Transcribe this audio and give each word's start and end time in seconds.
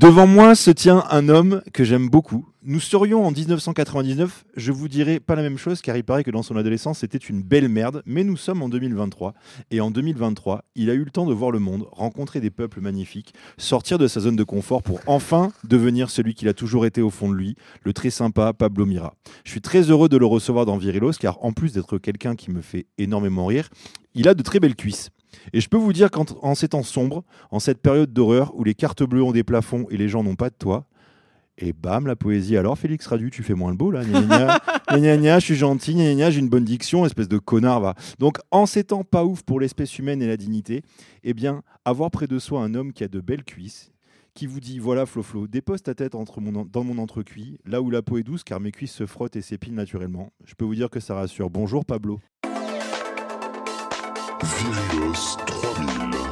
Devant 0.00 0.26
moi 0.26 0.54
se 0.54 0.70
tient 0.70 1.04
un 1.10 1.28
homme 1.28 1.60
que 1.74 1.84
j'aime 1.84 2.08
beaucoup. 2.08 2.48
Nous 2.62 2.80
serions 2.80 3.26
en 3.26 3.32
1999, 3.32 4.46
je 4.56 4.72
vous 4.72 4.88
dirais 4.88 5.20
pas 5.20 5.34
la 5.34 5.42
même 5.42 5.58
chose 5.58 5.82
car 5.82 5.94
il 5.94 6.04
paraît 6.04 6.24
que 6.24 6.30
dans 6.30 6.42
son 6.42 6.56
adolescence 6.56 7.00
c'était 7.00 7.18
une 7.18 7.42
belle 7.42 7.68
merde, 7.68 8.02
mais 8.06 8.24
nous 8.24 8.38
sommes 8.38 8.62
en 8.62 8.70
2023 8.70 9.34
et 9.70 9.82
en 9.82 9.90
2023, 9.90 10.64
il 10.74 10.88
a 10.88 10.94
eu 10.94 11.04
le 11.04 11.10
temps 11.10 11.26
de 11.26 11.34
voir 11.34 11.50
le 11.50 11.58
monde, 11.58 11.86
rencontrer 11.92 12.40
des 12.40 12.48
peuples 12.48 12.80
magnifiques, 12.80 13.34
sortir 13.58 13.98
de 13.98 14.08
sa 14.08 14.20
zone 14.20 14.36
de 14.36 14.42
confort 14.42 14.82
pour 14.82 15.00
enfin 15.06 15.52
devenir 15.64 16.08
celui 16.08 16.32
qu'il 16.32 16.48
a 16.48 16.54
toujours 16.54 16.86
été 16.86 17.02
au 17.02 17.10
fond 17.10 17.28
de 17.28 17.34
lui, 17.34 17.56
le 17.82 17.92
très 17.92 18.08
sympa 18.08 18.54
Pablo 18.54 18.86
Mira. 18.86 19.12
Je 19.44 19.50
suis 19.50 19.60
très 19.60 19.90
heureux 19.90 20.08
de 20.08 20.16
le 20.16 20.24
recevoir 20.24 20.64
dans 20.64 20.78
Virilos 20.78 21.12
car 21.20 21.44
en 21.44 21.52
plus 21.52 21.74
d'être 21.74 21.98
quelqu'un 21.98 22.36
qui 22.36 22.50
me 22.50 22.62
fait 22.62 22.86
énormément 22.96 23.44
rire, 23.44 23.68
il 24.14 24.28
a 24.28 24.34
de 24.34 24.42
très 24.42 24.60
belles 24.60 24.76
cuisses. 24.76 25.10
Et 25.52 25.60
je 25.60 25.68
peux 25.68 25.76
vous 25.76 25.92
dire 25.92 26.10
qu'en 26.10 26.54
ces 26.54 26.68
temps 26.68 26.82
sombres, 26.82 27.24
en 27.50 27.60
cette 27.60 27.80
période 27.80 28.12
d'horreur 28.12 28.54
où 28.56 28.64
les 28.64 28.74
cartes 28.74 29.02
bleues 29.02 29.22
ont 29.22 29.32
des 29.32 29.44
plafonds 29.44 29.86
et 29.90 29.96
les 29.96 30.08
gens 30.08 30.22
n'ont 30.22 30.36
pas 30.36 30.50
de 30.50 30.54
toit, 30.54 30.86
et 31.62 31.72
bam, 31.72 32.06
la 32.06 32.16
poésie. 32.16 32.56
Alors, 32.56 32.78
Félix 32.78 33.06
Radu, 33.06 33.30
tu 33.30 33.42
fais 33.42 33.54
moins 33.54 33.70
le 33.70 33.76
beau, 33.76 33.90
là. 33.90 34.02
Gna, 34.04 35.16
gna, 35.16 35.38
je 35.38 35.44
suis 35.44 35.54
gentil, 35.56 35.94
gna, 35.94 36.30
j'ai 36.30 36.40
une 36.40 36.48
bonne 36.48 36.64
diction, 36.64 37.04
espèce 37.04 37.28
de 37.28 37.38
connard, 37.38 37.80
va. 37.80 37.94
Donc, 38.18 38.38
en 38.50 38.66
ces 38.66 38.84
temps 38.84 39.04
pas 39.04 39.24
ouf 39.24 39.42
pour 39.42 39.60
l'espèce 39.60 39.98
humaine 39.98 40.22
et 40.22 40.26
la 40.26 40.36
dignité, 40.36 40.82
eh 41.22 41.34
bien, 41.34 41.62
avoir 41.84 42.10
près 42.10 42.26
de 42.26 42.38
soi 42.38 42.62
un 42.62 42.74
homme 42.74 42.92
qui 42.92 43.04
a 43.04 43.08
de 43.08 43.20
belles 43.20 43.44
cuisses, 43.44 43.92
qui 44.34 44.46
vous 44.46 44.60
dit 44.60 44.78
voilà 44.78 45.06
Flo 45.06 45.22
Flo, 45.22 45.46
dépose 45.46 45.82
ta 45.82 45.94
tête 45.94 46.14
entre 46.14 46.40
mon, 46.40 46.64
dans 46.64 46.84
mon 46.84 46.98
entrecuit, 46.98 47.58
là 47.66 47.82
où 47.82 47.90
la 47.90 48.02
peau 48.02 48.16
est 48.18 48.22
douce, 48.22 48.44
car 48.44 48.60
mes 48.60 48.72
cuisses 48.72 48.94
se 48.94 49.06
frottent 49.06 49.36
et 49.36 49.42
s'épilent 49.42 49.74
naturellement. 49.74 50.32
Je 50.44 50.54
peux 50.54 50.64
vous 50.64 50.74
dire 50.74 50.88
que 50.88 51.00
ça 51.00 51.14
rassure. 51.14 51.50
Bonjour 51.50 51.84
Pablo. 51.84 52.20
Virus 54.42 55.36
3000. 55.46 56.30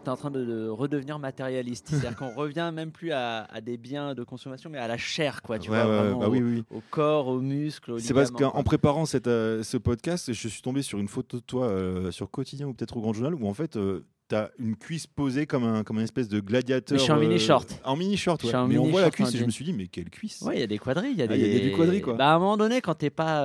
Bonjour, 0.00 0.02
tu 0.02 0.08
es 0.08 0.12
en 0.12 0.16
train 0.16 0.30
de, 0.30 0.68
redevenir 0.68 1.18
matérialiste. 1.18 1.88
C'est-à-dire 1.88 2.16
qu'on 2.16 2.34
revient 2.34 2.70
même 2.74 2.90
plus 2.90 3.12
à, 3.12 3.46
des 3.62 3.76
biens 3.76 4.14
de 4.14 4.22
consommation, 4.22 4.70
mais 4.70 4.78
à 4.78 4.88
la 4.88 4.96
chair, 4.96 5.42
quoi. 5.42 5.58
Tu 5.58 5.68
vois, 5.68 5.84
bah 5.84 6.28
au, 6.70 6.82
corps, 6.90 7.28
aux 7.28 7.40
muscles, 7.40 7.92
aux 7.92 7.98
C'est 7.98 8.14
parce 8.14 8.30
qu'en 8.30 8.62
préparant 8.62 9.06
cette, 9.06 9.26
euh, 9.26 9.62
ce 9.62 9.76
podcast, 9.76 10.32
je 10.32 10.48
suis 10.48 10.62
tombé 10.62 10.82
sur 10.82 10.98
une 10.98 11.08
photo 11.08 11.38
de 11.38 11.42
toi 11.42 11.66
euh, 11.66 12.10
sur 12.10 12.30
Quotidien 12.30 12.66
ou 12.66 12.74
peut-être 12.74 12.96
au 12.96 13.00
Grand 13.00 13.12
Journal 13.12 13.34
où 13.34 13.46
en 13.46 13.54
fait. 13.54 13.76
Euh, 13.76 14.04
tu 14.28 14.36
as 14.36 14.52
une 14.60 14.76
cuisse 14.76 15.08
posée 15.08 15.44
comme 15.44 15.64
un 15.64 15.82
comme 15.82 15.98
espèce 15.98 16.28
de 16.28 16.38
gladiateur. 16.38 16.96
je 16.96 17.02
suis 17.02 17.10
en 17.10 17.18
mini 17.18 17.40
short. 17.40 17.80
En 17.82 17.96
mini 17.96 18.16
short, 18.16 18.44
ouais. 18.44 18.52
Mais 18.68 18.78
on 18.78 18.86
voit 18.86 19.00
la 19.00 19.10
cuisse 19.10 19.34
et 19.34 19.38
je 19.38 19.44
me 19.44 19.50
suis 19.50 19.64
dit 19.64 19.72
mais 19.72 19.88
quelle 19.88 20.08
cuisse? 20.08 20.42
Ouais, 20.42 20.54
il 20.54 20.60
y 20.60 20.62
a 20.62 20.68
des 20.68 20.78
quadrilles, 20.78 21.10
il 21.10 21.18
y 21.18 21.22
a, 21.22 21.24
ah, 21.28 21.36
des... 21.36 21.58
du 21.58 21.72
quadri 21.72 22.00
quoi. 22.00 22.14
Bah, 22.14 22.30
à 22.30 22.36
un 22.36 22.38
moment 22.38 22.56
donné 22.56 22.80
quand 22.80 22.94
t'es 22.94 23.10
pas 23.10 23.44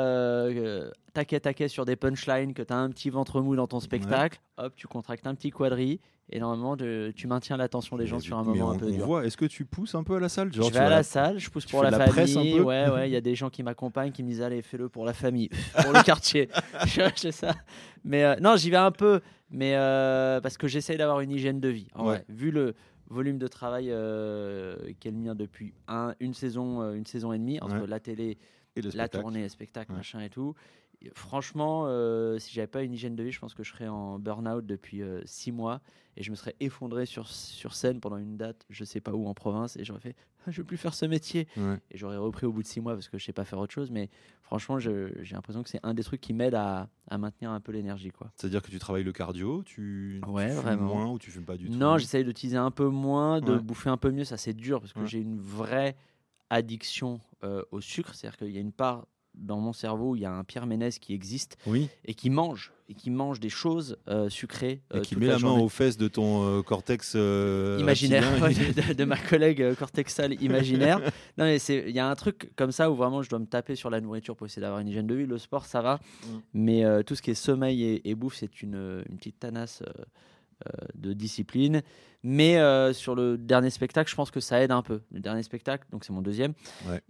taquet 1.16 1.40
taquet 1.40 1.68
sur 1.68 1.86
des 1.86 1.96
punchlines, 1.96 2.54
que 2.54 2.62
tu 2.62 2.74
as 2.74 2.78
un 2.78 2.90
petit 2.90 3.10
ventre 3.10 3.42
mou 3.42 3.56
dans 3.56 3.68
ton 3.68 3.80
spectacle, 3.80 4.40
hop, 4.58 4.74
tu 4.76 4.88
contractes 4.88 5.26
un 5.26 5.34
petit 5.34 5.50
quadri 5.50 6.00
et 6.30 6.40
normalement 6.40 6.76
tu 7.16 7.28
maintiens 7.28 7.56
l'attention 7.56 7.98
des 7.98 8.08
gens 8.08 8.20
sur 8.20 8.38
un 8.38 8.44
moment 8.44 8.72
un 8.72 8.78
peu 8.78 8.92
on 8.92 9.06
Voit. 9.06 9.26
Est-ce 9.26 9.38
que 9.38 9.46
tu 9.46 9.64
pousses 9.66 9.96
un 9.96 10.04
peu 10.04 10.16
à 10.16 10.20
la 10.20 10.30
salle 10.30 10.52
Genre, 10.52 10.68
Je 10.68 10.74
vais 10.74 10.80
à 10.80 10.90
la 10.90 11.04
salle, 11.04 11.40
je 11.40 11.50
pousse 11.50 11.66
pour 11.66 11.84
la, 11.84 11.92
famille. 11.92 12.60
Ouais, 12.60 12.90
ouais, 12.90 13.10
il 13.10 13.14
y 13.14 13.16
a 13.16 13.22
des 13.30 13.36
gens 13.36 13.50
qui 13.50 13.64
m'accompagnent, 13.64 14.12
qui 14.12 14.24
me 14.24 14.30
disent 14.30 14.42
allez, 14.42 14.62
fais-le 14.62 14.90
pour 14.90 15.06
la 15.06 15.14
famille, 15.14 15.50
pour 15.82 15.94
le 15.94 16.04
quartier. 16.04 16.50
je 16.86 17.32
ça. 17.32 17.56
Mais 18.04 18.24
euh, 18.24 18.36
non, 18.42 18.56
j'y 18.56 18.70
vais 18.70 18.78
un 18.78 18.92
peu, 18.92 19.22
mais 19.50 19.76
euh, 19.76 20.42
parce 20.42 20.58
que 20.58 20.68
j'essaye 20.68 20.98
d'avoir 20.98 21.22
une 21.22 21.32
hygiène 21.32 21.60
de 21.60 21.70
vie. 21.70 21.88
vu 22.28 22.52
le 22.52 22.76
volume 23.08 23.38
de 23.38 23.48
travail 23.48 23.90
euh, 23.92 24.76
qu'est 25.00 25.12
le 25.12 25.18
mien 25.18 25.36
depuis 25.36 25.74
un, 25.88 26.16
une 26.20 26.34
saison, 26.34 26.92
une 26.94 27.06
saison 27.06 27.31
et 27.34 27.38
demie 27.38 27.59
entre 27.62 27.86
la 27.88 28.00
télé, 28.00 28.38
et 28.75 28.81
la 28.81 29.08
tournée, 29.08 29.44
le 29.44 29.50
spectacle, 29.50 29.94
machin 29.94 30.20
et 30.22 30.30
tout 30.30 30.56
franchement, 31.13 31.85
euh, 31.88 32.39
si 32.39 32.53
j'avais 32.53 32.67
pas 32.67 32.83
une 32.83 32.94
hygiène 32.94 33.16
de 33.16 33.23
vie, 33.23 33.31
je 33.31 33.39
pense 33.39 33.53
que 33.53 33.63
je 33.63 33.72
serais 33.72 33.88
en 33.88 34.19
burn-out 34.19 34.66
depuis 34.66 35.01
euh, 35.01 35.22
six 35.25 35.51
mois 35.51 35.81
et 36.17 36.23
je 36.23 36.31
me 36.31 36.35
serais 36.35 36.56
effondré 36.59 37.06
sur, 37.06 37.28
sur 37.28 37.73
scène 37.73 38.00
pendant 38.00 38.17
une 38.17 38.38
date, 38.38 38.66
je 38.69 38.83
sais 38.83 39.01
pas 39.01 39.11
où 39.11 39.28
en 39.28 39.33
province, 39.33 39.78
et 39.78 39.83
j'aurais 39.83 40.00
fait 40.00 40.16
ah, 40.47 40.51
je 40.51 40.57
veux 40.61 40.63
plus 40.63 40.78
faire 40.78 40.94
ce 40.94 41.06
métier. 41.06 41.47
Et 41.89 41.97
j'aurais 41.97 42.17
repris 42.17 42.45
au 42.45 42.51
bout 42.51 42.61
de 42.61 42.67
six 42.67 42.79
mois 42.79 42.94
parce 42.94 43.09
que 43.09 43.17
je 43.17 43.25
sais 43.25 43.33
pas 43.33 43.45
faire 43.45 43.59
autre 43.59 43.73
chose. 43.73 43.89
Mais 43.89 44.09
franchement, 44.44 44.78
j'ai 44.79 45.11
l'impression 45.31 45.63
que 45.63 45.69
c'est 45.69 45.79
un 45.83 45.94
des 45.94 46.03
trucs 46.03 46.22
qui 46.22 46.33
m'aide 46.33 46.53
à, 46.53 46.89
à, 47.09 47.17
maintenir 47.17 47.51
un 47.51 47.59
peu 47.59 47.72
l'énergie. 47.72 48.12
C'est-à-dire 48.35 48.62
que 48.62 48.69
tu 48.69 48.77
travailles 48.77 49.03
le 49.03 49.12
cardio, 49.12 49.63
tu, 49.63 50.22
ouais, 50.27 50.51
fumes 50.51 50.75
moins 50.75 51.09
ou 51.09 51.19
tu 51.19 51.31
fumes 51.31 51.45
pas 51.45 51.57
du 51.57 51.67
tout? 51.67 51.75
Non, 51.75 51.97
j'essaye 51.97 52.23
d'utiliser 52.23 52.57
un 52.57 52.72
peu 52.72 52.88
moins, 52.88 53.41
de 53.41 53.57
bouffer 53.57 53.89
un 53.89 53.97
peu 53.97 54.12
mieux. 54.12 54.23
Ça, 54.23 54.38
c'est 54.38 54.53
dur 54.53 54.79
parce 54.79 54.94
que 54.94 55.06
j'ai 55.06 55.19
une 55.19 55.39
vraie 55.39 55.95
addiction 56.50 57.19
euh, 57.44 57.63
au 57.72 57.81
sucre. 57.81 58.13
C'est-à-dire 58.13 58.38
qu'il 58.38 58.51
y 58.51 58.57
a 58.57 58.62
une 58.62 58.72
part 58.72 59.07
dans 59.38 59.59
mon 59.59 59.73
cerveau, 59.73 60.16
il 60.16 60.22
y 60.22 60.25
a 60.25 60.31
un 60.31 60.44
Pierre 60.44 60.66
Ménès 60.66 61.00
qui 61.00 61.13
existe 61.13 61.57
oui. 61.68 61.90
et 62.06 62.13
qui 62.13 62.29
mange 62.29 62.72
et 62.88 62.94
qui 62.94 63.09
mange 63.09 63.40
des 63.40 63.50
choses 63.50 63.97
euh, 64.07 64.29
succées. 64.29 64.81
et 64.94 64.97
euh, 64.97 65.01
qui 65.01 65.16
met 65.16 65.25
la, 65.25 65.40
main 65.40 65.51
aux 65.51 65.69
fesses 65.69 65.97
de 65.97 66.07
ton 66.07 66.44
euh, 66.44 66.62
cortex 66.62 67.16
imaginaire, 67.16 68.24
de, 68.95 69.03
ma 69.06 69.18
collègue 69.18 69.74
cortexale 69.75 70.40
imaginaire. 70.41 71.00
non, 71.38 71.45
mais 71.45 71.57
il 71.57 71.95
y 71.95 72.00
a 72.00 72.07
un 72.07 72.16
truc 72.16 72.51
comme 72.56 72.72
ça 72.72 72.91
où 72.91 72.95
vraiment 72.95 73.24
je 73.24 73.29
dois 73.29 73.40
me 73.40 73.47
taper 73.47 73.75
sur 73.75 73.90
la 73.90 74.01
nourriture 74.01 74.35
pour 74.35 74.45
essayer 74.45 74.62
d'avoir 74.62 74.81
une 74.81 74.88
hygiène 74.88 75.07
de 75.07 75.16
vie. 75.16 75.25
Le 75.25 75.38
sport, 75.38 75.66
ça 75.66 75.81
va, 75.81 75.95
mm. 75.95 76.28
mais 76.53 77.03
tout 77.03 77.16
ce 77.16 77.22
qui 77.22 77.31
est 77.31 77.35
sommeil 77.35 77.84
et, 77.84 78.09
et 78.09 78.16
bouffe, 78.16 78.35
c'est 78.35 78.62
une, 78.62 79.03
une, 79.09 79.18
petite 79.18 79.40
tanasse 79.40 79.81
euh, 79.81 80.03
de 80.96 81.14
discipline. 81.14 81.82
Mais 82.28 82.58
euh, 82.58 82.92
sur 82.92 83.14
le 83.14 83.38
dernier 83.38 83.70
spectacle, 83.70 84.10
je 84.10 84.16
pense 84.16 84.32
que 84.32 84.40
ça 84.40 84.60
aide 84.60 84.72
un 84.72 84.82
peu. 84.82 85.02
Le 85.12 85.20
dernier 85.20 85.44
spectacle, 85.44 85.86
donc 85.92 86.04
c'est 86.04 86.12
mon 86.12 86.24
deuxième, 86.24 86.54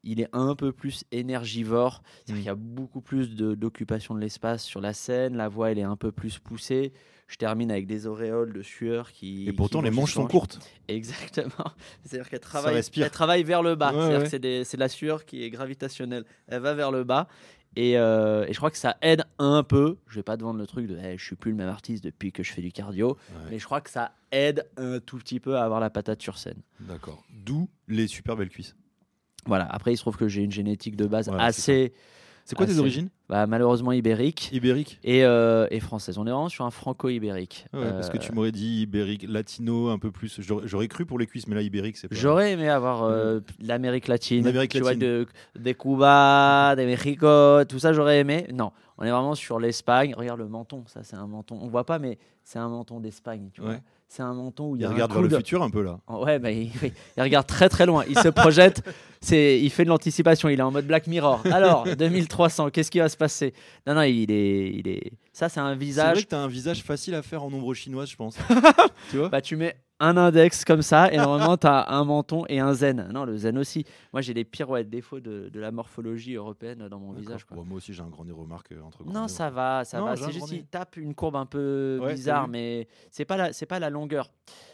il 0.04 0.20
est 0.20 0.28
un 0.34 0.56
peu 0.56 0.74
plus 0.74 1.06
énergivore. 1.14 2.04
Il 2.28 2.42
y 2.42 2.50
a 2.50 2.56
beaucoup 2.56 3.00
plus 3.00 3.34
d'occupation 3.34 4.14
de, 4.14 4.20
l'espace 4.20 4.66
sur 4.66 4.82
la 4.82 4.92
scène. 4.92 5.38
La 5.38 5.48
voix, 5.48 5.72
elle 5.72 5.80
est 5.80 5.84
un 5.84 5.96
peu 5.96 6.12
plus 6.12 6.40
poussée. 6.40 6.92
Je 7.28 7.38
termine 7.38 7.72
avec 7.72 7.88
des 7.88 8.08
auréoles 8.08 8.52
de 8.52 8.62
sueur 8.62 9.14
qui. 9.14 9.48
Et 9.48 9.54
pourtant, 9.54 9.82
les 9.82 9.90
manches 9.90 10.16
sont 10.16 10.28
courtes. 10.28 10.60
Exactement. 10.90 11.72
C'est-à-dire 12.04 12.30
qu'elle 12.30 12.42
travaille, 12.42 12.82
elle 12.98 13.10
travaille 13.10 13.44
vers 13.44 13.64
le 13.64 13.76
bas. 13.76 13.94
c'est 14.26 14.40
de 14.40 14.78
la 14.78 14.90
sueur 14.90 15.24
qui 15.24 15.44
est 15.44 15.50
gravitationnelle. 15.50 16.26
Elle 16.48 16.62
va 16.62 16.74
vers 16.74 16.92
le 16.92 17.06
bas. 17.06 17.30
Euh, 17.78 18.46
et, 18.48 18.54
je 18.54 18.58
crois 18.58 18.72
que 18.72 18.78
ça 18.78 18.98
aide 19.02 19.24
un 19.40 19.64
peu. 19.64 19.98
Je 20.08 20.16
vais 20.16 20.24
pas 20.24 20.38
te 20.38 20.44
vendre 20.44 20.60
le 20.60 20.68
truc 20.68 20.88
de 20.88 20.98
je 21.18 21.24
suis 21.24 21.36
plus 21.36 21.52
le 21.52 21.58
même 21.58 21.70
artiste 21.70 22.04
depuis 22.04 22.32
que 22.32 22.44
je 22.44 22.52
fais 22.54 22.62
du 22.62 22.72
cardio, 22.72 23.18
mais 23.50 23.60
je 23.60 23.66
crois 23.66 23.82
que 23.82 23.90
ça 23.90 24.14
aide 24.32 24.66
un 24.78 25.00
tout 25.00 25.18
petit 25.18 25.40
peu 25.40 25.58
à 25.58 25.64
avoir 25.64 25.80
la 25.80 25.90
patate 25.90 26.22
sur 26.22 26.38
scène. 26.38 26.62
D'accord. 26.80 27.24
D'où 27.30 27.70
les 27.88 28.08
super 28.08 28.36
belles 28.36 28.50
cuisses. 28.50 28.76
Voilà. 29.46 29.66
Après, 29.66 29.94
il 29.94 29.98
se 29.98 30.02
trouve 30.02 30.18
que 30.18 30.28
j'ai 30.28 30.42
une 30.42 30.52
génétique 30.52 30.96
de 30.96 31.06
base 31.06 31.30
assez 31.30 31.94
c'est 32.46 32.56
quoi 32.56 32.68
tes 32.68 32.78
origines 32.78 33.10
bah, 33.28 33.48
Malheureusement 33.48 33.92
ibérique. 33.92 34.52
Ibérique 34.54 35.00
et, 35.04 35.26
euh, 35.26 35.66
et 35.72 35.80
française. 35.80 36.20
On 36.20 36.28
est 36.28 36.30
vraiment 36.30 36.48
sur 36.48 36.64
un 36.64 36.70
franco-ibérique. 36.70 37.66
Parce 37.72 38.12
que 38.12 38.20
tu 38.20 38.32
m'aurais 38.32 38.52
dit 38.52 38.84
ibérique, 38.84 39.26
latino, 39.28 39.90
un 39.90 39.98
peu 39.98 40.12
plus. 40.12 40.40
J'aurais 40.42 40.88
cru 40.88 41.08
pour 41.08 41.18
les 41.18 41.26
cuisses, 41.26 41.48
mais 41.48 41.56
là, 41.56 41.64
ibérique, 41.64 41.98
c'est 41.98 42.08
pas. 42.08 42.16
J'aurais 42.16 42.52
aimé 42.52 42.70
avoir 42.70 43.04
euh, 43.04 43.40
l'Amérique 43.60 44.08
latine. 44.08 44.46
L'Amérique 44.46 44.76
latine. 44.76 44.84
Vois, 44.84 44.96
de, 44.96 45.72
Cuba, 45.72 46.76
des 46.76 46.86
Mexico, 46.86 47.66
tout 47.66 47.80
ça, 47.80 47.94
j'aurais 47.94 48.20
aimé. 48.20 48.46
Non, 48.54 48.72
on 49.00 49.04
est 49.06 49.12
vraiment 49.12 49.34
sur 49.34 49.60
l'Espagne. 49.60 50.14
Regarde 50.16 50.40
le 50.40 50.48
menton, 50.48 50.84
ça, 50.86 51.02
c'est 51.04 51.16
un 51.16 51.26
menton. 51.26 51.58
On 51.60 51.68
voit 51.68 51.86
pas, 51.86 51.98
mais 51.98 52.20
c'est 52.44 52.60
un 52.60 52.70
menton 52.70 53.00
d'Espagne. 53.00 53.50
Tu 53.54 53.62
vois 53.62 53.78
c'est 54.08 54.24
un 54.24 54.34
menton 54.34 54.72
où 54.72 54.76
il, 54.76 54.82
il 54.82 54.88
regarde 54.88 55.12
vers 55.12 55.22
le 55.22 55.30
futur 55.30 55.64
un 55.64 55.70
peu 55.70 55.82
là. 55.82 56.00
Ouais, 56.08 56.40
bah, 56.40 56.52
il, 56.52 56.72
regarde 57.18 57.48
très 57.48 57.70
très 57.70 57.86
loin. 57.86 58.04
Il 58.08 58.18
se 58.18 58.30
projette. 58.30 58.82
C'est, 59.26 59.60
il 59.60 59.72
fait 59.72 59.84
de 59.84 59.90
l'anticipation. 59.90 60.50
Il 60.50 60.60
est 60.60 60.64
en 60.64 60.72
mode 60.72 60.86
Black 60.86 61.08
Mirror. 61.08 61.42
Alors, 61.46 61.84
2300, 61.98 62.70
qu'est-ce 62.70 62.92
qui 62.92 63.00
va 63.00 63.10
se 63.10 63.18
passer? 63.18 63.54
Non, 63.88 63.96
non, 63.96 64.04
il 64.04 64.32
est, 64.32 64.70
il 64.70 64.88
est. 64.88 65.14
Ça, 65.34 65.50
c'est 65.50 65.60
un 65.60 65.74
visage. 65.74 66.06
C'est 66.06 66.14
vrai 66.14 66.24
que 66.24 66.30
t'as 66.30 66.44
un 66.44 66.48
visage 66.48 66.84
facile 66.84 67.16
à 67.16 67.24
faire 67.24 67.44
en 67.44 67.52
ombre 67.52 67.74
chinoise, 67.74 68.08
je 68.08 68.16
pense. 68.16 68.38
tu 69.10 69.18
vois? 69.18 69.30
Bah, 69.30 69.42
tu 69.42 69.56
mets 69.56 69.76
un 70.00 70.16
index 70.16 70.64
comme 70.64 70.82
ça 70.82 71.12
et 71.12 71.18
normalement 71.18 71.58
tu 71.58 71.68
as 71.68 71.90
un 71.92 72.04
menton 72.04 72.46
et 72.50 72.60
un 72.60 72.74
zen. 72.74 73.08
Non, 73.14 73.26
le 73.26 73.38
zen 73.38 73.58
aussi. 73.58 73.86
Moi 74.12 74.22
j'ai 74.22 74.34
les 74.34 74.44
pires 74.44 74.70
ouais, 74.70 74.84
défauts 74.84 75.22
de, 75.22 75.50
de, 75.52 75.60
la 75.60 75.72
morphologie 75.72 76.34
européenne 76.36 76.88
dans 76.90 77.00
mon 77.00 77.14
visage. 77.14 77.46
Quoi. 77.46 77.64
moi 77.64 77.78
aussi 77.78 77.94
j'ai 77.94 78.02
un 78.02 78.10
grand 78.10 78.26
nez 78.26 78.34
remarque 78.34 78.74
euh, 78.74 78.82
entre 78.82 79.06
Non, 79.06 79.30
ça 79.30 79.50
va, 79.50 79.86
ça 79.86 80.02
va. 80.02 80.18
C'est 80.18 80.34
juste 80.34 80.50
qu'il 80.50 80.66
tape 80.66 80.98
une 80.98 81.16
courbe 81.16 81.38
un 81.38 81.46
peu 81.46 82.02
bizarre, 82.10 82.50
mais 82.50 82.90
c'est 83.10 83.26
pas 83.26 83.38
la, 83.38 83.54
c'est 83.54 83.66
pas 83.66 83.80
la 83.80 83.90
longueur, 83.90 84.30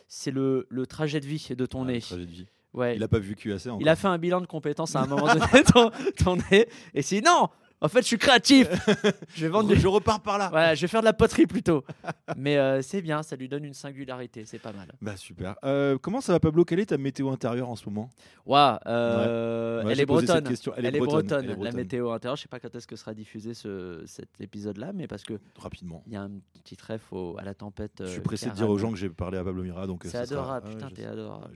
c'est 0.08 0.32
le, 0.32 0.66
le, 0.70 0.88
trajet 0.88 1.20
de 1.20 1.28
vie 1.28 1.50
de 1.56 1.66
ton 1.68 1.84
ah, 1.84 1.88
nez. 1.88 1.96
Le 1.96 2.02
trajet 2.02 2.26
de 2.26 2.32
vie. 2.32 2.48
Ouais. 2.74 2.96
Il 2.96 3.04
a 3.04 3.08
pas 3.08 3.20
vécu 3.20 3.52
assez. 3.54 3.70
Encore. 3.70 3.82
Il 3.82 3.90
a 3.90 3.96
fait 3.96 4.08
un 4.08 4.18
bilan 4.18 4.42
de 4.42 4.46
compétences 4.46 4.96
à 4.96 5.02
un 5.02 5.08
moment 5.08 5.28
donné, 5.28 6.68
et 6.94 7.02
si 7.02 7.22
non, 7.22 7.50
En 7.84 7.88
fait, 7.88 8.02
je 8.02 8.08
suis 8.08 8.18
créatif. 8.20 8.68
je 9.36 9.42
vais 9.42 9.50
vendre. 9.50 9.74
Je 9.74 9.88
repars 9.88 10.22
par 10.22 10.38
là. 10.38 10.50
Voilà, 10.50 10.76
je 10.76 10.82
vais 10.82 10.88
faire 10.88 11.02
de 11.02 11.06
la 11.06 11.14
poterie 11.14 11.48
plutôt. 11.48 11.84
Mais 12.38 12.58
euh, 12.58 12.84
c'est 12.84 13.02
bien, 13.02 13.24
ça 13.24 13.36
lui 13.36 13.50
donne 13.50 13.66
une 13.66 13.74
singularité, 13.74 14.46
c'est 14.46 14.60
pas 14.60 14.72
mal. 14.72 14.88
Bah 15.02 15.18
super. 15.18 15.56
Euh, 15.64 15.98
comment 16.00 16.22
ça 16.22 16.34
va 16.34 16.40
Pablo? 16.40 16.64
Quelle 16.64 16.80
est 16.80 16.88
ta 16.88 17.00
météo 17.00 17.32
intérieure 17.32 17.70
en 17.70 17.76
ce 17.76 17.90
moment? 17.90 18.10
Waouh, 18.46 18.78
euh, 18.86 19.84
elle, 19.90 20.00
est 20.00 20.06
bretonne. 20.06 20.48
Elle, 20.78 20.96
est 20.96 21.00
bretonne. 21.00 21.56
La 21.60 21.72
météo 21.72 22.12
intérieure, 22.12 22.36
je 22.36 22.44
sais 22.44 22.48
pas 22.48 22.60
quand 22.60 22.74
est-ce 22.76 22.86
que 22.86 22.96
sera 22.96 23.16
diffusé 23.16 23.56
ce, 23.56 24.04
cet 24.06 24.30
épisode-là, 24.40 24.92
mais 24.94 25.08
parce 25.08 25.24
que 25.24 25.34
rapidement. 25.58 26.04
Il 26.06 26.14
y 26.14 26.18
a 26.18 26.22
un 26.22 26.32
petit 26.64 26.78
trèfle 26.78 27.16
à 27.40 27.44
la 27.44 27.56
tempête. 27.56 27.94
Je 28.02 28.06
suis 28.06 28.22
pressé 28.22 28.50
de 28.50 28.56
dire 28.56 28.70
aux 28.70 28.78
gens 28.78 28.92
que 28.92 28.98
j'ai 28.98 29.10
parlé 29.10 29.40
à 29.40 29.44
Pablo 29.44 29.64
Mira, 29.64 29.88
donc. 29.88 30.04
C'est 30.06 30.18
adorable, 30.18 30.70
putain, 30.70 30.90
t'es 30.92 31.06
adorable. 31.06 31.56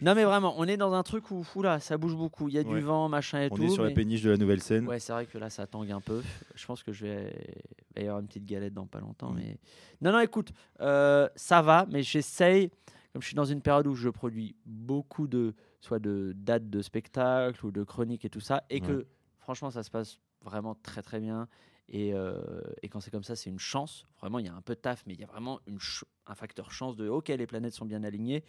non 0.00 0.14
mais 0.14 0.24
vraiment, 0.24 0.54
on 0.58 0.64
est 0.64 0.76
dans 0.76 0.92
un 0.92 1.02
truc 1.02 1.24
où 1.32 1.44
là, 1.62 1.80
ça 1.80 1.98
bouge 1.98 2.14
beaucoup. 2.14 2.48
Il 2.48 2.54
y 2.54 2.58
a 2.58 2.62
du 2.62 2.78
vent, 2.78 3.08
machin 3.08 3.42
et 3.42 3.50
tout. 3.50 3.56
On 3.58 3.64
est 3.64 3.70
sur 3.70 3.82
la 3.82 3.90
péniche 3.90 4.22
de 4.22 4.30
la 4.30 4.36
Nouvelle 4.36 4.62
Scène. 4.62 4.86
Ouais, 4.86 5.00
c'est 5.00 5.12
vrai 5.12 5.26
que 5.26 5.39
là, 5.40 5.50
ça 5.50 5.66
tangue 5.66 5.90
un 5.90 6.00
peu. 6.00 6.22
Je 6.54 6.66
pense 6.66 6.82
que 6.82 6.92
je 6.92 7.06
vais 7.06 7.32
y 7.96 8.00
avoir 8.00 8.20
une 8.20 8.28
petite 8.28 8.46
galette 8.46 8.74
dans 8.74 8.86
pas 8.86 9.00
longtemps. 9.00 9.32
Mm. 9.32 9.36
Mais 9.36 9.58
non, 10.00 10.12
non, 10.12 10.20
écoute, 10.20 10.52
euh, 10.80 11.28
ça 11.34 11.62
va, 11.62 11.86
mais 11.90 12.02
j'essaye. 12.02 12.70
Comme 13.12 13.22
je 13.22 13.26
suis 13.26 13.34
dans 13.34 13.44
une 13.44 13.60
période 13.60 13.88
où 13.88 13.94
je 13.94 14.08
produis 14.08 14.54
beaucoup 14.64 15.26
de, 15.26 15.54
soit 15.80 15.98
de 15.98 16.32
dates 16.36 16.70
de 16.70 16.80
spectacles 16.80 17.66
ou 17.66 17.72
de 17.72 17.82
chroniques 17.82 18.24
et 18.24 18.30
tout 18.30 18.40
ça, 18.40 18.62
et 18.70 18.80
que 18.80 19.08
franchement, 19.40 19.70
ça 19.70 19.82
se 19.82 19.90
passe 19.90 20.20
vraiment 20.42 20.76
très 20.76 21.02
très 21.02 21.18
bien. 21.18 21.48
Et, 21.88 22.14
euh, 22.14 22.40
et, 22.82 22.88
quand 22.88 23.00
c'est 23.00 23.10
comme 23.10 23.24
ça, 23.24 23.34
c'est 23.34 23.50
une 23.50 23.58
chance. 23.58 24.06
Vraiment, 24.20 24.38
il 24.38 24.46
y 24.46 24.48
a 24.48 24.54
un 24.54 24.60
peu 24.60 24.76
de 24.76 24.80
taf, 24.80 25.02
mais 25.06 25.14
il 25.14 25.20
y 25.20 25.24
a 25.24 25.26
vraiment 25.26 25.58
une 25.66 25.78
un 26.28 26.34
facteur 26.36 26.70
chance 26.70 26.94
de 26.94 27.08
OK, 27.08 27.26
les 27.28 27.46
planètes 27.48 27.74
sont 27.74 27.84
bien 27.84 28.04
alignées. 28.04 28.44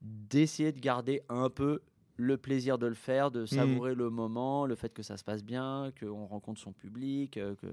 D'essayer 0.00 0.70
de 0.70 0.78
garder 0.78 1.22
un 1.28 1.50
peu 1.50 1.80
le 2.18 2.36
plaisir 2.36 2.78
de 2.78 2.86
le 2.86 2.94
faire, 2.94 3.30
de 3.30 3.44
mmh. 3.44 3.46
savourer 3.46 3.94
le 3.94 4.10
moment, 4.10 4.66
le 4.66 4.74
fait 4.74 4.92
que 4.92 5.02
ça 5.02 5.16
se 5.16 5.24
passe 5.24 5.44
bien, 5.44 5.92
qu'on 5.98 6.26
rencontre 6.26 6.60
son 6.60 6.72
public, 6.72 7.36
euh, 7.36 7.54
que 7.54 7.66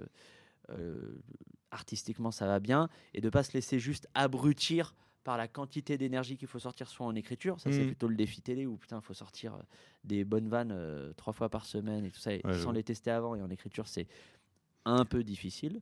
euh, 0.69 1.19
artistiquement 1.71 2.31
ça 2.31 2.45
va 2.45 2.59
bien, 2.59 2.88
et 3.15 3.21
de 3.21 3.30
pas 3.30 3.42
se 3.42 3.53
laisser 3.53 3.80
juste 3.80 4.07
abrutir 4.13 4.94
par 5.24 5.38
la 5.38 5.47
quantité 5.47 5.97
d'énergie 5.97 6.38
qu'il 6.38 6.47
faut 6.47 6.59
sortir 6.59 6.88
soit 6.88 7.07
en 7.07 7.15
écriture, 7.15 7.59
ça 7.59 7.71
c'est 7.71 7.83
mmh. 7.83 7.88
plutôt 7.88 8.07
le 8.07 8.15
défi 8.15 8.42
télé 8.42 8.68
où 8.68 8.77
putain 8.77 9.00
il 9.00 9.06
faut 9.06 9.15
sortir 9.15 9.56
euh, 9.56 9.63
des 10.03 10.24
bonnes 10.24 10.48
vannes 10.48 10.77
trois 11.18 11.33
fois 11.33 11.50
par 11.50 11.65
semaine 11.65 12.06
et 12.06 12.12
tout 12.12 12.19
ça, 12.19 12.30
sans 12.62 12.71
les 12.71 12.83
tester 12.83 13.09
avant 13.09 13.33
et 13.36 13.41
en 13.41 13.50
écriture 13.50 13.88
c'est 13.88 14.07
un 14.86 15.06
peu 15.06 15.24
difficile. 15.24 15.81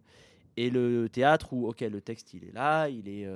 Et 0.55 0.69
le 0.69 1.09
théâtre 1.09 1.51
où, 1.51 1.67
ok, 1.67 1.81
le 1.81 1.99
texte 1.99 2.35
il 2.35 2.45
est 2.45 2.53
là, 2.53 2.87
il 2.87 3.09
est, 3.09 3.27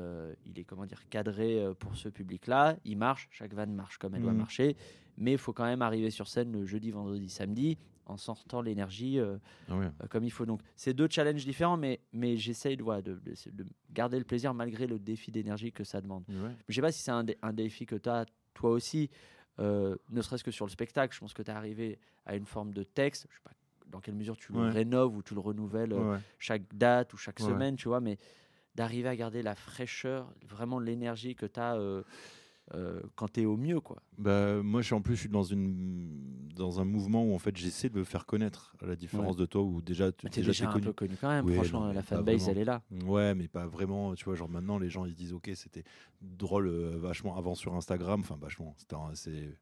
il 0.45 0.59
est 0.59 0.63
comment 0.63 0.85
dire 0.85 1.01
cadré 1.09 1.65
pour 1.79 1.97
ce 1.97 2.07
public-là, 2.07 2.77
il 2.85 2.95
marche, 2.95 3.27
chaque 3.31 3.53
vanne 3.53 3.73
marche 3.73 3.97
comme 3.97 4.15
elle 4.15 4.21
doit 4.21 4.31
mmh. 4.31 4.37
marcher, 4.37 4.77
mais 5.17 5.33
il 5.33 5.37
faut 5.37 5.53
quand 5.53 5.65
même 5.65 5.81
arriver 5.81 6.11
sur 6.11 6.27
scène 6.27 6.51
le 6.51 6.65
jeudi, 6.65 6.91
vendredi, 6.91 7.29
samedi 7.29 7.77
en 8.07 8.17
sortant 8.17 8.61
l'énergie 8.61 9.19
euh, 9.19 9.37
ah 9.69 9.73
euh, 9.73 9.89
comme 10.09 10.23
il 10.23 10.31
faut. 10.31 10.45
Donc, 10.45 10.61
c'est 10.75 10.93
deux 10.93 11.07
challenges 11.09 11.45
différents, 11.45 11.77
mais, 11.77 11.99
mais 12.13 12.37
j'essaye 12.37 12.77
de, 12.77 12.83
de, 13.01 13.19
de, 13.51 13.65
garder 13.91 14.17
le 14.17 14.23
plaisir 14.23 14.53
malgré 14.53 14.87
le 14.87 14.97
défi 14.97 15.31
d'énergie 15.31 15.71
que 15.71 15.83
ça 15.83 16.01
demande. 16.01 16.23
Je 16.29 16.33
ne 16.69 16.73
sais 16.73 16.81
pas 16.81 16.91
si 16.91 17.01
c'est 17.01 17.11
un, 17.11 17.25
un, 17.41 17.53
défi 17.53 17.85
que 17.85 17.95
tu 17.95 18.09
as 18.09 18.25
toi 18.53 18.71
aussi, 18.71 19.09
euh, 19.59 19.95
ne 20.09 20.21
serait-ce 20.21 20.43
que 20.43 20.51
sur 20.51 20.65
le 20.65 20.71
spectacle. 20.71 21.13
Je 21.13 21.19
pense 21.19 21.33
que 21.33 21.43
tu 21.43 21.51
es 21.51 21.53
arrivé 21.53 21.99
à 22.25 22.35
une 22.35 22.45
forme 22.45 22.73
de 22.73 22.83
texte. 22.83 23.27
Je 23.29 23.35
sais 23.35 23.43
pas 23.43 23.51
dans 23.87 23.99
quelle 24.01 24.15
mesure 24.15 24.35
tu 24.35 24.51
le 24.51 24.67
rénoves 24.67 25.15
ou 25.15 25.23
tu 25.23 25.33
le 25.33 25.39
renouvelles 25.39 25.95
chaque 26.39 26.63
date 26.73 27.13
ou 27.13 27.17
chaque 27.17 27.39
semaine, 27.39 27.77
tu 27.77 27.87
vois, 27.87 28.01
mais 28.01 28.17
d'arriver 28.75 29.07
à 29.07 29.15
garder 29.15 29.41
la 29.41 29.55
fraîcheur, 29.55 30.33
vraiment 30.45 30.77
l'énergie 30.77 31.35
que 31.35 31.45
tu 31.45 31.59
as 31.59 31.79
euh, 32.73 33.01
quand 33.15 33.31
tu 33.33 33.41
es 33.41 33.45
au 33.45 33.57
mieux 33.57 33.79
quoi. 33.79 33.97
Bah, 34.17 34.61
moi 34.61 34.81
je 34.81 34.87
suis 34.87 34.93
en 34.93 35.01
plus 35.01 35.15
je 35.15 35.21
suis 35.21 35.29
dans 35.29 35.43
une 35.43 36.49
dans 36.55 36.81
un 36.81 36.85
mouvement 36.85 37.23
où 37.23 37.33
en 37.33 37.39
fait 37.39 37.55
j'essaie 37.55 37.89
de 37.89 37.97
me 37.97 38.03
faire 38.03 38.25
connaître 38.25 38.75
à 38.81 38.85
la 38.87 38.95
différence 38.95 39.37
de 39.37 39.45
toi 39.45 39.61
où 39.61 39.81
déjà 39.81 40.11
tu 40.11 40.27
es 40.27 40.29
déjà, 40.29 40.69
un 40.69 40.79
peu 40.79 40.91
connu 40.91 41.15
quand 41.19 41.29
même 41.29 41.47
franchement 41.47 41.91
la 41.93 42.01
fanbase 42.01 42.49
elle 42.49 42.57
est 42.57 42.65
là. 42.65 42.81
Ouais 43.05 43.35
mais 43.35 43.47
pas 43.47 43.67
vraiment 43.67 44.15
tu 44.15 44.25
vois 44.25 44.35
genre 44.35 44.49
maintenant 44.49 44.77
les 44.77 44.89
gens 44.89 45.05
ils 45.05 45.15
disent 45.15 45.33
OK 45.33 45.49
c'était 45.55 45.83
drôle 46.21 46.67
euh, 46.67 46.97
vachement 46.97 47.37
avant 47.37 47.55
sur 47.55 47.73
Instagram 47.75 48.19
enfin 48.19 48.37
vachement 48.39 48.75
c'est 49.13 49.57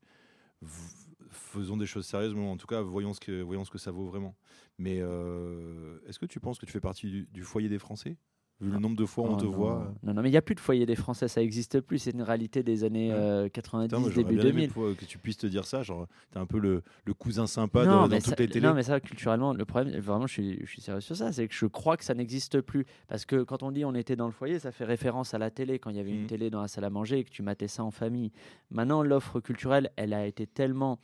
faisons 1.30 1.78
des 1.78 1.86
choses 1.86 2.06
sérieuses 2.06 2.34
mais 2.34 2.48
en 2.48 2.58
tout 2.58 2.68
cas 2.68 2.82
voyons 2.82 3.14
ce 3.14 3.20
que 3.20 3.42
voyons 3.42 3.66
ce 3.66 3.72
que 3.72 3.78
ça 3.78 3.92
vaut 3.92 4.06
vraiment. 4.06 4.36
Mais 4.78 5.00
euh, 5.00 6.00
est-ce 6.08 6.20
que 6.20 6.26
tu 6.26 6.40
penses 6.40 6.58
que 6.58 6.66
tu 6.66 6.72
fais 6.72 6.80
partie 6.80 7.28
du 7.32 7.44
foyer 7.44 7.70
des 7.70 7.80
Français? 7.80 8.18
Vu 8.62 8.72
le 8.72 8.80
nombre 8.80 8.96
de 8.96 9.06
fois 9.06 9.26
où 9.26 9.34
on 9.34 9.36
te 9.36 9.46
voit. 9.46 9.94
Non, 10.02 10.14
non, 10.14 10.22
mais 10.22 10.30
il 10.30 10.32
n'y 10.32 10.38
a 10.38 10.42
plus 10.42 10.56
de 10.56 10.62
foyer 10.62 10.86
des 10.86 10.96
Français, 10.96 11.28
ça 11.28 11.42
n'existe 11.42 11.82
plus. 11.82 12.00
C'est 12.00 12.12
une 12.12 12.22
réalité 12.22 12.64
des 12.64 12.86
années 12.86 13.10
90, 13.52 13.94
euh, 13.94 14.10
début 14.16 14.38
2000. 14.38 14.72
que 14.72 15.06
tu 15.06 15.18
puisses 15.18 15.38
te 15.38 15.48
dire 15.48 15.66
ça, 15.66 15.84
genre, 15.84 16.08
t'es 16.32 16.40
un 16.40 16.46
peu 16.46 16.60
le, 16.60 16.82
le, 17.04 17.14
cousin 17.14 17.48
sympa 17.48 17.86
dans, 17.86 18.08
toutes 18.08 18.40
les 18.40 18.48
télés. 18.48 18.66
Non, 18.66 18.74
mais 18.74 18.84
ça, 18.84 19.02
culturellement, 19.02 19.54
le 19.54 19.66
problème, 19.66 20.00
vraiment, 20.00 20.26
je 20.26 20.34
suis, 20.34 20.60
je 20.62 20.70
suis 20.70 20.82
sérieux 20.82 21.02
sur 21.02 21.18
ça, 21.18 21.34
c'est 21.34 21.50
que 21.50 21.54
je 21.54 21.66
crois 21.66 21.98
que 21.98 22.06
ça 22.06 22.14
n'existe 22.14 22.62
plus. 22.62 22.86
Parce 23.10 23.26
que 23.26 23.44
quand 23.44 23.62
on 23.62 23.72
dit 23.72 23.84
on 23.84 23.94
était 23.94 24.16
dans 24.16 24.28
le 24.28 24.32
foyer, 24.32 24.58
ça 24.60 24.72
fait 24.72 24.86
référence 24.86 25.34
à 25.34 25.38
la 25.38 25.52
télé, 25.52 25.78
quand 25.78 25.90
il 25.90 25.98
y 25.98 26.00
avait 26.00 26.12
une 26.12 26.24
mmh. 26.24 26.28
télé 26.28 26.50
dans 26.50 26.62
la 26.62 26.70
salle 26.70 26.86
à 26.86 26.90
manger 26.90 27.20
et 27.20 27.24
que 27.26 27.32
tu 27.32 27.42
matais 27.42 27.68
ça 27.68 27.84
en 27.84 27.92
famille. 27.92 28.32
Maintenant, 28.72 29.04
l'offre 29.04 29.42
culturelle, 29.42 29.92
elle 29.98 30.14
a 30.14 30.26
été 30.26 30.48
tellement 30.48 31.00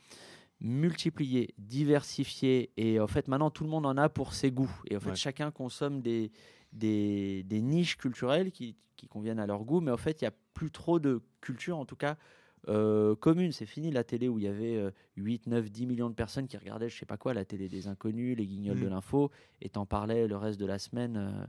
multipliée, 0.62 1.54
diversifiée, 1.58 2.70
et 2.76 3.00
en 3.00 3.08
fait, 3.08 3.28
maintenant, 3.28 3.50
tout 3.50 3.64
le 3.64 3.70
monde 3.70 3.84
en 3.84 3.96
a 3.98 4.08
pour 4.08 4.32
ses 4.32 4.50
goûts. 4.50 4.72
Et 4.88 4.96
en 4.96 5.00
fait, 5.00 5.16
chacun 5.16 5.50
consomme 5.50 6.00
des 6.00 6.30
des, 6.72 7.44
niches 7.50 7.96
culturelles 7.96 8.50
qui, 8.52 8.76
conviennent 9.10 9.40
à 9.40 9.46
leur 9.48 9.64
goût, 9.64 9.80
mais 9.80 9.90
en 9.90 9.96
fait, 9.96 10.20
il 10.20 10.24
n'y 10.24 10.28
a 10.28 10.34
plus 10.54 10.70
trop 10.70 11.00
de 11.00 11.20
culture, 11.40 11.76
en 11.76 11.84
tout 11.84 11.96
cas, 11.96 12.16
euh, 12.68 13.16
commune. 13.16 13.50
C'est 13.50 13.66
fini 13.66 13.90
la 13.90 14.04
télé 14.04 14.28
où 14.28 14.38
il 14.38 14.44
y 14.44 14.48
avait 14.48 14.80
8, 15.16 15.48
9, 15.48 15.72
10 15.72 15.86
millions 15.86 16.08
de 16.08 16.14
personnes 16.14 16.46
qui 16.46 16.56
regardaient, 16.56 16.88
je 16.88 16.96
sais 16.96 17.04
pas 17.04 17.16
quoi, 17.16 17.34
la 17.34 17.44
télé 17.44 17.68
des 17.68 17.88
inconnus, 17.88 18.36
les 18.36 18.46
guignols 18.46 18.78
de 18.78 18.86
mm. 18.86 18.90
l'info, 18.90 19.32
et 19.60 19.70
t'en 19.70 19.86
parlais 19.86 20.28
le 20.28 20.36
reste 20.36 20.60
de 20.60 20.66
la 20.66 20.78
semaine. 20.78 21.16
Euh, 21.16 21.46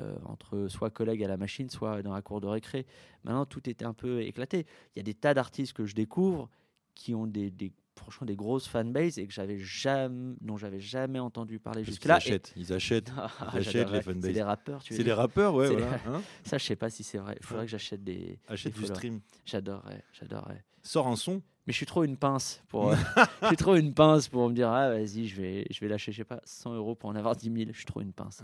euh, 0.00 0.16
entre 0.26 0.68
soit 0.68 0.90
collègues 0.90 1.24
à 1.24 1.28
la 1.28 1.36
machine, 1.36 1.68
soit 1.70 2.02
dans 2.02 2.12
la 2.12 2.22
cour 2.22 2.40
de 2.40 2.46
récré. 2.46 2.86
Maintenant, 3.24 3.46
tout 3.46 3.68
était 3.68 3.84
un 3.84 3.94
peu 3.94 4.22
éclaté. 4.22 4.64
Il 4.94 4.98
y 4.98 5.00
a 5.00 5.02
des 5.02 5.14
tas 5.14 5.34
d'artistes 5.34 5.72
que 5.72 5.86
je 5.86 5.94
découvre 5.94 6.48
qui 6.94 7.16
ont 7.16 7.26
des, 7.26 7.50
des 7.50 7.72
franchement 7.98 8.26
des 8.26 8.36
grosses 8.36 8.66
fanbases 8.66 9.18
et 9.18 9.26
que 9.26 9.32
j'avais 9.32 9.58
jamais, 9.58 10.34
dont 10.40 10.56
j'avais 10.56 10.80
jamais 10.80 11.18
entendu 11.18 11.58
parler 11.58 11.84
jusque-là. 11.84 12.18
Ils 12.24 12.28
achètent, 12.28 12.52
ils 12.56 12.72
achètent, 12.72 13.12
ah, 13.16 13.30
ils 13.54 13.58
achètent 13.58 13.90
les 13.90 14.02
fanbases. 14.02 14.22
C'est 14.24 14.32
des 14.32 14.42
rappeurs, 14.42 14.82
tu 14.82 14.94
C'est 14.94 15.04
des 15.04 15.12
rappeurs, 15.12 15.54
ouais. 15.54 15.68
Voilà. 15.68 16.00
Hein 16.06 16.22
ça, 16.44 16.58
je 16.58 16.64
sais 16.64 16.76
pas 16.76 16.90
si 16.90 17.04
c'est 17.04 17.18
vrai. 17.18 17.36
Il 17.40 17.46
faudrait 17.46 17.66
que 17.66 17.70
j'achète 17.70 18.02
des. 18.02 18.38
Achète 18.48 18.74
du 18.74 18.86
stream. 18.86 19.20
J'adorerais, 19.44 20.02
j'adorerais. 20.12 20.64
Sors 20.82 21.08
un 21.08 21.16
son. 21.16 21.42
Mais 21.66 21.72
je 21.72 21.76
suis 21.76 21.86
trop 21.86 22.02
une 22.02 22.16
pince 22.16 22.62
pour. 22.68 22.94
je 23.42 23.46
suis 23.48 23.56
trop 23.56 23.76
une 23.76 23.92
pince 23.92 24.28
pour 24.28 24.48
me 24.48 24.54
dire 24.54 24.70
ah 24.70 24.88
vas-y 24.88 25.26
je 25.26 25.36
vais 25.38 25.66
je 25.70 25.80
vais 25.80 25.88
lâcher 25.88 26.12
je 26.12 26.16
sais 26.16 26.24
pas 26.24 26.40
100 26.44 26.72
euros 26.74 26.94
pour 26.94 27.10
en 27.10 27.14
avoir 27.14 27.36
10 27.36 27.52
000. 27.52 27.70
Je 27.72 27.76
suis 27.76 27.84
trop 27.84 28.00
une 28.00 28.14
pince. 28.14 28.42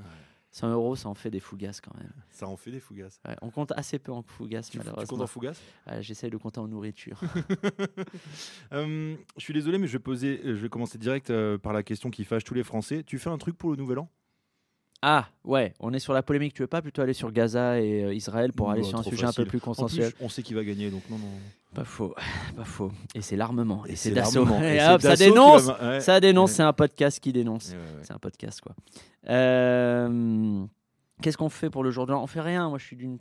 100 0.55 0.71
euros, 0.71 0.95
ça 0.95 1.09
en 1.09 1.15
fait 1.15 1.31
des 1.31 1.41
fougasses 1.41 1.81
quand 1.81 1.97
même. 1.99 2.12
Ça 2.31 2.47
en 2.47 2.56
fait 2.56 2.71
des 2.71 2.79
fougasses. 2.79 3.21
on 3.43 3.51
compte 3.51 3.73
assez 3.73 3.99
peu 3.99 4.12
en 4.12 4.23
fougasses, 4.23 4.73
malheureusement. 4.75 5.03
Tu 5.03 5.09
comptes 5.09 5.21
en 5.23 5.27
fougasses? 5.27 5.61
J'essaye 5.99 6.31
de 6.31 6.37
compter 6.37 6.61
en 6.61 6.69
nourriture. 6.69 7.21
Euh, 8.73 9.17
je 9.37 9.43
suis 9.43 9.53
désolé, 9.53 9.79
mais 9.79 9.89
je 9.89 9.95
vais, 9.95 9.99
poser, 9.99 10.41
je 10.45 10.53
vais 10.53 10.69
commencer 10.69 10.97
direct 10.97 11.31
euh, 11.31 11.59
par 11.59 11.73
la 11.73 11.83
question 11.83 12.09
qui 12.09 12.25
fâche 12.25 12.45
tous 12.45 12.55
les 12.55 12.62
Français. 12.62 13.03
Tu 13.03 13.19
fais 13.19 13.31
un 13.31 13.39
truc 13.39 13.59
pour 13.59 13.71
le 13.71 13.77
Nouvel 13.77 13.99
An? 13.99 14.09
Ah, 15.06 15.29
ouais, 15.45 15.75
on 15.81 15.93
est 15.93 15.99
sur 15.99 16.15
la 16.15 16.23
polémique. 16.23 16.55
Tu 16.55 16.62
veux 16.62 16.67
pas 16.67 16.81
plutôt 16.81 17.03
aller 17.03 17.12
sur 17.12 17.31
Gaza 17.31 17.79
et 17.79 18.05
euh, 18.05 18.15
Israël 18.15 18.55
pour 18.55 18.71
aller 18.71 18.83
sur 18.83 18.99
un 18.99 19.03
sujet 19.03 19.27
un 19.27 19.35
peu 19.35 19.45
plus 19.45 19.61
consensuel? 19.61 20.15
On 20.19 20.31
sait 20.31 20.43
qui 20.43 20.55
va 20.55 20.65
gagner, 20.65 20.91
donc 20.91 21.03
non, 21.11 21.19
non. 21.19 21.27
Pas 21.75 21.84
faux, 21.84 22.15
pas 22.56 22.65
faux. 22.65 22.91
Et 23.15 23.20
c'est 23.20 23.37
l'armement. 23.37 23.84
Et, 23.87 23.96
c'est 23.96 24.13
d'assaut. 24.13 24.46
ça 25.01 25.17
dénonce. 25.17 25.70
Ça 26.01 26.20
dénonce. 26.20 26.53
C'est 26.53 26.63
un 26.63 26.73
podcast 26.73 27.20
qui 27.20 27.34
dénonce. 27.34 27.75
C'est 28.01 28.15
un 28.15 28.19
podcast, 28.19 28.63
quoi. 28.63 28.75
Euh, 29.29 30.65
qu'est-ce 31.20 31.37
qu'on 31.37 31.51
fait 31.51 31.69
pour 31.69 31.84
le 31.84 31.91
jour 31.91 32.06
de 32.06 32.13
l'an? 32.13 32.23
On 32.23 32.27
fait 32.27 32.41
rien. 32.41 32.70
Moi, 32.70 32.79
je 32.79 32.87
suis 32.87 32.96
d'une 32.96 33.19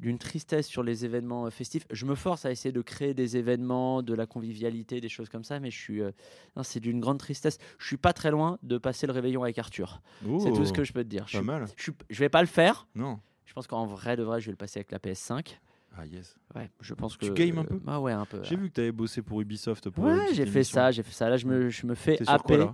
d'une 0.00 0.18
tristesse 0.18 0.66
sur 0.66 0.82
les 0.82 1.04
événements 1.04 1.46
euh, 1.46 1.50
festifs. 1.50 1.86
Je 1.90 2.06
me 2.06 2.14
force 2.14 2.44
à 2.46 2.50
essayer 2.50 2.72
de 2.72 2.80
créer 2.80 3.14
des 3.14 3.36
événements, 3.36 4.02
de 4.02 4.14
la 4.14 4.26
convivialité, 4.26 5.00
des 5.00 5.08
choses 5.08 5.28
comme 5.28 5.44
ça, 5.44 5.60
mais 5.60 5.70
je 5.70 5.78
suis, 5.78 6.02
euh, 6.02 6.10
c'est 6.62 6.80
d'une 6.80 7.00
grande 7.00 7.18
tristesse. 7.18 7.58
Je 7.78 7.86
suis 7.86 7.98
pas 7.98 8.12
très 8.12 8.30
loin 8.30 8.58
de 8.62 8.78
passer 8.78 9.06
le 9.06 9.12
réveillon 9.12 9.42
avec 9.42 9.58
Arthur. 9.58 10.00
c'est 10.40 10.52
tout 10.52 10.64
ce 10.64 10.72
que 10.72 10.84
je 10.84 10.92
peux 10.92 11.04
te 11.04 11.08
dire. 11.08 11.24
Pas 11.24 11.38
je, 11.38 11.40
mal. 11.40 11.66
Je, 11.76 11.90
je, 12.08 12.18
vais 12.18 12.30
pas 12.30 12.40
le 12.40 12.48
faire. 12.48 12.86
Non. 12.94 13.20
Je 13.44 13.52
pense 13.52 13.66
qu'en 13.66 13.86
vrai 13.86 14.16
de 14.16 14.22
vrai, 14.22 14.40
je 14.40 14.46
vais 14.46 14.52
le 14.52 14.56
passer 14.56 14.78
avec 14.78 14.90
la 14.90 14.98
PS5. 14.98 15.58
Ah 15.96 16.06
yes. 16.06 16.36
Ouais, 16.54 16.70
je 16.80 16.94
pense 16.94 17.16
que 17.16 17.26
tu 17.26 17.32
games 17.32 17.58
un 17.58 17.64
peu. 17.64 17.80
Ah 17.86 18.00
ouais, 18.00 18.12
un 18.12 18.24
peu. 18.24 18.40
J'ai 18.44 18.56
vu 18.56 18.68
que 18.68 18.74
tu 18.74 18.80
avais 18.80 18.92
bossé 18.92 19.22
pour 19.22 19.40
Ubisoft. 19.40 19.90
Pour 19.90 20.04
ouais, 20.04 20.32
j'ai 20.32 20.46
fait 20.46 20.64
ça, 20.64 20.90
j'ai 20.90 21.02
fait 21.02 21.12
ça. 21.12 21.28
Là, 21.28 21.36
je 21.36 21.46
me, 21.46 21.68
je 21.68 21.86
me 21.86 21.94
fais 21.94 22.18
happer 22.28 22.66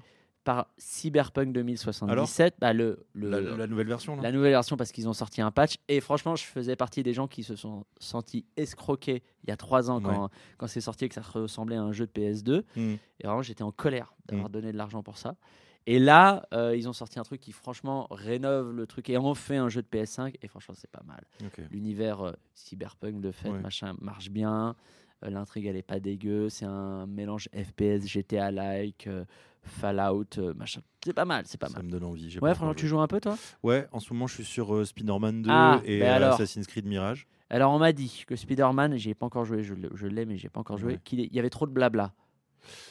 par 0.46 0.68
Cyberpunk 0.78 1.52
2077. 1.52 2.54
Bah, 2.60 2.72
le, 2.72 3.04
la, 3.16 3.66
nouvelle 3.66 3.88
version 3.88 4.14
La 4.14 4.30
nouvelle 4.30 4.52
version 4.52 4.76
parce 4.76 4.92
qu'ils 4.92 5.08
ont 5.08 5.12
sorti 5.12 5.42
un 5.42 5.50
patch. 5.50 5.78
Et 5.88 6.00
franchement, 6.00 6.36
je 6.36 6.44
faisais 6.44 6.76
partie 6.76 7.02
des 7.02 7.12
gens 7.12 7.26
qui 7.26 7.42
se 7.42 7.56
sont 7.56 7.84
sentis 7.98 8.46
escroqués 8.56 9.24
il 9.42 9.50
y 9.50 9.52
a 9.52 9.56
trois 9.56 9.90
ans 9.90 10.00
quand, 10.00 10.30
quand 10.56 10.68
c'est 10.68 10.80
sorti 10.80 11.06
et 11.06 11.08
que 11.08 11.16
ça 11.16 11.20
ressemblait 11.20 11.74
à 11.74 11.82
un 11.82 11.90
jeu 11.90 12.06
de 12.06 12.12
PS2. 12.12 12.62
Hmm. 12.76 12.94
Et 13.18 13.26
vraiment, 13.26 13.42
j'étais 13.42 13.64
en 13.64 13.72
colère 13.72 14.14
d'avoir 14.26 14.48
hmm. 14.48 14.52
donné 14.52 14.72
de 14.72 14.76
l'argent 14.76 15.02
pour 15.02 15.18
ça. 15.18 15.34
Et 15.88 15.98
là, 15.98 16.46
euh, 16.54 16.76
ils 16.76 16.88
ont 16.88 16.92
sorti 16.92 17.18
un 17.18 17.24
truc 17.24 17.40
qui, 17.40 17.50
franchement, 17.50 18.06
rénove 18.12 18.70
le 18.72 18.86
truc 18.86 19.10
et 19.10 19.16
en 19.16 19.34
fait 19.34 19.56
un 19.56 19.68
jeu 19.68 19.82
de 19.82 19.88
PS5. 19.88 20.36
Et 20.42 20.46
franchement, 20.46 20.76
c'est 20.78 20.90
pas 20.90 21.02
mal. 21.04 21.24
L'univers 21.72 22.22
euh, 22.22 22.32
cyberpunk 22.54 23.20
de 23.20 23.32
fait, 23.32 23.50
machin, 23.50 23.96
marche 24.00 24.30
bien. 24.30 24.76
Euh, 25.24 25.30
l'intrigue, 25.30 25.66
elle 25.66 25.76
est 25.76 25.82
pas 25.82 25.98
dégueu. 25.98 26.48
C'est 26.50 26.66
un 26.66 27.06
mélange 27.06 27.48
FPS, 27.52 28.06
GTA-like 28.06 29.08
Fallout, 29.66 30.54
machin. 30.56 30.80
C'est 31.04 31.12
pas 31.12 31.24
mal, 31.24 31.44
c'est 31.46 31.58
pas 31.58 31.68
ça 31.68 31.78
mal. 31.78 31.86
me 31.86 31.90
donne 31.90 32.04
envie. 32.04 32.38
Ouais, 32.40 32.54
franchement, 32.54 32.74
tu 32.74 32.86
joues 32.86 32.98
un 32.98 33.06
peu 33.06 33.20
toi 33.20 33.36
Ouais, 33.62 33.86
en 33.92 34.00
ce 34.00 34.12
moment, 34.12 34.26
je 34.26 34.34
suis 34.34 34.44
sur 34.44 34.86
Spider-Man 34.86 35.42
2 35.42 35.50
ah, 35.52 35.80
et 35.84 36.00
ben 36.00 36.22
Assassin's 36.22 36.66
Creed 36.66 36.86
Mirage. 36.86 37.26
Alors, 37.48 37.72
on 37.72 37.78
m'a 37.78 37.92
dit 37.92 38.24
que 38.26 38.34
Spider-Man, 38.34 38.96
j'ai 38.96 39.14
pas 39.14 39.26
encore 39.26 39.44
joué, 39.44 39.62
je 39.62 40.06
l'ai, 40.06 40.26
mais 40.26 40.36
j'ai 40.36 40.48
pas 40.48 40.60
encore 40.60 40.78
joué, 40.78 40.98
qu'il 41.04 41.32
y 41.32 41.38
avait 41.38 41.50
trop 41.50 41.66
de 41.66 41.72
blabla. 41.72 42.12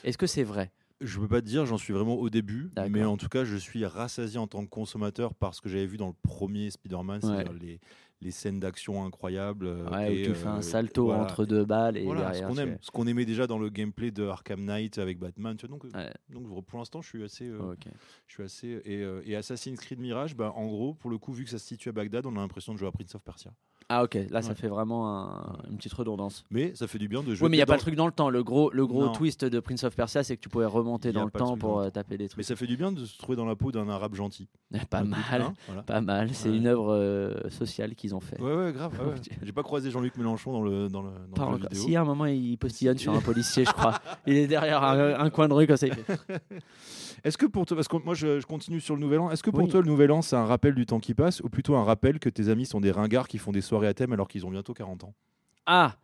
Est-ce 0.04 0.18
que 0.18 0.28
c'est 0.28 0.44
vrai? 0.44 0.72
Je 1.02 1.20
peux 1.20 1.28
pas 1.28 1.42
te 1.42 1.46
dire, 1.46 1.66
j'en 1.66 1.78
suis 1.78 1.92
vraiment 1.92 2.16
au 2.16 2.30
début, 2.30 2.70
mais 2.90 3.04
en 3.04 3.18
tout 3.18 3.28
cas, 3.28 3.44
je 3.44 3.58
suis 3.58 3.86
rassasié 3.86 4.40
en 4.40 4.48
tant 4.48 4.64
que 4.64 4.70
consommateur 4.70 5.34
par 5.34 5.54
ce 5.54 5.62
que 5.62 5.68
j'avais 5.68 5.86
vu 5.86 5.98
dans 5.98 6.08
le 6.08 6.16
premier 6.24 6.70
Spider-Man, 6.70 7.22
c'est-à-dire 7.22 7.54
les, 7.54 7.80
les 8.22 8.32
scènes 8.32 8.60
d'action 8.60 9.06
incroyables. 9.06 9.68
Euh, 9.68 9.90
ouais, 9.90 10.24
où 10.24 10.26
tu 10.28 10.36
fais 10.36 10.48
un 10.48 10.58
euh, 10.58 10.62
salto 10.62 11.12
entre 11.12 11.46
deux 11.46 11.66
balles 11.66 11.98
et 11.98 12.06
derrière. 12.06 12.36
Ce 12.36 12.42
qu'on 12.44 12.58
aime, 12.58 12.78
ce 12.82 12.92
qu'on 12.92 13.08
aimait 13.08 13.26
déjà 13.26 13.48
dans 13.48 13.60
le 13.60 13.70
gameplay 13.70 14.12
de 14.12 14.26
Arkham 14.26 14.64
Knight 14.64 14.98
avec 14.98 15.20
Batman. 15.20 15.56
Tu 15.58 15.68
vois, 15.68 15.78
donc, 15.78 15.86
euh, 15.96 16.10
donc 16.30 16.66
pour 16.66 16.80
l'instant, 16.80 17.02
je 17.02 17.10
suis 17.10 17.24
assez, 17.24 17.50
je 18.28 18.34
suis 18.34 18.44
assez 18.44 18.68
et, 18.86 19.02
et, 19.26 19.36
Assassin's 19.36 19.80
Creed 19.80 20.00
Mirage, 20.00 20.36
bah, 20.36 20.54
en 20.56 20.68
gros, 20.68 20.94
pour 20.94 21.10
le 21.10 21.18
coup, 21.18 21.34
vu 21.34 21.44
que 21.44 21.50
ça 21.50 21.60
se 21.60 21.68
situe 21.68 21.90
à 21.90 21.92
Bagdad, 21.92 22.26
on 22.26 22.36
a 22.36 22.40
l'impression 22.40 22.74
de 22.74 22.80
jouer 22.80 22.88
à 22.88 22.92
Prince 22.92 23.14
of 23.16 23.22
Persia. 23.24 23.52
Ah 23.88 24.04
ok, 24.04 24.18
là 24.32 24.42
ça 24.42 24.56
fait 24.56 24.68
vraiment 24.68 25.30
une 25.70 25.78
petite 25.78 25.94
redondance. 25.94 26.44
Mais 26.50 26.74
ça 26.74 26.88
fait 26.88 26.98
du 26.98 27.08
bien 27.08 27.22
de 27.22 27.36
jouer. 27.36 27.46
Oui, 27.46 27.52
mais 27.52 27.58
il 27.58 27.60
n'y 27.60 27.64
a 27.64 27.68
pas 27.68 27.76
le 27.76 27.80
truc 27.80 27.96
dans 27.96 28.08
le 28.08 28.12
temps. 28.12 28.30
Le 28.30 28.44
gros, 28.44 28.72
le 28.72 28.88
gros 28.88 29.10
twist 29.10 29.46
de 29.46 29.60
Prince 29.60 29.84
of 29.84 29.96
Persia, 29.96 30.24
c'est 30.24 30.36
que 30.38 30.42
tu 30.42 30.50
pouvais 30.50 30.66
remonter 30.66 31.12
dans 31.12 31.26
le 31.26 31.32
temps 31.32 31.58
pour 31.58 31.92
taper 31.92 32.18
des 32.18 32.28
trucs. 32.28 32.38
Mais 32.38 32.44
ça 32.44 32.56
fait 32.56 32.68
du 32.68 32.78
bien 32.78 32.92
de 32.92 33.06
se 33.06 33.18
trouver 33.18 33.36
dans 33.36 33.46
la 33.46 33.56
peau 33.56 33.72
d'un 33.72 33.88
arabe 33.90 34.16
gentil. 34.16 34.48
pas, 34.90 35.04
mal, 35.04 35.42
hein, 35.42 35.54
pas 35.86 36.02
mal, 36.02 36.34
C'est 36.34 36.56
une 36.56 36.68
œuvre 36.68 37.48
sociale 37.50 37.96
qu'ils 37.96 38.16
ont 38.16 38.20
fait. 38.20 38.42
Ouais, 38.42 38.56
ouais, 38.56 38.74
grave. 38.74 38.94
J'ai 39.44 39.52
pas 39.52 39.64
croisé 39.64 39.92
Jean-Luc 39.92 40.18
Mélenchon 40.18 40.52
dans 40.52 40.62
le, 40.62 40.90
dans 40.90 41.02
le, 41.02 41.12
dans 41.36 41.52
le 41.52 41.58
jeu 41.58 41.64
vidéo. 41.64 41.82
Si, 41.82 41.96
à 41.96 42.02
un 42.02 42.06
moment, 42.06 42.26
il 42.26 42.58
postillonne 42.58 42.98
sur 42.98 43.14
un 43.14 43.22
policier, 43.22 43.66
je 43.66 43.72
crois. 43.72 44.00
Il 44.28 44.36
est 44.36 44.48
derrière 44.48 44.84
un, 44.84 45.30
coin 45.30 45.48
de 45.48 45.54
rue 45.54 45.68
comme 45.68 45.78
ça. 45.78 45.88
Est-ce 47.24 47.38
que 47.38 47.48
pour 47.48 47.66
toi, 47.66 47.76
parce 47.76 47.88
que 47.88 47.98
moi 47.98 48.14
je, 48.14 48.44
continue 48.46 48.80
sur 48.80 48.96
le 48.96 49.02
Nouvel 49.02 49.20
An, 49.20 49.32
est-ce 49.32 49.42
que 49.42 49.50
pour 49.50 49.68
toi 49.68 49.82
le 49.82 49.88
Nouvel 49.88 50.12
An 50.12 50.22
c'est 50.22 50.36
un 50.36 50.46
rappel 50.46 50.76
du 50.76 50.86
temps 50.86 51.00
qui 51.00 51.16
passe 51.16 51.42
ou 51.42 51.50
plutôt 51.50 51.76
un 51.76 51.84
rappel 51.84 52.20
que 52.20 52.30
tes 52.30 52.50
amis 52.50 52.68
sont 52.68 52.80
des 52.80 52.92
ringards 52.92 53.28
qui 53.28 53.40
font 53.40 53.52
des 53.52 53.62
soirées 53.62 53.75
à 53.84 53.94
thème 53.94 54.14
alors 54.14 54.28
qu'ils 54.28 54.46
ont 54.46 54.52
bientôt 54.52 54.74
40 54.74 55.04
ans 55.04 55.14
Ah 55.66 55.96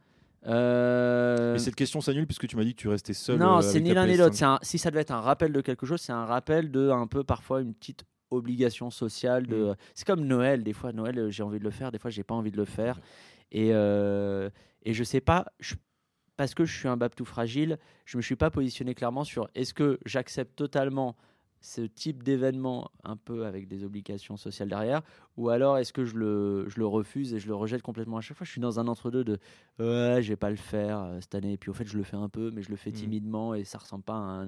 euh... 0.48 1.56
cette 1.60 1.76
question 1.76 2.02
s'annule 2.02 2.26
puisque 2.26 2.48
tu 2.48 2.56
m'as 2.56 2.64
dit 2.64 2.74
que 2.74 2.82
tu 2.82 2.88
restais 2.88 3.14
seul. 3.14 3.38
Non, 3.38 3.58
euh, 3.58 3.62
c'est 3.62 3.80
ni 3.80 3.94
l'un 3.94 4.08
ni 4.08 4.18
l'autre. 4.18 4.36
Si 4.64 4.80
ça 4.80 4.90
devait 4.90 5.02
être 5.02 5.12
un 5.12 5.22
rappel 5.22 5.54
de 5.54 5.62
quelque 5.62 5.86
chose, 5.86 6.02
c'est 6.02 6.14
un 6.14 6.26
rappel 6.26 6.72
de 6.72 6.90
un 6.90 7.06
peu 7.06 7.24
parfois 7.24 7.62
une 7.62 7.76
petite 7.76 8.06
obligation 8.32 8.90
sociale. 8.90 9.46
De... 9.46 9.72
Mm. 9.72 9.76
C'est 9.94 10.08
comme 10.08 10.26
Noël. 10.26 10.64
Des 10.64 10.74
fois, 10.74 10.94
Noël, 10.94 11.30
j'ai 11.30 11.44
envie 11.44 11.60
de 11.60 11.64
le 11.64 11.70
faire. 11.70 11.92
Des 11.92 12.00
fois, 12.00 12.10
j'ai 12.10 12.24
pas 12.24 12.34
envie 12.34 12.52
de 12.52 12.58
le 12.58 12.66
faire. 12.66 13.00
Et, 13.52 13.70
euh, 13.72 14.50
et 14.84 14.94
je 14.94 15.04
sais 15.04 15.22
pas, 15.22 15.46
parce 16.38 16.56
que 16.56 16.66
je 16.66 16.76
suis 16.76 16.88
un 16.88 16.98
Babtou 16.98 17.26
fragile, 17.26 17.78
je 18.06 18.18
me 18.18 18.22
suis 18.22 18.36
pas 18.36 18.50
positionné 18.50 18.96
clairement 18.96 19.24
sur 19.24 19.50
est-ce 19.54 19.74
que 19.74 20.00
j'accepte 20.06 20.56
totalement 20.56 21.16
ce 21.62 21.82
type 21.82 22.24
d'événement 22.24 22.92
un 23.04 23.16
peu 23.16 23.46
avec 23.46 23.68
des 23.68 23.84
obligations 23.84 24.36
sociales 24.36 24.70
derrière 24.70 25.02
ou 25.38 25.50
alors 25.50 25.78
est-ce 25.78 25.94
que 25.94 26.04
je 26.04 26.16
le, 26.16 26.66
je 26.68 26.80
le, 26.80 26.86
refuse 26.88 27.34
et 27.34 27.40
je 27.40 27.48
le 27.48 27.56
rejette 27.56 27.82
complètement 27.82 28.18
à 28.18 28.22
chaque 28.22 28.36
fois? 28.36 28.46
Je 28.46 28.52
suis 28.52 28.62
dans 28.62 28.80
un 28.80 28.88
entre-deux 28.88 29.24
de 29.24 29.40
ouais 29.80 30.20
je 30.22 30.30
vais 30.30 30.36
pas 30.36 30.50
le 30.50 30.56
faire 30.56 31.00
euh, 31.00 31.22
cette 31.22 31.36
année 31.36 31.54
et 31.54 31.58
puis 31.58 31.70
au 31.70 31.74
fait 31.74 31.88
je 31.88 31.98
le 31.98 32.04
fais 32.04 32.18
un 32.18 32.30
peu 32.30 32.52
mais 32.52 32.64
je 32.64 32.70
le 32.70 32.76
fais 32.76 32.90
mmh. 32.90 32.94
timidement 32.94 33.54
et 33.54 33.64
ça 33.64 33.78
ressemble 33.78 34.04
pas 34.04 34.16
à 34.16 34.46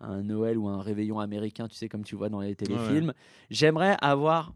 un, 0.00 0.22
Noël 0.22 0.58
ou 0.58 0.68
un 0.68 0.82
réveillon 0.82 1.20
américain 1.20 1.68
tu 1.68 1.76
sais 1.76 1.88
comme 1.88 2.04
tu 2.04 2.16
vois 2.16 2.28
dans 2.28 2.40
les 2.40 2.54
téléfilms 2.54 3.12
j'aimerais 3.48 3.96
avoir 4.02 4.52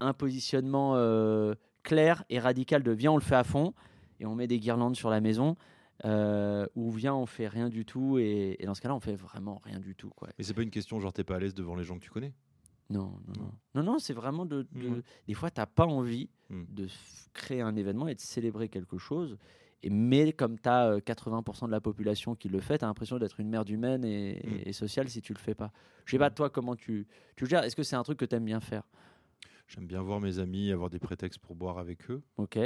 un 0.00 0.12
positionnement 0.12 0.92
euh, 0.96 1.54
clair 1.82 2.24
et 2.28 2.38
radical 2.38 2.82
de 2.82 2.92
viens, 2.92 3.12
on 3.12 3.16
le 3.16 3.22
fait 3.22 3.36
à 3.36 3.44
fond 3.44 3.72
et 4.20 4.26
on 4.26 4.34
met 4.34 4.46
des 4.46 4.58
guirlandes 4.58 4.96
sur 4.96 5.10
la 5.10 5.20
maison. 5.20 5.56
Euh, 6.04 6.66
ou 6.74 6.90
viens, 6.90 7.14
on 7.14 7.26
fait 7.26 7.48
rien 7.48 7.68
du 7.68 7.84
tout 7.84 8.18
et, 8.18 8.58
dans 8.64 8.74
ce 8.74 8.80
cas-là, 8.80 8.94
on 8.94 9.00
fait 9.00 9.14
vraiment 9.14 9.60
rien 9.64 9.80
du 9.80 9.94
tout. 9.94 10.10
Quoi. 10.10 10.28
Mais 10.38 10.44
c'est 10.44 10.54
pas 10.54 10.62
une 10.62 10.70
question 10.70 11.00
genre 11.00 11.12
t'es 11.12 11.24
pas 11.24 11.36
à 11.36 11.38
l'aise 11.38 11.54
devant 11.54 11.74
les 11.74 11.84
gens 11.84 11.98
que 11.98 12.04
tu 12.04 12.10
connais? 12.10 12.34
Non, 12.90 13.18
non, 13.26 13.34
non. 13.38 13.52
Non, 13.74 13.82
non, 13.82 13.98
c'est 13.98 14.12
vraiment 14.12 14.46
de, 14.46 14.66
mmh. 14.72 15.02
Des 15.26 15.34
fois, 15.34 15.50
t'as 15.50 15.66
pas 15.66 15.86
envie 15.86 16.28
mmh. 16.50 16.62
de 16.68 16.88
créer 17.32 17.60
un 17.60 17.74
événement 17.74 18.06
et 18.08 18.14
de 18.14 18.20
célébrer 18.20 18.68
quelque 18.68 18.98
chose. 18.98 19.38
Et, 19.82 19.90
mais 19.90 20.32
comme 20.32 20.58
tu 20.58 20.68
as 20.68 20.98
80% 20.98 21.66
de 21.66 21.72
la 21.72 21.80
population 21.80 22.36
qui 22.36 22.48
le 22.48 22.60
fait, 22.60 22.78
tu 22.78 22.84
as 22.84 22.88
l'impression 22.88 23.18
d'être 23.18 23.40
une 23.40 23.48
merde 23.48 23.68
humaine 23.68 24.04
et, 24.04 24.40
mmh. 24.44 24.68
et, 24.68 24.72
sociale 24.72 25.08
si 25.08 25.20
tu 25.20 25.32
le 25.32 25.38
fais 25.38 25.54
pas. 25.54 25.72
Je 26.04 26.12
sais 26.12 26.18
pas, 26.18 26.30
toi, 26.30 26.48
comment 26.48 26.76
tu, 26.76 27.08
tu 27.34 27.46
gères? 27.46 27.64
Est-ce 27.64 27.74
que 27.74 27.82
c'est 27.82 27.96
un 27.96 28.04
truc 28.04 28.18
que 28.18 28.24
tu 28.24 28.36
aimes 28.36 28.44
bien 28.44 28.60
faire? 28.60 28.84
J'aime 29.66 29.86
bien 29.86 30.00
voir 30.00 30.20
mes 30.20 30.38
amis, 30.38 30.70
avoir 30.70 30.90
des 30.90 31.00
prétextes 31.00 31.40
pour 31.40 31.56
boire 31.56 31.78
avec 31.78 32.08
eux. 32.10 32.22
Ok. 32.36 32.56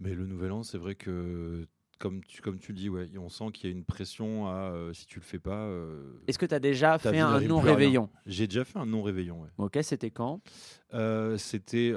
Mais 0.00 0.14
le 0.14 0.26
nouvel 0.26 0.52
an, 0.52 0.62
c'est 0.64 0.78
vrai 0.78 0.96
que 0.96 1.66
comme 1.98 2.22
tu, 2.24 2.42
comme 2.42 2.58
tu 2.58 2.72
le 2.72 2.78
dis, 2.78 2.88
ouais, 2.88 3.06
on 3.18 3.28
sent 3.28 3.46
qu'il 3.52 3.70
y 3.70 3.72
a 3.72 3.76
une 3.76 3.84
pression 3.84 4.46
à 4.48 4.70
euh, 4.70 4.92
si 4.92 5.06
tu 5.06 5.18
le 5.18 5.24
fais 5.24 5.38
pas. 5.38 5.64
Euh, 5.64 6.02
Est-ce 6.26 6.38
que 6.38 6.46
tu 6.46 6.54
as 6.54 6.60
déjà 6.60 6.98
fait 6.98 7.18
un 7.18 7.40
non-réveillon 7.40 8.10
J'ai 8.26 8.46
déjà 8.46 8.64
fait 8.64 8.78
un 8.78 8.86
non-réveillon. 8.86 9.40
Ouais. 9.42 9.48
Ok, 9.58 9.78
c'était 9.82 10.10
quand? 10.10 10.40
Euh, 10.94 11.38
C'était. 11.38 11.94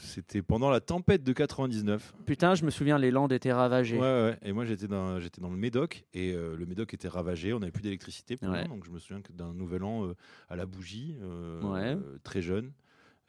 c'était 0.00 0.42
pendant 0.42 0.70
la 0.70 0.80
tempête 0.80 1.24
de 1.24 1.32
99. 1.32 2.14
Putain, 2.26 2.54
je 2.54 2.64
me 2.64 2.70
souviens, 2.70 2.98
les 2.98 3.10
Landes 3.10 3.32
étaient 3.32 3.52
ravagées. 3.52 3.96
Ouais, 3.96 4.02
ouais. 4.02 4.38
Et 4.42 4.52
moi, 4.52 4.64
j'étais 4.64 4.88
dans, 4.88 5.18
j'étais 5.20 5.40
dans 5.40 5.50
le 5.50 5.56
Médoc 5.56 6.04
et 6.12 6.32
le 6.32 6.66
Médoc 6.66 6.92
était 6.94 7.08
ravagé. 7.08 7.52
On 7.52 7.60
n'avait 7.60 7.72
plus 7.72 7.82
d'électricité. 7.82 8.36
Donc, 8.36 8.84
je 8.84 8.90
me 8.90 8.98
souviens 8.98 9.22
que 9.22 9.32
d'un 9.32 9.54
nouvel 9.54 9.84
an 9.84 10.12
à 10.48 10.56
la 10.56 10.66
bougie, 10.66 11.16
très 12.22 12.42
jeune. 12.42 12.72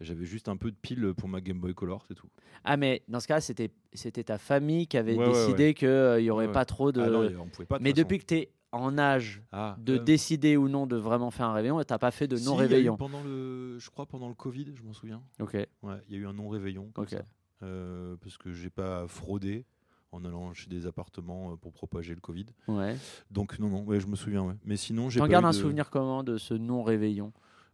J'avais 0.01 0.25
juste 0.25 0.49
un 0.49 0.57
peu 0.57 0.71
de 0.71 0.75
pile 0.75 1.13
pour 1.15 1.29
ma 1.29 1.39
Game 1.39 1.59
Boy 1.59 1.73
Color, 1.73 2.03
c'est 2.07 2.15
tout. 2.15 2.27
Ah, 2.65 2.75
mais 2.75 3.03
dans 3.07 3.19
ce 3.21 3.27
cas, 3.27 3.39
c'était 3.39 3.71
c'était 3.93 4.25
ta 4.25 4.37
famille 4.37 4.87
qui 4.87 4.97
avait 4.97 5.15
décidé 5.15 5.73
qu'il 5.73 6.17
n'y 6.19 6.29
aurait 6.29 6.51
pas 6.51 6.65
trop 6.65 6.91
de. 6.91 7.01
Ah 7.01 7.09
non, 7.09 7.41
on 7.41 7.47
pouvait 7.47 7.65
pas, 7.65 7.79
mais 7.79 7.93
depuis 7.93 8.19
que 8.19 8.25
tu 8.25 8.35
es 8.35 8.49
en 8.71 8.97
âge 8.97 9.41
ah, 9.51 9.77
de 9.79 9.97
décider 9.97 10.57
ou 10.57 10.67
non 10.67 10.85
de 10.85 10.97
vraiment 10.97 11.31
faire 11.31 11.47
un 11.47 11.53
réveillon, 11.53 11.81
tu 11.81 11.93
n'as 11.93 11.97
pas 11.97 12.11
fait 12.11 12.27
de 12.27 12.37
non-réveillon. 12.37 12.97
pendant 12.97 13.23
le, 13.23 13.77
je 13.79 13.89
crois 13.89 14.05
pendant 14.05 14.27
le 14.27 14.33
Covid, 14.33 14.73
je 14.75 14.83
m'en 14.83 14.93
souviens. 14.93 15.21
Ok. 15.39 15.53
Ouais, 15.53 16.01
il 16.09 16.15
y 16.15 16.17
a 16.17 16.19
eu 16.19 16.27
un 16.27 16.33
non-réveillon. 16.33 16.91
Ok. 16.97 17.15
Euh, 17.63 18.17
parce 18.21 18.37
que 18.37 18.51
j'ai 18.51 18.69
pas 18.69 19.07
fraudé 19.07 19.65
en 20.11 20.25
allant 20.25 20.53
chez 20.53 20.69
des 20.69 20.87
appartements 20.87 21.53
euh, 21.53 21.55
pour 21.55 21.71
propager 21.71 22.13
le 22.13 22.19
Covid. 22.19 22.47
Ouais. 22.67 22.97
Donc 23.31 23.59
non, 23.59 23.69
non, 23.69 23.83
ouais, 23.83 24.01
je 24.01 24.07
me 24.07 24.15
souviens. 24.17 24.43
Ouais. 24.43 24.55
Mais 24.65 24.75
sinon, 24.75 25.09
j'ai. 25.09 25.19
T'en 25.19 25.27
gardes 25.27 25.45
un 25.45 25.53
souvenir 25.53 25.89
comment 25.89 26.23
de 26.23 26.37
ce 26.37 26.53
non-réveillon? 26.53 27.31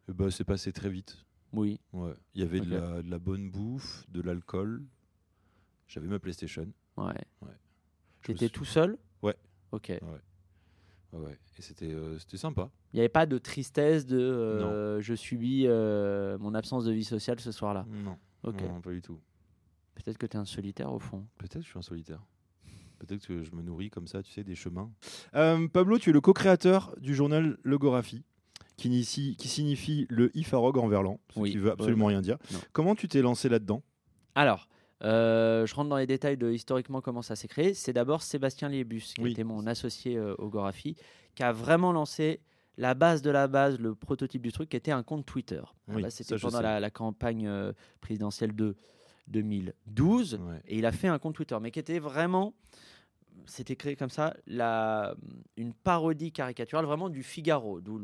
Bah, 0.07 0.29
C'est 0.29 0.43
passé 0.43 0.71
très 0.71 0.89
vite. 0.89 1.25
Oui. 1.53 1.79
Ouais. 1.93 2.13
Il 2.34 2.41
y 2.41 2.43
avait 2.43 2.60
de, 2.60 3.01
la, 3.10 3.20
bonne 3.20 3.50
bouffe, 3.50 4.05
de 4.10 4.22
l'alcool. 4.22 4.84
J'avais 5.88 6.08
ma 6.08 6.20
PlayStation. 6.20 6.67
Ouais. 6.98 7.13
ouais. 7.41 7.58
Tu 8.22 8.31
étais 8.31 8.50
tout 8.50 8.65
seul? 8.65 8.98
Ouais. 9.22 9.36
Ok. 9.72 9.89
Ouais. 9.89 10.00
Ouais. 11.13 11.38
Et 11.58 11.62
c'était 11.62 11.91
euh, 11.91 12.17
sympa. 12.20 12.70
Il 12.93 12.98
n'y 12.98 13.00
avait 13.01 13.10
pas 13.10 13.25
de 13.25 13.38
tristesse 13.38 14.05
de 14.05 14.17
euh, 14.17 15.01
je 15.01 15.13
subis 15.13 15.65
euh, 15.67 16.38
mon 16.38 16.53
absence 16.53 16.86
de 16.86 16.91
vie 16.91 17.03
sociale 17.03 17.39
ce 17.39 17.51
soir-là? 17.51 17.86
Non. 17.89 18.17
Ok. 18.43 18.62
Non, 18.62 18.81
pas 18.81 18.91
du 18.91 19.01
tout. 19.01 19.20
Peut-être 19.96 20.17
que 20.17 20.25
tu 20.25 20.38
es 20.38 20.39
un 20.39 20.46
solitaire 20.46 20.91
au 20.93 21.00
fond. 21.00 21.27
Peut-être 21.38 21.55
que 21.55 21.62
je 21.62 21.70
suis 21.70 21.79
un 21.79 21.84
solitaire. 21.84 22.22
Peut-être 23.00 23.27
que 23.27 23.43
je 23.43 23.51
me 23.51 23.62
nourris 23.62 23.89
comme 23.89 24.08
ça, 24.08 24.24
tu 24.24 24.31
sais, 24.31 24.43
des 24.43 24.55
chemins. 24.55 24.91
Pablo, 25.34 25.98
tu 25.98 26.12
es 26.12 26.13
le 26.13 26.22
co-créateur 26.22 26.96
du 27.00 27.13
journal 27.13 27.58
Logographie 27.63 28.24
qui, 28.89 29.35
qui 29.35 29.47
signifie 29.47 30.07
le 30.09 30.35
Ifarog 30.35 30.77
en 30.77 30.88
verlan, 30.88 31.19
ce 31.35 31.41
qui 31.41 31.57
veut 31.57 31.71
absolument 31.71 32.07
rien 32.07 32.21
dire. 32.21 32.38
Comment 32.71 32.95
tu 32.95 33.07
t'es 33.07 33.21
lancé 33.21 33.50
là-dedans? 33.50 33.83
Alors, 34.35 34.67
euh, 35.03 35.65
je 35.65 35.75
rentre 35.75 35.89
dans 35.89 35.97
les 35.97 36.07
détails 36.07 36.38
de 36.38 36.51
historiquement 36.51 37.01
comment 37.01 37.21
ça 37.21 37.35
s'est 37.35 37.47
créé. 37.47 37.73
C'est 37.73 37.93
d'abord 37.93 38.21
Sébastien 38.21 38.69
Liebus, 38.69 39.13
qui 39.15 39.27
était 39.27 39.43
mon 39.43 39.67
associé 39.67 40.17
euh, 40.17 40.35
au 40.38 40.50
Gorafi, 40.50 40.95
qui 41.35 41.43
a 41.43 41.51
vraiment 41.51 41.91
lancé 41.91 42.41
la 42.77 42.93
base 42.93 43.21
de 43.21 43.29
la 43.29 43.47
base, 43.47 43.79
le 43.79 43.95
prototype 43.95 44.41
du 44.41 44.51
truc, 44.51 44.69
qui 44.69 44.77
était 44.77 44.91
un 44.91 45.03
compte 45.03 45.25
Twitter. 45.25 45.61
C'était 46.09 46.38
pendant 46.38 46.61
la, 46.61 46.89
campagne 46.89 47.47
euh, 47.47 47.73
présidentielle 48.00 48.55
de 48.55 48.75
2012. 49.27 50.39
Et 50.67 50.77
il 50.77 50.85
a 50.85 50.91
fait 50.91 51.07
un 51.07 51.19
compte 51.19 51.35
Twitter, 51.35 51.57
mais 51.61 51.71
qui 51.71 51.79
était 51.79 52.00
vraiment 52.00 52.53
c'était 53.45 53.75
créé 53.75 53.95
comme 53.95 54.10
ça 54.10 54.36
la, 54.48 55.15
une 55.57 55.74
parodie 55.74 56.31
caricaturale 56.31 56.86
vraiment 56.86 57.10
du 57.10 57.24
Figaro, 57.24 57.81
d'où 57.81 57.98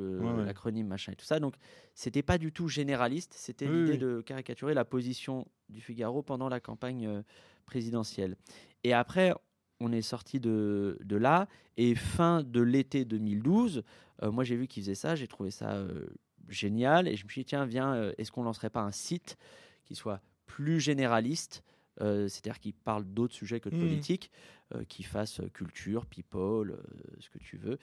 l'acronyme 0.44 0.88
machin 0.88 1.12
et 1.12 1.16
tout 1.16 1.26
ça. 1.26 1.40
Donc 1.40 1.56
c'était 1.94 2.24
pas 2.24 2.38
du 2.38 2.52
tout 2.52 2.68
généraliste, 2.68 3.34
c'était 3.36 3.68
l'idée 3.68 3.98
de 3.98 4.22
caricaturer 4.22 4.74
la 4.74 4.86
position 4.86 5.48
du 5.70 5.82
Figaro 5.82 6.22
pendant 6.22 6.50
la 6.50 6.60
campagne 6.60 7.08
euh, 7.08 7.22
présidentielle. 7.66 8.36
Et 8.84 8.94
après, 8.94 9.34
on 9.80 9.92
est 9.92 10.02
sorti 10.02 10.40
de, 10.40 10.98
de, 11.04 11.16
là 11.16 11.48
et 11.76 11.96
fin 11.96 12.44
de 12.44 12.62
l'été 12.62 13.06
2012, 13.06 13.84
euh, 14.24 14.32
moi 14.32 14.44
j'ai 14.44 14.56
vu 14.56 14.68
qu'ils 14.68 14.84
faisaient 14.84 14.96
ça, 14.96 15.16
j'ai 15.16 15.28
trouvé 15.28 15.52
ça 15.52 15.74
euh, 15.74 16.08
génial 16.48 17.08
et 17.08 17.16
je 17.16 17.26
me 17.26 17.30
suis 17.30 17.42
dit 17.42 17.46
tiens 17.46 17.66
viens, 17.66 18.12
est-ce 18.18 18.32
qu'on 18.32 18.44
lancerait 18.44 18.70
pas 18.70 18.82
un 18.82 18.92
site 18.92 19.38
qui 19.86 19.96
soit 19.96 20.22
plus 20.46 20.80
généraliste 20.80 21.64
c'est-à-dire 22.00 22.60
qui 22.60 22.74
parle 22.74 23.06
d'autres 23.06 23.34
sujets 23.34 23.60
que 23.60 23.70
de 23.70 23.76
mmh. 23.76 23.80
politique, 23.80 24.32
euh, 24.76 24.84
qui 24.84 25.04
fasse 25.04 25.40
euh, 25.40 25.48
culture, 25.48 26.06
people, 26.06 26.72
euh, 26.72 26.78
ce 27.20 27.30
que 27.30 27.38
tu 27.38 27.56
veux, 27.56 27.78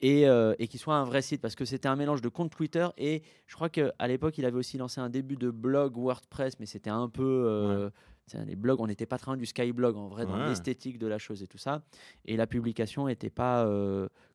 et, 0.00 0.22
et 0.22 0.68
qui 0.68 0.78
soit 0.78 0.94
un 0.94 1.04
vrai 1.04 1.20
site, 1.20 1.40
parce 1.40 1.56
que 1.56 1.64
c'était 1.64 1.88
un 1.88 1.96
mélange 1.96 2.20
de 2.20 2.28
compte 2.28 2.52
Twitter, 2.52 2.86
et 2.96 3.22
je 3.46 3.56
crois 3.56 3.68
qu'à 3.68 4.06
l'époque, 4.06 4.38
il 4.38 4.44
avait 4.44 4.56
aussi 4.56 4.78
lancé 4.78 5.00
un 5.00 5.10
début 5.10 5.36
de 5.36 5.50
blog 5.50 5.96
WordPress, 5.96 6.60
mais 6.60 6.66
c'était 6.66 6.90
un 6.90 7.08
peu... 7.08 7.90
Les 8.46 8.56
blogs, 8.56 8.78
on 8.80 8.86
n'était 8.86 9.06
pas 9.06 9.16
très 9.16 9.30
loin 9.30 9.38
du 9.38 9.46
Skyblog 9.46 9.96
en 9.96 10.06
vrai, 10.06 10.26
dans 10.26 10.36
l'esthétique 10.36 10.98
de 10.98 11.06
la 11.06 11.18
chose 11.18 11.42
et 11.42 11.46
tout 11.48 11.58
ça. 11.58 11.82
Et 12.26 12.36
la 12.36 12.46
publication 12.46 13.06
n'était 13.06 13.30
pas 13.30 13.68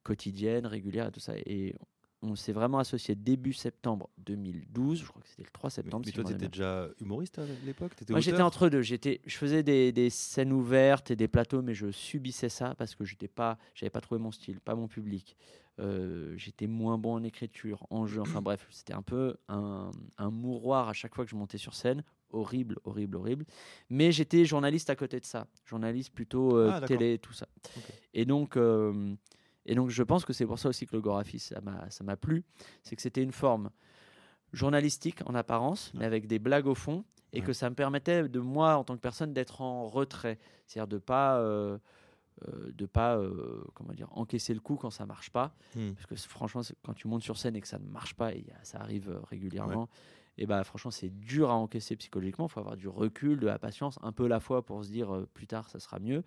quotidienne, 0.04 0.66
régulière 0.66 1.08
et 1.08 1.12
tout 1.12 1.22
ça. 1.22 1.36
Et 1.46 1.76
on 2.24 2.36
s'est 2.36 2.54
vraiment 2.54 2.80
associé 2.80 3.16
début 3.16 3.54
septembre 3.54 4.10
2012. 4.20 5.02
Je 5.02 5.06
crois 5.06 5.22
que 5.22 5.28
c'était 5.28 5.44
le 5.44 5.52
3 5.52 5.70
septembre. 5.70 6.04
Mais, 6.06 6.12
toi, 6.12 6.24
tu 6.24 6.34
étais 6.34 6.48
déjà 6.48 6.88
humoriste 7.00 7.38
à 7.40 7.44
l'époque? 7.66 7.92
Moi, 8.10 8.20
j'étais 8.22 8.42
entre 8.42 8.70
deux. 8.70 8.82
J'étais, 8.82 9.22
je 9.26 9.36
faisais 9.38 9.62
des, 9.64 9.92
des, 9.92 10.10
scènes 10.10 10.54
ouvertes 10.54 11.12
et 11.12 11.16
des 11.16 11.28
plateaux, 11.28 11.62
mais 11.62 11.74
je 11.74 11.92
subissais 11.92 12.50
ça 12.50 12.74
parce 12.76 12.96
que 12.96 13.04
je 13.04 13.16
n'avais 13.16 13.28
pas, 13.28 13.58
pas 13.92 14.02
trouvé 14.02 14.20
mon 14.20 14.32
style, 14.32 14.60
pas 14.60 14.76
mon 14.76 14.88
public. 14.88 15.36
Euh, 15.80 16.34
j'étais 16.38 16.68
moins 16.68 16.98
bon 16.98 17.16
en 17.16 17.24
écriture, 17.24 17.86
en 17.90 18.06
jeu. 18.06 18.22
Enfin 18.22 18.42
bref, 18.42 18.68
c'était 18.70 18.94
un 18.94 19.02
peu 19.02 19.36
un, 19.48 19.92
un 20.18 20.30
mouroir 20.30 20.88
à 20.90 20.94
chaque 20.94 21.16
fois 21.16 21.26
que 21.26 21.32
je 21.32 21.36
montais 21.36 21.58
sur 21.58 21.74
scène 21.74 22.04
horrible, 22.34 22.80
horrible, 22.84 23.16
horrible. 23.18 23.46
Mais 23.90 24.12
j'étais 24.12 24.44
journaliste 24.44 24.90
à 24.90 24.96
côté 24.96 25.20
de 25.20 25.26
ça, 25.26 25.48
journaliste 25.66 26.14
plutôt 26.14 26.58
euh, 26.58 26.72
ah, 26.74 26.82
télé, 26.82 27.20
tout 27.20 27.34
ça. 27.34 27.48
Et 28.14 28.26
donc, 28.26 28.58
euh, 28.58 29.16
et 29.66 29.76
donc, 29.76 29.90
je 29.90 30.04
pense 30.04 30.26
que 30.26 30.34
c'est 30.34 30.46
pour 30.46 30.60
ça 30.60 30.70
aussi 30.70 30.86
que 30.86 30.96
le 30.96 31.02
Gorafi, 31.02 31.40
ça 31.40 31.62
m'a 31.62 32.18
plu, 32.18 32.44
c'est 32.84 32.96
que 32.96 33.02
c'était 33.02 33.24
une 33.24 33.32
forme 33.32 33.70
journalistique 34.52 35.20
en 35.26 35.36
apparence, 35.36 35.92
mais 35.94 36.06
avec 36.06 36.28
des 36.28 36.40
blagues 36.40 36.68
au 36.68 36.76
fond, 36.76 37.06
et 37.32 37.42
que 37.42 37.54
ça 37.54 37.70
me 37.70 37.76
permettait 37.76 38.28
de 38.30 38.40
moi, 38.40 38.78
en 38.78 38.84
tant 38.84 38.96
que 38.96 39.02
personne, 39.02 39.34
d'être 39.34 39.62
en 39.62 39.88
retrait, 39.88 40.38
c'est-à-dire 40.68 40.88
de 40.88 41.00
pas 41.00 41.40
euh, 41.40 41.78
de 42.74 42.86
pas 42.86 43.20
comment 43.76 43.94
dire 43.94 44.10
encaisser 44.12 44.54
le 44.54 44.60
coup 44.60 44.76
quand 44.76 44.90
ça 44.90 45.06
marche 45.06 45.30
pas. 45.30 45.56
Hmm. 45.76 45.94
parce 45.94 46.08
que 46.08 46.16
franchement 46.16 46.62
quand 46.84 46.94
tu 46.94 47.08
montes 47.08 47.22
sur 47.22 47.38
scène 47.38 47.56
et 47.56 47.62
que 47.62 47.68
ça 47.68 47.78
ne 47.78 47.86
marche 47.86 48.16
pas 48.16 48.34
et 48.34 48.46
ça 48.64 48.80
arrive 48.80 49.20
régulièrement 49.30 49.88
et 50.38 50.46
bah 50.46 50.64
franchement 50.64 50.92
c'est 50.92 51.10
dur 51.10 51.50
à 51.50 51.56
encaisser 51.56 51.96
psychologiquement, 51.96 52.48
il 52.48 52.52
faut 52.52 52.60
avoir 52.60 52.78
du 52.78 52.88
recul, 52.88 53.40
de 53.40 53.46
la 53.46 53.60
patience, 53.60 54.00
un 54.02 54.12
peu 54.12 54.28
la 54.28 54.40
fois 54.40 54.66
pour 54.66 54.84
se 54.84 54.90
dire 54.90 55.14
euh, 55.14 55.28
plus 55.34 55.48
tard 55.48 55.70
ça 55.70 55.80
sera 55.80 56.00
mieux. 56.00 56.24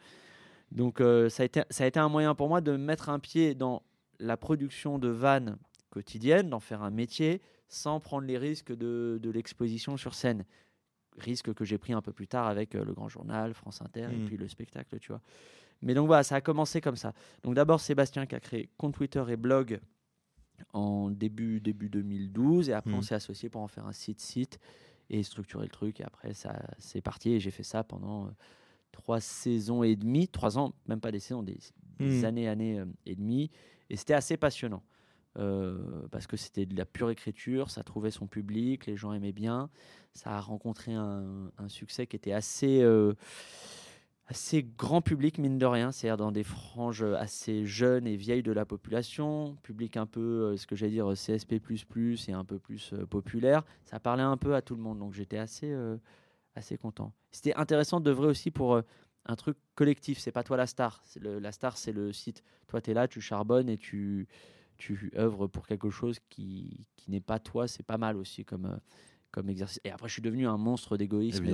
Donc 0.73 1.01
euh, 1.01 1.29
ça, 1.29 1.43
a 1.43 1.47
été, 1.47 1.63
ça 1.71 1.85
a 1.85 1.87
été 1.87 2.01
un 2.01 2.09
moyen 2.09 2.35
pour 2.35 2.49
moi 2.49 2.61
de 2.61 2.77
mettre 2.77 3.09
un 3.09 3.19
pied 3.19 3.55
dans 3.55 3.83
la 4.19 4.37
production 4.37 4.99
de 4.99 5.09
vannes 5.09 5.59
quotidiennes, 5.91 6.51
d'en 6.51 6.61
faire 6.61 6.83
un 6.83 6.91
métier, 6.91 7.41
sans 7.69 8.01
prendre 8.01 8.27
les 8.27 8.39
risques 8.39 8.73
de, 8.73 9.19
de 9.23 9.31
l'exposition 9.31 9.97
sur 9.97 10.15
scène. 10.15 10.45
Risque 11.19 11.55
que 11.55 11.65
j'ai 11.65 11.79
pris 11.79 11.93
un 11.93 12.03
peu 12.03 12.13
plus 12.13 12.29
tard 12.29 12.47
avec 12.47 12.75
euh, 12.75 12.85
le 12.85 12.93
Grand 12.93 13.09
Journal, 13.09 13.55
France 13.55 13.81
Inter 13.81 14.09
et 14.13 14.17
mmh. 14.17 14.27
puis 14.27 14.37
le 14.37 14.49
spectacle, 14.49 14.99
tu 14.99 15.09
vois. 15.09 15.23
Mais 15.83 15.95
donc 15.95 16.07
voilà, 16.07 16.23
ça 16.23 16.37
a 16.37 16.41
commencé 16.41 16.81
comme 16.81 16.97
ça. 16.97 17.13
Donc 17.43 17.55
d'abord 17.55 17.81
Sébastien 17.81 18.27
qui 18.27 18.35
a 18.35 18.41
créé 18.41 18.71
compte 18.77 18.95
Twitter 18.95 19.23
et 19.29 19.37
blog 19.37 19.81
en 20.73 21.11
début, 21.11 21.61
début 21.61 21.89
2012. 21.89 22.71
Et 22.71 22.73
après, 22.73 22.93
on 22.93 22.99
hmm. 22.99 23.03
s'est 23.03 23.15
associé 23.15 23.49
pour 23.49 23.61
en 23.61 23.69
faire 23.69 23.87
un 23.87 23.93
site-site 23.93 24.59
et 25.11 25.23
structurer 25.23 25.65
le 25.65 25.71
truc. 25.71 26.01
Et 26.01 26.05
après, 26.05 26.35
ça 26.35 26.61
c'est 26.79 27.01
parti. 27.01 27.33
Et 27.33 27.41
j'ai 27.41 27.51
fait 27.51 27.63
ça 27.63 27.85
pendant 27.85 28.27
euh, 28.27 28.31
trois 28.97 29.21
saisons 29.21 29.83
et 29.83 29.95
demie, 29.95 30.27
trois 30.27 30.59
ans, 30.59 30.75
même 30.89 31.01
pas 31.01 31.13
des 31.13 31.21
saisons, 31.21 31.43
des, 31.43 31.59
des 31.99 32.23
hmm. 32.23 32.25
années, 32.25 32.49
années 32.49 32.81
euh, 32.81 32.87
et 33.05 33.15
demie. 33.15 33.51
Et 33.91 33.97
c'était 33.97 34.15
assez 34.15 34.37
passionnant. 34.37 34.83
Euh, 35.39 36.07
parce 36.11 36.27
que 36.27 36.39
c'était 36.39 36.65
de 36.65 36.75
la 36.75 36.87
pure 36.87 37.11
écriture, 37.11 37.71
ça 37.71 37.83
trouvait 37.83 38.11
son 38.11 38.27
public, 38.27 38.87
les 38.87 38.97
gens 38.97 39.13
aimaient 39.13 39.33
bien, 39.33 39.69
ça 40.15 40.31
a 40.31 40.41
rencontré 40.41 40.95
un, 40.95 41.51
un 41.59 41.69
succès 41.69 42.07
qui 42.07 42.17
était 42.17 42.33
assez 42.33 42.83
assez 44.29 44.67
grand 44.77 45.03
public, 45.03 45.39
mine 45.39 45.59
de 45.59 45.67
rien, 45.67 45.93
c'est-à-dire 45.93 46.17
dans 46.17 46.33
des 46.33 46.43
franges 46.43 47.05
assez 47.05 47.65
jeunes 47.65 48.07
et 48.07 48.17
vieilles 48.17 48.43
de 48.43 48.53
la 48.53 48.65
population, 48.65 49.57
public 49.63 49.97
un 49.97 50.07
peu, 50.07 50.21
euh, 50.21 50.57
ce 50.57 50.67
que 50.67 50.75
j'allais 50.75 50.93
dire, 50.93 51.13
CSP, 51.15 51.53
et 51.53 52.33
un 52.33 52.45
peu 52.45 52.59
plus 52.59 52.93
euh, 52.93 53.07
populaire. 53.07 53.63
Ça 53.85 54.01
parlait 54.01 54.25
un 54.25 54.37
peu 54.37 54.55
à 54.55 54.63
tout 54.63 54.75
le 54.75 54.83
monde, 54.83 54.99
donc 54.99 55.13
j'étais 55.13 55.39
assez, 55.39 55.71
euh, 55.71 55.97
assez 56.57 56.77
content. 56.77 57.13
C'était 57.31 57.55
intéressant 57.55 58.01
de 58.01 58.11
vrai 58.11 58.27
aussi 58.27 58.51
pour 58.51 58.83
un 59.27 59.37
truc 59.37 59.57
collectif, 59.75 60.19
c'est 60.19 60.33
pas 60.33 60.43
toi 60.43 60.57
la 60.57 60.67
star. 60.67 61.03
Le, 61.21 61.39
la 61.39 61.53
star, 61.53 61.77
c'est 61.77 61.93
le 61.93 62.13
site. 62.13 62.43
Toi, 62.69 62.81
tu 62.81 62.91
es 62.91 62.95
là, 62.95 63.09
tu 63.09 63.21
charbonnes 63.21 63.69
et 63.69 63.77
tu, 63.77 64.29
tu 64.79 65.13
œuvres 65.17 65.47
pour 65.47 65.67
quelque 65.67 65.91
chose 65.91 66.19
qui, 66.29 66.87
qui 66.97 67.11
n'est 67.11 67.21
pas 67.21 67.39
toi, 67.39 67.69
c'est 67.69 67.83
pas 67.83 67.99
mal 67.99 68.17
aussi 68.17 68.45
comme, 68.45 68.79
comme 69.31 69.49
exercice. 69.49 69.81
Et 69.85 69.91
après, 69.91 70.09
je 70.09 70.15
suis 70.15 70.23
devenu 70.23 70.47
un 70.47 70.57
monstre 70.57 70.97
d'égoïsme 70.97 71.45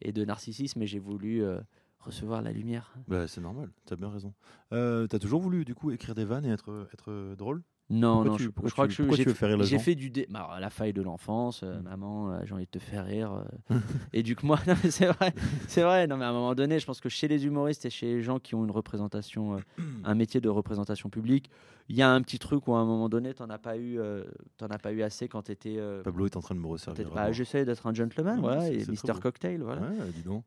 et, 0.00 0.12
de, 0.12 0.24
narcissisme 0.24 0.82
et 0.82 0.86
j'ai 0.86 0.98
voulu 0.98 1.44
recevoir 2.00 2.42
la 2.42 2.52
lumière. 2.52 2.92
Bah, 3.06 3.28
c'est 3.28 3.40
normal, 3.40 3.70
tu 3.86 3.92
as 3.92 3.96
bien 3.96 4.10
raison. 4.10 4.34
Euh, 4.72 5.06
tu 5.06 5.16
as 5.16 5.18
toujours 5.18 5.40
voulu 5.40 5.64
du 5.64 5.74
coup 5.74 5.90
écrire 5.92 6.14
des 6.14 6.24
vannes 6.24 6.44
et 6.44 6.50
être, 6.50 6.88
être 6.92 7.34
drôle? 7.36 7.62
Non, 7.92 8.24
non, 8.24 8.38
je, 8.38 8.48
crois 8.48 8.88
que 8.88 8.94
j'ai 9.64 9.78
fait 9.78 9.94
du 9.94 10.10
dé... 10.10 10.26
Bah, 10.30 10.56
la 10.60 10.70
faille 10.70 10.92
de 10.92 11.02
l'enfance, 11.02 11.62
euh, 11.62 11.78
mm. 11.78 11.82
maman, 11.82 12.32
euh, 12.32 12.40
j'ai 12.44 12.54
envie 12.54 12.64
de 12.64 12.70
te 12.70 12.78
faire 12.78 13.04
rire. 13.04 13.44
Éduque-moi. 14.12 14.58
c'est 14.90 15.06
vrai, 15.06 15.34
c'est 15.68 15.82
vrai. 15.82 16.06
Non, 16.06 16.16
mais 16.16 16.24
à 16.24 16.30
un 16.30 16.32
moment 16.32 16.54
donné, 16.54 16.78
je 16.78 16.86
pense 16.86 17.00
que 17.00 17.08
chez 17.08 17.28
les 17.28 17.46
humoristes 17.46 17.84
et 17.84 17.90
chez 17.90 18.06
les 18.06 18.22
gens 18.22 18.38
qui 18.38 18.54
ont 18.54 18.64
une 18.64 18.70
représentation, 18.70 19.58
un 20.04 20.14
métier 20.14 20.40
de 20.40 20.48
représentation 20.48 21.10
publique, 21.10 21.50
il 21.88 21.96
y 21.96 22.02
a 22.02 22.10
un 22.10 22.22
petit 22.22 22.38
truc 22.38 22.66
où 22.66 22.74
à 22.74 22.78
un 22.78 22.84
moment 22.84 23.08
donné, 23.08 23.34
tu 23.34 23.42
n'en 23.42 23.50
as 23.50 23.58
pas 23.58 23.76
eu, 23.76 23.98
t'en 24.56 24.68
as 24.68 24.78
pas 24.78 24.92
eu 24.92 25.02
assez 25.02 25.28
quand 25.28 25.42
tu 25.42 25.52
étais. 25.52 25.78
Pablo 26.02 26.26
est 26.26 26.36
en 26.36 26.40
train 26.40 26.54
de 26.54 26.60
me 26.60 26.66
resservir. 26.66 27.10
Bah, 27.10 27.30
J'essaie 27.32 27.64
d'être 27.64 27.86
un 27.86 27.94
gentleman, 27.94 28.40
voilà, 28.40 28.68
et 28.70 28.84
Mister 28.88 29.12
Cocktail, 29.20 29.60
voilà. 29.62 29.82
Ouais, 29.82 30.10
dis 30.14 30.22
donc. 30.22 30.44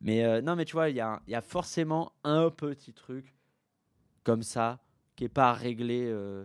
mais 0.00 0.42
non, 0.42 0.54
mais 0.54 0.64
tu 0.64 0.72
vois, 0.72 0.90
il 0.90 0.96
y 0.96 1.00
a, 1.00 1.20
y 1.26 1.34
a 1.34 1.40
forcément 1.40 2.12
un 2.24 2.50
petit 2.50 2.92
truc 2.92 3.34
comme 4.22 4.42
ça 4.42 4.80
qui 5.18 5.24
n'est 5.24 5.28
pas 5.28 5.52
réglé 5.52 6.04
euh, 6.06 6.44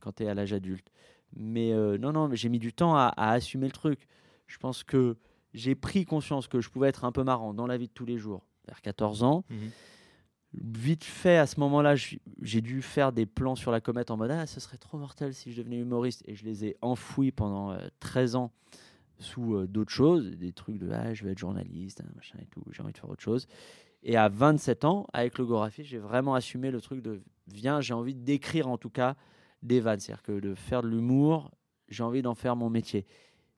quand 0.00 0.12
tu 0.12 0.24
es 0.24 0.28
à 0.28 0.34
l'âge 0.34 0.52
adulte. 0.52 0.90
Mais 1.34 1.72
euh, 1.72 1.98
non, 1.98 2.12
non, 2.12 2.28
mais 2.28 2.36
j'ai 2.36 2.48
mis 2.48 2.58
du 2.58 2.72
temps 2.72 2.94
à, 2.96 3.12
assumer 3.16 3.66
le 3.66 3.72
truc. 3.72 4.06
Je 4.46 4.58
pense 4.58 4.84
que 4.84 5.16
j'ai 5.54 5.74
pris 5.74 6.04
conscience 6.04 6.48
que 6.48 6.60
je 6.60 6.70
pouvais 6.70 6.88
être 6.88 7.04
un 7.04 7.12
peu 7.12 7.24
marrant 7.24 7.54
dans 7.54 7.66
la 7.66 7.76
vie 7.76 7.88
de 7.88 7.92
tous 7.92 8.06
les 8.06 8.18
jours, 8.18 8.46
vers 8.66 8.80
14 8.80 9.22
ans. 9.22 9.44
Mhm. 9.50 9.70
Vite 10.58 11.04
fait, 11.04 11.36
à 11.36 11.46
ce 11.46 11.60
moment-là, 11.60 11.96
j'ai 11.96 12.60
dû 12.62 12.80
faire 12.80 13.12
des 13.12 13.26
plans 13.26 13.56
sur 13.56 13.70
la 13.70 13.80
comète 13.80 14.10
en 14.10 14.16
mode 14.16 14.30
Ah, 14.30 14.46
ce 14.46 14.60
serait 14.60 14.78
trop 14.78 14.96
mortel 14.96 15.34
si 15.34 15.52
je 15.52 15.58
devenais 15.58 15.78
humoriste. 15.78 16.22
Et 16.26 16.34
je 16.34 16.44
les 16.44 16.64
ai 16.64 16.76
enfouis 16.80 17.30
pendant 17.30 17.76
13 18.00 18.36
ans 18.36 18.52
sous 19.18 19.66
d'autres 19.66 19.92
choses, 19.92 20.30
des 20.30 20.52
trucs 20.52 20.78
de 20.78 20.90
Ah, 20.90 21.12
je 21.12 21.24
vais 21.24 21.32
être 21.32 21.38
journaliste, 21.38 22.02
machin 22.14 22.38
et 22.40 22.46
tout, 22.46 22.62
j'ai 22.70 22.82
envie 22.82 22.92
de 22.92 22.98
faire 22.98 23.10
autre 23.10 23.22
chose. 23.22 23.46
Et 24.08 24.16
à 24.16 24.28
27 24.28 24.84
ans, 24.84 25.04
avec 25.12 25.36
le 25.36 25.44
Gorafi, 25.44 25.82
j'ai 25.82 25.98
vraiment 25.98 26.36
assumé 26.36 26.70
le 26.70 26.80
truc 26.80 27.02
de 27.02 27.20
viens, 27.48 27.80
j'ai 27.80 27.92
envie 27.92 28.14
d'écrire 28.14 28.68
en 28.68 28.78
tout 28.78 28.88
cas 28.88 29.16
des 29.64 29.80
vannes. 29.80 29.98
C'est-à-dire 29.98 30.22
que 30.22 30.38
de 30.38 30.54
faire 30.54 30.82
de 30.82 30.88
l'humour, 30.88 31.50
j'ai 31.88 32.04
envie 32.04 32.22
d'en 32.22 32.36
faire 32.36 32.54
mon 32.54 32.70
métier. 32.70 33.04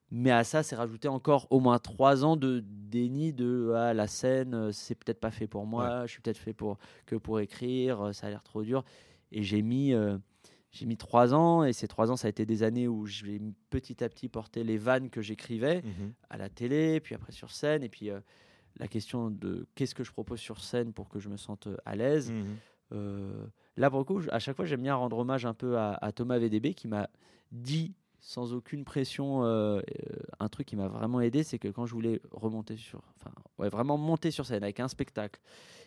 Mais 0.09 0.31
à 0.31 0.43
ça, 0.43 0.63
c'est 0.63 0.75
rajouté 0.75 1.07
encore 1.07 1.45
au 1.51 1.59
moins 1.59 1.77
trois 1.77 2.25
ans 2.25 2.35
de 2.35 2.63
déni 2.65 3.31
de 3.31 3.73
ah, 3.75 3.93
la 3.93 4.07
scène, 4.07 4.55
euh, 4.55 4.71
c'est 4.71 4.95
peut-être 4.95 5.19
pas 5.19 5.29
fait 5.29 5.45
pour 5.45 5.67
moi, 5.67 6.07
je 6.07 6.13
suis 6.13 6.21
peut-être 6.21 6.39
fait 6.39 6.53
pour, 6.53 6.79
que 7.05 7.15
pour 7.15 7.39
écrire, 7.39 8.07
euh, 8.07 8.11
ça 8.11 8.25
a 8.25 8.31
l'air 8.31 8.41
trop 8.41 8.63
dur. 8.63 8.83
Et 9.31 9.43
j'ai 9.43 9.61
mis, 9.61 9.93
euh, 9.93 10.17
j'ai 10.71 10.87
mis 10.87 10.97
trois 10.97 11.35
ans, 11.35 11.63
et 11.63 11.73
ces 11.73 11.87
trois 11.87 12.09
ans, 12.09 12.15
ça 12.15 12.25
a 12.25 12.29
été 12.29 12.47
des 12.47 12.63
années 12.63 12.87
où 12.87 13.05
j'ai 13.05 13.39
petit 13.69 14.03
à 14.03 14.09
petit 14.09 14.29
porté 14.29 14.63
les 14.63 14.79
vannes 14.79 15.11
que 15.11 15.21
j'écrivais 15.21 15.83
mmh 15.83 16.13
à 16.31 16.37
la 16.37 16.49
télé, 16.49 16.99
puis 17.01 17.13
après 17.13 17.31
sur 17.31 17.51
scène, 17.51 17.83
et 17.83 17.89
puis 17.89 18.09
la 18.77 18.87
question 18.87 19.29
de 19.29 19.67
qu'est-ce 19.75 19.95
que 19.95 20.03
je 20.03 20.11
propose 20.11 20.39
sur 20.39 20.61
scène 20.61 20.93
pour 20.93 21.09
que 21.09 21.19
je 21.19 21.29
me 21.29 21.37
sente 21.37 21.67
euh, 21.67 21.77
à 21.85 21.95
l'aise. 21.95 22.31
Mhm. 22.31 22.57
Euh, 22.93 23.45
là, 23.77 23.89
pour 23.89 23.99
le 23.99 24.05
coup, 24.05 24.21
à 24.31 24.39
chaque 24.39 24.55
fois, 24.55 24.65
j'aime 24.65 24.81
bien 24.81 24.95
rendre 24.95 25.17
hommage 25.17 25.45
un 25.45 25.53
peu 25.53 25.77
à, 25.77 26.11
Thomas 26.13 26.39
VDB 26.39 26.73
qui 26.73 26.87
m'a 26.87 27.09
dit 27.51 27.93
sans 28.19 28.53
aucune 28.53 28.83
pression 28.83 29.45
euh, 29.45 29.79
un 30.39 30.49
truc 30.49 30.67
qui 30.67 30.75
m'a 30.75 30.89
vraiment 30.89 31.21
aidé, 31.21 31.43
c'est 31.43 31.57
que 31.57 31.69
quand 31.69 31.85
je 31.85 31.93
voulais 31.93 32.21
remonter 32.31 32.75
sur, 32.75 33.01
enfin, 33.15 33.31
ouais, 33.59 33.69
vraiment 33.69 33.97
monter 33.97 34.29
sur 34.29 34.45
scène 34.45 34.63
avec 34.63 34.81
un 34.81 34.89
spectacle 34.89 35.39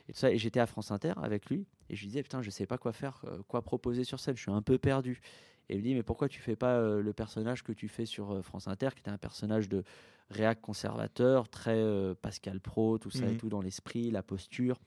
et 0.09 0.13
tout 0.13 0.19
ça, 0.19 0.31
et 0.31 0.39
j'étais 0.39 0.59
à 0.59 0.67
France 0.67 0.91
Inter 0.91 1.13
avec 1.17 1.51
lui 1.51 1.67
et 1.91 1.95
je 1.95 2.01
lui 2.01 2.07
disais 2.07 2.23
putain, 2.23 2.41
je 2.41 2.49
sais 2.49 2.65
pas 2.65 2.79
quoi 2.79 2.93
faire, 2.93 3.23
quoi 3.49 3.61
proposer 3.61 4.05
sur 4.05 4.19
scène, 4.19 4.35
je 4.35 4.43
suis 4.43 4.51
un 4.51 4.63
peu 4.63 4.79
perdu. 4.79 5.21
Et 5.69 5.75
il 5.75 5.79
me 5.79 5.85
dit 5.85 5.95
mais 5.95 6.03
pourquoi 6.03 6.29
tu 6.29 6.41
fais 6.41 6.57
pas 6.57 6.81
le 6.81 7.13
personnage 7.13 7.63
que 7.63 7.73
tu 7.73 7.89
fais 7.89 8.07
sur 8.07 8.45
France 8.45 8.69
Inter, 8.69 8.91
qui 8.95 9.01
était 9.01 9.11
un 9.11 9.19
personnage 9.19 9.69
de 9.69 9.85
réac 10.33 10.61
conservateur, 10.61 11.49
très 11.49 11.77
euh, 11.77 12.15
Pascal 12.15 12.61
Pro, 12.61 12.99
tout 12.99 13.11
ça 13.11 13.27
et 13.27 13.33
mhm. 13.33 13.37
tout 13.37 13.49
dans 13.49 13.61
l'esprit, 13.61 14.11
la 14.11 14.23
posture, 14.23 14.79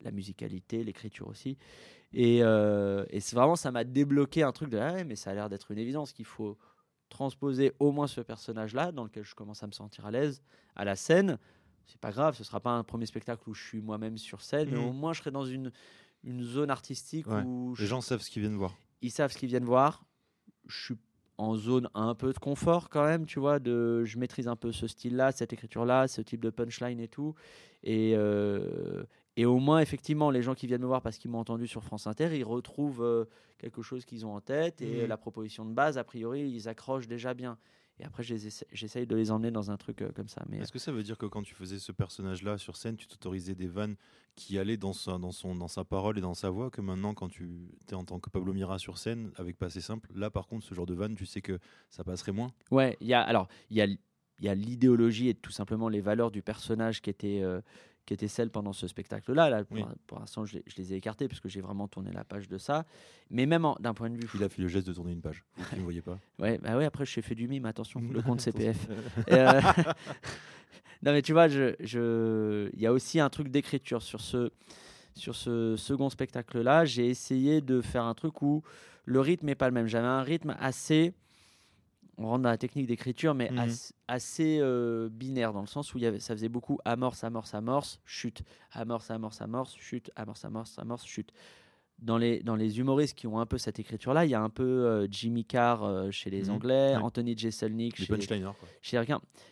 la 0.00 0.10
musicalité, 0.10 0.82
l'écriture 0.82 1.28
aussi. 1.28 1.58
Et, 2.12 2.42
euh, 2.42 3.04
et 3.10 3.20
c'est 3.20 3.36
vraiment, 3.36 3.56
ça 3.56 3.70
m'a 3.70 3.84
débloqué 3.84 4.42
un 4.42 4.52
truc 4.52 4.70
de 4.70 4.78
ah 4.78 5.04
mais 5.04 5.16
ça 5.16 5.30
a 5.30 5.34
l'air 5.34 5.48
d'être 5.48 5.70
une 5.70 5.78
évidence 5.78 6.12
qu'il 6.12 6.24
faut 6.24 6.58
transposer 7.08 7.72
au 7.78 7.92
moins 7.92 8.06
ce 8.06 8.20
personnage-là, 8.20 8.92
dans 8.92 9.04
lequel 9.04 9.24
je 9.24 9.34
commence 9.34 9.62
à 9.62 9.66
me 9.66 9.72
sentir 9.72 10.06
à 10.06 10.10
l'aise, 10.10 10.42
à 10.76 10.84
la 10.84 10.96
scène. 10.96 11.38
C'est 11.86 12.00
pas 12.00 12.10
grave, 12.10 12.36
ce 12.36 12.44
sera 12.44 12.60
pas 12.60 12.70
un 12.70 12.84
premier 12.84 13.06
spectacle 13.06 13.48
où 13.48 13.54
je 13.54 13.62
suis 13.62 13.80
moi-même 13.80 14.16
sur 14.16 14.40
scène, 14.40 14.70
mais 14.70 14.78
mhm. 14.78 14.86
au 14.86 14.92
moins 14.92 15.12
je 15.12 15.20
serai 15.20 15.30
dans 15.30 15.44
une, 15.44 15.72
une 16.22 16.42
zone 16.42 16.70
artistique 16.70 17.26
où. 17.26 17.74
Les 17.78 17.86
gens 17.86 18.00
savent 18.00 18.22
ce 18.22 18.30
qu'ils 18.30 18.42
viennent 18.42 18.56
voir. 18.56 18.74
Ils 19.02 19.10
savent 19.10 19.32
ce 19.32 19.38
qu'ils 19.38 19.48
viennent 19.48 19.64
voir. 19.64 20.04
Je 20.66 20.84
suis 20.84 20.94
en 21.38 21.56
zone 21.56 21.88
un 21.94 22.14
peu 22.14 22.32
de 22.32 22.38
confort 22.38 22.88
quand 22.88 23.04
même, 23.04 23.26
tu 23.26 23.40
vois, 23.40 23.58
de 23.58 24.04
je 24.04 24.18
maîtrise 24.18 24.48
un 24.48 24.56
peu 24.56 24.70
ce 24.72 24.86
style-là, 24.86 25.32
cette 25.32 25.52
écriture-là, 25.52 26.06
ce 26.08 26.20
type 26.20 26.40
de 26.40 26.50
punchline 26.50 27.00
et 27.00 27.08
tout. 27.08 27.34
Et, 27.82 28.12
euh, 28.14 29.02
et 29.36 29.44
au 29.46 29.58
moins, 29.58 29.80
effectivement, 29.80 30.30
les 30.30 30.42
gens 30.42 30.54
qui 30.54 30.66
viennent 30.66 30.82
me 30.82 30.86
voir 30.86 31.02
parce 31.02 31.18
qu'ils 31.18 31.30
m'ont 31.30 31.38
entendu 31.38 31.66
sur 31.66 31.82
France 31.82 32.06
Inter, 32.06 32.36
ils 32.36 32.44
retrouvent 32.44 33.02
euh, 33.02 33.24
quelque 33.58 33.82
chose 33.82 34.04
qu'ils 34.04 34.26
ont 34.26 34.34
en 34.34 34.40
tête 34.40 34.82
et 34.82 35.04
mmh. 35.04 35.08
la 35.08 35.16
proposition 35.16 35.64
de 35.64 35.72
base, 35.72 35.98
a 35.98 36.04
priori, 36.04 36.48
ils 36.48 36.68
accrochent 36.68 37.08
déjà 37.08 37.34
bien. 37.34 37.58
Et 37.98 38.04
après, 38.04 38.22
j'essaye 38.22 39.06
de 39.06 39.14
les 39.14 39.30
emmener 39.30 39.50
dans 39.50 39.70
un 39.70 39.76
truc 39.76 40.02
comme 40.14 40.28
ça. 40.28 40.42
Mais 40.48 40.58
est-ce 40.58 40.72
que 40.72 40.78
ça 40.78 40.92
veut 40.92 41.02
dire 41.02 41.18
que 41.18 41.26
quand 41.26 41.42
tu 41.42 41.54
faisais 41.54 41.78
ce 41.78 41.92
personnage-là 41.92 42.58
sur 42.58 42.76
scène, 42.76 42.96
tu 42.96 43.06
t'autorisais 43.06 43.54
des 43.54 43.68
vannes 43.68 43.96
qui 44.34 44.58
allaient 44.58 44.78
dans 44.78 44.92
sa, 44.92 45.18
dans, 45.18 45.30
son, 45.30 45.54
dans 45.54 45.68
sa 45.68 45.84
parole 45.84 46.18
et 46.18 46.22
dans 46.22 46.34
sa 46.34 46.50
voix, 46.50 46.70
que 46.70 46.80
maintenant, 46.80 47.14
quand 47.14 47.28
tu 47.28 47.68
es 47.90 47.94
en 47.94 48.04
tant 48.04 48.18
que 48.18 48.30
Pablo 48.30 48.54
Mira 48.54 48.78
sur 48.78 48.98
scène, 48.98 49.30
avec 49.36 49.58
Passé 49.58 49.80
Simple, 49.80 50.08
là, 50.14 50.30
par 50.30 50.46
contre, 50.46 50.64
ce 50.64 50.74
genre 50.74 50.86
de 50.86 50.94
vanne, 50.94 51.14
tu 51.14 51.26
sais 51.26 51.42
que 51.42 51.58
ça 51.90 52.02
passerait 52.02 52.32
moins? 52.32 52.52
Ouais, 52.70 52.96
y 53.00 53.12
a, 53.12 53.20
alors, 53.20 53.48
il 53.70 53.76
y 53.76 53.82
a, 53.82 53.86
y 54.40 54.48
a 54.48 54.54
l'idéologie 54.54 55.28
et 55.28 55.34
tout 55.34 55.52
simplement 55.52 55.88
les 55.88 56.00
valeurs 56.00 56.30
du 56.30 56.42
personnage 56.42 57.02
qui 57.02 57.10
étaient 57.10 57.42
qui 58.06 58.14
était 58.14 58.28
celle 58.28 58.50
pendant 58.50 58.72
ce 58.72 58.86
spectacle-là. 58.86 59.48
Là, 59.48 59.64
pour, 60.06 60.18
l'instant, 60.18 60.44
je, 60.44 60.58
les 60.76 60.92
ai 60.92 60.96
écartés 60.96 61.28
puisque 61.28 61.48
j'ai 61.48 61.60
vraiment 61.60 61.88
tourné 61.88 62.10
la 62.12 62.24
page 62.24 62.48
de 62.48 62.58
ça. 62.58 62.84
Mais 63.30 63.46
même 63.46 63.66
d'un 63.80 63.94
point 63.94 64.10
de 64.10 64.16
vue. 64.16 64.28
Il 64.34 64.42
a 64.42 64.48
fait 64.48 64.62
le 64.62 64.68
geste 64.68 64.86
de 64.86 64.92
tourner 64.92 65.12
une 65.12 65.20
page. 65.20 65.44
Vous 65.56 65.76
ne 65.76 65.82
voyez 65.82 66.02
pas 66.02 66.18
ouais, 66.38 66.58
bah 66.58 66.76
ouais, 66.76 66.84
après, 66.84 67.06
j'ai 67.06 67.22
fait 67.22 67.34
du 67.34 67.48
mime, 67.48 67.66
attention, 67.66 68.00
le 68.00 68.22
compte 68.22 68.40
CPF. 68.42 68.88
Euh, 69.30 69.60
non, 71.02 71.12
mais 71.12 71.22
tu 71.22 71.32
vois, 71.32 71.46
il 71.46 71.76
je, 71.80 72.70
y 72.76 72.86
a 72.86 72.92
aussi 72.92 73.20
un 73.20 73.30
truc 73.30 73.48
d'écriture 73.48 74.02
sur 74.02 74.20
ce, 74.20 74.50
sur 75.14 75.34
ce 75.34 75.76
second 75.76 76.10
spectacle-là. 76.10 76.84
J'ai 76.84 77.08
essayé 77.08 77.60
de 77.60 77.80
faire 77.80 78.04
un 78.04 78.14
truc 78.14 78.42
où 78.42 78.62
le 79.04 79.20
rythme 79.20 79.46
n'est 79.46 79.54
pas 79.54 79.68
le 79.68 79.74
même. 79.74 79.86
J'avais 79.86 80.06
un 80.06 80.22
rythme 80.22 80.56
assez 80.58 81.14
on 82.18 82.26
rentre 82.26 82.42
dans 82.42 82.50
la 82.50 82.58
technique 82.58 82.86
d'écriture, 82.86 83.34
mais 83.34 83.50
mhm. 83.50 83.68
assez, 84.08 84.58
euh, 84.60 85.08
binaire, 85.10 85.52
dans 85.52 85.62
le 85.62 85.66
sens 85.66 85.94
où 85.94 85.98
y 85.98 86.06
avait, 86.06 86.20
ça 86.20 86.34
faisait 86.34 86.48
beaucoup 86.48 86.78
amorce, 86.84 87.24
amorce, 87.24 87.54
amorce, 87.54 88.00
chute, 88.04 88.42
amorce, 88.72 89.10
amorce, 89.10 89.40
amorce, 89.40 89.74
chute, 89.76 90.10
amorce, 90.16 90.44
amorce, 90.44 90.78
amorce, 90.78 91.06
chute. 91.06 91.32
Dans 91.98 92.18
les, 92.18 92.42
dans 92.42 92.56
les 92.56 92.80
humoristes 92.80 93.16
qui 93.16 93.28
ont 93.28 93.38
un 93.38 93.46
peu 93.46 93.58
cette 93.58 93.78
écriture-là, 93.78 94.24
il 94.24 94.30
y 94.30 94.34
a 94.34 94.42
un 94.42 94.50
peu 94.50 94.64
euh, 94.64 95.06
Jimmy 95.08 95.44
Carr 95.44 95.84
euh, 95.84 96.10
chez 96.10 96.30
les 96.30 96.44
mhm. 96.44 96.50
Anglais, 96.50 96.96
Anthony 96.96 97.38
Jeselnik 97.38 97.96
chez, 97.96 98.06
chez 98.06 98.16
les 98.16 98.44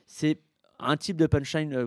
C'est 0.07 0.41
un 0.81 0.97
type 0.97 1.17
de 1.17 1.27
punchline, 1.27 1.87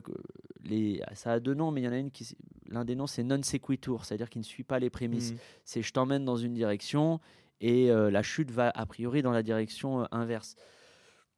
les, 0.63 1.01
ça 1.13 1.33
a 1.33 1.39
deux 1.39 1.53
noms, 1.53 1.71
mais 1.71 1.81
il 1.81 1.83
y 1.83 1.88
en 1.88 1.91
a 1.91 1.97
une 1.97 2.12
qui, 2.12 2.36
l'un 2.67 2.86
des 2.86 2.95
noms, 2.95 3.07
c'est 3.07 3.23
non 3.23 3.41
sequitur, 3.43 4.05
c'est-à-dire 4.05 4.29
qui 4.29 4.39
ne 4.39 4.43
suit 4.43 4.63
pas 4.63 4.79
les 4.79 4.89
prémices. 4.89 5.33
Mhm. 5.33 5.38
C'est 5.65 5.81
je 5.81 5.91
t'emmène 5.91 6.23
dans 6.23 6.38
une 6.38 6.53
direction 6.53 7.19
et 7.63 7.89
euh, 7.89 8.12
la 8.12 8.21
chute 8.21 8.52
va 8.52 8.69
a 8.76 8.86
priori 8.86 9.21
dans 9.21 9.32
la 9.32 9.41
direction 9.41 10.02
euh, 10.02 10.06
inverse. 10.12 10.56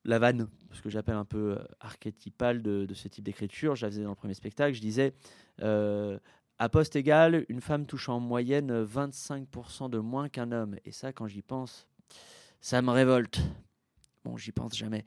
La 0.05 0.17
vanne, 0.17 0.49
ce 0.71 0.81
que 0.81 0.89
j'appelle 0.89 1.15
un 1.15 1.25
peu 1.25 1.51
euh, 1.51 1.63
archétypale 1.79 2.63
de, 2.63 2.91
ce 2.95 3.07
type 3.07 3.23
d'écriture, 3.23 3.75
je 3.75 3.85
la 3.85 3.91
faisais 3.91 4.03
dans 4.03 4.09
le 4.09 4.15
premier 4.15 4.33
spectacle, 4.33 4.73
je 4.75 4.81
disais 4.81 5.13
à 6.57 6.69
poste 6.69 6.95
égal, 6.95 7.45
une 7.49 7.59
femme 7.61 7.85
touche 7.85 8.07
en 8.09 8.19
moyenne 8.19 8.85
25% 8.85 9.89
de 9.89 9.99
moins 9.99 10.29
qu'un 10.29 10.51
homme. 10.51 10.77
Et 10.85 10.91
ça, 10.91 11.11
quand 11.11 11.27
j'y 11.27 11.41
pense, 11.41 11.85
ça 12.61 12.81
me 12.81 12.91
révolte. 12.91 13.41
Bon, 14.23 14.37
j'y 14.37 14.53
pense 14.53 14.75
jamais. 14.75 15.03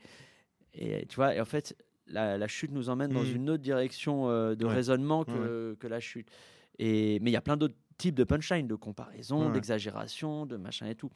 Et 0.73 1.07
tu 1.07 1.15
vois, 1.15 1.33
et 1.35 1.41
en 1.41 1.45
fait, 1.45 1.75
la, 2.05 2.47
chute 2.47 2.71
nous 2.71 2.89
emmène 2.89 3.11
dans 3.11 3.23
mmh. 3.23 3.35
une 3.35 3.49
autre 3.49 3.63
direction 3.63 4.27
de 4.27 4.65
raisonnement 4.65 5.25
que, 5.25 5.75
que, 5.79 5.87
la 5.87 5.99
chute. 5.99 6.29
Et, 6.77 7.19
mais 7.19 7.31
il 7.31 7.33
y 7.33 7.37
a 7.37 7.41
plein 7.41 7.57
d'autres 7.57 7.75
type 7.99 8.15
de 8.15 8.23
punchline, 8.23 8.65
de 8.65 8.75
comparaison, 8.75 9.51
d'exagération, 9.51 10.45
de 10.47 10.57
machin 10.57 10.87
et 10.87 10.95
tout. 10.95 11.11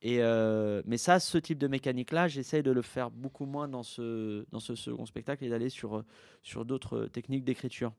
Et 0.00 0.22
euh, 0.22 0.82
mais 0.86 0.96
ça, 0.96 1.20
ce 1.20 1.36
type 1.36 1.58
de 1.58 1.66
mécanique-là, 1.66 2.28
j'essaie 2.28 2.62
de 2.62 2.70
le 2.70 2.80
faire 2.80 3.10
beaucoup 3.10 3.44
moins 3.44 3.68
dans 3.68 3.82
ce, 3.82 4.46
dans 4.50 4.60
ce 4.60 4.74
second 4.74 5.04
spectacle 5.04 5.44
et 5.44 5.50
d'aller 5.50 5.68
sur, 5.68 6.04
sur 6.42 6.64
d'autres 6.64 7.06
techniques 7.06 7.44
d'écriture. 7.44 7.92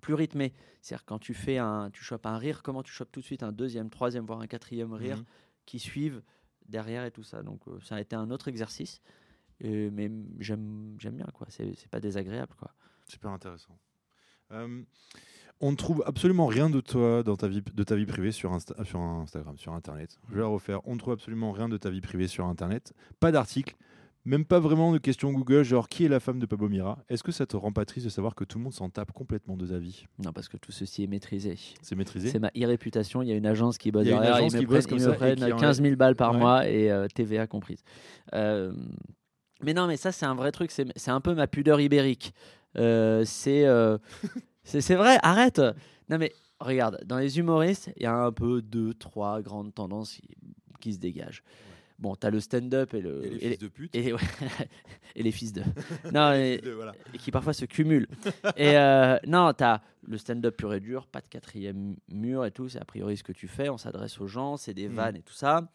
Plus 0.00 0.14
rythmé. 0.14 0.52
C'est-à-dire 0.80 1.04
quand 1.04 1.18
tu 1.18 1.34
fais 1.34 1.58
un, 1.58 1.90
tu 1.90 2.02
chopes 2.04 2.26
un 2.26 2.38
rire, 2.38 2.62
comment 2.62 2.84
tu 2.84 2.92
chopes 2.92 3.10
tout 3.10 3.20
de 3.20 3.24
suite 3.24 3.42
un 3.42 3.52
deuxième, 3.52 3.90
troisième, 3.90 4.24
voire 4.24 4.40
un 4.40 4.46
quatrième 4.46 4.92
rire 4.92 5.18
mhm. 5.18 5.24
qui 5.66 5.80
suivent 5.80 6.22
derrière 6.68 7.04
et 7.04 7.10
tout 7.10 7.24
ça. 7.24 7.42
Donc 7.42 7.60
euh, 7.66 7.78
ça 7.82 7.96
a 7.96 8.00
été 8.00 8.14
un 8.14 8.30
autre 8.30 8.48
exercice, 8.48 9.02
mais 9.60 10.10
j'aime 10.38 10.96
bien 10.96 11.26
quoi. 11.34 11.48
C'est 11.50 11.88
pas 11.90 12.00
désagréable 12.00 12.54
quoi. 12.56 12.72
Super 13.08 13.30
intéressant. 13.32 13.76
Euh, 14.52 14.82
on 15.60 15.72
ne 15.72 15.76
trouve 15.76 16.02
absolument 16.06 16.46
rien 16.46 16.70
de 16.70 16.80
toi 16.80 17.22
dans 17.22 17.36
ta 17.36 17.48
vie, 17.48 17.62
de 17.62 17.82
ta 17.82 17.96
vie 17.96 18.06
privée 18.06 18.32
sur, 18.32 18.56
sur 18.84 19.00
Instagram, 19.00 19.58
sur 19.58 19.72
Internet. 19.72 20.18
Je 20.28 20.34
vais 20.34 20.40
la 20.40 20.46
refaire. 20.46 20.80
On 20.86 20.94
ne 20.94 20.98
trouve 20.98 21.14
absolument 21.14 21.52
rien 21.52 21.68
de 21.68 21.76
ta 21.76 21.90
vie 21.90 22.00
privée 22.00 22.28
sur 22.28 22.46
Internet. 22.46 22.92
Pas 23.18 23.32
d'article, 23.32 23.74
même 24.24 24.44
pas 24.44 24.60
vraiment 24.60 24.92
de 24.92 24.98
questions 24.98 25.32
Google, 25.32 25.62
genre 25.64 25.88
qui 25.88 26.04
est 26.04 26.08
la 26.08 26.20
femme 26.20 26.38
de 26.38 26.46
Pablo 26.46 26.68
Mira? 26.68 26.98
Est-ce 27.08 27.22
que 27.22 27.32
ça 27.32 27.46
te 27.46 27.56
rend 27.56 27.72
pas 27.72 27.84
triste 27.84 28.06
de 28.06 28.10
savoir 28.10 28.34
que 28.34 28.44
tout 28.44 28.58
le 28.58 28.64
monde 28.64 28.74
s'en 28.74 28.90
tape 28.90 29.12
complètement 29.12 29.56
de 29.56 29.66
ta 29.66 29.78
vie? 29.78 30.06
Non, 30.22 30.32
parce 30.32 30.48
que 30.48 30.56
tout 30.56 30.70
ceci 30.70 31.02
est 31.02 31.06
maîtrisé. 31.06 31.56
C'est 31.82 31.96
maîtrisé? 31.96 32.28
C'est 32.28 32.38
ma 32.38 32.50
e-réputation. 32.56 33.22
Il 33.22 33.28
y 33.28 33.32
a 33.32 33.36
une 33.36 33.46
agence 33.46 33.78
qui 33.78 33.90
bosse 33.90 34.04
derrière. 34.04 34.40
Ils 34.40 34.54
me 34.54 35.12
prennent, 35.12 35.56
15 35.56 35.82
000 35.82 35.96
balles 35.96 36.16
par 36.16 36.34
mois 36.34 36.68
et 36.68 36.90
euh, 36.90 37.06
TVA 37.08 37.46
comprise. 37.46 37.82
Euh, 38.34 38.72
mais 39.62 39.74
non, 39.74 39.86
mais 39.86 39.96
ça, 39.96 40.12
c'est 40.12 40.26
un 40.26 40.34
vrai 40.34 40.52
truc. 40.52 40.70
C'est 40.70 41.10
un 41.10 41.20
peu 41.20 41.34
ma 41.34 41.46
pudeur 41.46 41.80
ibérique. 41.80 42.32
Euh, 42.76 43.24
c'est 43.24 43.64
C'est 44.68 44.94
vrai, 44.94 45.18
arrête. 45.22 45.60
Non 46.10 46.18
mais 46.18 46.32
regarde, 46.60 47.00
dans 47.04 47.18
les 47.18 47.38
humoristes, 47.38 47.90
il 47.96 48.02
y 48.02 48.06
a 48.06 48.14
un 48.14 48.32
peu 48.32 48.62
deux, 48.62 48.94
trois 48.94 49.40
grandes 49.42 49.74
tendances 49.74 50.20
qui, 50.80 50.92
se 50.92 50.98
dégagent. 50.98 51.42
Bon, 51.98 52.14
t'as 52.14 52.30
le 52.30 52.38
stand-up 52.38 52.94
et 52.94 53.00
le. 53.00 53.26
Et 53.26 53.30
les 53.30 53.38
fils 53.40 53.58
de 53.58 53.68
pute. 53.68 53.94
Et, 53.94 54.14
les 55.16 55.32
fils 55.32 55.52
de. 55.52 55.62
non, 56.12 56.32
et, 56.32 56.60
qui 57.18 57.32
parfois 57.32 57.52
se 57.52 57.64
cumulent. 57.64 58.06
et 58.56 58.76
euh, 58.76 59.18
non, 59.26 59.52
t'as 59.52 59.80
le 60.06 60.16
stand-up 60.16 60.56
pur 60.56 60.72
et 60.74 60.80
dur, 60.80 61.06
pas 61.08 61.20
de 61.20 61.26
quatrième 61.26 61.96
mur 62.08 62.44
et 62.44 62.52
tout. 62.52 62.68
C'est 62.68 62.78
a 62.78 62.84
priori 62.84 63.16
ce 63.16 63.24
que 63.24 63.32
tu 63.32 63.48
fais. 63.48 63.68
On 63.68 63.78
s'adresse 63.78 64.20
aux 64.20 64.28
gens, 64.28 64.56
c'est 64.56 64.74
des 64.74 64.88
mm. 64.88 64.94
vannes 64.94 65.16
et 65.16 65.22
tout 65.22 65.34
ça. 65.34 65.68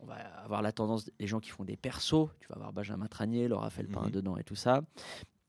On 0.00 0.06
va 0.06 0.14
avoir 0.44 0.62
la 0.62 0.72
tendance, 0.72 1.10
les 1.18 1.26
gens 1.26 1.40
qui 1.40 1.50
font 1.50 1.64
des 1.64 1.76
persos. 1.76 2.28
Tu 2.40 2.48
vas 2.48 2.56
avoir 2.56 2.72
Benjamin 2.72 3.06
Tranier, 3.06 3.46
Laura 3.46 3.70
Felpin 3.70 4.06
mm-hmm. 4.06 4.10
dedans 4.10 4.36
et 4.36 4.44
tout 4.44 4.56
ça. 4.56 4.82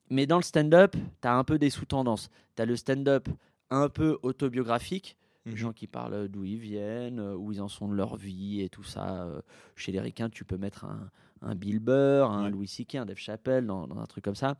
Mais 0.10 0.26
dans 0.26 0.38
le 0.38 0.44
stand-up, 0.44 0.96
tu 1.22 1.28
as 1.28 1.36
un 1.36 1.44
peu 1.44 1.58
des 1.58 1.70
sous-tendances. 1.70 2.30
Tu 2.56 2.62
as 2.62 2.66
le 2.66 2.76
stand-up 2.76 3.30
un 3.70 3.90
peu 3.90 4.18
autobiographique, 4.24 5.18
les 5.46 5.52
mhm. 5.52 5.58
gens 5.58 5.74
qui 5.74 5.88
parlent 5.88 6.28
d'où 6.28 6.44
ils 6.44 6.58
viennent, 6.58 7.20
euh, 7.20 7.36
où 7.36 7.52
ils 7.52 7.62
en 7.62 7.68
sont 7.68 7.88
de 7.88 7.94
leur 7.94 8.16
vie 8.16 8.62
et 8.62 8.70
tout 8.70 8.84
ça. 8.84 9.24
Euh, 9.24 9.42
chez 9.76 9.92
les 9.92 10.00
ricains, 10.00 10.30
tu 10.30 10.44
peux 10.44 10.58
mettre 10.58 10.86
un, 10.86 11.56
Bill 11.56 11.80
Burr, 11.80 12.30
un 12.30 12.50
Louis 12.50 12.68
C.K., 12.68 12.96
un 12.96 13.06
Dave 13.06 13.18
Chappelle, 13.18 13.66
dans, 13.66 13.88
un 13.98 14.06
truc 14.06 14.26
comme 14.26 14.36
ça. 14.36 14.58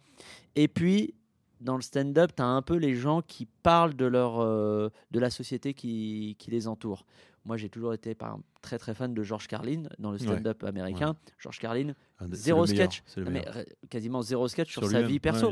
Et 0.56 0.70
puis, 0.70 1.14
dans 1.60 1.76
le 1.76 1.82
stand-up, 1.82 2.32
tu 2.36 2.42
as 2.42 2.46
un 2.46 2.62
peu 2.62 2.76
les 2.76 2.96
gens 2.96 3.22
qui 3.22 3.46
parlent 3.46 3.96
de, 3.96 4.06
leur, 4.06 4.40
euh, 4.40 4.90
de 5.12 5.20
la 5.20 5.30
société 5.30 5.74
qui, 5.74 6.38
qui 6.40 6.52
les 6.52 6.68
entoure. 6.70 7.06
Moi, 7.46 7.58
j'ai 7.58 7.70
toujours 7.70 7.94
été 7.94 8.16
par, 8.16 8.40
très 8.62 8.78
très 8.78 8.94
fan 8.94 9.14
de 9.14 9.24
George 9.24 9.48
Carlin 9.48 9.84
dans 9.98 10.12
le 10.12 10.18
stand-up 10.18 10.64
américain. 10.64 11.16
George 11.38 11.60
Carlin, 11.60 11.94
zéro 12.32 12.66
sketch, 12.66 13.04
mais, 13.18 13.46
quasiment 13.90 14.22
zéro 14.22 14.48
sketch 14.48 14.72
sur, 14.72 14.88
sa 14.88 15.02
vie 15.02 15.20
perso. 15.20 15.52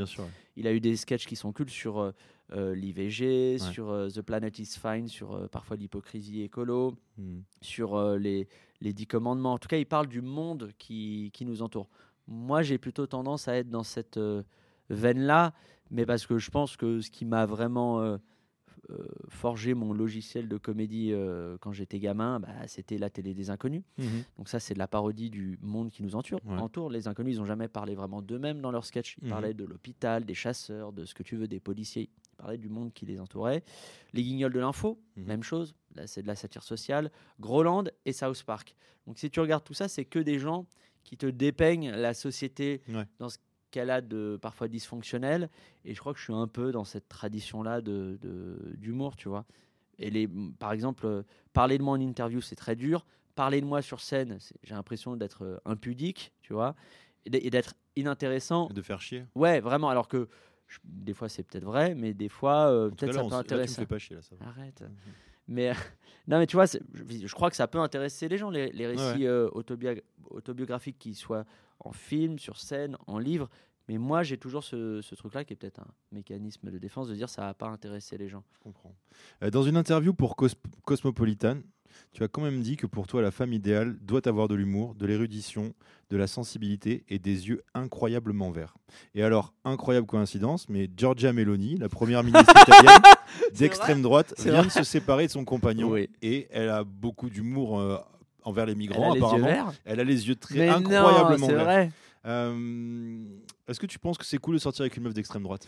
il 0.56 0.68
a 0.68 0.74
eu 0.74 0.80
des 0.80 0.96
sketchs 0.96 1.26
qui 1.26 1.36
sont 1.36 1.54
cultes 1.54 1.70
sur 1.70 2.00
euh, 2.00 2.12
euh, 2.54 2.76
l'IVG, 2.76 3.58
sur 3.58 3.90
euh, 3.90 4.10
The 4.10 4.22
Planet 4.22 4.60
is 4.60 4.78
Fine, 4.80 5.08
sur 5.08 5.50
parfois 5.50 5.78
l'hypocrisie 5.78 6.42
écolo, 6.42 6.96
hmm. 7.18 7.40
sur 7.62 8.00
les, 8.18 8.48
les 8.82 8.94
dix 8.94 9.08
commandements. 9.08 9.54
En 9.54 9.58
tout 9.58 9.68
cas, 9.68 9.78
il 9.78 9.86
parle 9.86 10.08
du 10.08 10.22
monde 10.22 10.72
qui, 10.78 11.32
qui 11.34 11.46
nous 11.46 11.62
entoure. 11.62 11.90
Moi, 12.28 12.62
j'ai 12.62 12.78
plutôt 12.78 13.08
tendance 13.08 13.48
à 13.48 13.56
être 13.56 13.70
dans 13.70 13.84
cette 13.84 14.20
veine-là, 14.90 15.54
mais 15.90 16.06
parce 16.06 16.28
que 16.28 16.38
je 16.38 16.52
pense 16.52 16.76
que 16.76 17.00
ce 17.00 17.10
qui 17.10 17.24
m'a 17.24 17.46
vraiment 17.46 18.20
forger 19.30 19.74
mon 19.74 19.94
logiciel 19.94 20.48
de 20.48 20.58
comédie 20.58 21.12
euh, 21.12 21.58
quand 21.60 21.72
j'étais 21.72 22.00
gamin, 22.00 22.40
bah, 22.40 22.48
c'était 22.68 22.98
la 22.98 23.10
télé 23.10 23.34
des 23.34 23.50
inconnus. 23.50 23.84
Mhm. 23.98 24.24
Donc 24.38 24.50
ça, 24.50 24.60
c'est 24.60 24.74
de 24.74 24.80
la 24.80 24.88
parodie 24.88 25.30
du 25.30 25.58
monde 25.62 25.90
qui 25.90 26.04
nous 26.04 26.16
entoure. 26.16 26.40
entoure. 26.48 26.90
Les 26.90 27.08
inconnus, 27.08 27.36
ils 27.36 27.40
n'ont 27.40 27.46
jamais 27.46 27.68
parlé 27.68 27.96
vraiment 27.96 28.22
d'eux-mêmes 28.22 28.62
dans 28.62 28.72
leur 28.72 28.86
sketch. 28.86 29.18
Ils 29.22 29.26
mhm. 29.26 29.30
parlaient 29.30 29.54
de 29.54 29.66
l'hôpital, 29.66 30.26
des 30.26 30.34
chasseurs, 30.34 30.94
de 30.94 31.06
ce 31.06 31.14
que 31.14 31.24
tu 31.24 31.36
veux, 31.36 31.48
des 31.48 31.60
policiers. 31.60 32.10
Ils 32.34 32.36
parlaient 32.38 32.58
du 32.58 32.70
monde 32.70 32.94
qui 32.94 33.06
les 33.06 33.20
entourait. 33.20 33.64
Les 34.14 34.24
guignols 34.24 34.54
de 34.54 34.60
l'info, 34.60 35.00
mhm. 35.16 35.26
même 35.26 35.44
chose. 35.44 35.76
Là, 35.96 36.08
c'est 36.08 36.22
de 36.22 36.28
la 36.28 36.36
satire 36.36 36.64
sociale. 36.64 37.12
Groland 37.40 37.86
et 38.06 38.14
South 38.14 38.44
Park. 38.44 38.76
Donc 39.06 39.18
si 39.20 39.30
tu 39.30 39.40
regardes 39.40 39.64
tout 39.64 39.74
ça, 39.74 39.88
c'est 39.88 40.06
que 40.06 40.20
des 40.20 40.40
gens 40.40 40.66
qui 41.04 41.16
te 41.16 41.26
dépeignent 41.26 41.92
la 41.92 42.14
société 42.14 42.82
dans 43.18 43.30
ce 43.30 43.38
qu'elle 43.78 43.92
a 43.92 44.02
de 44.02 44.40
parfois 44.42 44.68
dysfonctionnel. 44.68 45.50
Et 45.86 45.94
je 45.94 46.00
crois 46.00 46.14
que 46.14 46.20
je 46.20 46.24
suis 46.24 46.34
un 46.34 46.48
peu 46.48 46.72
dans 46.72 46.84
cette 46.84 47.08
tradition-là 47.08 47.82
d'humour, 47.82 48.18
de, 48.22 48.76
d'humour 48.78 49.16
tu 49.16 49.30
vois. 49.30 49.46
Et 50.00 50.10
les, 50.10 50.28
par 50.58 50.72
exemple, 50.72 51.06
euh, 51.06 51.24
parler 51.54 51.78
de 51.78 51.84
moi 51.84 51.94
en 51.94 52.00
interview, 52.00 52.42
c'est 52.42 52.56
très 52.56 52.76
dur. 52.76 53.06
Parler 53.36 53.62
de 53.62 53.68
moi 53.68 53.84
sur 53.84 54.02
scène, 54.02 54.40
j'ai 54.64 54.74
l'impression 54.74 55.16
d'être 55.16 55.44
euh, 55.44 55.58
impudique, 55.66 56.34
tu 56.42 56.54
vois, 56.54 56.76
et 57.26 57.52
d'être 57.52 57.76
inintéressant. 57.96 58.68
De 58.68 58.82
faire 58.82 59.00
chier. 59.00 59.26
Ouais, 59.36 59.60
vraiment. 59.60 59.90
Alors 59.90 60.08
que 60.08 60.28
des 60.84 61.14
fois, 61.14 61.30
c'est 61.30 61.44
peut-être 61.44 61.64
vrai, 61.64 61.94
mais 61.94 62.16
des 62.16 62.30
fois, 62.30 62.72
euh, 62.72 62.90
peut-être 62.90 63.14
ça 63.14 63.24
peut 63.24 63.36
intéresser. 63.36 63.86
pas 63.86 64.00
chier, 64.00 64.16
là, 64.16 64.22
ça 64.24 64.36
Arrête. 64.42 64.82
Mhm. 64.82 64.90
Mais 65.50 65.72
non, 66.28 66.40
mais 66.40 66.48
tu 66.48 66.56
vois, 66.56 66.66
je, 66.66 67.34
crois 67.34 67.52
que 67.52 67.56
ça 67.56 67.68
peut 67.68 67.80
intéresser 67.80 68.28
les 68.28 68.40
gens, 68.40 68.50
les, 68.50 68.88
récits 68.88 69.28
autobiographiques 70.32 70.98
qui 70.98 71.14
soient 71.14 71.46
en 71.80 71.92
film, 71.92 72.40
sur 72.40 72.60
scène, 72.60 72.98
en 73.08 73.20
livre. 73.20 73.50
Mais 73.88 73.98
moi, 73.98 74.24
j'ai 74.24 74.38
toujours 74.38 74.64
ce, 74.64 75.16
truc-là 75.16 75.46
qui 75.46 75.54
est 75.54 75.56
peut-être 75.56 75.80
un 75.80 75.88
mécanisme 76.12 76.70
de 76.70 76.78
défense 76.78 77.08
de 77.08 77.16
dire 77.16 77.30
ça 77.30 77.42
va 77.42 77.54
pas 77.54 77.68
intéresser 77.68 78.18
les 78.18 78.28
gens. 78.28 78.44
Je 78.54 78.60
comprends. 78.60 78.94
Euh, 79.44 79.50
dans 79.50 79.64
une 79.64 79.78
interview 79.78 80.14
pour 80.14 80.36
Cosmopolitan, 80.84 81.58
Tu 82.12 82.24
as 82.24 82.28
quand 82.28 82.42
même 82.42 82.62
dit 82.62 82.76
que 82.76 82.86
pour 82.86 83.08
toi, 83.08 83.22
la 83.22 83.32
femme 83.32 83.54
idéale 83.54 83.98
doit 84.02 84.28
avoir 84.28 84.48
de 84.48 84.56
l'humour, 84.56 84.94
de 84.94 85.06
l'érudition, 85.06 85.74
de 86.10 86.18
la 86.18 86.28
sensibilité 86.28 87.06
et 87.08 87.18
des 87.18 87.48
yeux 87.48 87.64
incroyablement 87.74 88.52
verts. 88.52 88.76
Et 89.16 89.24
alors, 89.24 89.54
incroyable 89.64 90.06
coïncidence, 90.06 90.70
mais 90.70 90.90
Giorgia 90.96 91.34
Meloni, 91.34 91.78
la 91.78 91.90
première 91.90 92.24
ministre 92.24 92.54
italienne 92.62 93.02
d'extrême 93.54 94.02
droite, 94.02 94.34
vient 94.40 94.64
de 94.64 94.70
se 94.70 94.84
séparer 94.84 95.28
de 95.28 95.32
son 95.32 95.46
compagnon 95.46 95.96
et 96.22 96.48
elle 96.52 96.70
a 96.70 96.84
beaucoup 96.84 97.30
d'humour 97.30 97.80
euh, 97.80 97.98
envers 98.44 98.66
les 98.66 98.76
migrants, 98.76 99.14
apparemment. 99.14 99.74
Elle 99.86 100.00
a 100.00 100.04
les 100.04 100.28
yeux 100.28 100.36
très 100.36 100.70
incroyablement 100.70 101.48
verts. 101.48 101.64
Vrai. 101.64 101.92
Euh, 102.26 103.26
est-ce 103.68 103.80
que 103.80 103.86
tu 103.86 104.00
penses 104.00 104.18
que 104.18 104.26
c'est 104.26 104.38
cool 104.38 104.56
de 104.56 104.60
sortir 104.60 104.84
avec 104.84 104.98
une 104.98 105.04
meuf 105.04 105.14
d'extrême 105.14 105.44
droite? 105.44 105.68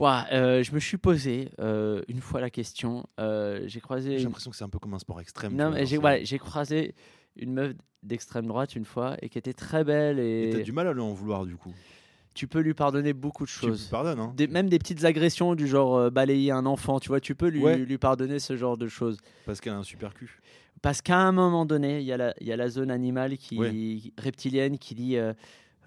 Euh, 0.00 0.62
je 0.62 0.72
me 0.72 0.80
suis 0.80 0.96
posé 0.96 1.50
euh, 1.60 2.02
une 2.08 2.20
fois 2.20 2.40
la 2.40 2.50
question. 2.50 3.06
j'ai 3.18 3.80
croisé. 3.80 4.18
J'ai 4.18 4.24
l'impression 4.24 4.50
que 4.50 4.56
c'est 4.56 4.64
un 4.64 4.68
peu 4.68 4.78
comme 4.78 4.94
un 4.94 4.98
sport 4.98 5.20
extrême. 5.20 5.54
Non, 5.54 5.70
mais 5.70 5.86
j'ai 5.86 6.38
croisé 6.38 6.94
une 7.36 7.52
meuf 7.52 7.74
d'extrême 8.02 8.46
droite 8.46 8.76
une 8.76 8.84
fois 8.84 9.16
et 9.22 9.28
qui 9.28 9.38
était 9.38 9.52
très 9.52 9.84
belle. 9.84 10.18
Et 10.18 10.50
t'as 10.52 10.62
du 10.62 10.72
mal 10.72 10.86
à 10.86 10.92
lui 10.92 11.00
en 11.00 11.12
vouloir 11.12 11.46
du 11.46 11.56
coup. 11.56 11.74
Tu 12.34 12.46
peux 12.46 12.60
lui 12.60 12.74
pardonner 12.74 13.12
beaucoup 13.12 13.44
de 13.44 13.48
choses. 13.48 13.86
Tu 13.86 13.90
pardonnes, 13.90 14.20
hein. 14.20 14.32
même 14.50 14.68
des 14.68 14.78
petites 14.78 15.04
agressions 15.04 15.56
du 15.56 15.66
genre 15.66 16.08
balayer 16.12 16.52
un 16.52 16.66
enfant, 16.66 17.00
tu 17.00 17.08
vois, 17.08 17.18
tu 17.18 17.34
peux 17.34 17.48
lui, 17.48 17.64
lui 17.74 17.98
pardonner 17.98 18.38
ce 18.38 18.56
genre 18.56 18.76
de 18.76 18.86
choses. 18.86 19.18
Parce 19.44 19.60
qu'elle 19.60 19.72
a 19.72 19.78
un 19.78 19.82
super 19.82 20.14
cul. 20.14 20.40
Parce 20.80 21.02
qu'à 21.02 21.18
un 21.18 21.32
moment 21.32 21.66
donné, 21.66 21.98
il 21.98 22.04
y, 22.04 22.12
a 22.12 22.16
la, 22.16 22.34
y 22.40 22.52
a 22.52 22.56
la 22.56 22.68
zone 22.68 22.92
animale 22.92 23.36
qui, 23.38 24.12
reptilienne 24.16 24.78
qui 24.78 24.94
dit 24.94 25.16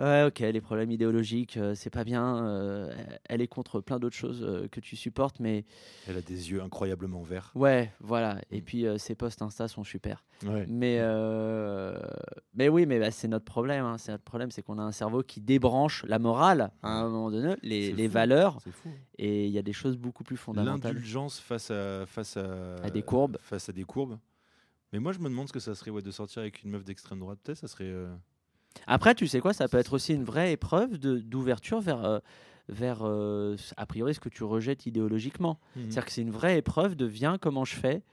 Ouais, 0.01 0.23
ok, 0.23 0.39
les 0.39 0.61
problèmes 0.61 0.89
idéologiques, 0.89 1.57
euh, 1.57 1.75
c'est 1.75 1.91
pas 1.91 2.03
bien. 2.03 2.43
Euh, 2.43 2.91
elle 3.29 3.39
est 3.39 3.47
contre 3.47 3.81
plein 3.81 3.99
d'autres 3.99 4.15
choses 4.15 4.41
euh, 4.41 4.67
que 4.67 4.79
tu 4.79 4.95
supportes, 4.95 5.39
mais. 5.39 5.63
Elle 6.07 6.17
a 6.17 6.21
des 6.21 6.49
yeux 6.49 6.63
incroyablement 6.63 7.21
verts. 7.21 7.51
Ouais, 7.53 7.93
voilà. 7.99 8.41
Et 8.49 8.61
mm. 8.61 8.63
puis 8.63 8.85
ses 8.97 9.13
posts 9.13 9.43
Insta 9.43 9.67
sont 9.67 9.83
super. 9.83 10.23
Mais, 10.67 10.99
mais 12.55 12.69
oui, 12.69 12.87
mais 12.87 12.99
bah, 12.99 13.11
c'est 13.11 13.27
notre 13.27 13.45
problème. 13.45 13.85
Hein. 13.85 13.99
C'est 13.99 14.11
notre 14.11 14.23
problème, 14.23 14.49
c'est 14.49 14.63
qu'on 14.63 14.79
a 14.79 14.83
un 14.83 14.91
cerveau 14.91 15.21
qui 15.21 15.39
débranche 15.39 16.03
la 16.07 16.17
morale 16.17 16.71
à 16.81 16.89
un 16.89 17.03
moment 17.03 17.29
donné, 17.29 17.55
les, 17.61 17.93
les 17.93 18.07
valeurs. 18.07 18.59
Fou. 18.71 18.89
Et 19.19 19.45
il 19.45 19.51
y 19.51 19.59
a 19.59 19.61
des 19.61 19.73
choses 19.73 19.97
beaucoup 19.97 20.23
plus 20.23 20.37
fondamentales. 20.37 20.95
L'indulgence 20.95 21.39
face 21.39 21.69
à, 21.69 22.07
face 22.07 22.37
à, 22.37 22.77
à 22.77 22.89
des 22.89 23.03
courbes. 23.03 23.37
Face 23.41 23.69
à 23.69 23.71
des 23.71 23.83
courbes. 23.83 24.17
Mais 24.93 24.99
moi, 24.99 25.11
je 25.11 25.19
me 25.19 25.29
demande 25.29 25.47
ce 25.47 25.53
que 25.53 25.59
ça 25.59 25.75
serait 25.75 25.91
ouais, 25.91 26.01
de 26.01 26.11
sortir 26.11 26.41
avec 26.41 26.63
une 26.63 26.71
meuf 26.71 26.83
d'extrême 26.83 27.19
droite. 27.19 27.37
Peut-être 27.43 27.59
ça 27.59 27.67
serait. 27.67 27.93
Après, 28.87 29.15
tu 29.15 29.27
sais 29.27 29.39
quoi, 29.39 29.53
ça 29.53 29.67
peut 29.67 29.77
être 29.77 29.93
aussi 29.93 30.13
une 30.13 30.23
vraie 30.23 30.53
épreuve 30.53 30.97
d'ouverture 30.97 31.81
vers, 31.81 32.03
euh, 32.03 32.19
vers 32.69 32.99
euh, 33.03 33.55
a 33.77 33.85
priori, 33.85 34.13
ce 34.13 34.19
que 34.19 34.29
tu 34.29 34.43
rejettes 34.43 34.85
idéologiquement. 34.85 35.59
Mhm. 35.75 35.83
C'est-à-dire 35.83 36.05
que 36.05 36.11
c'est 36.11 36.21
une 36.21 36.31
vraie 36.31 36.57
épreuve 36.57 36.95
de 36.95 37.05
viens, 37.05 37.37
comment 37.37 37.65
je 37.65 37.75
fais 37.75 38.03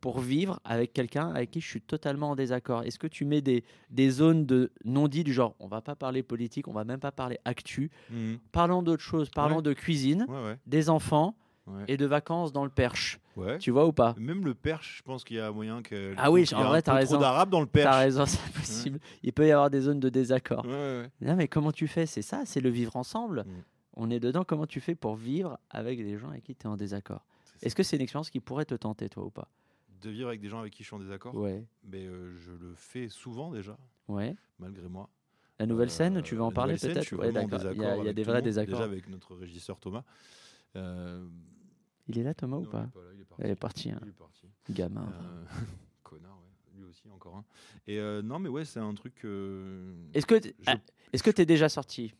pour 0.00 0.18
vivre 0.18 0.58
avec 0.64 0.92
quelqu'un 0.92 1.28
avec 1.28 1.52
qui 1.52 1.60
je 1.60 1.68
suis 1.68 1.80
totalement 1.80 2.30
en 2.30 2.36
désaccord 2.36 2.82
Est-ce 2.82 2.98
que 2.98 3.06
tu 3.06 3.24
mets 3.24 3.40
des, 3.40 3.62
des 3.90 4.10
zones 4.10 4.46
de 4.46 4.72
non-dit 4.84 5.22
du 5.22 5.32
genre 5.32 5.54
on 5.60 5.68
va 5.68 5.80
pas 5.80 5.94
parler 5.94 6.24
politique, 6.24 6.66
on 6.66 6.72
va 6.72 6.84
même 6.84 6.98
pas 6.98 7.12
parler 7.12 7.38
actu, 7.44 7.90
mhm. 8.10 8.38
parlons 8.50 8.82
d'autres 8.82 9.02
choses, 9.02 9.30
parlons 9.30 9.62
de 9.62 9.72
cuisine, 9.72 10.26
des 10.66 10.90
enfants, 10.90 11.36
et 11.88 11.96
de 11.96 12.06
vacances 12.06 12.52
dans 12.52 12.64
le 12.64 12.70
Perche. 12.70 13.20
Tu 13.60 13.70
vois 13.70 13.86
ou 13.86 13.92
pas? 13.92 14.14
Même 14.18 14.44
le 14.44 14.54
Perche, 14.54 14.98
je 14.98 15.02
pense 15.02 15.24
qu'il 15.24 15.36
y 15.36 15.40
a 15.40 15.50
moyen 15.50 15.82
que. 15.82 16.14
Ah 16.16 16.30
oui, 16.30 16.46
en 16.54 16.64
vrai, 16.64 16.82
t'as 16.82 16.94
raison. 16.94 17.14
trop 17.14 17.22
d'arabes 17.22 17.50
dans 17.50 17.60
le 17.60 17.66
Perche. 17.66 17.90
T'as 17.90 17.98
raison, 17.98 18.26
c'est 18.26 18.52
possible. 18.52 19.00
Il 19.22 19.32
peut 19.32 19.46
y 19.46 19.50
avoir 19.50 19.70
des 19.70 19.80
zones 19.80 20.00
de 20.00 20.08
désaccord. 20.08 20.66
non, 20.66 21.36
mais 21.36 21.48
comment 21.48 21.72
tu 21.72 21.88
fais? 21.88 22.06
C'est 22.06 22.22
ça, 22.22 22.42
c'est 22.44 22.60
le 22.60 22.70
vivre 22.70 22.96
ensemble. 22.96 23.44
Mm. 23.46 23.64
On 23.94 24.10
est 24.10 24.20
dedans. 24.20 24.44
Comment 24.44 24.66
tu 24.66 24.80
fais 24.80 24.94
pour 24.94 25.16
vivre 25.16 25.58
avec 25.70 25.98
des 26.02 26.18
gens 26.18 26.30
avec 26.30 26.44
qui 26.44 26.54
tu 26.54 26.66
es 26.66 26.70
en 26.70 26.76
désaccord? 26.76 27.24
Est-ce 27.62 27.74
que 27.74 27.82
c'est 27.82 27.96
une 27.96 28.02
expérience 28.02 28.30
qui 28.30 28.40
pourrait 28.40 28.64
te 28.64 28.74
tenter, 28.74 29.08
toi 29.08 29.24
ou 29.24 29.30
pas? 29.30 29.48
De 30.02 30.10
vivre 30.10 30.28
avec 30.28 30.40
des 30.40 30.48
gens 30.48 30.58
avec 30.58 30.72
qui 30.72 30.82
je 30.82 30.88
suis 30.88 30.96
en 30.96 30.98
désaccord? 30.98 31.34
Ouais. 31.34 31.64
Mais 31.84 32.06
euh, 32.06 32.36
je 32.36 32.50
le 32.50 32.74
fais 32.74 33.08
souvent 33.08 33.52
déjà. 33.52 33.78
Ouais. 34.08 34.34
Malgré 34.58 34.88
moi. 34.88 35.08
La 35.60 35.66
nouvelle 35.66 35.90
scène, 35.90 36.22
tu 36.22 36.34
veux 36.34 36.42
en 36.42 36.50
parler 36.50 36.74
peut-être? 36.76 37.12
Il 37.12 37.80
y 37.80 37.84
a, 37.84 37.96
y 37.98 38.08
a 38.08 38.12
des 38.12 38.24
vrais 38.24 38.42
désaccords. 38.42 38.80
Déjà 38.80 38.84
avec 38.84 39.08
notre 39.08 39.36
régisseur 39.36 39.78
Thomas. 39.78 40.02
Euh, 40.76 41.26
il 42.08 42.18
est 42.18 42.22
là, 42.22 42.34
Thomas, 42.34 42.56
ou 42.56 42.64
pas, 42.64 42.88
il, 43.38 43.50
est 43.50 43.56
parti. 43.56 43.90
Hein. 43.90 44.00
Gamin. 44.70 45.08
Euh, 45.12 45.44
connard, 46.02 46.38
ouais. 46.38 46.78
Lui 46.78 46.84
aussi, 46.84 47.08
encore 47.10 47.36
un. 47.36 47.44
Et 47.86 47.98
euh, 47.98 48.22
non, 48.22 48.38
mais 48.38 48.48
ouais, 48.48 48.64
c'est 48.64 48.80
un 48.80 48.94
truc. 48.94 49.24
Est-ce 50.14 50.26
que 50.26 50.40
ah, 50.66 50.76
est-ce 51.12 51.22
que 51.22 51.30
t'es 51.30 51.46
déjà 51.46 51.68
sorti 51.68 52.14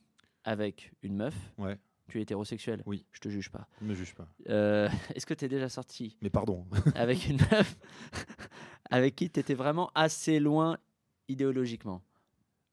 avec 0.45 0.93
une 1.03 1.17
meuf 1.17 1.35
Ouais. 1.59 1.79
Tu 2.09 2.19
es 2.19 2.23
hétérosexuel 2.23 2.83
Oui. 2.85 3.07
Je 3.12 3.21
te 3.21 3.29
juge 3.29 3.51
pas. 3.51 3.67
Ne 3.81 3.88
me 3.88 3.95
juge 3.95 4.15
pas. 4.15 4.29
Euh, 4.49 4.88
est-ce 5.15 5.25
que 5.25 5.35
tu 5.35 5.47
es 5.47 5.49
déjà 5.49 5.69
sorti 5.69 6.19
Mais 6.21 6.31
pardon. 6.31 6.67
avec 6.95 7.27
une 7.29 7.38
meuf 7.38 7.79
avec 8.91 9.17
qui 9.17 9.31
tu 9.31 9.41
étais 9.41 9.55
vraiment 9.55 9.91
assez 9.95 10.38
loin 10.38 10.77
idéologiquement 11.29 12.03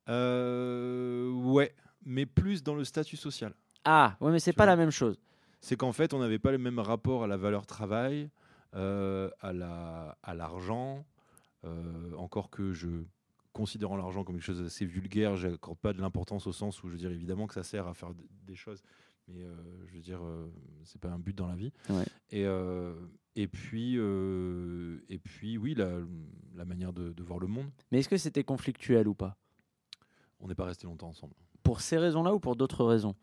Ouais, 0.07 1.75
mais 2.03 2.25
plus 2.25 2.63
dans 2.63 2.75
le 2.75 2.83
statut 2.83 3.15
social. 3.15 3.53
Ah, 3.85 4.17
ouais, 4.19 4.31
mais 4.31 4.39
c'est 4.39 4.53
pas 4.53 4.65
la 4.65 4.75
même 4.75 4.89
chose 4.89 5.19
c'est 5.61 5.75
qu'en 5.75 5.91
fait, 5.91 6.13
on 6.13 6.19
n'avait 6.19 6.39
pas 6.39 6.51
le 6.51 6.57
même 6.57 6.79
rapport 6.79 7.23
à 7.23 7.27
la 7.27 7.37
valeur 7.37 7.65
travail, 7.65 8.29
euh, 8.75 9.29
à 9.41 10.33
l'argent, 10.33 11.05
euh, 11.65 12.13
encore 12.15 12.49
que 12.49 12.71
je, 12.71 12.87
considérant 13.51 13.97
l'argent 13.97 14.23
comme 14.23 14.35
quelque 14.35 14.45
chose 14.45 14.61
d'assez 14.61 14.85
vulgaire, 14.85 15.35
je 15.35 15.47
n'accorde 15.47 15.79
pas 15.79 15.93
de 15.93 16.01
l'importance 16.01 16.47
au 16.47 16.51
sens 16.51 16.83
où 16.83 16.87
je 16.87 16.93
veux 16.93 16.99
dire 16.99 17.11
évidemment 17.11 17.47
que 17.47 17.53
ça 17.53 17.63
sert 17.63 17.87
à 17.87 17.93
faire 17.93 18.11
des 18.45 18.55
choses, 18.55 18.83
mais 19.27 19.43
euh, 19.43 19.55
je 19.87 19.95
veux 19.95 20.01
dire, 20.01 20.21
c'est 20.83 21.01
pas 21.01 21.09
un 21.09 21.19
but 21.19 21.35
dans 21.35 21.47
la 21.47 21.55
vie. 21.55 21.73
Et, 22.31 22.45
et, 23.35 23.47
puis, 23.47 23.95
et 23.95 25.19
puis, 25.19 25.57
oui, 25.57 25.73
la, 25.73 25.89
la 26.55 26.65
manière 26.65 26.93
de, 26.93 27.11
de, 27.11 27.23
voir 27.23 27.39
le 27.39 27.47
monde. 27.47 27.69
Mais 27.91 27.99
est-ce 27.99 28.09
que 28.09 28.17
c'était 28.17 28.43
conflictuel 28.43 29.07
ou 29.07 29.15
pas? 29.15 29.35
On 30.39 30.47
n'est 30.47 30.55
pas 30.55 30.65
resté 30.65 30.87
longtemps 30.87 31.09
ensemble. 31.09 31.33
Pour 31.63 31.81
ces 31.81 31.97
raisons-là 31.97 32.33
ou 32.33 32.39
pour 32.39 32.55
d'autres 32.55 32.85
raisons? 32.85 33.15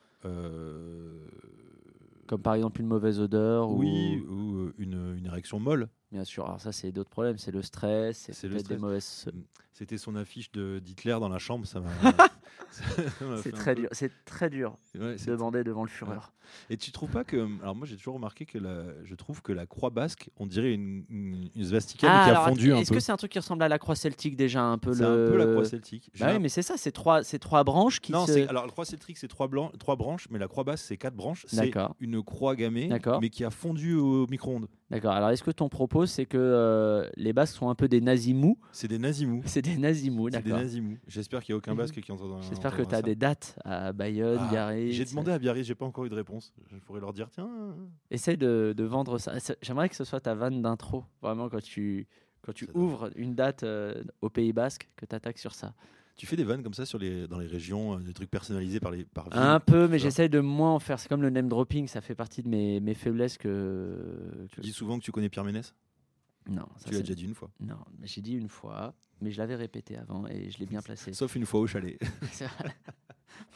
Comme 2.27 2.43
par 2.43 2.55
exemple 2.55 2.81
une 2.81 2.87
mauvaise 2.87 3.21
odeur 3.21 3.71
Oui, 3.71 4.23
ou, 4.29 4.57
euh, 4.57 4.75
une, 4.79 5.17
une, 5.17 5.27
érection 5.27 5.61
molle. 5.61 5.89
Bien 6.13 6.25
sûr, 6.25 6.47
alors 6.47 6.61
ça 6.61 6.73
c'est 6.73 6.93
d'autres 6.93 7.11
problèmes, 7.11 7.39
c'est 7.39 7.51
le 7.51 7.63
stress, 7.63 8.29
c'est 8.33 8.49
peut-être 8.49 8.69
des 8.69 8.79
mauvaises... 8.79 9.29
C'était 9.73 9.99
son 9.99 10.17
affiche 10.17 10.51
d'Hitler 10.53 11.17
dans 11.21 11.29
la 11.29 11.39
chambre, 11.39 11.67
ça 11.67 11.81
m'a... 11.81 11.91
c'est 13.43 13.53
très, 13.53 13.75
dur, 13.75 13.89
c'est 13.93 14.13
très 14.25 14.51
dur 14.51 14.77
de 14.95 15.17
demander 15.27 15.65
devant 15.65 15.83
le 15.83 15.89
Führer. 15.89 16.21
Et 16.71 16.77
tu 16.77 16.93
trouves 16.93 17.11
pas 17.11 17.25
que... 17.25 17.49
Alors 17.63 17.75
moi 17.75 17.87
j'ai 17.87 17.97
toujours 17.97 18.15
remarqué 18.15 18.47
que 18.47 18.59
la, 18.59 18.85
je 19.05 19.15
trouve 19.15 19.43
que 19.43 19.53
la 19.53 19.67
croix 19.67 19.91
basque, 19.91 20.31
on 20.39 20.47
dirait 20.47 20.73
une, 20.73 21.05
une, 21.55 21.65
svastika 21.65 22.07
ah, 22.09 22.25
qui 22.25 22.31
a 22.31 22.41
fondu 22.43 22.73
un 22.73 22.77
peu. 22.77 22.83
Est-ce 22.83 22.93
que 22.93 23.01
c'est 23.01 23.13
un 23.13 23.17
truc 23.17 23.33
qui 23.33 23.39
ressemble 23.39 23.63
à 23.63 23.69
la 23.69 23.79
croix 23.79 23.97
celtique 23.97 24.37
déjà 24.37 24.63
un 24.63 24.79
peu 24.79 24.95
C'est 24.95 25.05
un 25.05 25.15
peu 25.15 25.37
la 25.37 25.47
croix 25.47 25.65
celtique. 25.65 26.11
Bah 26.19 26.29
oui, 26.33 26.39
mais 26.39 26.49
c'est 26.49 26.63
ça, 26.63 26.77
c'est 26.77 26.93
trois, 26.93 27.23
trois 27.23 27.65
branches 27.65 28.01
qui 28.01 28.13
Non, 28.13 28.27
alors 28.49 28.67
la 28.67 28.73
croix 28.73 28.85
celtique 28.85 29.19
c'est 29.19 29.29
trois, 29.29 29.49
trois 29.79 29.97
branches, 29.97 30.29
mais 30.31 30.39
la 30.39 30.49
croix 30.49 30.65
basque 30.65 30.85
c'est 30.87 30.97
quatre 30.97 31.17
branches. 31.17 31.47
C'est 31.49 31.73
une 32.01 32.23
croix 32.23 32.57
gammée, 32.57 32.89
mais 33.21 33.31
qui 33.31 33.45
a 33.45 33.51
fondu 33.51 33.95
au 33.95 34.27
micro-ondes. 34.29 34.69
D'accord. 34.91 35.13
Alors, 35.13 35.31
est-ce 35.31 35.43
que 35.43 35.51
ton 35.51 35.69
propos, 35.69 36.07
c'est 36.07 36.27
que 36.27 36.39
euh, 36.39 37.09
les 37.17 37.33
Basques 37.33 37.57
sont 37.57 37.69
un 37.69 37.75
peu 37.75 37.89
des 37.89 38.01
nazimous 38.01 38.57
C'est 38.71 38.87
des 38.87 38.99
nazimous. 38.99 39.43
C'est 39.45 39.63
des 39.63 39.77
nazimous, 39.77 40.31
d'accord. 40.31 40.47
C'est 40.47 40.57
des 40.57 40.63
nazimous. 40.63 40.99
J'espère 41.09 41.43
qu'il 41.43 41.55
n'y 41.55 41.57
a 41.57 41.59
aucun 41.59 41.75
Basque 41.75 42.01
qui 42.01 42.13
entend 42.13 42.29
dans 42.29 42.41
J'espère 42.43 42.77
que 42.77 42.83
tu 42.83 42.95
as 42.95 43.03
des 43.03 43.17
dates 43.17 43.59
à 43.65 43.93
Bayonne, 43.93 44.39
ah, 44.41 44.49
Biarritz. 44.49 44.95
J'ai 44.95 45.05
demandé 45.05 45.33
à 45.33 45.39
Biarritz, 45.39 45.67
j'ai 45.67 45.75
pas 45.75 45.87
encore 45.87 46.05
eu 46.05 46.09
de 46.09 46.15
réponse. 46.15 46.55
Je 46.71 46.77
pourrais 46.79 47.01
leur 47.01 47.13
dire, 47.13 47.29
tiens. 47.31 47.51
Essaye 48.11 48.37
de, 48.37 48.75
de 48.77 48.85
vendre 48.85 49.19
ça. 49.19 49.33
J'aimerais 49.61 49.89
que 49.89 49.97
ce 49.97 50.05
soit 50.05 50.21
ta 50.21 50.35
vanne 50.35 50.63
d'intro, 50.63 51.05
vraiment, 51.21 51.49
quand 51.49 51.63
tu, 51.63 52.07
quand 52.43 52.53
tu 52.53 52.69
ouvres 52.75 53.11
une 53.17 53.35
date 53.35 53.65
euh, 53.65 54.05
au 54.21 54.31
Pays 54.31 54.53
Basque, 54.53 54.89
que 54.95 55.05
tu 55.05 55.17
attaques 55.17 55.39
sur 55.39 55.55
ça. 55.55 55.75
Tu 56.17 56.27
fais 56.27 56.37
des 56.37 56.45
vannes 56.45 56.63
comme 56.63 56.75
ça 56.75 56.87
sur 56.87 56.99
les, 56.99 57.29
dans 57.29 57.39
les 57.39 57.47
régions, 57.47 57.95
euh, 57.95 57.99
des 57.99 58.15
trucs 58.15 58.31
personnalisés 58.31 58.81
par 58.81 58.91
les 58.91 59.05
par 59.05 59.29
Un 59.33 59.61
peu, 59.61 59.87
mais 59.87 59.99
j'essaye 59.99 60.31
de 60.31 60.41
moins 60.41 60.75
en 60.75 60.79
faire. 60.79 60.99
C'est 60.99 61.09
comme 61.09 61.23
le 61.23 61.31
name 61.31 61.49
dropping, 61.49 61.87
ça 61.89 62.01
fait 62.01 62.15
partie 62.15 62.43
de 62.43 62.49
mes, 62.49 62.81
mes 62.81 62.95
faiblesses 62.95 63.37
que. 63.37 64.47
Tu 64.53 64.61
dis 64.61 64.73
souvent 64.73 64.99
que 64.99 65.05
tu 65.05 65.13
connais 65.13 65.29
Pierre 65.29 65.45
Ménès? 65.45 65.75
Non. 66.49 66.67
Ça 66.79 66.89
tu 66.89 66.95
l'as 66.95 67.01
déjà 67.01 67.15
dit 67.15 67.25
une 67.25 67.35
fois 67.35 67.51
Non, 67.61 67.79
mais 67.99 68.07
j'ai 68.07 68.23
dit 68.23 68.35
une 68.35 68.49
fois, 68.49 68.95
mais 69.21 69.31
je 69.31 69.39
l'avais 69.39 69.57
répété 69.57 69.99
avant 69.99 70.27
et 70.27 70.51
je 70.51 70.59
l'ai 70.59 70.67
bien 70.67 70.81
placé. 70.83 71.13
Sauf 71.13 71.35
une 71.37 71.45
fois 71.45 71.61
au 71.61 71.67
chalet. 71.67 71.99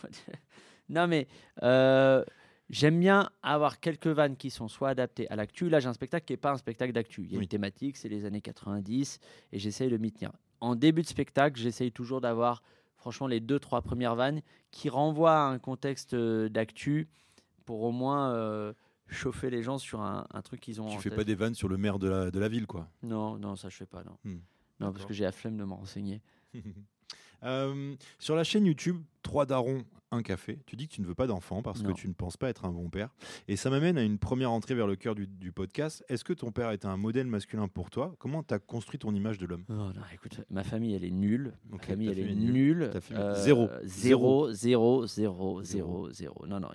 non, 0.88 1.06
mais. 1.06 1.28
Euh, 1.62 2.24
J'aime 2.70 3.00
bien 3.00 3.30
avoir 3.42 3.80
quelques 3.80 4.06
vannes 4.06 4.36
qui 4.36 4.48
sont 4.48 4.68
soit 4.68 4.90
adaptées 4.90 5.28
à 5.28 5.34
l'actu. 5.34 5.68
Là, 5.68 5.80
j'ai 5.80 5.88
un 5.88 5.92
spectacle 5.92 6.24
qui 6.24 6.34
n'est 6.34 6.36
pas 6.36 6.52
un 6.52 6.56
spectacle 6.56 6.92
d'actu. 6.92 7.24
Il 7.24 7.32
y 7.32 7.36
a 7.36 7.40
une 7.40 7.48
thématique, 7.48 7.96
c'est 7.96 8.08
les 8.08 8.24
années 8.24 8.40
90, 8.40 9.18
et 9.50 9.58
j'essaye 9.58 9.90
de 9.90 9.96
m'y 9.96 10.12
tenir 10.12 10.30
en 10.60 10.76
début 10.76 11.02
de 11.02 11.06
spectacle, 11.06 11.58
j'essaye 11.58 11.92
toujours 11.92 12.20
d'avoir, 12.20 12.62
franchement, 12.96 13.26
les 13.26 13.40
deux, 13.40 13.58
trois 13.58 13.82
premières 13.82 14.14
vannes 14.14 14.42
qui 14.70 14.88
renvoient 14.88 15.38
à 15.38 15.46
un 15.46 15.58
contexte 15.58 16.14
euh, 16.14 16.48
d'actu 16.48 17.08
pour 17.64 17.82
au 17.82 17.92
moins 17.92 18.32
euh, 18.32 18.72
chauffer 19.08 19.50
les 19.50 19.62
gens 19.62 19.78
sur 19.78 20.00
un, 20.00 20.26
truc 20.42 20.60
qu'ils 20.60 20.80
ont. 20.80 20.88
Tu 20.88 20.96
en 20.96 21.00
fais 21.00 21.10
pas 21.10 21.24
des 21.24 21.34
vannes 21.34 21.54
sur 21.54 21.68
le 21.68 21.76
maire 21.76 21.98
de 21.98 22.08
la, 22.08 22.30
de 22.30 22.38
la 22.38 22.48
ville, 22.48 22.66
quoi 22.66 22.88
Non, 23.02 23.38
non, 23.38 23.56
ça 23.56 23.68
je 23.68 23.76
fais 23.76 23.86
pas, 23.86 24.04
non. 24.04 24.16
Hmm. 24.24 24.38
Non, 24.80 24.92
parce 24.92 25.04
que 25.04 25.12
j'ai 25.12 25.24
la 25.24 25.32
flemme 25.32 25.56
de 25.56 25.64
m'en 25.64 25.76
renseigner. 25.76 26.22
sur 28.18 28.36
la 28.36 28.44
chaîne 28.44 28.66
YouTube, 28.66 28.98
Trois 29.22 29.46
darons 29.46 29.84
un 30.12 30.22
café. 30.22 30.58
Tu 30.66 30.76
dis 30.76 30.88
que 30.88 30.94
tu 30.94 31.00
ne 31.02 31.06
veux 31.06 31.14
pas 31.14 31.26
d'enfant 31.26 31.62
parce 31.62 31.82
que 31.82 31.92
tu 31.92 32.08
ne 32.08 32.12
penses 32.12 32.36
pas 32.36 32.48
être 32.48 32.64
un 32.64 32.72
bon 32.72 32.88
père. 32.88 33.10
Et 33.48 33.56
ça 33.56 33.70
m'amène 33.70 33.96
à 33.96 34.02
une 34.02 34.18
première 34.18 34.50
entrée 34.50 34.74
vers 34.74 34.86
le 34.86 34.96
cœur 34.96 35.14
du, 35.14 35.52
podcast. 35.52 36.04
Est-ce 36.08 36.24
que 36.24 36.32
ton 36.32 36.52
père 36.52 36.70
était 36.72 36.86
un 36.86 36.96
modèle 36.96 37.26
masculin 37.26 37.68
pour 37.68 37.90
toi? 37.90 38.14
Comment 38.18 38.42
tu 38.42 38.54
as 38.54 38.58
construit 38.58 38.98
ton 38.98 39.14
image 39.14 39.38
de 39.38 39.46
l'homme? 39.46 39.64
Oh 39.68 39.90
écoute, 40.12 40.40
ma 40.50 40.64
famille, 40.64 40.94
elle 40.94 41.04
est 41.04 41.10
nulle. 41.10 41.52
Ma 41.68 41.78
famille, 41.78 42.08
elle 42.08 42.18
est 42.18 42.34
nulle. 42.34 42.90
Euh, 43.12 43.34
zéro. 43.34 43.68
Zéro, 43.84 44.52
zéro, 44.52 45.06
zéro, 45.06 45.62
zéro, 45.62 46.10
zéro. 46.10 46.46
Non, 46.46 46.60
non. 46.60 46.70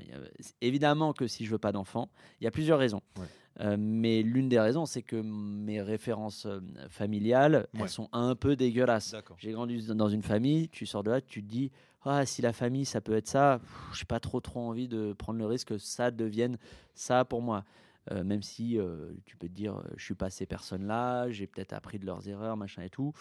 évidemment 0.61 1.13
que 1.13 1.27
si 1.27 1.45
je 1.45 1.51
veux 1.51 1.57
pas 1.57 1.71
d'enfant, 1.71 2.09
il 2.39 2.45
y 2.45 2.47
a 2.47 2.51
plusieurs 2.51 2.79
raisons. 2.79 3.01
Euh, 3.61 3.77
mais 3.79 4.21
l'une 4.21 4.49
des 4.49 4.59
raisons, 4.59 4.85
c'est 4.85 5.01
que 5.01 5.15
mes 5.15 5.81
références 5.81 6.45
euh, 6.45 6.59
familiales, 6.89 7.67
elles 7.79 7.89
sont 7.89 8.09
un 8.11 8.35
peu 8.35 8.55
dégueulasses. 8.55 9.15
J'ai 9.37 9.53
grandi 9.53 9.85
dans 9.87 10.09
une 10.09 10.23
famille, 10.23 10.67
tu 10.69 10.85
sors 10.85 11.03
de 11.03 11.11
là, 11.11 11.21
tu 11.21 11.41
te 11.41 11.47
dis, 11.47 11.71
ah, 12.03 12.25
si 12.25 12.41
la 12.41 12.53
famille, 12.53 12.85
ça 12.85 13.01
peut 13.01 13.15
être 13.15 13.27
ça, 13.27 13.61
je 13.93 14.01
n'ai 14.01 14.05
pas 14.05 14.19
trop, 14.19 14.41
trop 14.41 14.59
envie 14.59 14.87
de 14.87 15.13
prendre 15.13 15.39
le 15.39 15.45
risque 15.45 15.69
que 15.69 15.77
ça 15.77 16.11
devienne 16.11 16.57
ça 16.93 17.23
pour 17.23 17.41
moi. 17.41 17.63
Euh, 18.11 18.23
même 18.23 18.43
si 18.43 18.77
tu 19.25 19.37
peux 19.37 19.47
te 19.47 19.53
dire, 19.53 19.81
je 19.95 20.03
suis 20.03 20.13
pas 20.15 20.29
ces 20.29 20.45
personnes-là, 20.45 21.31
j'ai 21.31 21.47
peut-être 21.47 21.73
appris 21.73 21.97
de 21.97 22.05
leurs 22.05 22.27
erreurs, 22.27 22.57
machin 22.57 22.83
et 22.83 22.89
tout. 22.89 23.13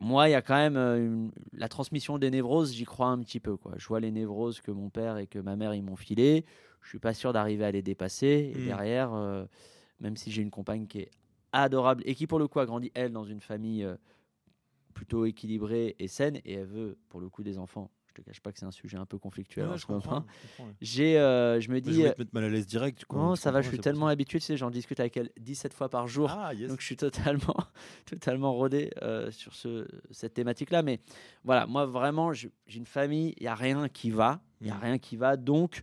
Moi, 0.00 0.28
il 0.28 0.32
y 0.32 0.34
a 0.34 0.42
quand 0.42 0.56
même 0.56 1.30
la 1.52 1.68
transmission 1.68 2.18
des 2.18 2.30
névroses, 2.30 2.72
j'y 2.72 2.84
crois 2.84 3.06
un 3.06 3.20
petit 3.20 3.40
peu. 3.40 3.56
Quoi. 3.56 3.72
Je 3.76 3.86
vois 3.86 4.00
les 4.00 4.10
névroses 4.10 4.60
que 4.60 4.70
mon 4.70 4.90
père 4.90 5.16
et 5.16 5.26
que 5.26 5.38
ma 5.38 5.56
mère 5.56 5.74
ils 5.74 5.82
m'ont 5.82 5.96
filé. 5.96 6.44
Je 6.82 6.88
suis 6.88 6.98
pas 6.98 7.14
sûr 7.14 7.32
d'arriver 7.32 7.64
à 7.64 7.70
les 7.70 7.82
dépasser. 7.82 8.52
Et 8.54 8.58
mmh. 8.58 8.64
derrière, 8.66 9.46
même 10.00 10.16
si 10.16 10.30
j'ai 10.30 10.42
une 10.42 10.50
compagne 10.50 10.86
qui 10.86 11.00
est 11.00 11.10
adorable 11.52 12.02
et 12.06 12.14
qui 12.14 12.26
pour 12.26 12.38
le 12.38 12.48
coup 12.48 12.60
a 12.60 12.66
grandi 12.66 12.90
elle 12.94 13.12
dans 13.12 13.24
une 13.24 13.40
famille 13.40 13.86
plutôt 14.94 15.24
équilibrée 15.24 15.96
et 15.98 16.08
saine, 16.08 16.40
et 16.44 16.54
elle 16.54 16.66
veut 16.66 16.98
pour 17.08 17.20
le 17.20 17.28
coup 17.28 17.42
des 17.42 17.58
enfants 17.58 17.90
je 18.14 18.22
te 18.22 18.26
cache 18.26 18.40
pas 18.40 18.52
que 18.52 18.58
c'est 18.58 18.66
un 18.66 18.70
sujet 18.70 18.96
un 18.96 19.06
peu 19.06 19.18
conflictuel 19.18 19.68
ce 19.78 19.90
moment. 19.90 20.24
J'ai, 20.80 21.18
euh, 21.18 21.60
je 21.60 21.70
me 21.70 21.80
dis. 21.80 21.94
je 21.94 22.02
vais 22.02 22.12
te 22.12 22.20
mettre 22.20 22.34
mal 22.34 22.44
à 22.44 22.48
l'aise 22.48 22.66
direct. 22.66 23.04
non, 23.12 23.36
ça 23.36 23.50
va, 23.50 23.62
je 23.62 23.68
suis 23.68 23.78
tellement 23.78 24.08
habitué, 24.08 24.38
tu 24.38 24.44
sais, 24.44 24.56
j'en 24.56 24.70
discute 24.70 25.00
avec 25.00 25.16
elle 25.16 25.30
17 25.40 25.72
fois 25.72 25.88
par 25.88 26.08
jour. 26.08 26.30
Ah, 26.30 26.54
donc 26.54 26.80
je 26.80 26.86
suis 26.86 26.96
totalement, 26.96 27.56
totalement 28.06 28.52
rodé 28.52 28.90
euh, 29.02 29.30
sur 29.30 29.54
ce, 29.54 29.86
cette 30.10 30.34
thématique-là. 30.34 30.82
Mais 30.82 31.00
voilà, 31.44 31.66
moi 31.66 31.86
vraiment, 31.86 32.32
j'ai 32.32 32.50
une 32.74 32.86
famille, 32.86 33.34
il 33.38 33.44
n'y 33.44 33.48
a 33.48 33.54
rien 33.54 33.88
qui 33.88 34.10
va. 34.10 34.40
Il 34.60 34.66
n'y 34.66 34.70
a 34.70 34.76
mm. 34.76 34.82
rien 34.82 34.98
qui 34.98 35.16
va. 35.16 35.36
Donc 35.36 35.82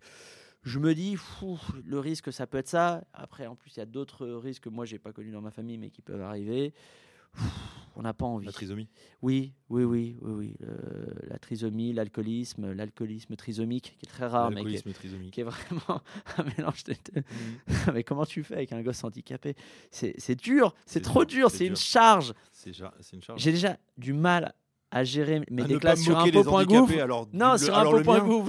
je 0.64 0.80
me 0.80 0.94
dis, 0.94 1.16
fou, 1.16 1.60
le 1.86 2.00
risque, 2.00 2.34
ça 2.34 2.48
peut 2.48 2.58
être 2.58 2.68
ça. 2.68 3.04
Après, 3.14 3.48
en 3.48 3.56
plus, 3.56 3.76
il 3.76 3.80
y 3.80 3.84
a 3.84 3.86
d'autres 3.86 4.28
risques 4.28 4.64
que 4.64 4.70
moi, 4.70 4.86
j'ai 4.86 5.00
pas 5.00 5.14
connus 5.14 5.32
dans 5.32 5.42
ma 5.42 5.52
famille, 5.52 5.78
mais 5.78 5.90
qui 5.90 6.02
peuvent 6.02 6.22
arriver 6.22 6.74
on 7.96 8.02
n'a 8.02 8.14
pas 8.14 8.26
envie. 8.26 8.46
La 8.46 8.52
trisomie 8.54 8.88
Oui, 9.22 9.54
oui, 9.70 9.84
oui, 9.84 10.18
oui, 10.22 10.32
oui. 10.32 10.56
la 11.28 11.38
trisomie, 11.38 11.92
l'alcoolisme, 11.92 12.72
l'alcoolisme 12.72 13.36
trisomique, 13.36 13.96
qui 14.00 14.06
est 14.06 14.10
très 14.10 14.26
rare, 14.26 14.52
mais 14.52 14.64
qui 14.64 14.82
qui 15.32 15.42
est, 15.42 15.44
vraiment 15.44 16.02
un 16.38 16.44
mélange 16.58 16.84
de. 16.86 16.96
Mhm. 17.16 17.94
mais 17.94 18.04
comment 18.04 18.26
tu 18.26 18.44
fais 18.44 18.56
avec 18.56 18.72
un 18.72 18.82
gosse 18.82 19.04
handicapé? 19.04 19.56
C'est 19.92 20.36
dur, 20.36 20.74
c'est 20.86 21.02
trop 21.02 21.26
dur, 21.26 21.52
c'est 21.52 21.66
une 21.66 21.76
charge. 21.76 22.34
C'est 22.52 22.70
une 22.70 23.22
charge. 23.22 23.42
J'ai 23.42 23.52
déjà 23.52 23.78
du 23.98 24.14
mal 24.14 24.54
à 24.92 25.04
gérer 25.04 25.42
mes 25.52 25.66
déclassés 25.66 26.04
sur 26.04 26.18
un 26.18 26.30
pot 26.30 26.44
point 26.44 26.66
Non, 27.34 27.58
sur 27.58 27.78
un 27.78 27.84
pot 27.84 28.02
point 28.02 28.46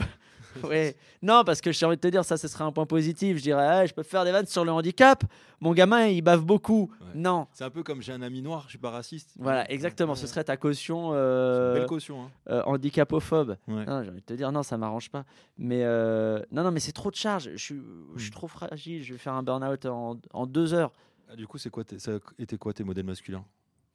ouais. 0.64 0.96
Non, 1.22 1.44
parce 1.44 1.60
que 1.60 1.72
j'ai 1.72 1.86
envie 1.86 1.96
de 1.96 2.00
te 2.00 2.08
dire, 2.08 2.24
ça, 2.24 2.36
ce 2.36 2.48
serait 2.48 2.64
un 2.64 2.72
point 2.72 2.86
positif. 2.86 3.38
Je 3.38 3.42
dirais, 3.42 3.86
je 3.86 3.94
peux 3.94 4.02
faire 4.02 4.24
des 4.24 4.32
vannes 4.32 4.46
sur 4.46 4.64
le 4.64 4.72
handicap. 4.72 5.24
Mon 5.60 5.72
gamin, 5.72 6.06
il 6.06 6.22
bave 6.22 6.42
beaucoup. 6.42 6.90
Non. 7.14 7.46
C'est 7.52 7.64
un 7.64 7.70
peu 7.70 7.82
comme 7.82 8.00
j'ai 8.00 8.12
un 8.12 8.22
ami 8.22 8.42
noir, 8.42 8.64
je 8.64 8.70
suis 8.70 8.78
pas 8.78 8.90
raciste. 8.90 9.34
Voilà, 9.38 9.70
exactement. 9.70 10.14
Ce 10.14 10.26
serait 10.26 10.44
ta 10.44 10.56
caution. 10.56 11.10
Euh, 11.12 11.74
belle 11.74 11.86
caution. 11.86 12.22
Hein. 12.22 12.30
Euh, 12.48 12.62
handicapophobe. 12.64 13.56
j'ai 13.68 13.74
envie 13.74 14.10
de 14.10 14.20
te 14.20 14.34
dire, 14.34 14.50
non, 14.52 14.62
ça 14.62 14.76
m'arrange 14.78 15.10
pas. 15.10 15.24
Mais 15.58 15.82
euh, 15.84 16.40
non, 16.52 16.62
non, 16.62 16.70
mais 16.70 16.80
c'est 16.80 16.92
trop 16.92 17.10
de 17.10 17.16
charge. 17.16 17.50
Je 17.52 17.62
suis, 17.62 17.82
je 18.16 18.22
suis 18.22 18.30
hmm. 18.30 18.34
trop 18.34 18.48
fragile. 18.48 19.02
Je 19.02 19.12
vais 19.12 19.18
faire 19.18 19.34
un 19.34 19.42
burn-out 19.42 19.86
en, 19.86 20.18
en 20.32 20.46
deux 20.46 20.74
heures. 20.74 20.92
Ah, 21.30 21.36
du 21.36 21.46
coup, 21.46 21.58
c'est 21.58 21.70
quoi 21.70 21.84
ça 21.98 22.12
était 22.38 22.56
quoi 22.56 22.72
tes 22.72 22.82
modèles 22.82 23.06
masculins? 23.06 23.44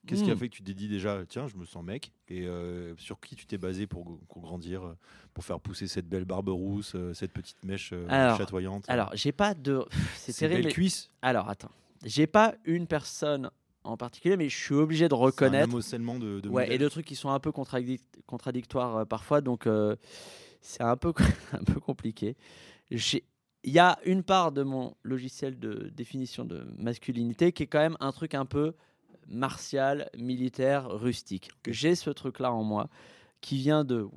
Qu'est-ce 0.06 0.24
qui 0.24 0.32
a 0.32 0.36
hmm. 0.36 0.38
fait 0.38 0.50
que 0.50 0.56
tu 0.56 0.64
t'es 0.64 0.74
dit 0.74 0.88
déjà, 0.88 1.26
tiens, 1.28 1.48
je 1.48 1.56
me 1.58 1.66
sens 1.66 1.84
mec 1.84 2.12
Et 2.28 2.46
euh, 2.46 2.96
sur 2.98 3.20
qui 3.20 3.36
tu 3.36 3.46
t'es 3.46 3.58
basé 3.58 3.88
pour, 3.88 4.20
grandir, 4.30 4.84
euh, 4.84 4.98
pour 5.34 5.44
faire 5.44 5.60
pousser 5.60 5.88
cette 5.88 6.08
belle 6.08 6.26
barbe 6.26 6.50
rousse, 6.50 6.94
euh, 6.96 7.14
cette 7.14 7.32
petite 7.32 7.64
mèche 7.64 7.94
chatoyante 8.38 8.86
Alors, 8.88 9.12
j'ai 9.16 9.32
pas 9.32 9.54
de. 9.54 9.84
C'est 10.16 10.34
terrible. 10.34 10.64
Belle 10.64 10.74
cuisse 10.74 11.10
Alors, 11.22 11.50
attends. 11.50 11.72
J'ai 12.04 12.28
pas 12.28 12.56
une 12.66 12.88
personne 12.88 13.50
en 13.84 13.98
particulier, 13.98 14.38
mais 14.38 14.50
je 14.50 14.58
suis 14.58 14.76
obligé 14.76 15.08
de 15.08 15.14
reconnaître. 15.14 15.70
Un 15.74 16.20
de, 16.20 16.40
de 16.40 16.50
ouais, 16.50 16.74
et 16.74 16.78
de 16.78 16.88
trucs 16.88 17.06
qui 17.06 17.16
sont 17.16 17.30
un 17.30 17.40
peu 17.40 17.52
contradictoires 17.52 19.08
parfois, 19.08 19.42
donc 19.42 19.68
c'est 20.62 20.84
un 20.84 20.98
peu, 20.98 21.14
un 21.54 21.64
peu 21.64 21.80
compliqué. 21.80 22.36
Il 22.92 23.72
y 23.74 23.80
a 23.80 23.98
une 24.06 24.22
part 24.22 24.52
de 24.52 24.62
mon 24.62 24.96
logiciel 25.02 25.58
de 25.58 25.90
définition 25.96 26.46
de 26.46 26.68
masculinité 26.78 27.52
qui 27.52 27.64
est 27.64 27.68
quand 27.68 27.80
même 27.80 27.98
un 28.00 28.12
truc 28.12 28.36
un 28.36 28.46
peu 28.46 28.76
martial, 29.28 30.10
militaire, 30.18 30.90
rustique. 30.90 31.52
J'ai 31.68 31.96
ce 31.96 32.10
truc-là 32.10 32.52
en 32.52 32.64
moi 32.64 32.90
qui 33.42 33.58
vient 33.58 33.84
de, 33.84 34.08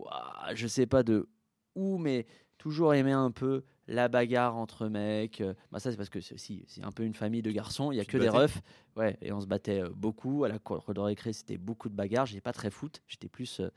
je 0.54 0.66
sais 0.66 0.86
pas 0.86 1.02
de 1.02 1.28
où, 1.74 1.98
mais 1.98 2.26
toujours 2.56 2.94
aimer 2.94 3.12
un 3.12 3.30
peu 3.30 3.62
la 3.88 4.08
bagarre 4.08 4.56
entre 4.56 4.86
mecs. 4.86 5.42
Bah 5.72 5.78
ça, 5.80 5.90
c'est 5.90 5.96
parce 5.96 6.10
que 6.10 6.20
c'est 6.20 6.36
c'est 6.38 6.84
un 6.84 6.92
peu 6.92 7.04
une 7.04 7.14
famille 7.14 7.42
de 7.42 7.50
garçons. 7.50 7.90
Il 7.90 7.96
y 7.96 8.00
a 8.00 8.04
que 8.04 8.18
des 8.18 8.28
refs. 8.28 8.60
Ouais, 8.96 9.16
et 9.22 9.32
on 9.32 9.40
se 9.40 9.46
battait 9.46 9.82
euh, 9.82 9.90
beaucoup. 9.94 10.44
À 10.44 10.48
la 10.48 10.58
cour 10.58 10.82
de 10.92 11.00
récré, 11.00 11.32
c'était 11.32 11.56
beaucoup 11.56 11.88
de 11.88 11.94
bagarres. 11.94 12.26
J'étais 12.26 12.40
pas 12.40 12.52
très 12.52 12.70
foot. 12.70 13.00
J'étais 13.06 13.28
plus 13.28 13.60
euh, 13.60 13.70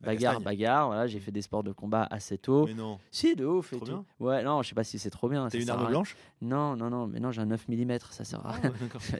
bagarre, 0.00 0.40
bagarre. 0.40 0.86
Voilà, 0.86 1.06
j'ai 1.06 1.20
fait 1.20 1.32
des 1.32 1.42
sports 1.42 1.62
de 1.62 1.72
combat 1.72 2.06
assez 2.10 2.38
tôt. 2.38 2.66
Mais 2.66 2.74
non. 2.74 2.98
Si, 3.10 3.36
de 3.36 3.44
ouf. 3.44 3.72
Et 3.72 3.80
tout. 3.80 4.04
Ouais, 4.18 4.42
non, 4.42 4.62
je 4.62 4.70
sais 4.70 4.74
pas 4.74 4.84
si 4.84 4.98
c'est 4.98 5.10
trop 5.10 5.28
bien. 5.28 5.48
T'as 5.48 5.58
une 5.58 5.70
arme 5.70 5.88
blanche? 5.88 6.16
Non, 6.40 6.76
non, 6.76 6.88
non. 6.88 7.06
Mais 7.06 7.20
non, 7.20 7.30
j'ai 7.30 7.42
un 7.42 7.46
9 7.46 7.68
mm. 7.68 7.98
Ça 8.10 8.24
sert 8.24 8.44
à 8.46 8.54
ah 8.54 8.60
rien. 8.60 8.72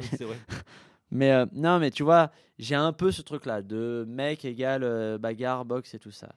c'est 0.03 0.25
vrai. 0.25 0.39
Mais 1.11 1.33
euh, 1.33 1.47
non, 1.53 1.79
mais 1.79 1.91
tu 1.91 2.03
vois, 2.03 2.31
j'ai 2.59 2.75
un 2.75 2.93
peu 2.93 3.11
ce 3.11 3.23
truc-là 3.23 3.63
de 3.63 4.05
mec 4.09 4.45
égale 4.45 4.85
euh, 4.85 5.19
bagarre, 5.19 5.65
boxe 5.65 5.95
et 5.95 5.99
tout 5.99 6.11
ça. 6.11 6.35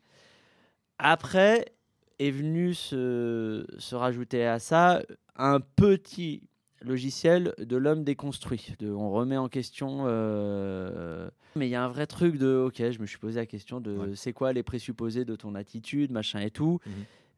Après 0.97 1.73
est 2.19 2.31
venu 2.31 2.73
se, 2.73 3.65
se 3.77 3.95
rajouter 3.95 4.45
à 4.45 4.59
ça 4.59 5.01
un 5.35 5.59
petit 5.59 6.47
logiciel 6.81 7.53
de 7.57 7.75
l'homme 7.75 8.03
déconstruit. 8.03 8.75
De, 8.79 8.89
on 8.89 9.11
remet 9.11 9.37
en 9.37 9.49
question. 9.49 10.05
Euh, 10.07 11.29
mais 11.55 11.67
il 11.67 11.71
y 11.71 11.75
a 11.75 11.83
un 11.83 11.87
vrai 11.87 12.07
truc 12.07 12.37
de 12.37 12.55
ok, 12.67 12.91
je 12.91 12.99
me 12.99 13.05
suis 13.05 13.17
posé 13.17 13.39
la 13.39 13.45
question 13.45 13.79
de 13.79 14.13
c'est 14.15 14.33
quoi 14.33 14.53
les 14.53 14.63
présupposés 14.63 15.25
de 15.25 15.35
ton 15.35 15.55
attitude, 15.55 16.11
machin 16.11 16.39
et 16.39 16.51
tout. 16.51 16.79
Mhm. 16.85 16.93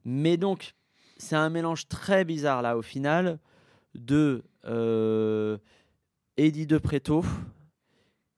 Mais 0.05 0.37
donc, 0.37 0.73
c'est 1.17 1.35
un 1.35 1.49
mélange 1.49 1.87
très 1.87 2.25
bizarre 2.25 2.61
là 2.61 2.77
au 2.77 2.81
final 2.81 3.39
de 3.95 4.43
Eddie 6.37 6.67
de 6.67 6.77
Préto 6.77 7.23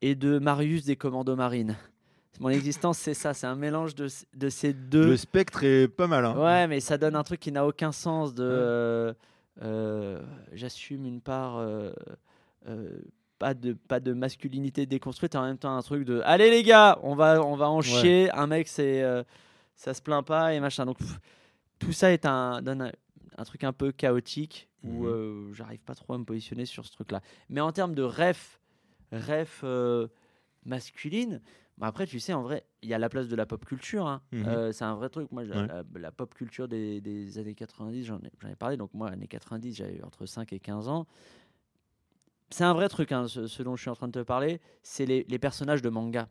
et 0.01 0.13
de 0.13 0.38
Marius 0.38 0.86
des 0.86 0.95
Commandos 0.95 1.36
Marines. 1.36 1.75
Mon 2.39 2.49
existence, 2.49 2.99
c'est 2.99 3.15
ça, 3.15 3.33
c'est 3.33 3.47
un 3.47 3.55
mélange 3.55 3.95
de, 3.95 4.07
de, 4.36 4.49
ces 4.49 4.73
deux. 4.73 5.07
Le 5.07 5.17
spectre 5.17 5.63
est 5.63 5.88
pas 5.88 6.05
mal. 6.05 6.23
Hein. 6.23 6.36
Ouais, 6.38 6.67
mais 6.67 6.79
ça 6.79 6.99
donne 6.99 7.15
un 7.15 7.23
truc 7.23 7.39
qui 7.39 7.51
n'a 7.51 7.65
aucun 7.65 7.91
sens. 7.91 8.36
De, 8.36 8.43
euh, 8.43 9.13
euh, 9.63 10.21
j'assume 10.53 11.05
une 11.05 11.19
part, 11.19 11.57
euh, 11.57 11.91
pas 13.39 13.55
de 13.55 13.73
pas 13.73 13.99
de 13.99 14.13
masculinité 14.13 14.86
déconstruite, 14.86 15.36
en 15.36 15.43
même 15.43 15.57
temps 15.57 15.75
un 15.75 15.81
truc 15.81 16.05
de, 16.05 16.21
allez 16.25 16.51
les 16.51 16.62
gars, 16.62 16.99
on 17.01 17.15
va 17.15 17.41
on 17.43 17.55
va 17.55 17.69
en 17.71 17.81
chier. 17.81 18.29
Un 18.31 18.45
mec, 18.45 18.67
c'est 18.67 19.03
ça 19.75 19.95
se 19.95 20.01
plaint 20.03 20.23
pas 20.23 20.53
et 20.53 20.60
machin. 20.60 20.86
Donc 20.86 20.97
tout 21.79 21.91
ça 21.91 22.12
est 22.12 22.27
un 22.27 22.62
donne 22.62 22.91
un 23.38 23.43
truc 23.43 23.63
un 23.63 23.73
peu 23.73 23.91
chaotique 23.91 24.69
où 24.84 25.04
mhm. 25.04 25.06
euh, 25.06 25.54
j'arrive 25.54 25.80
pas 25.80 25.95
trop 25.95 26.13
à 26.13 26.17
me 26.17 26.23
positionner 26.26 26.65
sur 26.65 26.86
ce 26.86 26.91
truc-là. 26.91 27.21
Mais 27.50 27.62
en 27.62 27.71
termes 27.71 27.95
de 27.95 28.04
ref, 28.04 28.60
ref 29.12 29.62
euh, 29.63 30.08
masculine, 30.65 31.41
bah, 31.78 31.88
après, 31.88 32.08
tu 32.08 32.19
sais, 32.19 32.34
en 32.34 32.41
vrai, 32.41 32.65
il 32.82 32.89
y 32.89 32.93
a 32.93 32.97
la 32.97 33.10
place 33.10 33.28
de 33.28 33.36
la 33.36 33.45
pop 33.45 33.63
culture. 33.63 34.08
Hein. 34.08 34.21
Mhm. 34.32 34.47
Euh, 34.47 34.71
c'est 34.71 34.84
un 34.84 34.95
vrai 34.95 35.10
truc. 35.10 35.32
Moi, 35.32 35.43
la, 35.45 36.12
pop 36.12 36.34
culture 36.34 36.67
des, 36.67 37.38
années 37.38 37.54
90, 37.54 38.06
j'en 38.06 38.19
ai, 38.19 38.50
ai, 38.50 38.56
parlé. 38.56 38.78
Donc, 38.78 38.93
moi, 38.93 39.10
années 39.10 39.28
90, 39.28 39.76
j'avais 39.76 40.04
entre 40.04 40.26
5 40.26 40.54
et 40.54 40.60
15 40.60 40.88
ans. 40.88 41.06
C'est 42.50 42.63
un 42.63 42.73
vrai 42.73 42.89
truc, 42.89 43.12
hein, 43.12 43.28
ce, 43.28 43.62
dont 43.62 43.76
je 43.76 43.82
suis 43.82 43.89
en 43.89 43.95
train 43.95 44.08
de 44.08 44.19
te 44.19 44.23
parler. 44.23 44.62
C'est 44.82 45.06
les, 45.06 45.39
personnages 45.39 45.82
de 45.82 45.89
manga. 45.89 46.30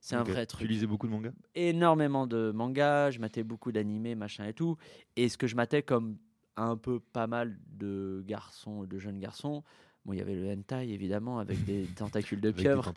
C'est 0.00 0.16
un 0.16 0.24
vrai 0.24 0.44
truc. 0.44 0.66
Tu 0.66 0.72
lisais 0.72 0.86
beaucoup 0.86 1.06
de 1.06 1.12
manga? 1.12 1.30
Énormément 1.54 2.26
de 2.26 2.50
manga. 2.50 3.10
Je 3.10 3.20
matais 3.20 3.44
beaucoup 3.44 3.72
d'animés, 3.72 4.14
machin 4.14 4.44
et 4.44 4.52
tout. 4.52 4.76
Et 5.16 5.28
ce 5.28 5.38
que 5.38 5.46
je 5.46 5.54
matais 5.56 5.82
comme 5.82 6.18
un 6.56 6.76
peu 6.76 7.00
pas 7.00 7.26
mal 7.26 7.56
de 7.70 8.22
garçons, 8.26 8.84
de 8.84 8.98
jeunes 8.98 9.18
garçons. 9.18 9.62
Bon, 10.04 10.12
il 10.12 10.18
y 10.18 10.20
avait 10.20 10.34
le 10.34 10.50
hentai 10.50 10.88
évidemment 10.90 11.38
avec 11.38 11.64
des 11.64 11.84
tentacules 11.96 12.40
de 12.40 12.50
pieuvre. 12.50 12.92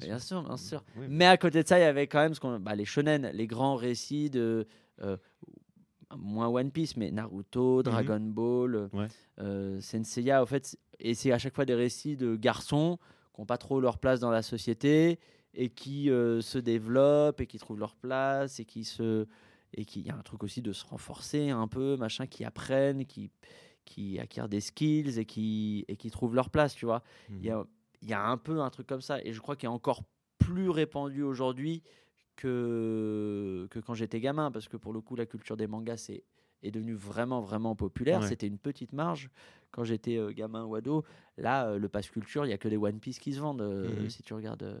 bien, 0.00 0.18
sûr. 0.18 0.42
bien 0.42 0.56
sûr, 0.56 0.82
Mais 1.08 1.26
à 1.26 1.36
côté 1.36 1.62
de 1.62 1.68
ça, 1.68 1.78
il 1.78 1.82
y 1.82 1.84
avait 1.84 2.06
quand 2.06 2.20
même 2.20 2.34
ce 2.34 2.40
qu'on, 2.40 2.58
bah, 2.58 2.74
les 2.74 2.84
shonen, 2.84 3.30
les 3.32 3.46
grands 3.46 3.76
récits 3.76 4.28
de 4.28 4.66
euh, 5.02 5.16
moins 6.16 6.48
One 6.48 6.70
Piece, 6.70 6.96
mais 6.96 7.10
Naruto, 7.10 7.78
mhm. 7.78 7.82
Dragon 7.82 8.20
Ball, 8.20 8.90
euh, 9.40 9.80
Senseiya. 9.80 10.42
En 10.42 10.46
fait, 10.46 10.76
et 10.98 11.14
c'est 11.14 11.32
à 11.32 11.38
chaque 11.38 11.54
fois 11.54 11.64
des 11.64 11.74
récits 11.74 12.16
de 12.16 12.34
garçons 12.36 12.98
qui 13.34 13.40
n'ont 13.40 13.46
pas 13.46 13.58
trop 13.58 13.80
leur 13.80 13.98
place 13.98 14.20
dans 14.20 14.30
la 14.30 14.42
société 14.42 15.18
et 15.54 15.70
qui 15.70 16.10
euh, 16.10 16.40
se 16.40 16.58
développent 16.58 17.40
et 17.40 17.46
qui 17.46 17.58
trouvent 17.58 17.78
leur 17.78 17.94
place 17.94 18.58
et 18.60 18.64
qui 18.64 18.84
se 18.84 19.26
et 19.74 19.84
qui 19.84 20.00
y 20.00 20.10
a 20.10 20.16
un 20.16 20.22
truc 20.22 20.42
aussi 20.44 20.62
de 20.62 20.72
se 20.72 20.84
renforcer 20.84 21.50
un 21.50 21.68
peu 21.68 21.96
machin 21.96 22.26
qui 22.26 22.44
apprennent 22.44 23.04
qui 23.06 23.30
qui 23.84 24.18
acquièrent 24.18 24.48
des 24.48 24.60
skills 24.60 25.18
et 25.18 25.24
qui 25.24 25.84
et 25.88 25.96
qui 25.96 26.10
trouvent 26.10 26.34
leur 26.34 26.50
place 26.50 26.74
tu 26.74 26.86
vois 26.86 27.02
il 27.40 27.48
y 27.48 27.50
a 27.50 27.64
il 28.00 28.08
y 28.08 28.12
a 28.14 28.24
un 28.24 28.36
peu 28.36 28.60
un 28.60 28.70
truc 28.70 28.86
comme 28.86 29.00
ça 29.00 29.20
et 29.22 29.32
je 29.32 29.40
crois 29.40 29.56
qu'il 29.56 29.66
est 29.66 29.72
encore 29.72 30.02
plus 30.38 30.70
répandu 30.70 31.22
aujourd'hui 31.22 31.82
que 32.36 33.66
que 33.70 33.78
quand 33.78 33.94
j'étais 33.94 34.20
gamin 34.20 34.50
parce 34.50 34.68
que 34.68 34.76
pour 34.76 34.92
le 34.92 35.00
coup 35.00 35.16
la 35.16 35.26
culture 35.26 35.56
des 35.56 35.66
mangas 35.66 35.96
c'est 35.98 36.24
est 36.62 36.72
devenu 36.72 36.94
vraiment 36.94 37.40
vraiment 37.40 37.76
populaire. 37.76 38.24
C'était 38.24 38.48
une 38.48 38.58
petite 38.58 38.92
marge 38.92 39.30
quand 39.70 39.84
j'étais 39.84 40.16
euh, 40.16 40.32
gamin 40.32 40.64
ou 40.64 40.74
ado. 40.74 41.04
Là, 41.36 41.68
euh, 41.68 41.78
le 41.78 41.88
pass 41.88 42.10
culture, 42.10 42.44
il 42.46 42.48
y 42.48 42.52
a 42.52 42.58
que 42.58 42.66
des 42.66 42.76
One 42.76 42.98
Piece 42.98 43.20
qui 43.20 43.32
se 43.32 43.38
vendent 43.38 43.62
mmh 43.62 44.08
si 44.08 44.24
tu 44.24 44.34
regardes 44.34 44.80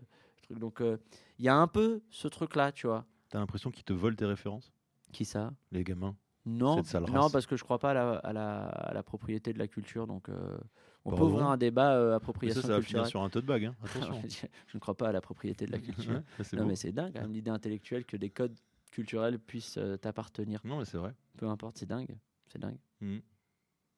donc 0.50 0.80
euh, 0.80 0.96
il 1.38 1.44
y 1.44 1.48
a 1.48 1.54
un 1.54 1.66
peu 1.66 2.00
ce 2.10 2.26
truc-là, 2.28 2.72
tu 2.72 2.86
vois. 2.86 3.06
T'as 3.28 3.38
l'impression 3.38 3.70
qu'ils 3.70 3.84
te 3.84 3.92
volent 3.92 4.16
tes 4.16 4.24
références? 4.24 4.72
Qui 5.12 5.24
ça? 5.24 5.52
Les 5.72 5.84
gamins 5.84 6.16
non, 6.48 6.82
non, 7.12 7.28
parce 7.28 7.46
que 7.46 7.56
je 7.56 7.64
crois 7.64 7.78
pas 7.78 7.90
à 7.90 8.32
la, 8.32 9.02
propriété 9.02 9.52
de 9.52 9.58
la 9.58 9.68
culture. 9.68 10.06
Donc, 10.06 10.30
euh, 10.30 10.56
on 11.04 11.14
peut 11.14 11.22
ouvrir 11.22 11.46
un 11.46 11.58
débat 11.58 11.94
euh, 11.94 12.16
appropriation 12.16 12.62
ça, 12.62 12.68
ça 12.68 12.74
va 12.74 12.82
finir 12.82 13.06
sur 13.06 13.22
un 13.22 13.28
tote 13.28 13.44
bag. 13.44 13.66
Hein. 13.66 13.76
Attention. 13.84 14.22
je 14.66 14.76
ne 14.76 14.80
crois 14.80 14.96
pas 14.96 15.08
à 15.08 15.12
la 15.12 15.20
propriété 15.20 15.66
de 15.66 15.72
la 15.72 15.78
culture. 15.78 16.22
non, 16.54 16.64
mais 16.64 16.76
c'est 16.76 16.92
dingue, 16.92 17.20
l'idée 17.28 17.50
intellectuelle 17.50 18.06
que 18.06 18.16
des 18.16 18.30
codes 18.30 18.56
culturels 18.90 19.38
puissent 19.38 19.78
t'appartenir. 20.00 20.60
Non, 20.64 20.78
mais 20.78 20.86
c'est 20.86 20.96
vrai. 20.96 21.12
Peu 21.36 21.46
importe, 21.46 21.76
c'est 21.76 21.86
dingue. 21.86 22.16
C'est 22.50 22.58
dingue. 22.58 22.78
Mmh. 23.00 23.18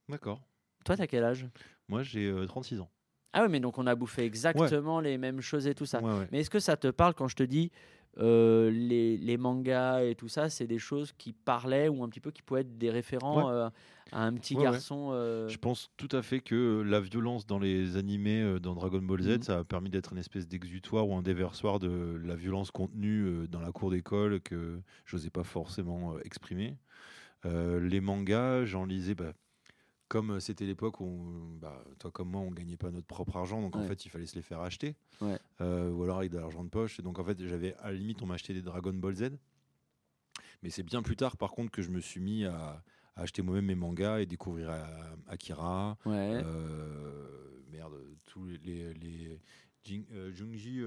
D'accord. 0.08 0.42
Toi, 0.84 0.96
t'as 0.96 1.06
quel 1.06 1.22
âge? 1.22 1.46
Moi, 1.88 2.02
j'ai 2.02 2.34
36 2.48 2.80
ans. 2.80 2.90
Ah 3.32 3.44
oui, 3.44 3.48
mais 3.48 3.60
donc 3.60 3.78
on 3.78 3.86
a 3.86 3.94
bouffé 3.94 4.24
exactement 4.24 4.98
les 4.98 5.18
mêmes 5.18 5.40
choses 5.40 5.68
et 5.68 5.74
tout 5.74 5.86
ça. 5.86 6.00
Mais 6.32 6.40
est-ce 6.40 6.50
que 6.50 6.58
ça 6.58 6.76
te 6.76 6.88
parle 6.88 7.14
quand 7.14 7.28
je 7.28 7.36
te 7.36 7.44
dis 7.44 7.70
euh, 8.18 8.70
les, 8.70 9.16
les, 9.16 9.36
mangas 9.36 10.02
et 10.02 10.14
tout 10.14 10.28
ça, 10.28 10.50
c'est 10.50 10.66
des 10.66 10.78
choses 10.78 11.12
qui 11.16 11.32
parlaient 11.32 11.88
ou 11.88 12.02
un 12.02 12.08
petit 12.08 12.20
peu 12.20 12.30
qui 12.30 12.42
pouvaient 12.42 12.62
être 12.62 12.76
des 12.76 12.90
référents 12.90 13.50
euh, 13.50 13.68
à 14.10 14.24
un 14.24 14.34
petit 14.34 14.56
garçon 14.56 15.10
euh 15.12 15.48
Je 15.48 15.58
pense 15.58 15.90
tout 15.96 16.08
à 16.10 16.20
fait 16.20 16.40
que 16.40 16.82
la 16.82 17.00
violence 17.00 17.46
dans 17.46 17.60
les 17.60 17.96
animés, 17.96 18.58
dans 18.60 18.74
Dragon 18.74 19.00
Ball 19.00 19.22
Z, 19.22 19.28
mhm. 19.28 19.42
ça 19.42 19.58
a 19.58 19.64
permis 19.64 19.90
d'être 19.90 20.12
une 20.12 20.18
espèce 20.18 20.48
d'exutoire 20.48 21.08
ou 21.08 21.14
un 21.14 21.22
déversoir 21.22 21.78
de 21.78 22.20
la 22.24 22.34
violence 22.34 22.72
contenue 22.72 23.46
dans 23.48 23.60
la 23.60 23.70
cour 23.70 23.90
d'école 23.90 24.40
que 24.40 24.80
je 25.04 25.16
n'osais 25.16 25.30
pas 25.30 25.44
forcément 25.44 26.18
exprimer. 26.20 26.76
les 27.44 28.00
mangas, 28.00 28.64
j'en 28.64 28.84
lisais. 28.84 29.14
Bah, 29.14 29.32
comme 30.10 30.32
euh, 30.32 30.40
c'était 30.40 30.66
l'époque 30.66 31.00
où, 31.00 31.56
bah, 31.60 31.84
toi 32.00 32.10
comme 32.10 32.30
moi, 32.30 32.40
on 32.40 32.50
gagnait 32.50 32.76
pas 32.76 32.90
notre 32.90 33.06
propre 33.06 33.36
argent, 33.36 33.62
donc 33.62 33.76
en 33.76 33.86
fait, 33.86 34.04
il 34.04 34.08
fallait 34.10 34.26
se 34.26 34.34
les 34.34 34.42
faire 34.42 34.60
acheter, 34.60 34.96
euh, 35.60 35.90
ou 35.90 36.02
alors 36.02 36.18
avec 36.18 36.32
de 36.32 36.38
l'argent 36.38 36.64
de 36.64 36.68
poche. 36.68 36.98
Et 36.98 37.02
donc 37.02 37.18
en 37.20 37.24
fait, 37.24 37.40
j'avais 37.46 37.74
à 37.76 37.92
la 37.92 37.96
limite, 37.96 38.20
on 38.20 38.26
m'achetait 38.26 38.52
des 38.52 38.60
Dragon 38.60 38.92
Ball 38.92 39.14
Z. 39.14 39.30
Mais 40.62 40.68
c'est 40.68 40.82
bien 40.82 41.02
plus 41.02 41.14
tard, 41.14 41.36
par 41.36 41.52
contre, 41.52 41.70
que 41.70 41.80
je 41.80 41.90
me 41.90 42.00
suis 42.00 42.20
mis 42.20 42.44
à, 42.44 42.82
acheter 43.14 43.42
moi-même 43.42 43.66
mes 43.66 43.74
mangas 43.76 44.18
et 44.18 44.26
découvrir 44.26 44.74
Akira. 45.28 45.96
Euh, 46.06 47.62
merde, 47.70 47.94
tous 48.26 48.44
les, 48.64 48.92
les, 48.94 49.40
Junji 50.32 50.80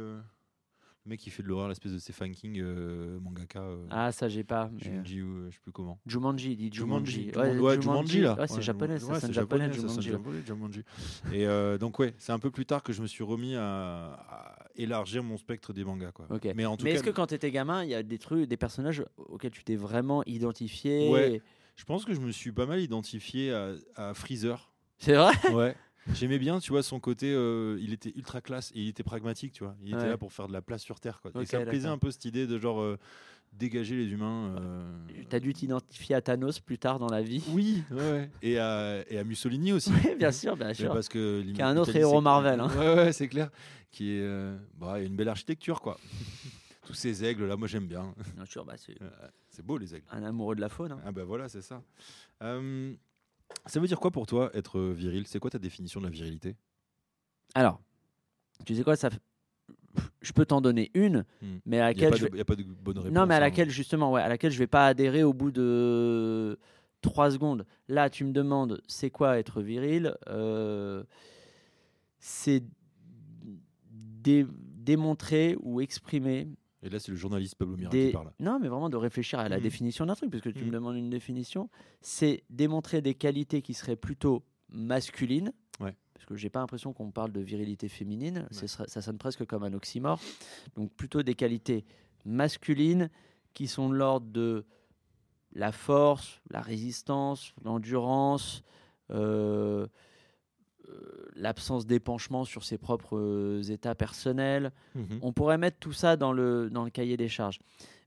le 1.05 1.09
mec 1.09 1.19
qui 1.19 1.29
fait 1.29 1.43
de 1.43 1.47
l'horreur, 1.49 1.67
l'espèce 1.67 1.91
de 1.91 1.99
Stephen 1.99 2.31
King 2.31 2.59
euh, 2.61 3.19
mangaka. 3.19 3.61
Euh, 3.61 3.85
ah, 3.89 4.11
ça 4.11 4.29
j'ai 4.29 4.43
pas. 4.43 4.69
Jumanji 4.77 5.19
euh, 5.19 5.49
je 5.49 5.55
sais 5.55 5.61
plus 5.61 5.71
comment. 5.71 5.99
Jumanji, 6.05 6.55
dit 6.55 6.69
Jumanji. 6.71 7.31
Jumanji. 7.33 7.59
Ouais, 7.59 7.81
Jumanji, 7.81 8.21
là. 8.21 8.35
Ouais, 8.39 8.47
c'est 8.47 8.61
japonais, 8.61 8.99
ça, 8.99 9.19
c'est 9.19 9.33
japonais, 9.33 9.71
japonais, 9.73 10.41
Jumanji. 10.45 10.83
Et 11.33 11.45
donc 11.77 11.99
ouais, 11.99 12.13
c'est 12.17 12.31
un 12.31 12.39
peu 12.39 12.51
plus 12.51 12.65
tard 12.65 12.83
que 12.83 12.93
je 12.93 13.01
me 13.01 13.07
suis 13.07 13.23
remis 13.23 13.55
à, 13.55 14.55
élargir 14.75 15.23
mon 15.23 15.37
spectre 15.37 15.73
des 15.73 15.83
mangas 15.83 16.11
quoi. 16.11 16.27
Mais 16.55 16.65
en 16.65 16.77
tout 16.77 16.85
Mais 16.85 16.91
est-ce 16.91 17.03
que 17.03 17.09
quand 17.09 17.27
tu 17.27 17.35
étais 17.35 17.51
gamin, 17.51 17.83
il 17.83 17.89
y 17.89 17.95
a 17.95 18.03
des 18.03 18.17
trucs, 18.17 18.47
des 18.47 18.57
personnages 18.57 19.03
auxquels 19.17 19.51
tu 19.51 19.63
t'es 19.63 19.75
vraiment 19.75 20.23
identifié? 20.25 21.09
Ouais. 21.09 21.41
Je 21.75 21.85
pense 21.85 22.05
que 22.05 22.13
je 22.13 22.19
me 22.19 22.31
suis 22.31 22.51
pas 22.51 22.67
mal 22.67 22.79
identifié 22.79 23.51
à, 23.51 23.73
à 23.95 24.13
Freezer. 24.13 24.71
C'est 24.99 25.15
vrai? 25.15 25.33
Ouais. 25.51 25.75
J'aimais 26.13 26.39
bien, 26.39 26.59
tu 26.59 26.71
vois, 26.71 26.83
son 26.83 26.99
côté, 26.99 27.31
euh, 27.33 27.77
il 27.81 27.93
était 27.93 28.11
ultra 28.15 28.41
classe 28.41 28.71
et 28.75 28.81
il 28.81 28.89
était 28.89 29.03
pragmatique, 29.03 29.53
tu 29.53 29.63
vois. 29.63 29.75
Il 29.81 29.93
était 29.93 30.07
là 30.09 30.17
pour 30.17 30.33
faire 30.33 30.47
de 30.47 30.53
la 30.53 30.61
place 30.61 30.81
sur 30.81 30.99
Terre, 30.99 31.21
quoi. 31.21 31.31
et 31.41 31.45
ça 31.45 31.59
me 31.59 31.65
plaisait 31.65 31.87
un 31.87 31.97
peu 31.97 32.11
cette 32.11 32.25
idée 32.25 32.45
de 32.45 32.59
genre 32.59 32.81
euh, 32.81 32.97
dégager 33.53 33.95
les 33.95 34.11
humains. 34.11 34.55
Euh... 34.59 34.91
T'as 35.29 35.39
dû 35.39 35.53
t'identifier 35.53 36.15
à 36.15 36.21
Thanos 36.21 36.59
plus 36.59 36.77
tard 36.77 36.99
dans 36.99 37.07
la 37.07 37.21
vie. 37.21 37.43
Oui, 37.49 37.83
ouais, 37.91 38.29
Et, 38.41 38.57
à, 38.59 39.03
et 39.09 39.17
à 39.17 39.23
Mussolini 39.23 39.71
aussi. 39.71 39.91
bien 40.19 40.31
sûr, 40.31 40.57
bien 40.57 40.73
sûr. 40.73 40.91
Parce 40.93 41.07
que 41.09 41.41
qui 41.41 41.59
est 41.59 41.63
un 41.63 41.77
autre 41.77 41.95
héros 41.95 42.21
Marvel. 42.21 42.59
Hein. 42.59 42.69
Ouais, 42.77 42.95
ouais, 42.95 43.13
c'est 43.13 43.27
clair. 43.27 43.49
Qui 43.91 44.11
est, 44.11 44.21
euh, 44.21 44.57
bah, 44.75 44.95
il 44.97 45.01
y 45.01 45.05
a 45.05 45.07
une 45.07 45.15
belle 45.15 45.29
architecture, 45.29 45.81
quoi. 45.81 45.97
Tous 46.85 46.93
ces 46.95 47.23
aigles 47.23 47.45
là, 47.45 47.55
moi 47.55 47.67
j'aime 47.67 47.85
bien. 47.87 48.13
Bien 48.35 48.45
sûr, 48.45 48.65
bah, 48.65 48.73
c'est 49.49 49.65
beau 49.65 49.77
les 49.77 49.95
aigles. 49.95 50.05
Un 50.11 50.23
amoureux 50.23 50.55
de 50.55 50.61
la 50.61 50.67
faune. 50.67 50.91
Hein. 50.91 50.99
Ah 51.05 51.13
bah 51.13 51.23
voilà, 51.23 51.47
c'est 51.47 51.61
ça. 51.61 51.81
Ça 53.65 53.79
veut 53.79 53.87
dire 53.87 53.99
quoi 53.99 54.11
pour 54.11 54.25
toi 54.27 54.51
être 54.53 54.79
viril? 54.79 55.25
C'est 55.27 55.39
quoi 55.39 55.49
ta 55.49 55.59
définition 55.59 55.99
de 55.99 56.05
la 56.05 56.11
virilité? 56.11 56.55
Alors, 57.55 57.81
tu 58.65 58.75
sais 58.75 58.83
quoi 58.83 58.95
ça 58.95 59.09
je 60.21 60.31
peux 60.31 60.45
t'en 60.45 60.61
donner 60.61 60.89
une, 60.95 61.25
hmm. 61.41 61.57
mais 61.65 61.79
à 61.79 61.85
laquelle 61.85 62.15
il 62.15 62.33
n'y 62.33 62.41
a, 62.41 62.45
pas 62.45 62.55
de 62.55 62.63
bonne 62.63 62.97
réponse. 62.97 63.13
Non, 63.13 63.25
mais 63.25 63.35
à 63.35 63.37
hein. 63.37 63.41
laquelle 63.41 63.69
justement, 63.69 64.11
ouais, 64.11 64.21
à 64.21 64.27
laquelle 64.27 64.51
je 64.51 64.57
vais 64.57 64.67
pas 64.67 64.87
adhérer 64.87 65.23
au 65.23 65.33
bout 65.33 65.51
de 65.51 66.57
trois 67.01 67.29
secondes. 67.29 67.65
Là, 67.87 68.09
tu 68.09 68.23
me 68.23 68.31
demandes, 68.31 68.81
c'est 68.87 69.11
quoi 69.11 69.37
être 69.37 69.61
viril? 69.61 70.15
Euh, 70.29 71.03
C'est 72.17 72.63
démontrer 74.23 75.55
ou 75.61 75.81
exprimer 75.81 76.47
et 76.83 76.89
là, 76.89 76.99
c'est 76.99 77.11
le 77.11 77.17
journaliste 77.17 77.55
Pablo 77.55 77.77
Mira 77.77 77.89
qui 77.89 78.11
parle. 78.11 78.31
Non, 78.39 78.59
mais 78.59 78.67
vraiment 78.67 78.89
de 78.89 78.97
réfléchir 78.97 79.39
à 79.39 79.47
la 79.47 79.57
mmh. 79.57 79.61
définition 79.61 80.05
d'un 80.05 80.15
truc, 80.15 80.29
parce 80.29 80.43
que 80.43 80.49
tu 80.49 80.65
me 80.65 80.69
mmh. 80.69 80.71
demandes 80.71 80.95
une 80.97 81.09
définition. 81.09 81.69
C'est 82.01 82.43
démontrer 82.49 83.01
des 83.01 83.15
qualités 83.15 83.61
qui 83.61 83.73
seraient 83.73 83.95
plutôt 83.95 84.43
masculines. 84.69 85.53
Ouais. 85.79 85.95
Parce 86.13 86.25
que 86.25 86.35
j'ai 86.35 86.49
pas 86.49 86.59
l'impression 86.59 86.91
qu'on 86.91 87.11
parle 87.11 87.31
de 87.31 87.39
virilité 87.39 87.87
féminine. 87.87 88.47
Ça 88.51 89.01
sonne 89.01 89.17
presque 89.17 89.45
comme 89.45 89.63
un 89.63 89.73
oxymore. 89.73 90.19
Donc 90.75 90.91
plutôt 90.91 91.23
des 91.23 91.35
qualités 91.35 91.85
masculines 92.25 93.09
qui 93.53 93.67
sont 93.67 93.89
de 93.89 93.95
l'ordre 93.95 94.27
de 94.27 94.65
la 95.53 95.71
force, 95.71 96.41
la 96.49 96.61
résistance, 96.61 97.53
l'endurance. 97.63 98.63
Euh, 99.11 99.87
l'absence 101.35 101.85
d'épanchement 101.85 102.45
sur 102.45 102.63
ses 102.63 102.77
propres 102.77 103.17
euh, 103.17 103.61
états 103.63 103.95
personnels. 103.95 104.71
Mhm. 104.95 105.19
On 105.21 105.33
pourrait 105.33 105.57
mettre 105.57 105.77
tout 105.79 105.93
ça 105.93 106.17
dans 106.17 106.33
le, 106.33 106.69
dans 106.69 106.83
le 106.83 106.89
cahier 106.89 107.17
des 107.17 107.29
charges. 107.29 107.59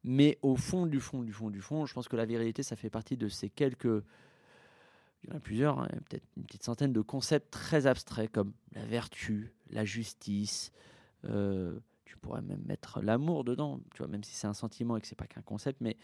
Mais 0.04 0.38
au 0.42 0.56
fond 0.56 0.86
du 0.86 1.00
fond 1.00 1.22
du 1.22 1.32
fond 1.32 1.50
du 1.50 1.60
fond, 1.60 1.86
je 1.86 1.94
pense 1.94 2.08
que 2.08 2.16
la 2.16 2.26
virilité, 2.26 2.62
ça 2.62 2.76
fait 2.76 2.90
partie 2.90 3.16
de 3.16 3.28
ces 3.28 3.50
quelques, 3.50 3.84
il 3.84 5.30
y 5.30 5.32
en 5.32 5.36
a 5.36 5.40
plusieurs, 5.40 5.80
hein, 5.80 5.88
peut-être 6.08 6.24
une 6.36 6.44
petite 6.44 6.62
centaine 6.62 6.92
de 6.92 7.00
concepts 7.00 7.50
très 7.50 7.86
abstraits 7.86 8.30
comme 8.30 8.52
la 8.72 8.84
vertu, 8.84 9.52
la 9.70 9.84
justice. 9.84 10.70
Euh, 11.24 11.76
tu 12.04 12.16
pourrais 12.18 12.42
même 12.42 12.62
mettre 12.66 13.00
l'amour 13.00 13.42
dedans, 13.42 13.80
tu 13.94 13.98
vois, 13.98 14.06
même 14.06 14.22
si 14.22 14.34
c'est 14.34 14.46
un 14.46 14.54
sentiment 14.54 14.96
et 14.96 15.00
que 15.00 15.08
c'est 15.08 15.18
pas 15.18 15.26
qu'un 15.26 15.42
concept, 15.42 15.80
mais 15.80 15.96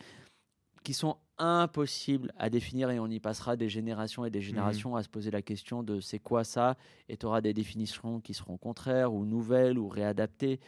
qui 0.82 0.94
sont 0.94 1.16
impossibles 1.38 2.32
à 2.38 2.50
définir 2.50 2.90
et 2.90 3.00
on 3.00 3.08
y 3.08 3.18
passera 3.18 3.56
des 3.56 3.68
générations 3.68 4.24
et 4.24 4.30
des 4.30 4.40
générations 4.40 4.96
à 4.96 5.02
se 5.02 5.08
poser 5.08 5.30
la 5.30 5.42
question 5.42 5.82
de 5.82 6.00
c'est 6.00 6.18
quoi 6.18 6.44
ça 6.44 6.76
et 7.08 7.16
tu 7.16 7.26
auras 7.26 7.40
des 7.40 7.52
définitions 7.52 8.20
qui 8.20 8.34
seront 8.34 8.56
contraires 8.56 9.12
ou 9.12 9.24
nouvelles 9.24 9.78
ou 9.78 9.88
réadaptées 9.88 10.60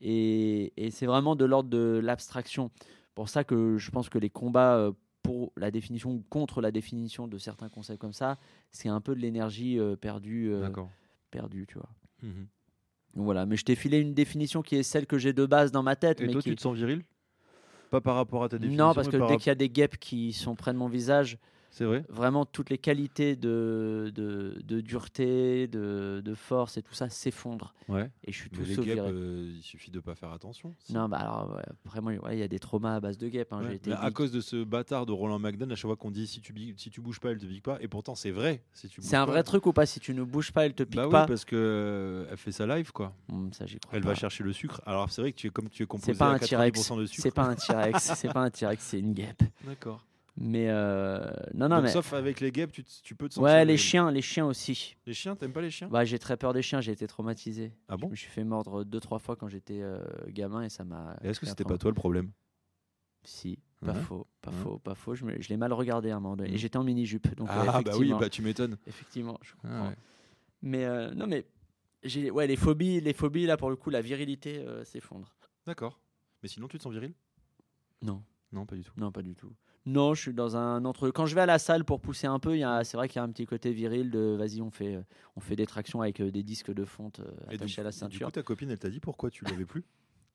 et, 0.00 0.72
et 0.76 0.90
c'est 0.90 1.06
vraiment 1.06 1.36
de 1.36 1.44
l'ordre 1.44 1.68
de 1.68 2.00
l'abstraction. 2.02 2.70
Pour 3.14 3.28
ça 3.28 3.44
que 3.44 3.76
je 3.76 3.90
pense 3.90 4.08
que 4.08 4.18
les 4.18 4.30
combats 4.30 4.76
euh, 4.76 4.92
pour 5.22 5.52
la 5.56 5.70
définition 5.70 6.12
ou 6.12 6.24
contre 6.28 6.60
la 6.60 6.70
définition 6.70 7.28
de 7.28 7.38
certains 7.38 7.68
concepts 7.68 8.00
comme 8.00 8.12
ça, 8.12 8.38
c'est 8.70 8.88
un 8.88 9.00
peu 9.00 9.14
de 9.14 9.20
l'énergie 9.20 9.78
euh, 9.78 9.96
perdue, 9.96 10.50
euh, 10.50 10.70
perdue, 11.30 11.66
tu 11.66 11.74
vois. 11.74 11.90
Mhm. 12.22 12.46
voilà, 13.14 13.46
mais 13.46 13.56
je 13.56 13.64
t'ai 13.64 13.74
filé 13.74 13.98
une 13.98 14.14
définition 14.14 14.62
qui 14.62 14.76
est 14.76 14.82
celle 14.82 15.06
que 15.06 15.18
j'ai 15.18 15.32
de 15.32 15.46
base 15.46 15.72
dans 15.72 15.82
ma 15.82 15.96
tête. 15.96 16.20
Et 16.20 16.26
mais 16.26 16.32
toi, 16.32 16.42
qui... 16.42 16.50
tu 16.50 16.56
te 16.56 16.60
sens 16.60 16.76
viril? 16.76 17.02
Pas 17.90 18.00
par 18.00 18.14
rapport 18.14 18.44
à 18.44 18.48
ta 18.48 18.58
définition. 18.58 18.86
Non, 18.86 18.94
parce 18.94 19.08
que 19.08 19.16
dès 19.28 19.36
qu'il 19.36 19.48
y 19.48 19.50
a 19.50 19.56
des 19.56 19.68
guêpes 19.68 19.98
qui 19.98 20.32
sont 20.32 20.54
près 20.54 20.72
de 20.72 20.78
mon 20.78 20.88
visage, 20.88 21.38
c'est 21.70 21.84
vrai. 21.84 22.04
Vraiment, 22.08 22.44
toutes 22.44 22.70
les 22.70 22.78
qualités 22.78 23.36
de, 23.36 24.12
de, 24.14 24.60
de 24.64 24.80
dureté, 24.80 25.68
de, 25.68 26.20
de, 26.24 26.34
force 26.34 26.76
et 26.76 26.82
tout 26.82 26.94
ça 26.94 27.08
s'effondrent. 27.08 27.74
Ouais. 27.88 28.10
Et 28.24 28.32
je 28.32 28.38
suis 28.38 28.50
tout 28.50 28.62
guêpes, 28.62 28.98
euh, 28.98 29.52
il 29.56 29.62
suffit 29.62 29.90
de 29.90 30.00
pas 30.00 30.14
faire 30.14 30.32
attention. 30.32 30.74
Non, 30.90 31.08
bah 31.08 31.18
alors, 31.18 31.60
vraiment, 31.84 32.10
il 32.10 32.38
y 32.38 32.42
a 32.42 32.48
des 32.48 32.58
traumas 32.58 32.96
à 32.96 33.00
base 33.00 33.18
de 33.18 33.28
guêpes. 33.28 33.52
Hein, 33.52 33.68
été 33.70 33.92
à 33.92 34.10
cause 34.10 34.32
de 34.32 34.40
ce 34.40 34.64
bâtard 34.64 35.06
de 35.06 35.12
Roland 35.12 35.38
McDonald, 35.38 35.72
à 35.72 35.76
chaque 35.76 35.88
fois 35.88 35.96
qu'on 35.96 36.10
dit 36.10 36.26
si 36.26 36.40
tu, 36.40 36.52
si 36.76 36.90
tu 36.90 37.00
bouges 37.00 37.20
pas, 37.20 37.30
elle 37.30 37.38
te 37.38 37.46
pique 37.46 37.62
pas. 37.62 37.78
Et 37.80 37.88
pourtant, 37.88 38.14
c'est 38.14 38.32
vrai. 38.32 38.62
Si 38.72 38.88
c'est 39.00 39.16
un 39.16 39.24
vrai 39.24 39.42
truc 39.42 39.66
ou 39.66 39.72
pas? 39.72 39.86
Si 39.86 40.00
tu 40.00 40.12
ne 40.14 40.24
bouges 40.24 40.52
pas, 40.52 40.66
elle 40.66 40.74
te 40.74 40.82
pique 40.82 40.96
bah 40.96 41.08
pas. 41.08 41.22
Oui, 41.22 41.28
parce 41.28 41.44
que 41.44 41.56
euh, 41.56 42.26
elle 42.30 42.36
fait 42.36 42.52
sa 42.52 42.66
live, 42.66 42.90
quoi. 42.92 43.14
Hum, 43.32 43.52
ça, 43.52 43.64
crois 43.64 43.78
elle 43.92 44.02
va 44.02 44.14
chercher 44.14 44.42
le 44.42 44.52
sucre. 44.52 44.80
Alors, 44.86 45.10
c'est 45.10 45.22
vrai 45.22 45.32
que 45.32 45.36
tu 45.36 45.46
es 45.46 45.50
comme 45.50 45.68
tu 45.68 45.84
es 45.84 45.86
composé 45.86 46.14
pas 46.14 46.32
à 46.32 46.38
90% 46.38 46.98
de 46.98 47.06
sucre. 47.06 47.22
C'est 47.22 47.34
pas 47.34 47.44
un 47.44 47.54
T-Rex. 47.54 48.12
c'est 48.14 48.32
pas 48.32 48.40
un 48.40 48.50
T-Rex, 48.50 48.82
c'est 48.82 48.98
une 48.98 49.12
guêpe. 49.12 49.42
D'accord. 49.64 50.04
Mais 50.42 50.70
euh, 50.70 51.30
non, 51.52 51.68
non, 51.68 51.82
mais. 51.82 51.90
Sauf 51.90 52.14
avec 52.14 52.40
les 52.40 52.50
guêpes, 52.50 52.72
tu, 52.72 52.82
tu 52.82 53.14
peux 53.14 53.28
te 53.28 53.34
sentir. 53.34 53.44
Ouais, 53.44 53.62
les 53.66 53.76
chiens, 53.76 54.10
les 54.10 54.22
chiens 54.22 54.46
aussi. 54.46 54.96
Les 55.04 55.12
chiens, 55.12 55.36
t'aimes 55.36 55.52
pas 55.52 55.60
les 55.60 55.70
chiens? 55.70 55.88
Bah, 55.88 56.06
j'ai 56.06 56.18
très 56.18 56.38
peur 56.38 56.54
des 56.54 56.62
chiens. 56.62 56.80
J'ai 56.80 56.92
été 56.92 57.06
traumatisé. 57.06 57.74
Ah 57.88 57.98
bon? 57.98 58.06
Je 58.06 58.12
me 58.12 58.16
suis 58.16 58.30
fait 58.30 58.42
mordre 58.42 58.82
deux, 58.82 59.00
trois 59.00 59.18
fois 59.18 59.36
quand 59.36 59.48
j'étais 59.48 59.82
euh, 59.82 60.02
gamin 60.28 60.62
et 60.62 60.70
ça 60.70 60.82
m'a. 60.82 61.14
Est-ce 61.22 61.40
que 61.40 61.46
c'était 61.46 61.64
pas 61.64 61.76
toi 61.76 61.90
le 61.90 61.94
problème? 61.94 62.30
Si, 63.22 63.58
pas 63.84 63.92
faux, 63.92 64.26
pas 64.40 64.50
faux, 64.50 64.78
pas 64.78 64.94
faux. 64.94 65.14
Je, 65.14 65.26
je 65.40 65.48
l'ai 65.50 65.58
mal 65.58 65.74
regardé 65.74 66.10
à 66.10 66.16
un 66.16 66.20
moment 66.20 66.36
donné. 66.36 66.50
Et 66.50 66.54
mmh. 66.54 66.56
j'étais 66.56 66.78
en 66.78 66.84
mini 66.84 67.04
jupe. 67.04 67.34
Donc, 67.36 67.48
ah 67.50 67.82
bah 67.84 67.92
oui, 67.98 68.14
bah 68.18 68.30
tu 68.30 68.40
m'étonnes. 68.40 68.78
Effectivement, 68.86 69.38
je 69.42 69.52
ah 69.52 69.68
comprends. 69.68 69.92
Mais 70.62 71.14
non, 71.14 71.26
mais 71.26 71.44
j'ai 72.02 72.30
ouais 72.30 72.46
les 72.46 72.56
phobies, 72.56 73.02
les 73.02 73.12
phobies 73.12 73.44
là 73.44 73.58
pour 73.58 73.68
le 73.68 73.76
coup, 73.76 73.90
la 73.90 74.00
virilité 74.00 74.64
s'effondre. 74.84 75.36
D'accord. 75.66 76.00
Mais 76.42 76.48
sinon, 76.48 76.66
tu 76.66 76.78
te 76.78 76.82
sens 76.82 76.92
viril? 76.94 77.12
Non. 78.00 78.22
Non, 78.52 78.64
pas 78.64 78.74
du 78.74 78.82
tout. 78.82 78.92
Non, 78.96 79.12
pas 79.12 79.20
du 79.20 79.34
tout. 79.34 79.52
Non, 79.86 80.14
je 80.14 80.20
suis 80.20 80.34
dans 80.34 80.56
un 80.56 80.84
entre. 80.84 81.10
Quand 81.10 81.26
je 81.26 81.34
vais 81.34 81.40
à 81.40 81.46
la 81.46 81.58
salle 81.58 81.84
pour 81.84 82.00
pousser 82.00 82.26
un 82.26 82.38
peu, 82.38 82.58
c'est 82.84 82.96
vrai 82.96 83.08
qu'il 83.08 83.16
y 83.16 83.20
a 83.20 83.22
un 83.22 83.30
petit 83.30 83.46
côté 83.46 83.72
viril 83.72 84.10
de 84.10 84.36
vas-y, 84.38 84.60
on 84.60 84.70
fait, 84.70 84.98
on 85.36 85.40
fait 85.40 85.56
des 85.56 85.66
tractions 85.66 86.02
avec 86.02 86.20
euh, 86.20 86.30
des 86.30 86.42
disques 86.42 86.72
de 86.72 86.84
fonte 86.84 87.20
euh, 87.20 87.54
attachés 87.54 87.80
à 87.80 87.84
la 87.84 87.92
ceinture. 87.92 88.18
Du 88.18 88.24
coup, 88.26 88.30
ta 88.30 88.42
copine, 88.42 88.70
elle 88.70 88.78
t'a 88.78 88.90
dit 88.90 89.00
pourquoi 89.00 89.30
tu 89.30 89.44
lui 89.44 89.54
avais 89.54 89.64
plus 89.64 89.84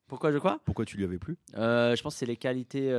Pourquoi 0.07 0.31
je 0.31 0.39
quoi? 0.39 0.59
Pourquoi 0.65 0.85
tu 0.85 0.97
lui 0.97 1.03
avais 1.03 1.19
plus 1.19 1.37
euh, 1.55 1.95
Je 1.95 2.01
pense 2.01 2.15
que 2.15 2.19
c'est 2.19 2.25
les 2.25 2.37
qualités 2.37 2.91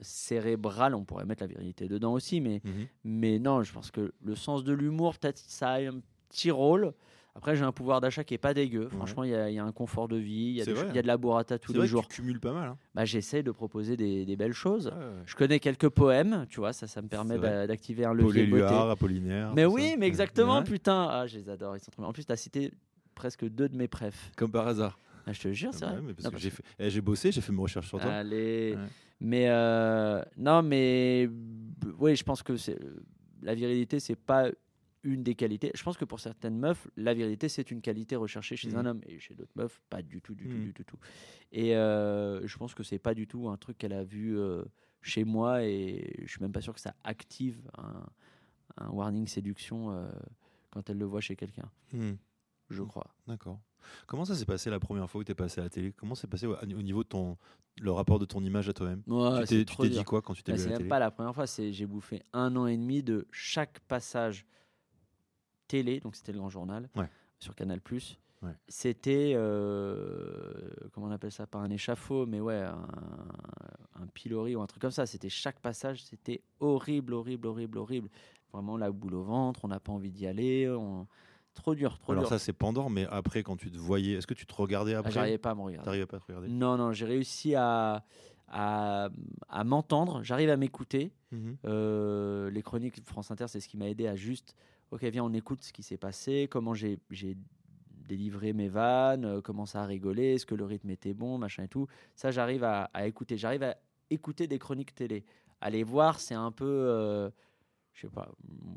cérébrales. 0.00 0.96
On 0.96 1.04
pourrait 1.04 1.24
mettre 1.24 1.44
la 1.44 1.46
virilité 1.46 1.86
dedans 1.86 2.12
aussi, 2.12 2.40
mais, 2.40 2.60
mhm. 2.64 2.86
mais 3.04 3.38
non, 3.38 3.62
je 3.62 3.72
pense 3.72 3.92
que 3.92 4.12
le 4.24 4.34
sens 4.34 4.64
de 4.64 4.72
l'humour, 4.72 5.16
peut-être, 5.16 5.38
ça 5.38 5.70
a 5.70 5.80
un 5.80 6.00
petit 6.28 6.50
rôle. 6.50 6.92
Après, 7.38 7.54
j'ai 7.54 7.62
un 7.62 7.70
pouvoir 7.70 8.00
d'achat 8.00 8.24
qui 8.24 8.34
est 8.34 8.38
pas 8.38 8.52
dégueu. 8.52 8.88
Franchement, 8.88 9.22
il 9.22 9.30
y, 9.30 9.58
a 9.58 9.64
un 9.64 9.70
confort 9.70 10.08
de 10.08 10.16
vie, 10.16 10.50
il 10.50 10.56
y, 10.56 10.60
a 10.60 11.02
de 11.02 11.06
la 11.06 11.16
burrata 11.16 11.56
tous 11.56 11.72
les 11.72 11.86
jours. 11.86 12.06
tu 12.08 12.20
cumules 12.20 12.40
pas 12.40 12.52
mal. 12.52 12.70
Hein. 12.70 12.78
Bah, 12.96 13.04
J'essaie 13.04 13.44
de 13.44 13.52
proposer 13.52 13.96
des, 13.96 14.36
belles 14.36 14.52
choses. 14.52 14.92
Je 15.24 15.36
connais 15.36 15.60
quelques 15.60 15.88
poèmes, 15.88 16.46
tu 16.48 16.58
vois, 16.58 16.72
ça, 16.72 16.88
ça 16.88 17.00
me 17.00 17.08
permet 17.08 17.38
d'activer 17.38 18.04
un 18.04 18.12
levier 18.12 18.46
de 18.46 18.50
beauté. 18.50 18.74
Apollinaire. 18.74 19.52
Mais 19.54 19.64
oui, 19.64 19.94
mais 19.98 20.06
exactement, 20.06 20.62
putain. 20.64 21.08
Ah, 21.10 21.26
je 21.26 21.38
les 21.38 21.48
adore, 21.48 21.76
ils 21.76 21.80
sont 21.80 21.92
trop 21.92 22.02
En 22.02 22.12
plus, 22.12 22.24
tu 22.24 22.32
as 22.32 22.36
cité 22.36 22.72
presque 23.14 23.44
deux 23.48 23.68
de 23.68 23.76
mes 23.76 23.88
préfs. 23.88 24.32
Comme 24.36 24.50
par 24.50 24.66
hasard. 24.66 24.98
Ah, 25.26 25.32
je 25.32 25.40
te 25.40 25.52
jure, 25.52 25.72
c'est 25.72 25.84
vrai. 25.84 26.00
Eh, 26.78 26.90
j'ai 26.90 27.00
bossé, 27.00 27.30
j'ai 27.30 27.40
fait 27.40 27.52
mes 27.52 27.60
recherches 27.60 27.88
sur 27.88 28.00
toi. 28.00 28.10
Allez. 28.10 28.76
Mais 29.20 29.46
euh, 29.48 30.22
non, 30.36 30.62
mais 30.62 31.30
oui, 31.98 32.16
je 32.16 32.24
pense 32.24 32.42
que 32.42 32.54
la 33.42 33.54
virilité, 33.54 34.00
c'est 34.00 34.16
pas 34.16 34.48
une 35.08 35.22
des 35.22 35.34
qualités. 35.34 35.70
Je 35.74 35.82
pense 35.82 35.96
que 35.96 36.04
pour 36.04 36.20
certaines 36.20 36.58
meufs, 36.58 36.86
la 36.96 37.14
virilité, 37.14 37.48
c'est 37.48 37.70
une 37.70 37.80
qualité 37.80 38.14
recherchée 38.14 38.56
chez 38.56 38.74
un 38.74 38.82
mmh. 38.82 38.86
homme. 38.86 39.00
Et 39.06 39.18
chez 39.18 39.34
d'autres 39.34 39.52
meufs, 39.56 39.80
pas 39.88 40.02
du 40.02 40.20
tout, 40.20 40.34
du 40.34 40.46
tout, 40.46 40.56
mmh. 40.56 40.72
du 40.72 40.84
tout, 40.84 40.98
Et 41.50 41.74
euh, 41.74 42.46
je 42.46 42.56
pense 42.58 42.74
que 42.74 42.82
c'est 42.82 42.98
pas 42.98 43.14
du 43.14 43.26
tout 43.26 43.48
un 43.48 43.56
truc 43.56 43.78
qu'elle 43.78 43.94
a 43.94 44.04
vu 44.04 44.38
euh, 44.38 44.62
chez 45.00 45.24
moi. 45.24 45.64
Et 45.64 46.14
je 46.24 46.30
suis 46.30 46.42
même 46.42 46.52
pas 46.52 46.60
sûr 46.60 46.74
que 46.74 46.80
ça 46.80 46.94
active 47.04 47.58
un, 47.78 48.04
warning 48.90 49.26
séduction 49.26 49.90
euh, 49.90 50.08
quand 50.70 50.88
elle 50.90 50.98
le 50.98 51.06
voit 51.06 51.22
chez 51.22 51.36
quelqu'un. 51.36 51.70
Mmh. 51.92 52.12
Je 52.68 52.82
crois. 52.82 53.14
D'accord. 53.26 53.58
Comment 54.06 54.26
ça 54.26 54.34
s'est 54.34 54.44
passé 54.44 54.68
la 54.68 54.78
première 54.78 55.08
fois 55.08 55.22
où 55.22 55.24
tu 55.24 55.32
es 55.32 55.34
passé 55.34 55.60
à 55.60 55.64
la 55.64 55.70
télé? 55.70 55.92
Comment 55.92 56.14
s'est 56.14 56.26
passé 56.26 56.46
au, 56.46 56.64
niveau 56.66 57.02
de 57.02 57.08
ton 57.08 57.38
le 57.80 57.92
rapport 57.92 58.18
de 58.18 58.26
ton 58.26 58.44
image 58.44 58.68
à 58.68 58.74
toi-même? 58.74 59.02
Tu 59.48 59.64
t'es 59.64 59.88
dit 59.88 60.04
quoi 60.04 60.20
quand 60.20 60.34
tu 60.34 60.42
t'es 60.42 60.52
vu 60.52 60.58
à 60.58 60.64
la 60.64 60.70
télé? 60.72 60.84
C'est 60.84 60.88
pas 60.88 60.98
la 60.98 61.10
première 61.10 61.34
fois, 61.34 61.46
c'est 61.46 61.72
j'ai 61.72 61.86
bouffé 61.86 62.22
un 62.34 62.54
an 62.56 62.66
et 62.66 62.76
demi 62.76 63.02
de 63.02 63.26
chaque 63.30 63.80
passage 63.80 64.44
télé, 65.68 66.00
donc 66.00 66.16
c'était 66.16 66.32
le 66.32 66.38
grand 66.38 66.48
journal 66.48 66.88
sur 67.38 67.54
Canal+. 67.54 67.80
C'était, 68.68 69.32
euh, 69.34 70.70
comment 70.92 71.08
on 71.08 71.10
appelle 71.10 71.32
ça, 71.32 71.46
pas 71.46 71.58
un 71.58 71.70
échafaud, 71.70 72.26
mais 72.26 72.40
ouais, 72.40 72.64
un, 73.94 74.06
pilori 74.14 74.56
ou 74.56 74.60
un 74.60 74.66
truc 74.66 74.82
comme 74.82 74.90
ça. 74.90 75.06
C'était 75.06 75.28
chaque 75.28 75.60
passage, 75.60 76.04
c'était 76.04 76.42
horrible, 76.60 77.14
horrible, 77.14 77.46
horrible, 77.46 77.78
horrible. 77.78 78.08
Vraiment 78.52 78.76
la 78.76 78.90
boule 78.90 79.14
au 79.14 79.22
ventre, 79.22 79.64
on 79.64 79.68
n'a 79.68 79.80
pas 79.80 79.92
envie 79.92 80.10
d'y 80.10 80.26
aller. 80.26 80.68
Trop 81.54 81.74
dur, 81.74 81.98
trop 81.98 82.12
Alors 82.12 82.28
ça 82.28 82.38
c'est 82.38 82.52
pendant, 82.52 82.88
mais 82.88 83.04
après 83.10 83.42
quand 83.42 83.56
tu 83.56 83.70
te 83.70 83.76
voyais, 83.76 84.14
est-ce 84.14 84.28
que 84.28 84.34
tu 84.34 84.46
te 84.46 84.54
regardais 84.54 84.94
ah, 84.94 85.00
après? 85.00 85.10
J'arrivais 85.10 85.38
pas 85.38 85.50
à 85.50 85.54
me 85.56 85.62
regarder. 85.62 85.84
T'arrivais 85.84 86.06
pas 86.06 86.18
à 86.18 86.20
te 86.20 86.26
regarder? 86.26 86.48
Non, 86.48 86.76
non, 86.76 86.92
j'ai 86.92 87.04
réussi 87.04 87.56
à, 87.56 88.04
à, 88.48 89.10
m'entendre, 89.64 90.22
j'arrive 90.22 90.50
à 90.50 90.56
m'écouter. 90.56 91.12
Mhm. 91.32 91.56
Euh, 91.66 92.50
les 92.50 92.62
chroniques 92.62 93.04
France 93.04 93.30
Inter, 93.30 93.46
c'est 93.48 93.60
ce 93.60 93.68
qui 93.68 93.76
m'a 93.76 93.88
aidé 93.88 94.06
à 94.06 94.14
juste 94.14 94.54
ok, 94.90 95.04
viens, 95.04 95.24
on 95.24 95.32
écoute 95.32 95.62
ce 95.62 95.72
qui 95.72 95.82
s'est 95.82 95.96
passé, 95.96 96.48
comment 96.50 96.74
j'ai 96.74 96.98
délivré 98.08 98.52
mes 98.52 98.68
vannes, 98.68 99.24
euh, 99.24 99.40
comment 99.40 99.66
ça 99.66 99.82
a 99.82 99.86
rigolé, 99.86 100.34
est-ce 100.34 100.46
que 100.46 100.54
le 100.54 100.64
rythme 100.64 100.90
était 100.90 101.14
bon, 101.14 101.38
machin 101.38 101.64
et 101.64 101.68
tout. 101.68 101.86
Ça, 102.16 102.30
j'arrive 102.30 102.64
à, 102.64 102.90
écouter. 103.06 103.36
J'arrive 103.36 103.62
à 103.62 103.76
écouter 104.10 104.46
des 104.46 104.58
chroniques 104.58 104.94
télé. 104.94 105.24
Aller 105.60 105.82
voir, 105.82 106.18
c'est 106.18 106.34
un 106.34 106.50
peu, 106.50 106.64
euh, 106.64 107.30
je 107.92 108.02
sais 108.02 108.08
pas, 108.08 108.30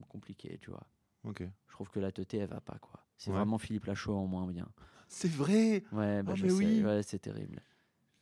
compliqué, 0.10 0.58
tu 0.60 0.70
vois. 0.70 0.86
Ok. 1.24 1.44
Je 1.68 1.74
trouve 1.74 1.90
que 1.90 2.00
la 2.00 2.12
teuté, 2.12 2.38
elle 2.38 2.50
va 2.50 2.60
pas, 2.60 2.78
quoi. 2.80 3.06
C'est 3.18 3.32
vraiment 3.32 3.60
Philippe 3.60 3.86
Lachaud 3.86 4.16
en 4.16 4.26
moins 4.26 4.48
bien. 4.48 4.68
C'est 5.08 5.32
vrai? 5.32 5.84
Ouais, 5.92 6.24
bah, 6.24 6.34
oh, 6.36 6.48
oui. 6.54 6.84
ouais, 6.84 7.04
c'est 7.04 7.20
terrible. 7.20 7.62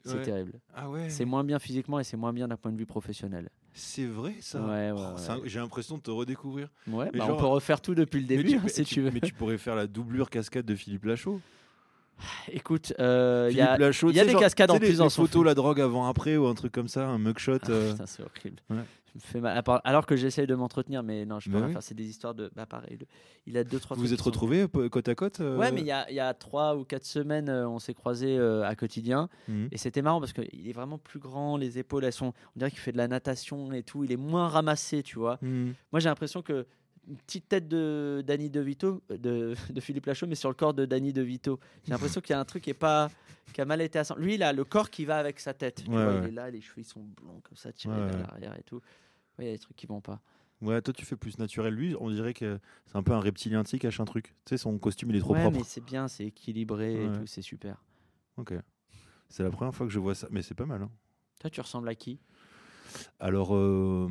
C'est 0.04 0.22
terrible. 0.22 0.60
Ah 0.74 0.90
ouais. 0.90 1.10
C'est 1.10 1.26
moins 1.26 1.44
bien 1.44 1.60
physiquement 1.60 2.00
et 2.00 2.04
c'est 2.04 2.18
moins 2.18 2.34
bien 2.34 2.48
d'un 2.48 2.58
point 2.58 2.72
de 2.72 2.78
vue 2.78 2.86
professionnel. 2.86 3.50
C'est 3.74 4.06
vrai 4.06 4.36
ça? 4.42 4.62
Ouais, 4.62 4.92
oh, 4.94 5.42
J'ai 5.46 5.60
l'impression 5.60 5.98
de 5.98 6.02
te 6.02 6.12
redécouvrir. 6.12 6.70
Ouais, 6.88 7.10
bah, 7.14 7.28
on 7.30 7.38
peut 7.38 7.46
refaire 7.46 7.82
tout 7.82 7.96
depuis 7.96 8.20
le 8.20 8.28
début 8.28 8.56
hein, 8.56 8.64
si 8.68 8.84
tu, 8.84 9.02
veux. 9.02 9.12
Mais 9.12 9.22
tu 9.22 9.34
pourrais 9.34 9.58
faire 9.58 9.76
la 9.76 9.88
doublure 9.88 10.30
cascade 10.30 10.66
de 10.66 10.76
Philippe 10.76 11.06
Lachaud. 11.06 11.42
Écoute, 12.52 12.94
euh, 13.00 13.48
il 13.52 13.58
y 13.58 13.62
a, 13.62 13.78
y 13.78 14.20
a 14.20 14.26
des 14.26 14.36
cascades 14.36 14.72
en 14.72 14.80
plus 14.80 15.02
en 15.02 15.10
photo, 15.10 15.44
la 15.44 15.54
drogue 15.54 15.82
avant 15.82 16.08
après 16.08 16.38
ou 16.38 16.48
un 16.48 16.56
truc 16.56 16.72
comme 16.72 16.88
ça, 16.88 17.08
un 17.08 17.18
mugshot. 17.18 17.58
Ah, 17.64 17.70
euh. 17.70 17.94
c'est 18.06 18.24
horrible. 18.24 18.62
fais 19.20 19.42
Alors 19.84 20.06
que 20.06 20.16
j'essaye 20.16 20.48
de 20.48 20.56
m'entretenir, 20.56 21.04
mais 21.04 21.26
non, 21.26 21.40
je 21.40 21.50
peux 21.50 21.60
pas 21.60 21.70
faire. 21.70 21.84
C'est 21.84 21.96
des 21.96 22.08
histoires 22.08 22.34
de. 22.34 22.52
Bah, 22.56 22.66
pareil. 22.66 23.00
Il 23.46 23.58
a 23.58 23.64
deux, 23.64 23.80
trois. 23.80 23.96
Vous 23.96 24.04
vous 24.04 24.14
êtes 24.14 24.22
retrouvés 24.22 24.68
côte 24.68 25.08
à 25.08 25.16
côte 25.16 25.40
euh? 25.40 25.58
Ouais, 25.58 25.72
mais 25.72 25.82
il 25.82 25.88
y 25.88 25.92
a, 25.92 26.10
y 26.12 26.20
a, 26.20 26.34
trois 26.34 26.76
ou 26.76 26.84
quatre 26.84 27.06
semaines, 27.06 27.50
on 27.50 27.80
s'est 27.80 27.94
croisés 27.94 28.38
à 28.40 28.76
quotidien. 28.76 29.30
Mhm. 29.48 29.70
Et 29.72 29.78
c'était 29.78 30.02
marrant 30.02 30.20
parce 30.20 30.34
qu'il 30.34 30.68
est 30.68 30.74
vraiment 30.74 30.98
plus 30.98 31.20
grand, 31.20 31.58
les 31.58 31.80
épaules, 31.80 32.06
elles 32.06 32.14
sont. 32.14 32.34
On 32.56 32.60
dirait 32.60 32.72
qu'il 32.72 32.80
fait 32.80 32.92
de 32.92 32.98
la 32.98 33.08
natation 33.08 33.72
et 33.74 33.84
tout. 33.84 34.04
Il 34.04 34.12
est 34.12 34.18
moins 34.18 34.48
ramassé, 34.48 35.04
tu 35.04 35.20
vois. 35.20 35.38
Mhm. 35.42 35.74
Moi, 35.92 36.00
j'ai 36.00 36.10
l'impression 36.10 36.42
que 36.42 36.66
une 37.10 37.18
petite 37.18 37.50
tête 37.50 37.68
de 37.68 38.24
Danny 38.26 38.50
DeVito, 38.50 39.02
euh, 39.12 39.18
de, 39.18 39.56
de 39.74 39.82
Philippe 39.82 40.06
Lachaud, 40.06 40.28
mais 40.28 40.36
sur 40.36 40.50
le 40.50 40.56
corps 40.56 40.74
de 40.74 40.86
Danny 40.86 41.12
DeVito. 41.12 41.60
J'ai 41.86 41.92
l'impression 41.92 42.22
qu'il 42.22 42.32
y 42.32 42.38
a 42.38 42.40
un 42.40 42.46
truc 42.46 42.64
qui, 42.64 42.70
est 42.70 42.76
pas, 42.76 43.10
qui 43.54 43.62
a 43.62 43.66
mal 43.66 43.82
été 43.82 44.00
assemblé. 44.00 44.26
Lui, 44.26 44.36
il 44.36 44.44
a 44.44 44.54
le 44.54 44.64
corps 44.64 44.90
qui 44.90 45.06
va 45.06 45.18
avec 45.18 45.40
sa 45.40 45.54
tête. 45.54 45.84
Il 45.88 45.94
est 45.94 46.32
là, 46.32 46.50
les 46.50 46.62
cheveux 46.62 46.82
ils 46.82 46.86
sont 46.86 47.02
blonds 47.02 47.42
comme 47.44 47.58
ça, 47.58 47.74
tirés 47.74 47.96
vers 47.96 48.20
l'arrière 48.20 48.58
et 48.58 48.64
tout. 48.64 48.82
Il 49.40 49.46
y 49.46 49.50
a 49.50 49.52
des 49.52 49.60
trucs 49.60 49.78
qui 49.78 49.88
vont 49.88 50.02
pas. 50.02 50.22
Ouais, 50.62 50.82
toi 50.82 50.94
tu 50.94 51.06
fais 51.06 51.16
plus 51.16 51.40
naturel. 51.40 51.74
Lui, 51.74 51.96
on 52.00 52.10
dirait 52.10 52.34
que 52.34 52.60
c'est 52.86 52.98
un 52.98 53.04
peu 53.04 53.14
un 53.14 53.22
reptilien 53.22 53.64
qui 53.64 53.80
cache 53.80 54.02
un 54.02 54.06
truc. 54.06 54.36
Tu 54.46 54.50
sais, 54.50 54.58
son 54.58 54.78
costume 54.78 55.12
il 55.12 55.16
est 55.16 55.20
trop 55.20 55.34
ouais, 55.34 55.42
propre. 55.42 55.58
mais 55.58 55.64
c'est 55.64 55.84
bien, 55.84 56.10
c'est 56.10 56.26
équilibré 56.26 57.06
et 57.06 57.08
tout, 57.08 57.26
c'est 57.26 57.42
super. 57.42 57.82
Ok. 58.36 58.54
C'est 59.30 59.44
la 59.44 59.52
première 59.52 59.74
fois 59.74 59.86
que 59.86 59.94
je 59.94 60.00
vois 60.00 60.16
ça, 60.16 60.28
mais 60.32 60.42
c'est 60.42 60.56
pas 60.56 60.66
mal. 60.66 60.82
Hein. 60.82 60.92
Toi, 61.40 61.50
tu 61.50 61.62
ressembles 61.62 61.88
à 61.88 61.96
qui? 61.96 62.20
Alors, 63.20 63.56
euh, 63.56 64.10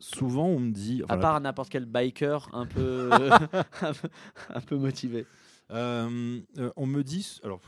souvent 0.00 0.46
on 0.46 0.58
me 0.58 0.72
dit. 0.72 1.02
à 1.08 1.16
part 1.16 1.40
n'importe 1.40 1.70
quel 1.70 1.86
biker 1.86 2.48
un 2.52 2.66
peu, 2.66 3.10
un, 3.12 4.60
peu 4.60 4.76
motivé. 4.76 5.26
Euh, 5.70 6.40
euh, 6.58 6.72
on 6.76 6.86
me 6.86 7.02
dit, 7.02 7.40
alors, 7.44 7.60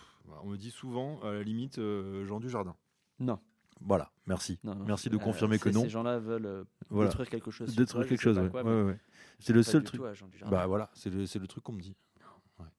on 0.43 0.49
me 0.49 0.57
dit 0.57 0.71
souvent, 0.71 1.21
à 1.23 1.33
la 1.33 1.43
limite, 1.43 1.79
euh, 1.79 2.27
Jean 2.27 2.41
du 2.41 2.51
Jardin. 2.51 2.75
Non. 3.21 3.39
Voilà, 3.81 4.13
merci. 4.27 4.59
Merci 4.87 5.11
de 5.11 5.17
confirmer 5.17 5.59
que 5.59 5.69
non. 5.69 5.83
Ces 5.83 5.89
gens-là 5.89 6.19
veulent 6.19 6.65
détruire 6.91 7.29
quelque 7.29 7.51
chose. 7.51 7.75
Détruire 7.75 8.07
quelque 8.07 8.21
chose, 8.21 8.39
ouais. 8.39 8.99
C'est 9.41 9.53
le 9.53 9.63
seul 9.63 9.83
truc. 9.83 10.01
bah 10.49 10.67
voilà, 10.67 10.91
c'est 10.95 11.11
le, 11.11 11.25
le, 11.25 11.47
truc 11.47 11.65
qu'on 11.65 11.73
me 11.73 11.81
dit. 11.81 11.97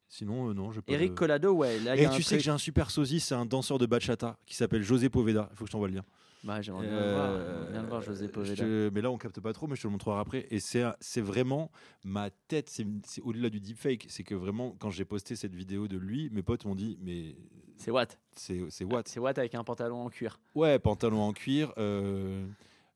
Sinon, 0.08 0.54
non, 0.54 0.72
je 0.72 0.80
peux. 0.80 0.93
Eric 0.93 1.16
Collado, 1.16 1.54
ouais. 1.54 1.80
Et 1.97 2.08
tu 2.10 2.22
sais 2.22 2.38
que 2.38 2.43
j'ai 2.43 2.51
un 2.51 2.58
super 2.60 2.91
sosie, 2.91 3.20
c'est 3.20 3.36
un 3.36 3.45
danseur 3.45 3.80
de 3.80 3.86
bachata 3.86 4.38
qui 4.45 4.56
s'appelle 4.56 4.84
José 4.84 5.10
Poveda. 5.10 5.49
Il 5.51 5.58
faut 5.58 5.66
que 5.66 5.70
je 5.70 5.72
t'envoie 5.72 5.88
le 5.88 5.95
lien. 5.95 6.06
Bah, 6.44 6.62
j'aimerais 6.62 6.88
bien, 6.88 6.98
euh, 6.98 7.72
bien, 7.72 7.82
le 7.82 7.88
voir, 7.88 8.02
José 8.02 8.28
Poveda. 8.28 8.66
mais 8.66 9.02
là, 9.02 9.10
on 9.10 9.18
capte 9.18 9.39
pas 9.39 9.54
trop, 9.54 9.68
mais 9.68 9.76
je 9.76 9.82
te 9.82 9.88
le 9.88 9.91
montrerai 9.91 10.20
après. 10.20 10.48
Et 10.52 10.60
c'est 10.60 11.22
vraiment 11.22 11.72
ma 12.04 12.30
tête, 12.30 12.70
c'est 12.70 13.22
au-delà 13.22 13.50
du 13.50 13.62
deepfake. 13.62 14.06
C'est 14.10 14.24
que 14.24 14.36
vraiment, 14.36 14.76
quand 14.80 14.89
j'ai 14.89 15.06
posté 15.06 15.36
cette 15.36 15.56
vidéo 15.56 15.88
de 15.88 15.98
lui, 15.98 16.30
mes 16.32 16.44
potes 16.44 16.66
m'ont 16.66 16.76
dit 16.76 16.98
Mais. 17.02 17.36
C'est 17.78 17.91
Watt. 17.91 18.20
C'est 18.36 18.84
Watt. 18.84 19.08
C'est 19.08 19.20
Watt 19.20 19.38
avec 19.38 19.56
un 19.56 19.64
pantalon 19.64 20.06
en 20.06 20.10
cuir. 20.10 20.39
Ouais, 20.54 20.80
pantalon 20.80 21.22
en 21.22 21.34
cuir. 21.34 21.74
Euh, 21.78 22.46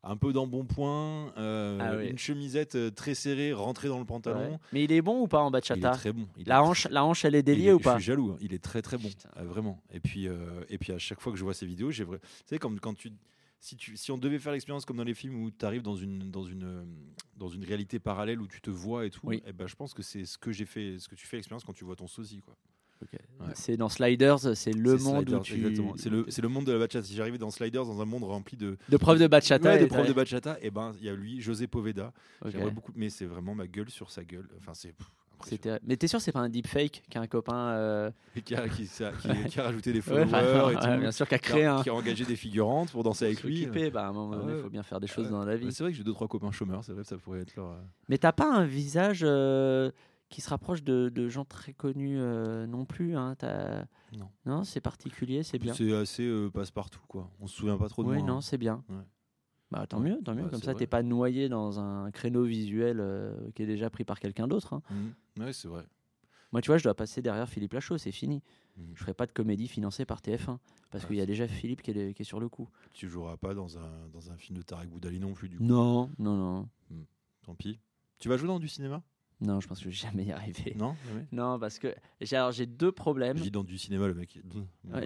un 0.04 0.16
peu 0.16 0.32
d'embonpoint, 0.32 1.34
euh, 1.38 1.80
ah 1.82 2.04
une 2.04 2.18
chemisette 2.18 2.76
euh, 2.76 2.91
très 2.91 3.16
serrée 3.16 3.52
rentrée 3.52 3.88
dans 3.88 4.00
le 4.00 4.06
pantalon. 4.06 4.60
Mais 4.72 4.84
il 4.84 4.91
est 4.91 5.02
bon 5.02 5.22
ou 5.22 5.28
pas 5.28 5.39
en 5.39 5.52
bachata? 5.52 5.80
Il 5.80 5.93
est 5.93 5.98
très 5.98 6.14
bon. 6.14 6.28
la, 6.45 6.64
hanche, 6.64 6.88
la 6.89 7.04
hanche, 7.04 7.26
elle 7.26 7.36
est 7.36 7.43
déliée 7.43 7.74
ou 7.74 7.80
pas? 7.80 7.95
Je 7.95 8.04
suis 8.04 8.08
jaloux, 8.08 8.32
hein. 8.32 8.38
il 8.39 8.54
est 8.54 8.64
très 8.64 8.82
très 8.82 8.98
bon, 8.98 9.10
vraiment. 9.38 9.82
Et 9.91 10.00
puis, 10.00 10.28
et 10.70 10.78
puis 10.78 10.93
à 10.93 11.00
chaque 11.00 11.20
fois 11.20 11.32
que 11.32 11.39
je 11.39 11.43
vois 11.43 11.54
ces 11.54 11.66
vidéos, 11.66 11.91
j'ai 11.91 12.06
tu 12.06 12.12
sais, 12.45 12.60
comme 12.60 12.80
quand 12.80 12.93
tu 12.93 13.12
si, 13.60 13.76
tu, 13.76 13.97
si 13.97 14.12
on 14.12 14.18
devait 14.18 14.39
faire 14.39 14.53
l'expérience 14.53 14.86
comme 14.86 14.97
dans 14.97 15.03
les 15.03 15.14
films 15.14 15.43
où 15.43 15.51
tu 15.51 15.66
arrives 15.66 15.82
dans 15.82 15.95
une, 15.95 16.32
dans, 16.32 16.43
une, 16.43 16.86
dans 17.36 17.49
une 17.49 17.64
réalité 17.64 17.99
parallèle 17.99 18.39
où 18.41 18.47
tu 18.47 18.62
te 18.62 18.70
vois 18.70 19.05
et 19.05 19.10
tout, 19.10 19.32
et 19.32 19.41
eh 19.45 19.53
ben, 19.53 19.68
je 19.68 19.76
pense 19.76 19.93
que 19.93 20.03
c'est 20.03 20.26
ce 20.26 20.38
que 20.38 20.51
j'ai 20.51 20.66
fait, 20.66 20.99
ce 20.99 21.08
que 21.08 21.16
tu 21.16 21.26
fais 21.26 21.38
l'expérience 21.38 21.64
quand 21.64 21.74
tu 21.74 21.84
vois 21.84 21.95
ton 21.95 22.08
sosie. 22.08 22.41
Quoi. 22.41 22.55
C'est 23.53 23.78
dans 23.78 23.89
Sliders, 23.89 24.55
c'est 24.55 24.74
le 24.74 24.97
monde 24.97 25.30
où 25.30 25.39
tu... 25.39 25.53
C'est 25.97 26.10
le, 26.10 26.26
le, 26.26 26.47
monde 26.49 26.66
de 26.66 26.72
la 26.72 26.80
bachata. 26.80 27.05
Si 27.05 27.16
j'arrivais 27.16 27.38
dans 27.38 27.51
Sliders, 27.51 27.86
dans 27.86 28.01
un 28.01 28.05
monde 28.05 28.24
rempli 28.24 28.58
de... 28.58 28.78
De 28.89 28.97
profs 28.97 29.20
de 29.20 29.28
bachata. 29.28 29.74
Ouais, 29.74 29.80
de 29.80 29.86
profs 29.86 30.08
de 30.08 30.14
bachata, 30.14 30.58
et 30.62 30.68
eh 30.68 30.72
ben 30.72 30.93
il 30.99 31.05
y 31.05 31.10
a 31.10 31.16
lui, 31.16 31.39
José 31.41 31.68
Poveda. 31.68 32.14
J'aimerais 32.45 32.72
beaucoup, 32.72 32.91
mais 32.95 33.10
c'est 33.10 33.26
vraiment 33.26 33.55
ma 33.55 33.68
gueule 33.68 33.89
sur 33.89 34.12
sa 34.12 34.24
gueule. 34.24 34.49
Enfin, 34.58 34.74
c'est... 34.74 34.95
Mais 35.83 35.97
t'es 35.97 36.07
sûr 36.07 36.21
c'est 36.21 36.31
pas 36.31 36.39
un 36.39 36.49
deepfake 36.49 37.03
qui 37.09 37.17
a 37.17 37.21
un 37.21 37.27
copain 37.27 37.69
euh... 37.69 38.11
qui, 38.45 38.55
a, 38.55 38.67
qui, 38.67 38.88
qui, 39.49 39.59
a, 39.59 39.63
rajouté 39.63 39.93
des 39.93 40.01
followers 40.01 40.73
et 40.73 40.75
tout, 40.75 40.99
bien 40.99 41.11
sûr 41.11 41.27
qui 41.27 41.35
a 41.35 41.39
créé 41.39 41.65
un... 41.65 41.81
qui 41.81 41.89
a 41.89 41.93
engagé 41.93 42.25
des 42.25 42.35
figurantes 42.35 42.91
pour 42.91 43.03
danser 43.03 43.25
avec 43.25 43.43
lui. 43.43 43.67
Bah, 43.91 44.05
à 44.05 44.09
un 44.09 44.13
moment 44.13 44.35
donné, 44.35 44.53
il 44.57 44.61
faut 44.61 44.69
bien 44.69 44.83
faire 44.83 44.99
des 44.99 45.07
choses 45.07 45.29
dans 45.29 45.45
la 45.45 45.55
vie. 45.55 45.71
C'est 45.71 45.83
vrai 45.83 45.91
que 45.91 45.97
j'ai 45.97 46.03
deux 46.03 46.13
trois 46.13 46.27
copains 46.27 46.51
chômeurs, 46.51 46.83
c'est 46.83 46.93
vrai 46.93 47.03
que 47.03 47.07
ça 47.07 47.17
pourrait 47.17 47.41
être 47.41 47.55
leur. 47.55 47.71
Euh, 47.71 47.81
mais 48.09 48.17
t'as 48.17 48.31
pas 48.31 48.51
un 48.51 48.65
visage 48.65 49.21
euh, 49.23 49.91
qui 50.29 50.41
se 50.41 50.49
rapproche 50.49 50.83
de, 50.83 51.09
de 51.09 51.29
gens 51.29 51.45
très 51.45 51.73
connus 51.73 52.19
euh, 52.19 52.67
non 52.67 52.85
plus. 52.85 53.15
Hein, 53.15 53.35
non. 54.13 54.29
Non, 54.45 54.63
c'est 54.63 54.81
particulier, 54.81 55.43
c'est 55.43 55.59
bien. 55.59 55.73
C'est 55.73 55.93
assez 55.93 56.23
euh, 56.23 56.49
passe-partout, 56.49 57.01
quoi. 57.07 57.29
On 57.39 57.47
se 57.47 57.55
souvient 57.55 57.77
pas 57.77 57.89
trop 57.89 58.03
de 58.03 58.09
oui, 58.09 58.15
moi. 58.15 58.23
Oui, 58.23 58.27
non, 58.27 58.38
hein. 58.38 58.41
c'est 58.41 58.57
bien. 58.57 58.83
Bah, 59.71 59.85
tant 59.88 59.99
mieux, 59.99 60.19
tant 60.23 60.33
mieux. 60.33 60.47
Comme 60.47 60.61
ça, 60.61 60.73
t'es 60.73 60.88
pas 60.88 61.03
noyé 61.03 61.49
dans 61.49 61.79
un 61.79 62.09
créneau 62.11 62.43
visuel 62.43 62.99
euh, 62.99 63.33
qui 63.53 63.63
est 63.63 63.65
déjà 63.65 63.89
pris 63.89 64.05
par 64.05 64.19
quelqu'un 64.19 64.47
d'autre. 64.47 64.73
Hein. 64.73 64.81
Mmh. 64.89 64.95
Oui, 65.39 65.53
c'est 65.53 65.67
vrai. 65.67 65.83
Moi, 66.51 66.61
tu 66.61 66.67
vois, 66.67 66.77
je 66.77 66.83
dois 66.83 66.95
passer 66.95 67.21
derrière 67.21 67.49
Philippe 67.49 67.73
Lachaud, 67.73 67.97
c'est 67.97 68.11
fini. 68.11 68.41
Mmh. 68.77 68.83
Je 68.95 68.99
ferai 69.01 69.13
pas 69.13 69.25
de 69.25 69.31
comédie 69.31 69.67
financée 69.67 70.05
par 70.05 70.21
TF1 70.21 70.57
parce 70.91 71.05
qu'il 71.05 71.17
y 71.17 71.21
a 71.21 71.25
déjà 71.25 71.47
Philippe 71.47 71.81
qui 71.81 71.91
est, 71.91 72.13
qui 72.13 72.21
est, 72.21 72.25
sur 72.25 72.39
le 72.39 72.47
coup. 72.47 72.69
Tu 72.93 73.09
joueras 73.09 73.38
pas 73.38 73.53
dans 73.53 73.77
un, 73.77 74.07
dans 74.13 74.31
un 74.31 74.38
film 74.38 74.57
de 74.57 74.63
Tarek 74.63 74.89
Boudali 74.89 75.19
non 75.19 75.33
plus, 75.33 75.49
du 75.49 75.57
coup. 75.57 75.63
Non, 75.63 76.09
non, 76.17 76.35
non. 76.35 76.69
Mmh. 76.89 77.01
Tant 77.45 77.55
pis. 77.55 77.79
Tu 78.19 78.29
vas 78.29 78.38
jouer 78.38 78.47
dans 78.47 78.59
du 78.59 78.67
cinéma? 78.67 79.03
Non, 79.39 79.59
je 79.59 79.67
pense 79.67 79.77
que 79.77 79.83
je 79.83 79.89
vais 79.89 79.95
jamais 79.95 80.23
y 80.25 80.31
arriver. 80.31 80.73
Non, 80.77 80.95
non, 81.31 81.59
parce 81.59 81.77
que 81.77 81.93
j'ai 82.21 82.65
deux 82.65 82.91
problèmes. 82.91 83.38
J'ai 83.38 83.51
dans 83.51 83.63
du 83.63 83.77
cinéma, 83.77 84.07
le 84.07 84.15
mec. 84.15 84.39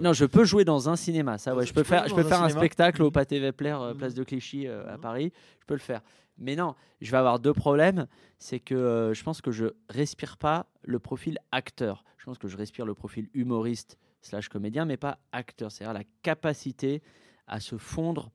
non, 0.01 0.13
je 0.13 0.25
peux 0.25 0.45
jouer 0.45 0.63
dans 0.63 0.89
un 0.89 0.95
cinéma, 0.95 1.37
ça. 1.37 1.53
Ouais, 1.55 1.65
je 1.65 1.73
peux 1.73 1.83
faire, 1.83 2.07
je 2.07 2.15
peux 2.15 2.23
faire 2.23 2.41
un 2.41 2.49
spectacle 2.49 3.03
au 3.03 3.11
Pâté 3.11 3.39
Vepler, 3.39 3.75
euh, 3.77 3.93
place 3.93 4.13
de 4.13 4.23
Clichy 4.23 4.67
euh, 4.67 4.93
à 4.93 4.97
Paris. 4.97 5.33
Je 5.59 5.65
peux 5.65 5.73
le 5.73 5.79
faire. 5.79 6.01
Mais 6.41 6.55
non, 6.55 6.75
je 6.99 7.11
vais 7.11 7.17
avoir 7.17 7.39
deux 7.39 7.53
problèmes. 7.53 8.07
C'est 8.39 8.59
que 8.59 8.75
euh, 8.75 9.13
je 9.13 9.23
pense 9.23 9.41
que 9.41 9.51
je 9.51 9.67
respire 9.89 10.37
pas 10.37 10.67
le 10.83 10.99
profil 10.99 11.37
acteur. 11.51 12.03
Je 12.17 12.25
pense 12.25 12.37
que 12.37 12.47
je 12.47 12.57
respire 12.57 12.85
le 12.85 12.93
profil 12.93 13.29
humoriste 13.33 13.97
slash 14.21 14.49
comédien, 14.49 14.85
mais 14.85 14.97
pas 14.97 15.19
acteur. 15.31 15.71
C'est-à-dire 15.71 15.93
la 15.93 16.03
capacité 16.23 17.01
à 17.47 17.59
se 17.59 17.77
fondre 17.77 18.31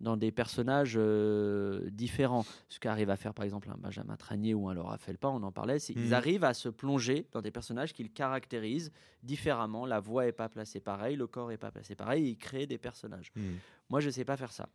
dans 0.00 0.16
des 0.16 0.30
personnages 0.30 0.94
euh, 0.96 1.90
différents. 1.90 2.44
Ce 2.68 2.78
qu'arrive 2.78 3.10
à 3.10 3.16
faire 3.16 3.34
par 3.34 3.44
exemple 3.44 3.68
un 3.70 3.76
Benjamin 3.76 4.16
Tranier 4.16 4.54
ou 4.54 4.68
un 4.68 4.74
Laura 4.74 4.96
Felpa, 4.98 5.28
on 5.28 5.42
en 5.42 5.50
parlait, 5.50 5.78
ils 5.78 6.10
mmh. 6.10 6.12
arrivent 6.12 6.44
à 6.44 6.54
se 6.54 6.68
plonger 6.68 7.26
dans 7.32 7.42
des 7.42 7.50
personnages 7.50 7.92
qu'ils 7.92 8.12
caractérisent 8.12 8.92
différemment. 9.22 9.86
La 9.86 9.98
voix 10.00 10.26
est 10.26 10.32
pas 10.32 10.48
placée 10.48 10.80
pareil, 10.80 11.16
le 11.16 11.26
corps 11.26 11.50
est 11.50 11.58
pas 11.58 11.72
placé 11.72 11.96
pareil, 11.96 12.28
ils 12.28 12.36
créent 12.36 12.66
des 12.66 12.78
personnages. 12.78 13.32
Mmh. 13.34 13.42
Moi, 13.90 14.00
je 14.00 14.10
sais 14.10 14.24
pas 14.24 14.36
faire 14.36 14.52
ça. 14.52 14.68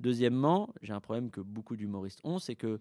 Deuxièmement, 0.00 0.72
j'ai 0.82 0.92
un 0.92 1.00
problème 1.00 1.30
que 1.30 1.40
beaucoup 1.40 1.76
d'humoristes 1.76 2.20
ont, 2.24 2.38
c'est 2.38 2.56
que 2.56 2.80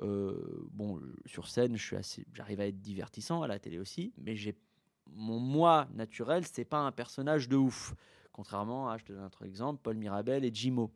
euh, 0.00 0.66
bon, 0.72 1.00
sur 1.24 1.46
scène, 1.46 1.76
je 1.76 1.84
suis 1.84 1.96
assez, 1.96 2.26
j'arrive 2.32 2.60
à 2.60 2.66
être 2.66 2.80
divertissant 2.80 3.42
à 3.42 3.46
la 3.46 3.58
télé 3.58 3.78
aussi, 3.78 4.12
mais 4.18 4.34
j'ai 4.34 4.56
mon 5.06 5.38
moi 5.38 5.86
naturel, 5.94 6.44
c'est 6.44 6.64
pas 6.64 6.80
un 6.80 6.90
personnage 6.90 7.48
de 7.48 7.56
ouf. 7.56 7.94
Contrairement 8.32 8.90
à, 8.90 8.98
je 8.98 9.04
te 9.04 9.12
donne 9.12 9.22
un 9.22 9.26
autre 9.26 9.44
exemple, 9.44 9.80
Paul 9.82 9.96
Mirabel 9.96 10.44
et 10.44 10.52
Jimo 10.52 10.90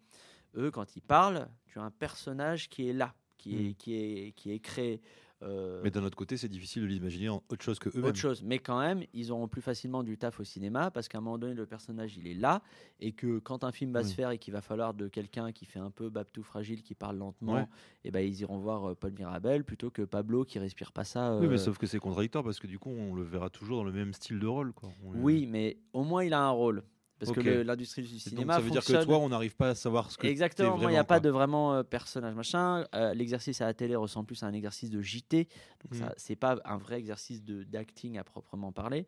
eux, 0.57 0.71
quand 0.71 0.97
ils 0.97 1.03
parlent, 1.03 1.49
tu 1.67 1.79
as 1.79 1.83
un 1.83 1.91
personnage 1.91 2.69
qui 2.69 2.89
est 2.89 2.93
là, 2.93 3.15
qui, 3.37 3.57
est, 3.57 3.71
hmm. 3.71 3.75
qui, 3.75 3.95
est, 3.95 4.33
qui 4.33 4.51
est 4.53 4.59
créé. 4.61 5.01
Euh, 5.43 5.81
mais 5.85 5.91
d'un 5.91 6.03
autre 6.03 6.17
côté, 6.17 6.37
c'est 6.37 6.49
difficile 6.49 6.83
de 6.83 6.89
l'imaginer 6.89 7.29
en 7.29 7.43
autre 7.49 7.63
chose 7.65 7.79
que 7.79 7.89
eux-mêmes. 7.91 8.07
Autre 8.07 8.19
chose, 8.19 8.43
mais 8.43 8.59
quand 8.59 8.81
même, 8.81 9.05
ils 9.13 9.31
auront 9.31 9.47
plus 9.47 9.63
facilement 9.63 10.03
du 10.03 10.19
taf 10.19 10.41
au 10.41 10.45
cinéma 10.45 10.91
parce 10.91 11.09
qu'à 11.09 11.19
un 11.19 11.21
moment 11.21 11.39
donné, 11.39 11.55
le 11.55 11.67
personnage 11.67 12.17
il 12.17 12.27
est 12.27 12.35
là 12.35 12.61
et 13.01 13.13
que 13.13 13.39
quand 13.39 13.63
un 13.63 13.71
film 13.71 13.93
va 13.93 14.03
se 14.03 14.15
faire 14.15 14.31
et 14.31 14.39
qu'il 14.39 14.53
va 14.53 14.61
falloir 14.61 14.95
de 14.95 15.07
quelqu'un 15.07 15.53
qui 15.53 15.65
fait 15.65 15.79
un 15.79 15.91
peu 15.91 16.09
babtou 16.09 16.43
fragile, 16.43 16.83
qui 16.83 16.95
parle 16.95 17.19
lentement, 17.19 17.61
et 17.61 17.67
eh 18.05 18.11
ben 18.11 18.21
ils 18.21 18.41
iront 18.41 18.59
voir 18.59 18.91
euh, 18.91 18.95
Paul 18.95 19.13
Mirabel 19.13 19.65
plutôt 19.65 19.91
que 19.91 20.03
Pablo 20.03 20.45
qui 20.45 20.59
respire 20.59 20.93
pas 20.93 21.05
ça. 21.05 21.39
Oui, 21.39 21.47
mais 21.47 21.55
euh, 21.55 21.59
sauf 21.59 21.79
que 21.79 21.87
c'est 21.87 21.99
contradictoire 21.99 22.43
parce 22.43 22.59
que 22.59 22.67
du 22.67 22.79
coup, 22.79 22.91
on 22.91 23.15
le 23.15 23.23
verra 23.23 23.51
toujours 23.51 23.79
dans 23.79 23.85
le 23.85 23.93
même 23.93 24.13
style 24.13 24.41
de 24.41 24.47
rôle. 24.47 24.73
Quoi. 24.73 24.91
Oui, 25.05 25.47
mais 25.47 25.79
au 25.93 26.03
moins 26.03 26.25
il 26.25 26.33
a 26.33 26.41
un 26.41 26.51
rôle. 26.51 26.83
Parce 27.19 27.33
que 27.33 27.41
l'industrie 27.41 28.03
du 28.03 28.19
cinéma. 28.19 28.55
Donc 28.55 28.63
ça 28.63 28.67
veut 28.67 28.71
dire 28.71 28.85
que 28.85 29.05
toi, 29.05 29.19
on 29.19 29.29
n'arrive 29.29 29.57
pas 29.57 29.71
à 29.71 29.75
savoir 29.75 30.11
ce 30.11 30.19
que 30.19 30.27
Exactement, 30.27 30.79
il 30.83 30.89
n'y 30.89 30.97
a 30.97 31.05
pas 31.05 31.21
de 31.21 31.31
vraiment 31.31 31.75
euh, 31.75 31.83
personnage 31.83 32.35
machin. 32.35 32.85
Euh, 32.95 33.13
l'exercice 33.15 33.61
à 33.61 33.67
la 33.67 33.75
télé 33.75 33.97
ressemble 33.97 34.27
plus 34.27 34.43
à 34.43 34.47
un 34.47 34.53
exercice 34.53 34.91
de 34.91 35.03
JT. 35.03 35.49
Donc, 35.85 36.01
mm. 36.01 36.13
c'est 36.17 36.37
pas 36.37 36.59
un 36.65 36.77
vrai 36.77 36.99
exercice 36.99 37.43
d'acting 37.43 38.19
à 38.19 38.25
proprement 38.25 38.73
parler. 38.73 39.07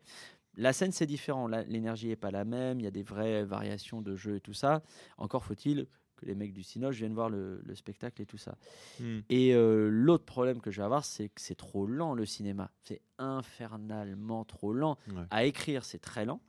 La 0.57 0.73
scène, 0.73 0.91
c'est 0.91 1.05
différent. 1.05 1.47
L'énergie 1.47 2.07
n'est 2.07 2.17
pas 2.17 2.31
la 2.31 2.43
même. 2.43 2.79
Il 2.79 2.83
y 2.83 2.87
a 2.87 2.91
des 2.91 3.03
vraies 3.03 3.43
variations 3.43 4.01
de 4.01 4.15
jeu 4.15 4.35
et 4.35 4.41
tout 4.41 4.53
ça. 4.53 4.81
Encore 5.17 5.45
faut-il 5.45 5.87
que 6.21 6.27
les 6.27 6.35
mecs 6.35 6.53
du 6.53 6.63
Cinoche 6.63 6.97
viennent 6.97 7.13
voir 7.13 7.29
le, 7.29 7.61
spectacle 7.73 8.21
et 8.21 8.25
tout 8.25 8.37
ça. 8.37 8.57
Mm. 8.99 9.19
Et 9.29 9.55
euh, 9.55 9.89
l'autre 9.89 10.25
problème 10.25 10.61
que 10.61 10.71
je 10.71 10.77
vais 10.77 10.85
avoir, 10.85 11.03
c'est 11.03 11.29
que 11.29 11.41
c'est 11.41 11.55
trop 11.55 11.85
lent 11.85 12.13
le 12.13 12.25
cinéma. 12.25 12.71
C'est 12.83 13.01
infernalement 13.17 14.45
trop 14.45 14.73
lent. 14.73 14.97
À 15.29 15.45
écrire, 15.45 15.83
c'est 15.83 15.99
très 15.99 16.25
lent. 16.25 16.41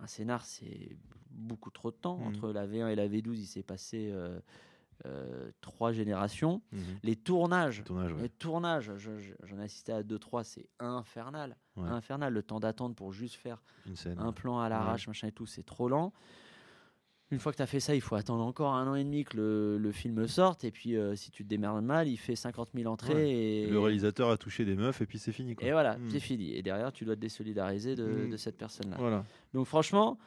Un 0.00 0.06
scénar, 0.06 0.44
c'est 0.44 0.96
beaucoup 1.30 1.70
trop 1.70 1.90
de 1.90 1.96
temps. 1.96 2.18
Mmh. 2.18 2.26
Entre 2.26 2.52
la 2.52 2.66
V1 2.66 2.88
et 2.88 2.94
la 2.94 3.08
V12, 3.08 3.34
il 3.34 3.46
s'est 3.46 3.62
passé 3.62 4.10
euh, 4.10 4.40
euh, 5.06 5.50
trois 5.60 5.92
générations. 5.92 6.62
Mmh. 6.72 6.78
Les 7.02 7.16
tournages, 7.16 7.84
les 8.20 8.28
tournages 8.30 8.92
j'en 8.96 9.58
ai 9.58 9.64
assisté 9.64 9.92
à 9.92 10.02
deux, 10.02 10.18
trois, 10.18 10.42
c'est 10.44 10.68
infernal. 10.78 11.56
Infernal. 11.76 12.32
Le 12.32 12.42
temps 12.42 12.60
d'attente 12.60 12.96
pour 12.96 13.12
juste 13.12 13.36
faire 13.36 13.62
un 14.06 14.32
plan 14.32 14.60
à 14.60 14.68
l'arrache, 14.68 15.06
machin 15.08 15.28
et 15.28 15.32
tout, 15.32 15.46
c'est 15.46 15.64
trop 15.64 15.88
lent. 15.88 16.12
Une 17.32 17.38
fois 17.38 17.52
que 17.52 17.58
tu 17.58 17.62
as 17.62 17.66
fait 17.66 17.78
ça, 17.78 17.94
il 17.94 18.00
faut 18.00 18.16
attendre 18.16 18.44
encore 18.44 18.74
un 18.74 18.88
an 18.88 18.96
et 18.96 19.04
demi 19.04 19.24
que 19.24 19.36
le, 19.80 19.92
film 19.92 20.26
sorte. 20.26 20.64
Et 20.64 20.72
puis, 20.72 20.96
euh, 20.96 21.14
si 21.14 21.30
tu 21.30 21.44
te 21.44 21.48
démerdes 21.48 21.84
mal, 21.84 22.08
il 22.08 22.16
fait 22.16 22.34
50 22.34 22.70
000 22.74 22.90
entrées. 22.90 23.62
Et... 23.62 23.66
Le 23.68 23.78
réalisateur 23.78 24.30
a 24.30 24.36
touché 24.36 24.64
des 24.64 24.74
meufs 24.74 25.00
et 25.00 25.06
puis 25.06 25.20
c'est 25.20 25.30
fini. 25.30 25.54
Et 25.60 25.70
voilà, 25.70 25.96
mmh. 25.96 26.10
c'est 26.10 26.20
fini. 26.20 26.52
Et 26.56 26.62
derrière, 26.62 26.92
tu 26.92 27.04
dois 27.04 27.14
te 27.14 27.20
désolidariser 27.20 27.94
de, 27.94 28.36
cette 28.36 28.56
personne-là. 28.56 28.96
Voilà. 28.98 29.24
Donc, 29.54 29.66
franchement, 29.66 30.18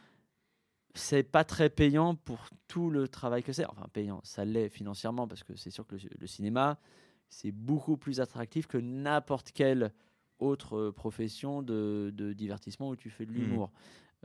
c'est 0.93 1.23
pas 1.23 1.43
très 1.43 1.69
payant 1.69 2.15
pour 2.15 2.47
tout 2.69 2.89
le 2.89 3.09
travail 3.09 3.43
que 3.43 3.51
c'est. 3.51 3.65
Enfin, 3.65 3.87
payant, 3.91 4.21
ça 4.23 4.45
l'est 4.45 4.69
financièrement 4.69 5.27
parce 5.27 5.43
que 5.43 5.57
c'est 5.57 5.71
sûr 5.71 5.85
que 5.85 5.97
le, 6.19 6.27
cinéma, 6.27 6.79
c'est 7.27 7.51
beaucoup 7.51 7.97
plus 7.97 8.21
attractif 8.21 8.65
que 8.65 8.77
n'importe 8.77 9.51
quelle 9.51 9.91
autre 10.39 10.91
profession 10.91 11.61
de, 11.61 12.33
divertissement 12.33 12.89
où 12.89 12.95
tu 12.95 13.09
fais 13.09 13.25
de 13.25 13.31
mmh. 13.31 13.35
l'humour. 13.35 13.71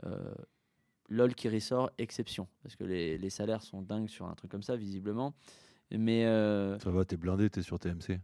Euh, 0.05 0.33
LOL 1.09 1.33
qui 1.35 1.49
ressort, 1.49 1.91
exception. 1.97 2.47
Parce 2.63 2.75
que 2.75 2.83
les, 2.83 3.29
salaires 3.29 3.61
sont 3.61 3.81
dingues 3.81 4.09
sur 4.09 4.25
un 4.27 4.33
truc 4.33 4.51
comme 4.51 4.63
ça, 4.63 4.75
visiblement. 4.75 5.33
Mais. 5.91 6.25
Euh, 6.25 6.77
ça 6.79 6.91
va, 6.91 7.05
t'es 7.05 7.17
blindé, 7.17 7.49
t'es 7.49 7.61
sur 7.61 7.79
TMC. 7.79 8.19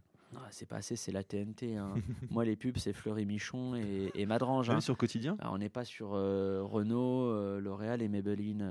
c'est 0.50 0.66
pas 0.66 0.76
assez, 0.76 0.96
c'est 0.96 1.12
la 1.12 1.24
TNT. 1.24 1.76
Hein. 1.76 1.94
Moi, 2.30 2.44
les 2.44 2.56
pubs, 2.56 2.76
c'est 2.78 2.92
Fleury 2.92 3.26
Michon 3.26 3.74
et, 3.74 4.10
et 4.14 4.26
Madrange. 4.26 4.70
Hein. 4.70 4.80
sur 4.80 4.96
quotidien? 4.96 5.36
On 5.42 5.58
n'est 5.58 5.68
pas 5.68 5.84
sur 5.84 6.14
euh, 6.14 6.62
Renault, 6.62 7.26
euh, 7.26 7.60
L'Oréal 7.60 8.02
et 8.02 8.08
Maybelline. 8.08 8.64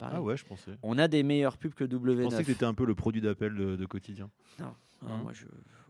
ah 0.00 0.22
ouais, 0.22 0.36
je 0.36 0.44
pensais. 0.44 0.72
On 0.82 0.98
a 0.98 1.08
des 1.08 1.22
meilleures 1.22 1.58
pubs 1.58 1.74
que 1.74 1.84
W9. 1.84 2.16
Je 2.16 2.22
pensais 2.22 2.42
que 2.42 2.52
t'étais 2.52 2.66
un 2.66 2.74
peu 2.74 2.86
le 2.86 2.94
produit 2.94 3.20
d'appel 3.20 3.54
de, 3.54 3.86
quotidien. 3.86 4.30
Non, 4.60 4.74
hein? 5.06 5.20
moi, 5.22 5.32
je, 5.32 5.46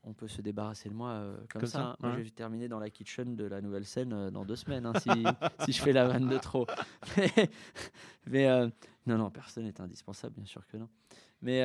on 0.08 0.14
peut 0.14 0.28
se 0.28 0.40
débarrasser 0.42 0.88
de 0.88 0.94
moi 0.94 1.22
comme, 1.50 1.66
ça. 1.66 1.96
Moi, 2.00 2.12
je 2.16 2.22
vais 2.22 2.30
terminer 2.30 2.68
dans 2.68 2.78
la 2.78 2.90
kitchen 2.90 3.36
de 3.36 3.44
la 3.44 3.60
nouvelle 3.60 3.84
scène 3.84 4.30
dans 4.30 4.44
deux 4.44 4.56
semaines 4.56 4.90
si, 5.00 5.10
si, 5.64 5.72
je 5.72 5.82
fais 5.82 5.92
la 5.92 6.08
vanne 6.08 6.28
de 6.28 6.38
trop. 6.38 6.66
mais 8.26 8.48
non, 9.06 9.18
non, 9.18 9.30
personne 9.30 9.64
n'est 9.64 9.80
indispensable, 9.80 10.34
bien 10.36 10.46
sûr 10.46 10.66
que 10.66 10.76
non. 10.76 10.88
Mais 11.42 11.62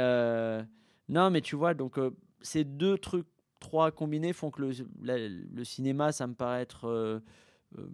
non, 1.10 1.30
mais 1.30 1.42
tu 1.42 1.56
vois, 1.56 1.74
donc 1.74 1.98
ces 2.42 2.64
deux 2.64 2.98
trucs, 2.98 3.28
trois 3.60 3.92
combinés 3.92 4.34
font 4.34 4.52
que 4.52 4.62
le, 4.62 5.28
le 5.28 5.64
cinéma, 5.64 6.12
ça 6.12 6.28
me 6.28 6.36
paraît 6.36 6.62
être 6.62 6.86
euh, 6.86 7.20
euh, 7.80 7.88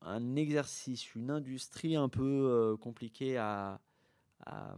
un 0.00 0.34
exercice, 0.34 1.14
une 1.14 1.30
industrie 1.30 1.94
un 1.94 2.08
peu 2.08 2.22
euh, 2.22 2.76
compliquée 2.76 3.36
à, 3.36 3.80
à, 4.46 4.74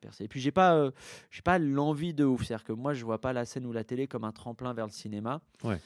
percer. 0.00 0.24
Et 0.24 0.28
puis 0.28 0.40
j'ai 0.40 0.52
pas, 0.52 0.90
j'ai 1.30 1.42
pas 1.42 1.58
l'envie 1.58 2.14
de 2.14 2.24
ouf, 2.24 2.44
c'est-à-dire 2.44 2.64
que 2.64 2.72
moi 2.72 2.94
je 2.94 3.04
vois 3.04 3.20
pas 3.20 3.32
la 3.32 3.44
scène 3.44 3.66
ou 3.66 3.72
la 3.72 3.84
télé 3.84 4.06
comme 4.06 4.24
un 4.24 4.32
tremplin 4.32 4.72
vers 4.74 4.86
le 4.86 4.92
cinéma. 4.92 5.40
Ouais 5.64 5.78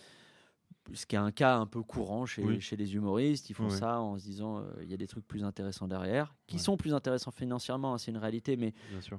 ce 0.93 1.07
qui 1.07 1.17
est 1.17 1.19
un 1.19 1.31
cas 1.31 1.57
un 1.57 1.67
peu 1.67 1.83
courant 1.83 2.27
chez, 2.27 2.61
chez 2.61 2.77
les 2.77 2.95
humoristes. 2.95 3.49
Ils 3.49 3.55
font 3.55 3.71
ça 3.71 4.01
en 4.01 4.19
se 4.19 4.25
disant 4.25 4.59
euh, 4.59 4.63
il 4.83 4.91
y 4.91 4.95
a 4.95 4.97
des 4.97 5.07
trucs 5.07 5.27
plus 5.27 5.43
intéressants 5.43 5.89
derrière, 5.89 6.35
qui 6.47 6.59
sont 6.59 6.77
plus 6.77 6.93
intéressants 6.93 7.31
financièrement, 7.31 7.95
hein, 7.95 7.99
c'est 7.99 8.11
une 8.11 8.19
réalité. 8.19 8.57
Mais, 8.57 8.75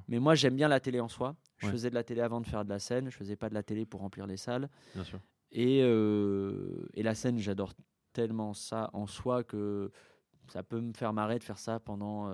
mais 0.08 0.18
moi, 0.18 0.34
j'aime 0.34 0.54
bien 0.54 0.68
la 0.68 0.80
télé 0.80 1.00
en 1.00 1.08
soi. 1.08 1.34
Je 1.58 1.68
faisais 1.68 1.90
de 1.90 1.94
la 1.94 2.04
télé 2.04 2.20
avant 2.20 2.40
de 2.40 2.46
faire 2.46 2.64
de 2.64 2.70
la 2.70 2.78
scène. 2.78 3.10
Je 3.10 3.16
faisais 3.16 3.36
pas 3.36 3.48
de 3.48 3.54
la 3.54 3.62
télé 3.62 3.84
pour 3.86 4.00
remplir 4.00 4.26
les 4.26 4.36
salles. 4.36 4.68
Et, 5.52 5.80
euh, 5.82 6.86
et 6.94 7.02
la 7.02 7.14
scène, 7.14 7.38
j'adore 7.38 7.72
tellement 8.12 8.54
ça 8.54 8.90
en 8.92 9.06
soi 9.06 9.42
que 9.42 9.90
ça 10.48 10.62
peut 10.62 10.80
me 10.80 10.92
faire 10.92 11.12
marrer 11.12 11.38
de 11.38 11.44
faire 11.44 11.58
ça 11.58 11.80
pendant 11.80 12.30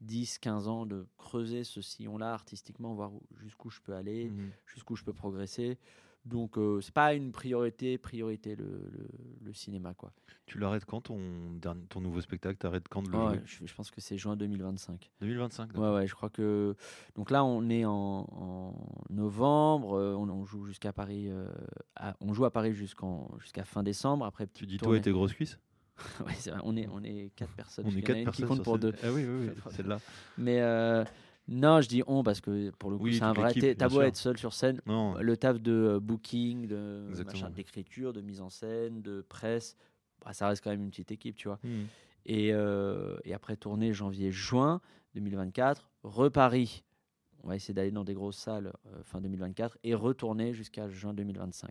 10, 0.00 0.34
euh, 0.34 0.38
15 0.40 0.68
ans, 0.68 0.86
de 0.86 1.06
creuser 1.18 1.64
ce 1.64 1.80
sillon-là 1.80 2.32
artistiquement, 2.32 2.94
voir 2.94 3.12
jusqu'où 3.36 3.70
je 3.70 3.80
peux 3.80 3.94
aller, 3.94 4.30
mmh 4.30 4.50
jusqu'où 4.66 4.96
je 4.96 5.04
peux 5.04 5.12
progresser 5.12 5.78
Donc, 6.24 6.58
euh, 6.58 6.80
c'est 6.80 6.94
pas 6.94 7.14
une 7.14 7.32
priorité, 7.32 7.98
priorité 7.98 8.56
le, 8.56 8.90
le, 9.40 9.52
cinéma. 9.52 9.94
quoi. 9.94 10.12
Tu 10.46 10.58
l'arrêtes 10.58 10.84
quand 10.84 11.02
ton, 11.02 11.20
ton 11.88 12.00
nouveau 12.00 12.20
spectacle? 12.20 12.56
T'arrêtes 12.56 12.88
quand 12.88 13.02
de 13.02 13.10
le 13.10 13.18
jouer? 13.18 13.40
je, 13.44 13.74
pense 13.74 13.90
que 13.90 14.00
c'est 14.00 14.18
juin 14.18 14.36
2025. 14.36 15.10
2025 15.20 15.76
Ouais, 15.76 15.94
ouais, 15.94 16.06
je 16.06 16.14
crois 16.14 16.30
que. 16.30 16.74
Donc 17.14 17.30
là, 17.30 17.44
on 17.44 17.68
est 17.68 17.84
en, 17.84 18.74
novembre, 19.10 19.94
euh, 19.94 20.14
on, 20.14 20.44
joue 20.44 20.64
jusqu'à 20.64 20.92
Paris. 20.92 21.28
Euh, 21.28 21.48
on 22.20 22.34
joue 22.34 22.44
à 22.44 22.50
Paris 22.50 22.74
jusqu'à 22.74 23.64
fin 23.64 23.82
décembre. 23.82 24.24
Après, 24.26 24.46
tu 24.46 24.66
dis 24.66 24.78
toi 24.78 24.96
et 24.96 25.00
tes 25.00 25.12
grosses 25.12 25.34
cuisses? 25.34 25.58
ouais, 26.26 26.32
c'est 26.38 26.50
vrai. 26.50 26.60
On 26.64 26.76
est, 26.76 26.88
on 26.92 27.02
est 27.02 27.30
quatre 27.36 27.52
personnes. 27.52 27.86
On 27.86 27.96
est 27.96 28.02
quatre 28.02 28.24
personnes. 28.24 28.32
Qui 28.32 28.42
compte 28.42 28.62
pour 28.62 28.78
deux. 28.78 28.92
Ah 29.02 29.12
oui, 29.12 29.24
oui, 29.24 29.48
oui 29.48 29.50
celle-là. 29.70 29.98
Mais. 30.38 30.60
Non, 31.46 31.82
je 31.82 31.88
dis 31.88 32.02
on 32.06 32.22
parce 32.22 32.40
que 32.40 32.70
pour 32.70 32.90
le 32.90 32.96
coup, 32.96 33.10
c'est 33.10 33.22
un 33.22 33.32
vrai. 33.32 33.52
T'as 33.52 33.88
beau 33.88 34.00
être 34.02 34.16
seul 34.16 34.38
sur 34.38 34.52
scène, 34.52 34.80
le 34.86 35.36
taf 35.36 35.60
de 35.60 35.72
euh, 35.72 36.00
booking, 36.00 36.66
de 36.66 37.10
d'écriture, 37.54 38.12
de 38.12 38.20
mise 38.20 38.40
en 38.40 38.50
scène, 38.50 39.02
de 39.02 39.24
presse, 39.28 39.76
bah, 40.24 40.32
ça 40.32 40.48
reste 40.48 40.64
quand 40.64 40.70
même 40.70 40.82
une 40.82 40.90
petite 40.90 41.12
équipe, 41.12 41.36
tu 41.36 41.48
vois. 41.48 41.58
Hmm. 41.62 41.84
Et, 42.26 42.54
euh, 42.54 43.18
et, 43.24 43.34
après 43.34 43.56
tourner 43.56 43.92
janvier-juin 43.92 44.80
2024, 45.14 45.90
reparis. 46.02 46.82
On 47.44 47.48
va 47.48 47.56
essayer 47.56 47.74
d'aller 47.74 47.90
dans 47.90 48.04
des 48.04 48.14
grosses 48.14 48.38
salles 48.38 48.72
euh, 48.86 49.02
fin 49.04 49.20
2024 49.20 49.78
et 49.84 49.94
retourner 49.94 50.54
jusqu'à 50.54 50.88
juin 50.88 51.12
2025. 51.12 51.70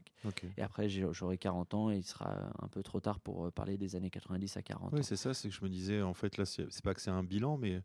Et 0.58 0.62
après, 0.62 0.88
j'aurai 0.88 1.38
40 1.38 1.74
ans 1.74 1.90
et 1.92 1.98
il 1.98 2.04
sera 2.04 2.52
un 2.62 2.68
peu 2.68 2.84
trop 2.84 3.00
tard 3.00 3.20
pour 3.20 3.52
parler 3.52 3.78
des 3.78 3.96
années 3.96 4.12
90 4.12 4.56
à 4.58 4.62
40. 4.62 4.94
Oui, 4.94 5.04
c'est 5.04 5.16
ça, 5.16 5.34
c'est 5.34 5.50
que 5.50 5.56
je 5.56 5.64
me 5.64 5.70
disais, 5.70 6.02
en 6.02 6.14
fait, 6.14 6.38
là, 6.38 6.46
c'est 6.46 6.68
pas 6.84 6.94
que 6.94 7.02
c'est 7.02 7.10
un 7.10 7.24
bilan, 7.24 7.58
mais 7.58 7.82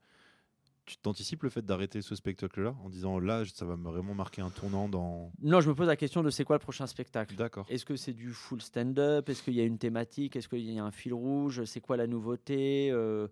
tu 0.85 0.97
t'anticipes 0.99 1.43
le 1.43 1.51
fait 1.51 1.65
d'arrêter 1.65 2.01
ce 2.03 2.15
spectacle-là 2.15 2.75
en 2.83 2.89
disant 2.89 3.19
là, 3.19 3.45
ça 3.47 3.65
va 3.67 3.75
vraiment 3.77 4.15
marquer 4.15 4.41
un 4.43 4.51
tournant 4.51 4.89
dans. 4.89 5.33
Non, 5.43 5.61
je 5.61 5.69
me 5.69 5.75
pose 5.75 5.87
la 5.87 5.97
question 5.97 6.23
de 6.23 6.31
c'est 6.31 6.45
quoi 6.45 6.57
le 6.57 6.61
prochain 6.61 6.87
spectacle? 6.87 7.37
D'accord. 7.37 7.67
Est-ce 7.69 7.85
que 7.85 7.97
c'est 7.97 8.15
du 8.15 8.31
full 8.33 8.63
stand-up? 8.63 9.29
Est-ce 9.29 9.43
qu'il 9.43 9.55
y 9.55 9.61
a 9.61 9.65
une 9.65 9.79
thématique? 9.79 10.35
Est-ce 10.37 10.49
qu'il 10.49 10.61
y 10.71 10.79
a 10.79 10.85
un 10.85 10.91
fil 10.91 11.13
rouge? 11.15 11.65
C'est 11.65 11.81
quoi 11.81 11.97
la 11.97 12.07
nouveauté? 12.07 12.91
Euh, 12.91 13.29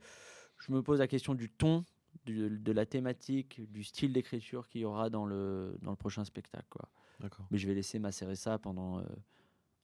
Je 0.59 0.73
me 0.73 0.83
pose 0.83 0.99
la 0.99 1.07
question 1.09 1.35
du 1.35 1.51
ton, 1.51 1.85
de 2.27 2.73
la 2.73 2.87
thématique, 2.87 3.61
du 3.71 3.85
style 3.85 4.13
d'écriture 4.13 4.69
qu'il 4.69 4.83
y 4.83 4.85
aura 4.85 5.11
dans 5.11 5.25
le, 5.25 5.79
dans 5.83 5.91
le 5.91 5.97
prochain 5.97 6.25
spectacle. 6.25 6.67
Quoi. 6.69 6.89
Mais 7.51 7.59
je 7.59 7.67
vais 7.67 7.75
laisser 7.75 7.99
macérer 7.99 8.37
ça 8.37 8.59
pendant. 8.59 8.99
Euh, 8.99 9.05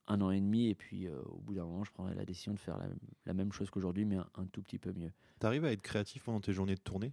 un 0.08 0.20
an 0.20 0.32
et 0.32 0.40
demi 0.40 0.66
et 0.66 0.74
puis 0.74 1.06
euh, 1.06 1.16
au 1.26 1.38
bout 1.38 1.54
d'un 1.54 1.64
moment 1.64 1.84
je 1.84 1.92
prendrai 1.92 2.16
la 2.16 2.24
décision 2.24 2.52
de 2.52 2.58
faire 2.58 2.76
la, 3.24 3.34
même 3.34 3.52
chose 3.52 3.70
qu'aujourd'hui 3.70 4.04
mais 4.04 4.16
un, 4.16 4.26
un, 4.34 4.46
tout 4.46 4.60
petit 4.60 4.76
peu 4.76 4.92
mieux. 4.92 5.12
Tu 5.40 5.46
arrives 5.46 5.64
à 5.64 5.70
être 5.70 5.80
créatif 5.80 6.24
pendant 6.24 6.40
tes 6.40 6.52
journées 6.52 6.74
de 6.74 6.80
tournée? 6.80 7.12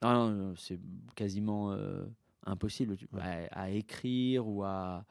Ah 0.00 0.14
non, 0.14 0.54
c'est 0.56 0.78
quasiment 1.14 1.72
euh, 1.72 2.06
impossible 2.44 2.96
à, 3.18 3.70
écrire 3.70 4.46
ou 4.46 4.62
à, 4.62 5.04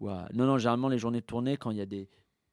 ou 0.00 0.08
Non, 0.08 0.46
non, 0.46 0.58
généralement, 0.58 0.88
les 0.88 0.98
journées 0.98 1.20
de 1.20 1.26
tournée, 1.26 1.56
quand 1.56 1.70
il 1.70 1.76
y 1.76 1.80
a 1.80 1.86
des, 1.86 2.08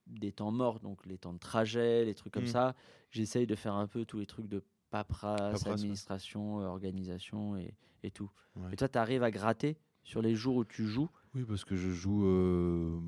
des 0.07 0.31
temps 0.31 0.51
morts, 0.51 0.79
donc 0.79 1.05
les 1.05 1.17
temps 1.17 1.33
de 1.33 1.39
trajet, 1.39 2.05
les 2.05 2.13
trucs 2.13 2.33
comme 2.33 2.43
mmh. 2.43 2.47
ça, 2.47 2.75
j'essaye 3.11 3.47
de 3.47 3.55
faire 3.55 3.73
un 3.73 3.87
peu 3.87 4.05
tous 4.05 4.19
les 4.19 4.25
trucs 4.25 4.47
de 4.47 4.63
paperasse, 4.93 5.65
administration, 5.65 6.57
organisation 6.57 7.57
et, 7.57 7.73
et 8.03 8.11
tout. 8.11 8.29
Et 8.71 8.75
toi, 8.75 8.87
tu 8.87 8.99
arrives 8.99 9.23
à 9.23 9.31
gratter 9.31 9.75
sur 10.03 10.21
les 10.21 10.35
jours 10.35 10.57
où 10.57 10.65
tu 10.65 10.85
joues? 10.85 11.09
Oui, 11.33 11.43
parce 11.47 11.65
que 11.65 11.75
je 11.75 11.89
joue, 11.89 12.27
euh, 12.27 12.99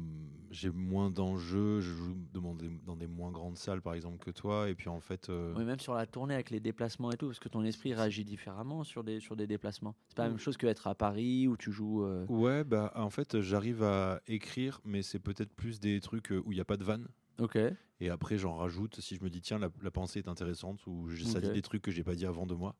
j'ai 0.50 0.72
moins 0.72 1.12
d'enjeux, 1.12 1.82
je 1.82 1.94
joue 1.94 2.18
dans 2.34 2.56
des, 2.56 2.70
dans 2.84 2.96
des, 2.96 3.06
moins 3.06 3.30
grandes 3.30 3.58
salles 3.58 3.84
par 3.84 3.94
exemple 3.94 4.18
que 4.18 4.32
toi, 4.32 4.68
et 4.68 4.74
puis 4.74 4.90
en 4.90 5.00
fait. 5.00 5.30
Euh, 5.30 5.54
oui, 5.56 5.64
même 5.64 5.80
sur 5.80 5.94
la 5.94 6.08
tournée 6.08 6.34
avec 6.34 6.50
les 6.50 6.60
déplacements 6.60 7.12
et 7.12 7.18
tout, 7.18 7.28
parce 7.28 7.38
que 7.38 7.50
ton 7.50 7.64
esprit 7.64 7.94
réagit 7.94 8.26
différemment 8.26 8.84
sur 8.84 9.04
des, 9.04 9.20
sur 9.20 9.36
des 9.36 9.46
déplacements. 9.46 9.94
C'est 10.08 10.18
pas 10.18 10.24
la 10.24 10.30
même 10.30 10.40
chose 10.40 10.58
qu'être 10.58 10.88
à 10.88 10.96
Paris 10.96 11.48
où 11.48 11.56
tu 11.56 11.72
joues. 11.72 12.04
Euh, 12.04 12.26
ouais, 12.26 12.64
bah 12.64 12.92
en 12.96 13.12
fait, 13.12 13.42
j'arrive 13.42 13.84
à 13.84 14.22
écrire, 14.26 14.82
mais 14.86 15.04
c'est 15.04 15.20
peut-être 15.20 15.54
plus 15.54 15.80
des 15.80 16.02
trucs 16.02 16.32
où 16.32 16.52
il 16.52 16.56
n'y 16.56 16.62
a 16.62 16.66
pas 16.66 16.78
de 16.78 16.84
vanne. 16.84 17.08
Ok. 17.40 17.58
Et 18.02 18.10
après, 18.10 18.38
j'en 18.38 18.56
rajoute 18.56 19.00
si 19.00 19.16
je 19.16 19.24
me 19.24 19.30
dis, 19.30 19.42
tiens, 19.42 19.58
la, 19.60 19.92
pensée 19.92 20.20
est 20.20 20.28
intéressante, 20.28 20.86
ou 20.86 21.10
ça 21.16 21.40
dit 21.40 21.52
des 21.52 21.62
trucs 21.62 21.82
que 21.82 21.92
j'ai 21.92 22.04
pas 22.04 22.16
dit 22.16 22.26
avant 22.26 22.46
de 22.46 22.54
moi. 22.54 22.76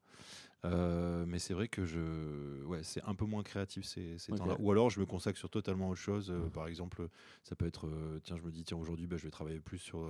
Euh, 0.66 1.26
mais 1.28 1.38
c'est 1.38 1.54
vrai 1.54 1.68
que 1.68 1.86
je, 1.86 2.64
ouais, 2.64 2.82
c'est 2.82 3.04
un 3.04 3.14
peu 3.14 3.26
moins 3.26 3.44
créatif 3.44 3.86
ces, 3.86 4.18
temps-là. 4.36 4.56
Ou 4.60 4.72
alors 4.72 4.90
je 4.90 5.00
me 5.00 5.06
consacre 5.06 5.38
sur 5.38 5.50
totalement 5.50 5.90
autre 5.90 6.02
chose. 6.02 6.32
Euh, 6.32 6.50
par 6.50 6.68
exemple, 6.68 7.08
ça 7.44 7.56
peut 7.56 7.68
être, 7.68 7.88
euh, 7.88 8.20
tiens, 8.24 8.36
je 8.36 8.42
me 8.42 8.52
dis, 8.52 8.64
tiens, 8.64 8.78
aujourd'hui, 8.78 9.06
bah, 9.06 9.18
je 9.18 9.24
vais 9.24 9.30
travailler 9.30 9.60
plus 9.60 9.78
sur 9.78 10.10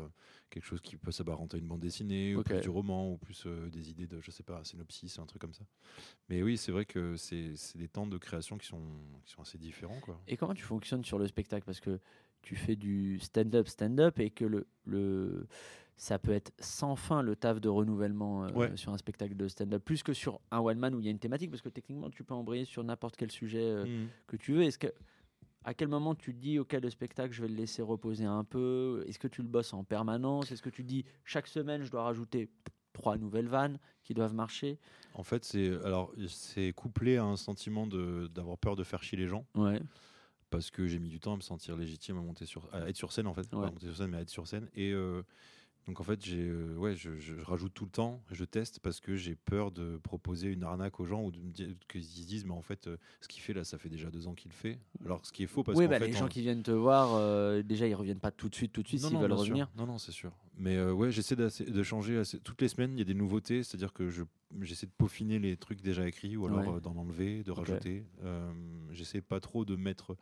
quelque 0.50 0.64
chose 0.64 0.82
qui 0.82 0.96
peut 0.96 1.12
s'apparenter 1.12 1.58
à 1.58 1.60
une 1.60 1.68
bande 1.68 1.82
dessinée, 1.82 2.36
ou 2.36 2.43
plus 2.43 2.62
du 2.62 2.70
roman, 2.70 3.12
ou 3.12 3.18
plus 3.18 3.46
des 3.72 3.89
idées 3.89 4.08
de, 4.08 4.22
je 4.22 4.32
sais 4.32 4.43
pas, 4.43 4.64
synopsis, 4.64 5.20
un 5.20 5.26
truc 5.26 5.41
comme 5.41 5.54
ça. 5.54 5.66
Mais 6.30 6.41
oui, 6.41 6.58
c'est 6.58 6.72
vrai 6.72 6.86
que 6.86 7.16
c'est 7.18 7.54
des 7.76 7.88
temps 7.88 8.08
de 8.08 8.18
création 8.18 8.58
qui 8.58 8.68
sont, 8.68 8.82
qui 9.26 9.34
sont 9.34 9.41
assez 9.41 9.58
différents. 9.58 10.00
Quoi. 10.00 10.20
Et 10.28 10.38
comment 10.38 10.54
tu 10.54 10.64
fonctionnes 10.64 11.04
sur 11.04 11.20
le 11.20 11.28
spectacle? 11.28 11.66
Parce 11.66 11.80
que 11.80 12.00
tu 12.46 12.56
fais 12.56 12.76
du 12.76 13.20
stand-up, 13.20 13.68
stand-up, 13.68 14.20
et 14.20 14.30
que 14.30 14.46
le, 14.46 14.68
le 14.86 15.48
ça 15.98 16.20
peut 16.20 16.32
être 16.32 16.52
sans 16.60 16.96
fin 16.96 17.22
le 17.22 17.36
taf 17.36 17.60
de 17.60 17.70
renouvellement 17.70 18.46
euh, 18.46 18.76
sur 18.76 18.93
un 18.93 18.98
spectacle 18.98 19.36
de 19.36 19.48
stand-up, 19.48 19.84
plus 19.84 20.04
que 20.04 20.14
sur 20.14 20.39
un 20.52 20.60
one-man 20.60 20.93
où 20.93 21.00
il 21.00 21.06
y 21.06 21.08
a 21.08 21.12
une 21.12 21.20
thématique, 21.20 21.50
parce 21.50 21.62
que 21.62 21.70
techniquement, 21.70 22.10
tu 22.10 22.24
peux 22.24 22.34
embrayer 22.34 22.66
sur 22.66 22.84
n'importe 22.84 23.16
quel 23.16 23.32
sujet 23.32 23.64
euh, 23.64 23.86
mm. 23.86 24.08
que 24.28 24.36
tu 24.38 24.54
veux. 24.54 24.64
Est-ce 24.64 24.78
que, 24.78 24.88
à 25.64 25.74
quel 25.74 25.88
moment 25.88 26.14
tu 26.14 26.34
te 26.34 26.39
dis, 26.39 26.60
OK, 26.60 26.74
le 26.74 26.89
spectacle, 26.89 27.34
je 27.34 27.41
vais 27.41 27.48
le 27.48 27.56
laisser 27.56 27.82
reposer 27.82 28.26
un 28.26 28.43
peu? 28.43 29.04
Est-ce 29.08 29.20
que 29.20 29.28
tu 29.28 29.41
le 29.41 29.48
bosses 29.48 29.74
en 29.74 29.84
permanence? 29.84 30.52
Est-ce 30.52 30.62
que 30.62 30.70
tu 30.70 30.84
dis, 30.84 31.06
chaque 31.24 31.48
semaine, 31.48 31.84
je 31.84 31.91
dois 31.91 32.04
rajouter 32.04 32.50
trois 32.93 33.18
nouvelles 33.18 33.48
vannes 33.48 33.80
qui 34.04 34.14
doivent 34.14 34.36
marcher? 34.36 34.80
En 35.14 35.24
fait, 35.24 35.43
c'est 35.46 35.72
alors 35.84 36.14
c'est 36.28 36.74
couplé 36.74 37.18
à 37.18 37.24
un 37.24 37.38
sentiment 37.38 37.88
d'avoir 37.88 38.58
peur 38.58 38.76
de 38.76 38.84
faire 38.84 39.02
chier 39.02 39.18
les 39.18 39.28
gens. 39.28 39.46
Ouais 39.56 39.82
parce 40.50 40.72
que 40.72 40.88
j'ai 40.88 41.00
mis 41.00 41.10
du 41.10 41.20
temps 41.20 41.34
à 41.34 41.36
me 41.38 41.41
sentir 41.41 41.76
légitime 41.76 42.18
à 42.18 42.22
monter 42.22 42.46
sur 42.46 42.70
à 42.74 42.88
être 42.89 42.98
sur 42.98 43.12
scène 43.12 43.28
en 43.28 43.34
fait 43.34 43.50
pas 43.50 43.68
à 43.68 43.72
monter 43.72 43.88
sur 43.88 43.98
scène 43.98 44.12
mais 44.12 44.18
à 44.18 44.22
être 44.22 44.30
sur 44.30 44.48
scène 44.48 44.70
et 44.76 44.91
euh, 44.91 45.24
donc 45.88 46.00
en 46.00 46.04
fait, 46.04 46.24
j'ai, 46.26 46.41
euh, 46.41 46.76
ouais, 46.78 46.96
je, 46.96 47.12
rajoute 47.43 47.74
tout 47.74 47.86
le 47.86 47.91
temps, 47.91 48.24
je 48.32 48.43
teste 48.43 48.80
parce 48.80 49.00
que 49.00 49.16
j'ai 49.16 49.36
peur 49.36 49.72
de 49.72 49.98
proposer 49.98 50.48
une 50.48 50.64
arnaque 50.64 51.00
aux 51.00 51.06
gens 51.06 51.22
ou 51.24 51.32
de 51.32 51.38
me 51.38 51.52
dire 51.52 51.68
qu'ils 51.88 52.04
se 52.04 52.26
disent, 52.26 52.43
mais 52.43 52.54
en 52.54 52.64
fait, 52.64 52.88
euh, 52.88 52.98
ce 53.22 53.28
qu'il 53.28 53.43
fait 53.43 53.54
là, 53.54 53.64
ça 53.64 53.78
fait 53.78 53.89
déjà 53.89 54.10
deux 54.10 54.28
ans 54.28 54.34
qu'il 54.34 54.50
le 54.50 54.56
fait. 54.56 54.80
Alors 55.06 55.24
ce 55.24 55.32
qui 55.32 55.43
est 55.43 55.48
faux 55.48 55.64
parce 55.64 55.78
oui, 55.78 55.88
bah, 55.88 56.00
les 56.00 56.12
gens 56.12 56.28
qui 56.28 56.41
viennent 56.41 56.64
te 56.64 56.72
voir, 56.72 57.64
déjà 57.64 57.88
ils 57.88 57.93
reviennent 57.93 58.20
pas 58.20 58.32
tout 58.32 58.50
de 58.50 58.56
suite, 58.56 58.74
tout 58.74 58.82
de 58.82 58.88
suite 58.88 59.02
s'ils 59.02 59.18
veulent 59.18 59.32
revenir. 59.32 59.70
Non, 59.78 59.86
non, 59.86 60.00
c'est 60.00 60.12
sûr. 60.12 60.32
Mais 60.58 60.82
ouais, 60.84 61.12
j'essaie 61.12 61.36
de 61.36 61.84
changer 61.84 62.22
toutes 62.43 62.62
les 62.62 62.68
semaines. 62.68 62.93
Il 62.93 63.00
y 63.00 63.04
a 63.04 63.06
des 63.06 63.14
nouveautés, 63.14 63.62
c'est-à-dire 63.62 63.93
que 63.93 64.10
je, 64.10 64.24
j'essaie 64.62 64.88
de 64.88 64.91
peaufiner 64.98 65.38
les 65.38 65.56
trucs 65.56 65.82
déjà 65.82 66.08
écrits 66.08 66.36
ou 66.36 66.48
alors 66.48 66.82
d'en 66.82 66.96
enlever, 66.96 67.43
de 67.43 67.52
rajouter. 67.52 68.06
j'essaie 68.91 69.22
pas 69.22 69.39
trop 69.39 69.66
de 69.66 69.76
mettre 69.76 70.18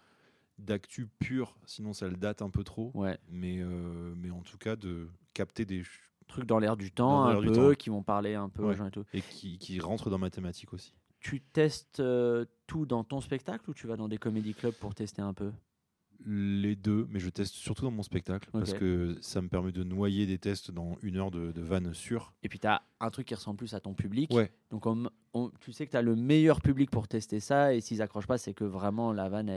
d'actu 0.58 1.08
pur, 1.20 1.56
sinon 1.66 1.94
ça 1.94 2.08
le 2.08 2.16
date 2.16 2.42
un 2.42 2.50
peu 2.50 2.64
trop. 2.64 2.92
Ouais. 2.94 3.18
Mais, 3.30 3.60
euh, 3.60 4.14
mais 4.16 4.30
en 4.30 4.42
tout 4.42 4.58
cas, 4.58 4.76
de 4.76 5.10
capter 5.34 5.66
des 5.66 5.84
trucs 6.28 6.46
dans 6.46 6.60
l'air 6.60 6.78
du 6.78 6.92
temps, 6.92 7.26
un 7.26 7.42
peu, 7.42 7.76
qui 7.76 7.90
vont 7.90 8.04
parler 8.04 8.36
un 8.36 8.50
peu 8.50 8.64
aux 8.64 8.74
gens 8.74 8.88
et 8.88 8.92
tout. 8.92 9.06
Et 9.14 9.22
qui, 9.22 9.58
qui 9.58 9.80
rentrent 9.80 10.10
dans 10.10 10.20
ma 10.20 10.30
thématique 10.30 10.74
aussi. 10.74 10.94
Tu 11.20 11.42
testes 11.42 12.00
euh, 12.00 12.46
tout 12.68 12.86
dans 12.86 13.04
ton 13.04 13.22
spectacle 13.22 13.70
ou 13.70 13.74
tu 13.74 13.88
vas 13.88 13.96
dans 13.96 14.08
des 14.08 14.18
comédie 14.18 14.54
clubs 14.54 14.74
pour 14.74 14.94
tester 14.94 15.22
un 15.22 15.34
peu? 15.34 15.52
Les 16.26 16.76
deux, 16.78 17.06
mais 17.10 17.20
je 17.20 17.30
teste 17.30 17.54
surtout 17.56 17.84
dans 17.84 17.92
mon 17.92 18.04
spectacle 18.04 18.50
parce 18.52 18.74
que 18.74 19.18
ça 19.20 19.42
me 19.42 19.50
permet 19.50 19.74
de 19.74 19.84
noyer 19.84 20.26
des 20.26 20.38
tests 20.38 20.72
dans 20.72 20.96
une 21.02 21.18
heure 21.18 21.32
de, 21.32 21.52
de 21.52 21.62
vanne 21.62 21.94
sûre. 21.94 22.34
Et 22.44 22.50
puis 22.50 22.60
tu 22.60 22.68
as 22.68 22.82
un 23.02 23.10
truc 23.10 23.28
qui 23.28 23.36
ressemble 23.36 23.58
plus 23.58 23.74
à 23.74 23.82
ton 23.82 23.94
public. 23.94 24.32
Ouais. 24.32 24.50
Donc 24.70 24.86
tu 25.60 25.74
sais 25.74 25.86
que 25.86 25.92
tu 25.92 25.98
as 25.98 26.02
le 26.02 26.16
meilleur 26.16 26.62
public 26.62 26.90
pour 26.92 27.08
tester 27.08 27.40
ça 27.40 27.74
et 27.74 27.82
s'ils 27.82 28.02
accrochent 28.02 28.28
pas, 28.28 28.38
c'est 28.38 28.54
que 28.54 28.64
vraiment 28.64 29.12
la 29.12 29.30
vanne, 29.30 29.52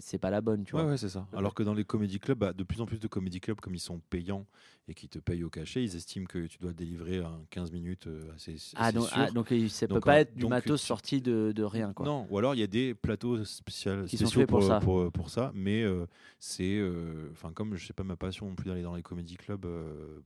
c'est 0.00 0.18
pas 0.18 0.30
la 0.30 0.40
bonne. 0.40 0.64
Tu 0.64 0.72
vois. 0.72 0.84
Ouais, 0.84 0.96
c'est 0.96 1.08
ça. 1.08 1.26
Alors 1.32 1.54
que 1.54 1.62
dans 1.62 1.74
les 1.74 1.84
comédie 1.84 2.18
clubs, 2.18 2.38
bah, 2.38 2.52
de 2.52 2.64
plus 2.64 2.80
en 2.80 2.86
plus 2.86 2.98
de 2.98 3.06
comédie 3.06 3.40
clubs, 3.40 3.60
comme 3.60 3.74
ils 3.74 3.80
sont 3.80 4.00
payants 4.10 4.46
et 4.88 4.94
qui 4.94 5.08
te 5.08 5.20
payent 5.20 5.44
au 5.44 5.50
cachet, 5.50 5.84
ils 5.84 5.94
estiment 5.94 6.26
que 6.26 6.46
tu 6.46 6.58
dois 6.58 6.72
délivrer 6.72 7.20
en 7.20 7.44
15 7.50 7.70
minutes 7.70 8.08
euh, 8.08 8.32
assez, 8.34 8.56
ah, 8.74 8.90
donc, 8.90 9.06
ah, 9.12 9.30
donc 9.30 9.54
ça 9.68 9.86
peut 9.86 10.00
pas 10.00 10.20
être 10.20 10.34
du 10.34 10.46
matos 10.46 10.82
sorti 10.82 11.20
de, 11.20 11.52
de, 11.54 11.62
rien. 11.62 11.92
Quoi. 11.92 12.06
Non, 12.06 12.26
ou 12.28 12.38
alors 12.38 12.56
il 12.56 12.60
y 12.60 12.64
a 12.64 12.66
des 12.66 12.94
plateaux 12.94 13.44
spéciaux, 13.44 14.06
spéciaux 14.08 14.46
pour, 14.46 14.58
pour, 14.58 14.68
ça. 14.68 14.80
Pour, 14.80 15.30
ça, 15.30 15.52
mais 15.54 15.82
euh, 15.82 16.06
c'est. 16.40 16.76
Euh, 16.76 17.28
enfin, 17.30 17.52
comme 17.52 17.76
je 17.76 17.86
sais 17.86 17.92
pas 17.92 18.02
ma 18.02 18.16
passion 18.16 18.46
non 18.46 18.56
plus 18.56 18.68
d'aller 18.68 18.82
dans 18.82 18.96
les 18.96 19.02
comédie 19.02 19.36
clubs 19.36 19.66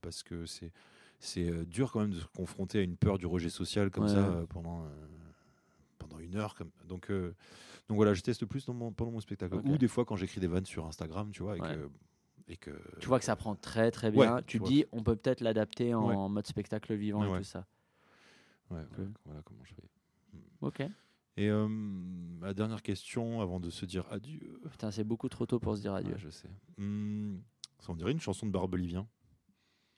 parce 0.00 0.22
que 0.22 0.46
c'est 0.46 0.72
c'est 1.24 1.48
euh, 1.48 1.64
dur 1.64 1.90
quand 1.90 2.00
même 2.00 2.10
de 2.10 2.20
se 2.20 2.26
confronter 2.26 2.78
à 2.80 2.82
une 2.82 2.96
peur 2.96 3.18
du 3.18 3.26
rejet 3.26 3.48
social 3.48 3.90
comme 3.90 4.08
ça 4.08 4.18
euh, 4.18 4.46
pendant, 4.46 4.82
euh, 4.82 4.88
pendant 5.98 6.18
une 6.18 6.36
heure. 6.36 6.54
Comme... 6.54 6.70
Donc, 6.86 7.10
donc 7.10 7.96
voilà, 7.96 8.14
je 8.14 8.20
teste 8.20 8.44
plus 8.44 8.66
dans 8.66 8.74
mon, 8.74 8.92
pendant 8.92 9.10
mon 9.10 9.20
spectacle. 9.20 9.56
Ou 9.64 9.78
des 9.78 9.88
fois 9.88 10.04
quand 10.04 10.16
j'écris 10.16 10.40
des 10.40 10.46
vannes 10.46 10.66
sur 10.66 10.86
Instagram, 10.86 11.30
tu 11.32 11.42
vois, 11.42 11.56
et 11.56 11.60
que, 11.60 11.90
et 12.48 12.56
que... 12.56 12.70
Tu 13.00 13.08
vois 13.08 13.18
que 13.18 13.24
ça 13.24 13.36
prend 13.36 13.54
très 13.54 13.90
très 13.90 14.10
bien. 14.10 14.42
tu 14.46 14.60
dis, 14.60 14.84
on 14.92 15.02
peut 15.02 15.16
peut-être 15.16 15.40
l'adapter 15.40 15.94
en, 15.94 16.28
mode 16.28 16.46
spectacle 16.46 16.94
vivant 16.94 17.34
et 17.34 17.38
tout 17.38 17.44
ça. 17.44 17.66
Ouais, 18.70 18.82
voilà 19.24 19.42
comment 19.44 19.62
je 19.64 19.74
fais. 19.74 19.82
Hmm. 20.32 20.66
Ok. 20.66 20.82
Et 21.36 21.50
ma 21.50 22.54
dernière 22.54 22.82
question 22.82 23.40
avant 23.40 23.60
de 23.60 23.70
se 23.70 23.86
dire 23.86 24.06
adieu. 24.10 24.60
Putain, 24.70 24.90
c'est 24.90 25.04
beaucoup 25.04 25.28
trop 25.28 25.46
tôt 25.46 25.58
pour 25.58 25.76
se 25.76 25.80
dire 25.80 25.94
adieu. 25.94 26.14
je 26.16 26.28
sais. 26.28 26.50
Hmm, 26.78 27.38
ça 27.80 27.92
on 27.92 27.94
dirait 27.94 28.12
une 28.12 28.20
chanson 28.20 28.46
de 28.46 28.52
Barbelivien. 28.52 29.06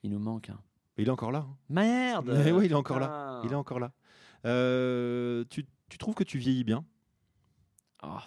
Il 0.03 0.11
nous 0.11 0.19
manque. 0.19 0.51
Hein 0.51 0.61
il 1.03 1.09
est 1.09 1.11
encore 1.11 1.33
là. 1.33 1.47
Hein. 1.49 1.57
Merde 1.69 2.43
Oui, 2.53 2.67
il 2.67 2.73
est 2.73 2.75
encore 2.75 2.99
là. 2.99 3.41
Il 3.45 3.53
est 3.53 3.57
encore 3.57 3.81
là. 3.81 3.93
Euh, 4.45 5.45
tu, 5.51 5.67
tu, 5.89 5.99
trouves 5.99 6.15
que 6.15 6.25
tu 6.25 6.39
vieillis 6.39 6.65
bien? 6.65 6.85
Oh. 8.03 8.19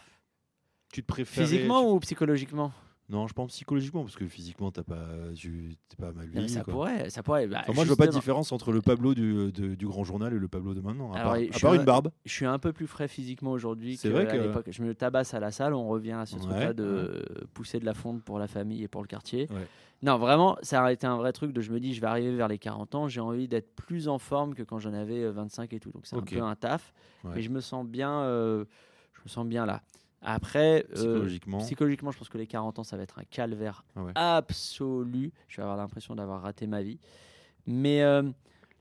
Tu 0.92 1.02
te 1.02 1.08
préfères. 1.08 1.46
Physiquement 1.48 1.92
ou 1.92 2.00
psychologiquement? 2.00 2.72
Non, 3.10 3.26
je 3.28 3.34
pense 3.34 3.50
psychologiquement, 3.50 4.04
parce 4.04 4.16
que 4.16 4.28
physiquement, 4.28 4.72
t'as 4.72 4.84
pas, 4.84 5.08
tu 5.36 5.76
t'es 5.90 5.96
pas 5.98 6.12
mal 6.12 6.28
vieilli. 6.28 6.48
Ça 6.48 6.64
pourrait, 6.64 7.10
ça 7.10 7.24
pourrait. 7.24 7.48
Bah, 7.48 7.64
moi, 7.74 7.84
je 7.84 7.88
vois 7.88 7.98
pas 7.98 8.06
de 8.06 8.12
différence 8.12 8.52
entre 8.52 8.72
le 8.72 8.82
Pablo 8.82 9.16
du, 9.16 9.52
du, 9.52 9.88
Grand 9.88 10.04
Journal 10.04 10.32
et 10.32 10.38
le 10.38 10.48
Pablo 10.48 10.76
de 10.76 10.82
maintenant, 10.82 11.12
à 11.14 11.22
part, 11.22 11.74
une 11.74 11.84
barbe. 11.84 12.12
Je 12.26 12.32
suis 12.32 12.46
un 12.46 12.60
peu 12.60 12.72
plus 12.72 12.86
frais 12.86 13.08
physiquement 13.08 13.52
aujourd'hui 13.52 13.98
C'est 13.98 14.10
vrai 14.10 14.26
l'époque. 14.40 14.68
Je 14.70 14.84
me 14.84 14.94
tabasse 14.94 15.34
à 15.34 15.40
la 15.40 15.52
salle, 15.52 15.74
on 15.74 15.88
revient 15.88 16.14
à 16.14 16.26
ce 16.26 16.38
truc-là 16.38 16.74
de 16.74 17.26
pousser 17.54 17.80
de 17.80 17.86
la 17.86 17.94
fonte 17.94 18.24
pour 18.24 18.40
la 18.40 18.48
famille 18.48 18.84
et 18.84 18.88
pour 18.88 19.02
le 19.02 19.08
quartier. 19.08 19.48
Non, 20.02 20.18
vraiment, 20.18 20.58
ça 20.62 20.82
a 20.82 20.92
été 20.94 21.06
un 21.08 21.18
vrai 21.18 21.34
truc 21.34 21.52
de 21.52 21.60
je 21.60 21.74
me 21.74 21.80
dis, 21.80 21.94
je 21.94 22.00
vais 22.00 22.08
arriver 22.08 22.34
vers 22.34 22.48
les 22.48 22.58
40 22.58 22.96
ans, 22.96 23.08
j'ai 23.10 23.20
envie 23.20 23.50
d'être 23.50 23.76
plus 23.76 24.08
en 24.08 24.18
forme 24.18 24.56
que 24.56 24.64
quand 24.64 24.80
j'en 24.80 24.94
avais 24.94 25.30
25 25.30 25.74
et 25.74 25.80
tout. 25.80 25.92
Donc 25.92 26.06
c'est 26.06 26.16
un 26.16 26.22
peu 26.22 26.42
un 26.42 26.56
taf, 26.56 26.94
mais 27.26 27.42
je 27.42 27.50
me 27.50 27.60
sens 27.60 27.86
bien, 27.86 28.22
euh, 28.22 28.64
je 29.14 29.22
me 29.26 29.30
sens 29.30 29.46
bien 29.46 29.66
là. 29.66 29.82
Après, 30.22 30.86
euh, 30.92 30.96
psychologiquement. 30.96 31.58
psychologiquement, 31.60 32.12
je 32.12 32.18
pense 32.18 32.30
que 32.30 32.38
les 32.38 32.48
40 32.48 32.80
ans, 32.80 32.84
ça 32.84 32.98
va 32.98 33.04
être 33.04 33.20
un 33.20 33.24
calvaire 33.24 33.86
ah 34.16 34.38
absolu. 34.38 35.32
Je 35.48 35.58
vais 35.58 35.64
avoir 35.64 35.78
l'impression 35.78 36.16
d'avoir 36.16 36.42
raté 36.42 36.68
ma 36.68 36.82
vie. 36.82 37.00
Mais 37.66 38.02
euh, 38.02 38.24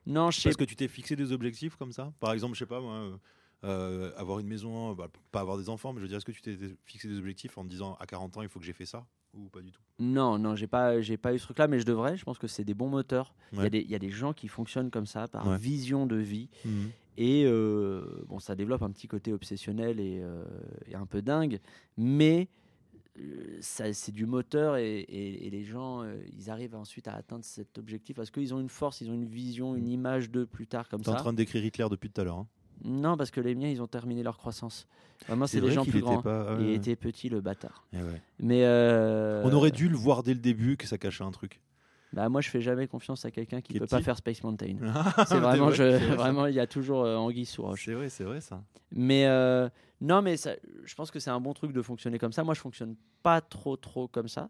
non, 0.07 0.31
je 0.31 0.41
sais. 0.41 0.49
Parce 0.49 0.57
que 0.57 0.65
tu 0.65 0.77
t'es 0.77 0.89
fixé 0.89 1.15
des 1.17 1.33
objectifs 1.33 1.77
comme 1.77 1.93
ça? 1.93 2.13
Par 2.21 2.33
exemple, 2.33 2.55
je 2.55 2.61
sais 2.61 2.67
pas, 2.67 2.81
moi, 2.81 3.19
euh, 3.65 4.13
avoir 4.17 4.39
une 4.39 4.49
maison, 4.49 4.95
bah, 4.95 5.09
pas 5.31 5.41
avoir 5.41 5.59
des 5.59 5.69
enfants, 5.69 5.93
mais 5.93 5.99
je 5.99 6.03
veux 6.03 6.09
dire, 6.09 6.19
est-ce 6.19 6.25
que 6.25 6.33
tu 6.33 6.43
t'es 6.43 6.57
fixé 6.85 7.09
des 7.09 7.19
objectifs 7.19 7.57
en 7.59 7.65
te 7.65 7.69
disant 7.69 7.97
à 8.01 8.07
40 8.07 8.37
ans, 8.37 8.43
il 8.43 8.49
faut 8.49 8.59
que 8.59 8.67
j'ai 8.67 8.73
fait 8.73 8.87
ça? 8.87 9.07
Ou 9.35 9.49
pas 9.49 9.61
du 9.61 9.71
tout 9.71 9.81
Non, 9.99 10.39
non, 10.39 10.57
j'ai 10.57 10.67
pas, 10.67 11.01
j'ai 11.01 11.17
pas 11.17 11.35
eu 11.35 11.39
ce 11.39 11.45
truc-là, 11.45 11.69
mais 11.69 11.79
je 11.79 11.87
devrais. 11.87 12.17
Je 12.17 12.25
pense 12.25 12.39
que 12.39 12.47
c'est 12.47 12.65
des 12.65 12.75
bons 12.75 12.89
moteurs. 12.89 13.35
Il 13.53 13.91
y, 13.91 13.95
a 13.95 13.99
des 13.99 14.11
gens 14.11 14.33
qui 14.33 14.49
fonctionnent 14.49 14.91
comme 14.91 15.07
ça, 15.07 15.29
par 15.29 15.57
vision 15.59 16.07
de 16.07 16.17
vie. 16.17 16.49
Mmh. 16.65 16.71
Et 17.21 17.45
euh, 17.47 18.25
bon, 18.29 18.39
ça 18.39 18.55
développe 18.55 18.83
un 18.83 18.91
petit 18.91 19.09
côté 19.09 19.33
obsessionnel 19.33 19.99
et, 19.99 20.21
euh, 20.23 20.45
un 20.95 21.07
peu 21.07 21.21
dingue, 21.21 21.59
mais 21.97 22.47
euh, 23.19 23.59
c'est 23.61 24.13
du 24.13 24.25
moteur 24.25 24.77
et, 24.77 25.05
les 25.51 25.65
gens, 25.65 26.05
ils 26.37 26.49
arrivent 26.49 26.77
ensuite 26.77 27.09
à 27.09 27.15
atteindre 27.15 27.45
cet 27.45 27.77
objectif 27.77 28.15
parce 28.15 28.31
qu'ils 28.31 28.55
ont 28.55 28.61
une 28.61 28.69
force, 28.69 29.01
ils 29.01 29.11
ont 29.11 29.15
une 29.15 29.27
vision, 29.27 29.75
une 29.75 29.89
image 29.89 30.31
de 30.31 30.45
plus 30.45 30.69
tard 30.69 30.89
comme 30.89 31.03
ça. 31.03 31.11
Tu 31.11 31.17
es 31.17 31.21
en 31.21 31.23
train 31.25 31.33
d'écrire 31.33 31.65
Hitler 31.65 31.87
depuis 31.91 32.09
tout 32.09 32.21
à 32.21 32.25
l'heure. 32.25 32.39
Hein 32.39 32.47
non, 32.85 33.17
parce 33.17 33.31
que 33.31 33.41
les 33.41 33.55
miens, 33.55 33.69
ils 33.69 33.83
ont 33.83 33.87
terminé 33.87 34.23
leur 34.23 34.39
croissance. 34.39 34.87
Moi, 35.29 35.49
c'est 35.49 35.61
des 35.61 35.73
gens 35.73 35.85
plus 35.85 36.01
grands. 36.01 36.23
Pas, 36.23 36.57
Il 36.61 36.71
était 36.71 36.97
petit, 36.97 37.29
le 37.29 37.41
bâtard. 37.41 37.87
Eh 37.93 37.99
mais 38.41 38.65
On 39.45 39.53
aurait 39.53 39.71
dû 39.71 39.89
le 39.89 39.97
voir 39.97 40.23
dès 40.23 40.35
le 40.35 40.41
début 40.41 40.77
que 40.77 40.87
ça 40.87 40.99
cachait 40.99 41.25
un 41.25 41.31
truc. 41.31 41.61
Bah, 42.13 42.29
moi, 42.29 42.41
je 42.41 42.49
fais 42.49 42.61
jamais 42.61 42.87
confiance 42.87 43.25
à 43.25 43.31
quelqu'un 43.31 43.61
qui 43.61 43.75
ne 43.75 43.81
peut 43.81 43.87
pas 43.87 44.01
faire 44.01 44.17
Space 44.17 44.43
Mountain. 44.43 44.77
Ah, 44.95 45.25
c'est 45.27 45.39
vraiment, 45.39 45.71
je, 45.71 46.15
vraiment, 46.15 46.47
il 46.47 46.55
y 46.55 46.61
a 46.61 46.67
toujours 46.67 47.05
euh, 47.05 47.17
Anguille 47.17 47.45
sous 47.45 47.63
roche. 47.63 47.85
C'est 47.85 47.93
vrai, 47.93 48.09
c'est 48.09 48.25
vrai 48.25 48.41
ça. 48.41 48.63
Mais 48.93 49.27
euh, 49.27 49.69
non, 50.01 50.23
mais 50.23 50.37
ça, 50.37 50.53
je 50.85 50.95
pense 50.95 51.11
que 51.11 51.21
c'est 51.21 51.31
un 51.31 51.41
bon 51.41 51.53
truc 51.53 51.73
de 51.73 51.83
fonctionner 51.83 52.19
comme 52.19 52.33
ça. 52.33 52.45
Moi, 52.45 52.55
je 52.55 52.61
fonctionne 52.61 52.95
pas 53.23 53.41
trop, 53.41 53.77
trop 53.77 54.09
comme 54.09 54.29
ça. 54.29 54.49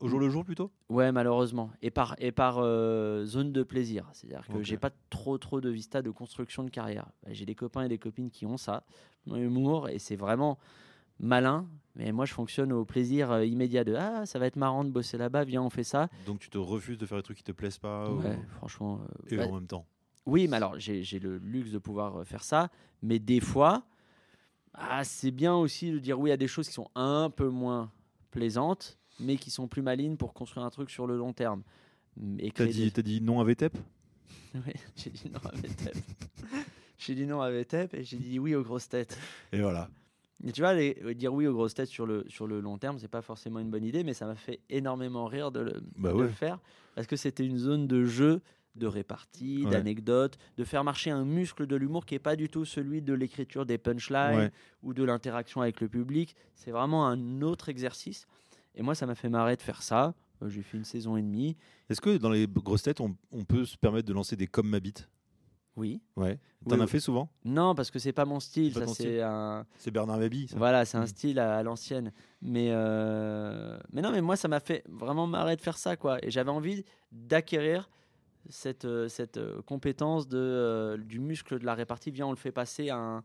Au 0.00 0.08
jour 0.08 0.18
le 0.18 0.30
jour 0.30 0.44
plutôt? 0.44 0.70
Ouais, 0.88 1.12
malheureusement. 1.12 1.70
Et 1.82 1.90
par, 1.90 2.14
et 2.18 2.32
par 2.32 2.58
euh, 2.58 3.24
zone 3.26 3.52
de 3.52 3.62
plaisir. 3.62 4.08
C'est-à-dire 4.12 4.48
que 4.48 4.62
j'ai 4.62 4.78
pas 4.78 4.90
trop, 5.10 5.36
trop 5.38 5.60
de 5.60 5.68
vista 5.68 6.00
de 6.02 6.10
construction 6.10 6.64
de 6.64 6.70
carrière. 6.70 7.06
Bah, 7.22 7.30
j'ai 7.32 7.44
des 7.44 7.54
copains 7.54 7.82
et 7.82 7.88
des 7.88 7.98
copines 7.98 8.30
qui 8.30 8.46
ont 8.46 8.56
ça, 8.56 8.84
mon 9.26 9.36
humour, 9.36 9.88
et 9.88 9.98
c'est 9.98 10.16
vraiment 10.16 10.58
malin, 11.18 11.66
mais 11.96 12.12
moi 12.12 12.24
je 12.24 12.32
fonctionne 12.32 12.72
au 12.72 12.86
plaisir 12.86 13.30
euh, 13.30 13.44
immédiat 13.44 13.84
de 13.84 13.94
ah 13.94 14.24
ça 14.24 14.38
va 14.38 14.46
être 14.46 14.56
marrant 14.56 14.84
de 14.84 14.90
bosser 14.90 15.18
là-bas, 15.18 15.44
viens 15.44 15.62
on 15.62 15.68
fait 15.68 15.84
ça. 15.84 16.08
Donc 16.26 16.38
tu 16.38 16.48
te 16.48 16.56
refuses 16.56 16.96
de 16.96 17.04
faire 17.04 17.18
des 17.18 17.22
trucs 17.22 17.36
qui 17.36 17.44
te 17.44 17.52
plaisent 17.52 17.76
pas 17.76 18.10
Ouais, 18.10 18.38
franchement. 18.56 19.00
Euh, 19.02 19.34
et 19.34 19.36
bah, 19.36 19.46
en 19.46 19.52
même 19.52 19.66
temps. 19.66 19.84
Oui, 20.26 20.48
mais 20.48 20.56
alors 20.56 20.78
j'ai 20.78 21.18
le 21.18 21.36
luxe 21.38 21.72
de 21.72 21.78
pouvoir 21.78 22.24
faire 22.26 22.42
ça, 22.42 22.70
mais 23.02 23.18
des 23.18 23.40
fois, 23.40 23.84
ah, 24.74 25.04
c'est 25.04 25.30
bien 25.30 25.54
aussi 25.54 25.90
de 25.90 25.98
dire 25.98 26.18
oui 26.18 26.30
à 26.30 26.36
des 26.36 26.48
choses 26.48 26.68
qui 26.68 26.74
sont 26.74 26.90
un 26.94 27.30
peu 27.30 27.48
moins 27.48 27.90
plaisantes, 28.30 28.98
mais 29.20 29.36
qui 29.36 29.50
sont 29.50 29.68
plus 29.68 29.82
malines 29.82 30.16
pour 30.16 30.34
construire 30.34 30.64
un 30.64 30.70
truc 30.70 30.90
sur 30.90 31.06
le 31.06 31.16
long 31.16 31.32
terme. 31.32 31.62
Et 32.38 32.50
t'as 32.50 32.66
dit, 32.66 32.90
dit 32.90 33.20
non 33.20 33.40
à 33.40 33.44
VTEP 33.44 33.76
Oui, 34.54 34.72
j'ai 34.96 35.10
dit 35.10 35.30
non 35.30 35.40
à 35.44 35.54
VTEP. 35.54 35.96
j'ai 36.98 37.14
dit 37.14 37.26
non 37.26 37.40
à 37.40 37.50
VTEP 37.50 37.94
et 37.94 38.04
j'ai 38.04 38.18
dit 38.18 38.38
oui 38.38 38.54
aux 38.54 38.62
grosses 38.62 38.88
têtes. 38.88 39.18
Et 39.52 39.60
voilà. 39.60 39.88
Mais 40.42 40.52
tu 40.52 40.62
vois, 40.62 40.70
euh, 40.70 41.14
dire 41.14 41.32
oui 41.34 41.46
aux 41.46 41.52
grosses 41.52 41.74
têtes 41.74 41.88
sur 41.88 42.06
le, 42.06 42.24
sur 42.28 42.46
le 42.46 42.60
long 42.60 42.78
terme, 42.78 42.98
c'est 42.98 43.08
pas 43.08 43.22
forcément 43.22 43.58
une 43.60 43.70
bonne 43.70 43.84
idée, 43.84 44.04
mais 44.04 44.14
ça 44.14 44.26
m'a 44.26 44.36
fait 44.36 44.60
énormément 44.70 45.26
rire 45.26 45.50
de 45.52 45.60
le, 45.60 45.82
bah 45.96 46.12
faire 46.28 46.58
parce 46.94 47.06
que 47.06 47.16
c'était 47.16 47.44
une 47.44 47.58
zone 47.58 47.86
de 47.86 48.04
jeu, 48.04 48.40
de 48.74 48.86
répartie, 48.86 49.64
d'anecdotes, 49.66 50.38
de 50.56 50.64
faire 50.64 50.84
marcher 50.84 51.10
un 51.10 51.24
muscle 51.24 51.66
de 51.66 51.76
l'humour 51.76 52.06
qui 52.06 52.14
est 52.14 52.20
pas 52.20 52.36
du 52.36 52.48
tout 52.48 52.64
celui 52.64 53.02
de 53.02 53.12
l'écriture 53.12 53.66
des 53.66 53.78
punchlines 53.78 54.50
ou 54.82 54.94
de 54.94 55.04
l'interaction 55.04 55.60
avec 55.60 55.80
le 55.80 55.88
public. 55.88 56.34
C'est 56.54 56.70
vraiment 56.70 57.06
un 57.06 57.42
autre 57.42 57.68
exercice. 57.68 58.26
Et 58.74 58.82
moi, 58.82 58.94
ça 58.94 59.06
m'a 59.06 59.14
fait 59.14 59.28
marrer 59.28 59.56
de 59.56 59.62
faire 59.62 59.82
ça. 59.82 60.14
Euh, 60.42 60.48
j'ai 60.48 60.62
fait 60.62 60.76
une 60.76 60.84
saison 60.84 61.16
et 61.16 61.22
demie. 61.22 61.56
Est-ce 61.88 62.00
que 62.00 62.16
dans 62.16 62.30
les 62.30 62.46
grosses 62.46 62.82
têtes, 62.82 63.00
on, 63.00 63.16
on 63.32 63.44
peut 63.44 63.64
se 63.64 63.76
permettre 63.76 64.08
de 64.08 64.12
lancer 64.12 64.36
des 64.36 64.46
comme 64.46 64.68
ma 64.68 64.80
bite? 64.80 65.08
Oui. 65.76 66.02
Ouais. 66.16 66.38
T'en 66.68 66.80
as 66.80 66.86
fait 66.86 67.00
souvent? 67.00 67.30
Non, 67.44 67.74
parce 67.74 67.90
que 67.90 67.98
c'est 67.98 68.12
pas 68.12 68.24
mon 68.24 68.40
style. 68.40 68.74
Ça, 68.74 68.86
c'est 68.86 69.22
un. 69.22 69.64
C'est 69.78 69.90
Bernard 69.90 70.18
Mabi. 70.18 70.48
Voilà, 70.54 70.84
c'est 70.84 70.98
un 70.98 71.04
mm. 71.04 71.06
style 71.06 71.38
à, 71.38 71.62
l'ancienne. 71.62 72.12
Mais 72.42 72.68
euh, 72.70 73.78
mais 73.92 74.02
non, 74.02 74.10
mais 74.10 74.20
moi, 74.20 74.36
ça 74.36 74.48
m'a 74.48 74.60
fait 74.60 74.84
vraiment 74.88 75.26
marrer 75.26 75.56
de 75.56 75.60
faire 75.60 75.78
ça, 75.78 75.96
quoi. 75.96 76.18
Et 76.24 76.30
j'avais 76.30 76.50
envie 76.50 76.84
d'acquérir 77.12 77.88
cette 78.48 78.84
euh, 78.84 79.08
cette 79.08 79.40
compétence 79.62 80.28
de 80.28 81.00
du 81.02 81.18
muscle 81.18 81.58
de 81.58 81.64
la 81.64 81.74
répartie. 81.74 82.10
Viens, 82.10 82.26
on 82.26 82.30
le 82.30 82.36
fait 82.36 82.52
passer 82.52 82.90
à 82.90 82.96
un, 82.96 83.24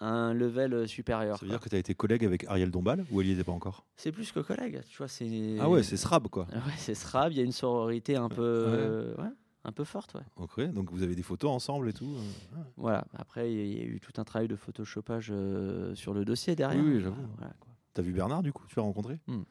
un 0.00 0.34
level 0.34 0.86
supérieur. 0.88 1.38
Ça 1.38 1.46
veut 1.46 1.50
dire 1.50 1.60
que 1.60 1.68
tu 1.68 1.76
as 1.76 1.78
été 1.78 1.94
collègue 1.94 2.24
avec 2.24 2.44
Ariel 2.44 2.70
Dombal 2.70 3.04
ou 3.10 3.20
elle 3.20 3.28
n'y 3.28 3.32
était 3.32 3.44
pas 3.44 3.52
encore? 3.52 3.86
C'est 3.96 4.12
plus 4.12 4.32
que 4.32 4.40
collègue, 4.40 4.82
tu 4.88 4.98
vois. 4.98 5.08
C'est... 5.08 5.56
Ah 5.60 5.68
ouais, 5.68 5.82
c'est 5.82 5.96
SRAB 5.96 6.28
quoi. 6.28 6.46
Ouais, 6.52 6.72
c'est 6.76 6.94
SRAB, 6.94 7.32
il 7.32 7.38
y 7.38 7.40
a 7.40 7.44
une 7.44 7.52
sororité 7.52 8.16
un 8.16 8.28
peu. 8.28 9.14
Ouais 9.18 9.30
un 9.64 9.72
peu 9.72 9.84
forte. 9.84 10.14
Ouais. 10.14 10.22
Ok, 10.36 10.60
donc 10.72 10.90
vous 10.92 11.02
avez 11.02 11.14
des 11.14 11.22
photos 11.22 11.50
ensemble 11.50 11.88
et 11.88 11.92
tout 11.92 12.14
euh, 12.16 12.58
Voilà, 12.76 13.06
après 13.14 13.52
il 13.52 13.78
y, 13.78 13.80
a 13.80 13.84
eu 13.84 14.00
tout 14.00 14.12
un 14.20 14.24
travail 14.24 14.48
de 14.48 14.56
photoshopage 14.56 15.28
euh, 15.30 15.94
sur 15.94 16.14
le 16.14 16.24
dossier 16.24 16.54
derrière. 16.54 16.84
Oui, 16.84 17.00
j'avoue. 17.00 17.26
T'as 17.94 18.02
vu 18.02 18.12
Bernard 18.12 18.42
du 18.42 18.52
coup? 18.52 18.64
Tu 18.68 18.76
l'as 18.76 18.82
rencontré? 18.82 19.18
Hmm. 19.26 19.42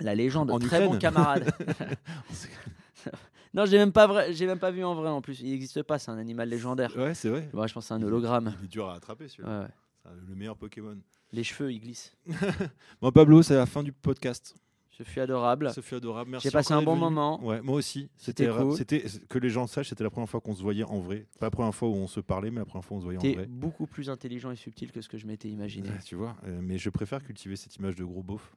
La 0.00 0.14
légende, 0.14 0.50
en 0.50 0.58
très 0.58 0.86
bon 0.86 0.96
camarade. 0.98 1.52
non, 3.54 3.66
j'ai 3.66 3.78
même 3.78 3.92
pas 3.92 4.30
j'ai 4.32 4.46
même 4.46 4.58
pas 4.58 4.70
vu 4.70 4.84
en 4.84 4.94
vrai 4.94 5.08
en 5.08 5.20
plus. 5.20 5.40
Il 5.40 5.50
n'existe 5.50 5.82
pas, 5.82 5.98
c'est 5.98 6.10
un 6.10 6.18
animal 6.18 6.48
légendaire. 6.48 6.96
Ouais, 6.96 7.14
c'est 7.14 7.28
vrai. 7.28 7.48
je 7.52 7.72
pense 7.72 7.86
c'est 7.86 7.94
un 7.94 8.02
hologramme. 8.02 8.54
Il 8.60 8.64
est 8.66 8.68
dur 8.68 8.88
à 8.88 8.94
attraper 8.94 9.28
celui-là. 9.28 9.62
Ouais, 9.62 10.12
le 10.28 10.34
meilleur 10.34 10.56
Pokémon. 10.56 10.98
Les 11.32 11.44
cheveux, 11.44 11.72
ils 11.72 11.80
glissent. 11.80 12.16
bon, 13.02 13.12
Pablo, 13.12 13.42
c'est 13.42 13.54
la 13.54 13.66
fin 13.66 13.82
du 13.82 13.92
podcast. 13.92 14.54
Ce 14.98 15.04
fut 15.04 15.20
adorable. 15.20 15.70
Ce 15.72 15.80
fut 15.80 15.94
adorable. 15.94 16.30
Merci. 16.32 16.48
J'ai 16.48 16.50
passé 16.50 16.72
un 16.74 16.82
bon 16.82 16.96
moment. 16.96 17.40
Ouais, 17.44 17.60
moi 17.60 17.76
aussi. 17.76 18.08
C'était 18.16 18.48
cool. 18.48 18.74
C'était 18.74 19.04
que 19.28 19.38
les 19.38 19.48
gens 19.48 19.68
sachent, 19.68 19.90
c'était 19.90 20.02
la 20.02 20.10
première 20.10 20.28
fois 20.28 20.40
qu'on 20.40 20.54
se 20.54 20.62
voyait 20.62 20.82
en 20.82 20.98
vrai. 20.98 21.28
Pas 21.38 21.46
la 21.46 21.50
première 21.50 21.74
fois 21.74 21.88
où 21.88 21.94
on 21.94 22.08
se 22.08 22.18
parlait, 22.18 22.50
mais 22.50 22.58
la 22.58 22.64
première 22.64 22.84
fois 22.84 22.96
où 22.96 22.98
on 22.98 23.00
se 23.02 23.04
voyait 23.04 23.20
en 23.20 23.32
vrai. 23.34 23.46
beaucoup 23.46 23.86
plus 23.86 24.10
intelligent 24.10 24.50
et 24.50 24.56
subtil 24.56 24.90
que 24.90 25.00
ce 25.00 25.08
que 25.08 25.16
je 25.16 25.26
m'étais 25.26 25.48
imaginé. 25.48 25.90
tu 26.04 26.16
vois. 26.16 26.36
Euh, 26.46 26.58
mais 26.60 26.78
je 26.78 26.90
préfère 26.90 27.22
cultiver 27.22 27.54
cette 27.54 27.76
image 27.76 27.94
de 27.94 28.04
gros 28.04 28.24
beauf. 28.24 28.56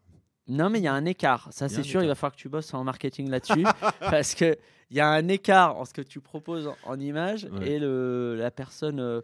Non, 0.51 0.69
mais 0.69 0.79
il 0.79 0.83
y 0.83 0.87
a 0.87 0.93
un 0.93 1.05
écart. 1.05 1.47
Ça, 1.51 1.69
c'est 1.69 1.83
sûr. 1.83 2.01
Il 2.01 2.07
va 2.07 2.15
falloir 2.15 2.33
que 2.35 2.41
tu 2.41 2.49
bosses 2.49 2.73
en 2.73 2.83
marketing 2.83 3.29
là-dessus, 3.29 3.63
parce 3.99 4.35
que 4.35 4.57
il 4.89 4.97
y 4.97 4.99
a 4.99 5.07
un 5.07 5.27
écart 5.29 5.77
en 5.77 5.85
ce 5.85 5.93
que 5.93 6.01
tu 6.01 6.19
proposes 6.19 6.69
en 6.83 6.99
image 6.99 7.47
et 7.61 7.79
le, 7.79 8.35
la 8.35 8.51
personne 8.51 8.99
euh, 8.99 9.21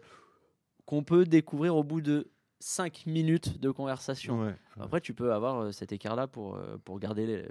qu'on 0.86 1.02
peut 1.04 1.24
découvrir 1.24 1.76
au 1.76 1.84
bout 1.84 2.00
de 2.00 2.30
5 2.60 3.04
minutes 3.06 3.60
de 3.60 3.70
conversation. 3.70 4.54
Après, 4.80 5.00
tu 5.02 5.12
peux 5.12 5.32
avoir 5.32 5.60
euh, 5.60 5.72
cet 5.72 5.92
écart-là 5.92 6.26
pour, 6.26 6.58
pour 6.84 6.98
garder 6.98 7.26
les, 7.26 7.44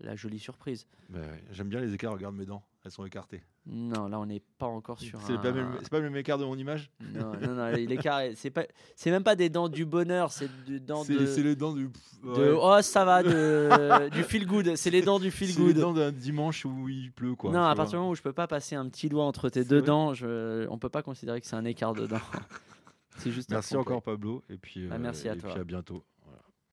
la 0.00 0.14
jolie 0.16 0.38
surprise. 0.38 0.86
Bah 1.08 1.20
j'aime 1.50 1.68
bien 1.68 1.80
les 1.80 1.94
écarts, 1.94 2.12
regarde 2.12 2.36
mes 2.36 2.46
dents, 2.46 2.62
elles 2.86 2.92
sont 2.92 3.04
écartées. 3.04 3.42
Non, 3.66 4.06
là 4.06 4.20
on 4.20 4.26
n'est 4.26 4.42
pas 4.58 4.66
encore 4.66 5.00
sur 5.00 5.20
C'est 5.22 5.34
pas, 5.34 5.52
pas, 5.52 5.98
le 5.98 6.04
même 6.04 6.16
écart 6.16 6.38
de 6.38 6.44
mon 6.44 6.56
image 6.56 6.90
Non, 7.00 7.32
non, 7.42 7.54
non 7.54 7.70
l'écart, 7.72 8.20
c'est 8.36 8.50
pas, 8.50 8.64
c'est 8.94 9.10
même 9.10 9.24
pas 9.24 9.34
des 9.34 9.48
dents 9.48 9.68
du 9.68 9.84
bonheur, 9.84 10.30
c'est 10.30 10.48
des 10.66 10.78
dents 10.78 11.04
de. 11.04 11.26
C'est 11.26 11.42
les 11.42 11.56
dents 11.56 11.74
du. 11.74 11.90
oh, 12.24 12.78
ça 12.82 13.04
va, 13.04 13.24
de, 13.24 14.08
du 14.12 14.22
feel 14.22 14.46
good. 14.46 14.76
C'est 14.76 14.90
les 14.90 15.02
dents 15.02 15.18
du 15.18 15.32
feel 15.32 15.48
good. 15.48 15.68
C'est 15.68 15.74
les 15.74 15.80
dents 15.80 15.92
d'un 15.92 16.12
dimanche 16.12 16.64
où 16.64 16.88
il 16.88 17.10
pleut, 17.10 17.34
quoi. 17.34 17.50
Non, 17.50 17.64
à 17.64 17.74
partir 17.74 17.92
du 17.92 17.96
moment 17.98 18.10
où 18.10 18.14
je 18.14 18.22
peux 18.22 18.32
pas 18.32 18.46
passer 18.46 18.76
un 18.76 18.88
petit 18.88 19.08
doigt 19.08 19.24
entre 19.24 19.48
tes 19.48 19.64
deux 19.64 19.82
dents, 19.82 20.14
je, 20.14 20.66
on 20.68 20.78
peut 20.78 20.88
pas 20.88 21.02
considérer 21.02 21.40
que 21.40 21.46
c'est 21.46 21.56
un 21.56 21.64
écart 21.64 21.94
de 21.94 22.06
dents. 22.06 22.20
c'est 23.18 23.32
juste. 23.32 23.50
Merci 23.50 23.76
encore, 23.76 24.02
Pablo, 24.02 24.44
et 24.48 24.58
puis, 24.58 24.86
bah, 24.86 24.98
merci 24.98 25.28
euh, 25.28 25.32
à 25.32 25.36
toi. 25.36 25.50
Puis 25.50 25.60
à 25.60 25.64
bientôt. 25.64 26.04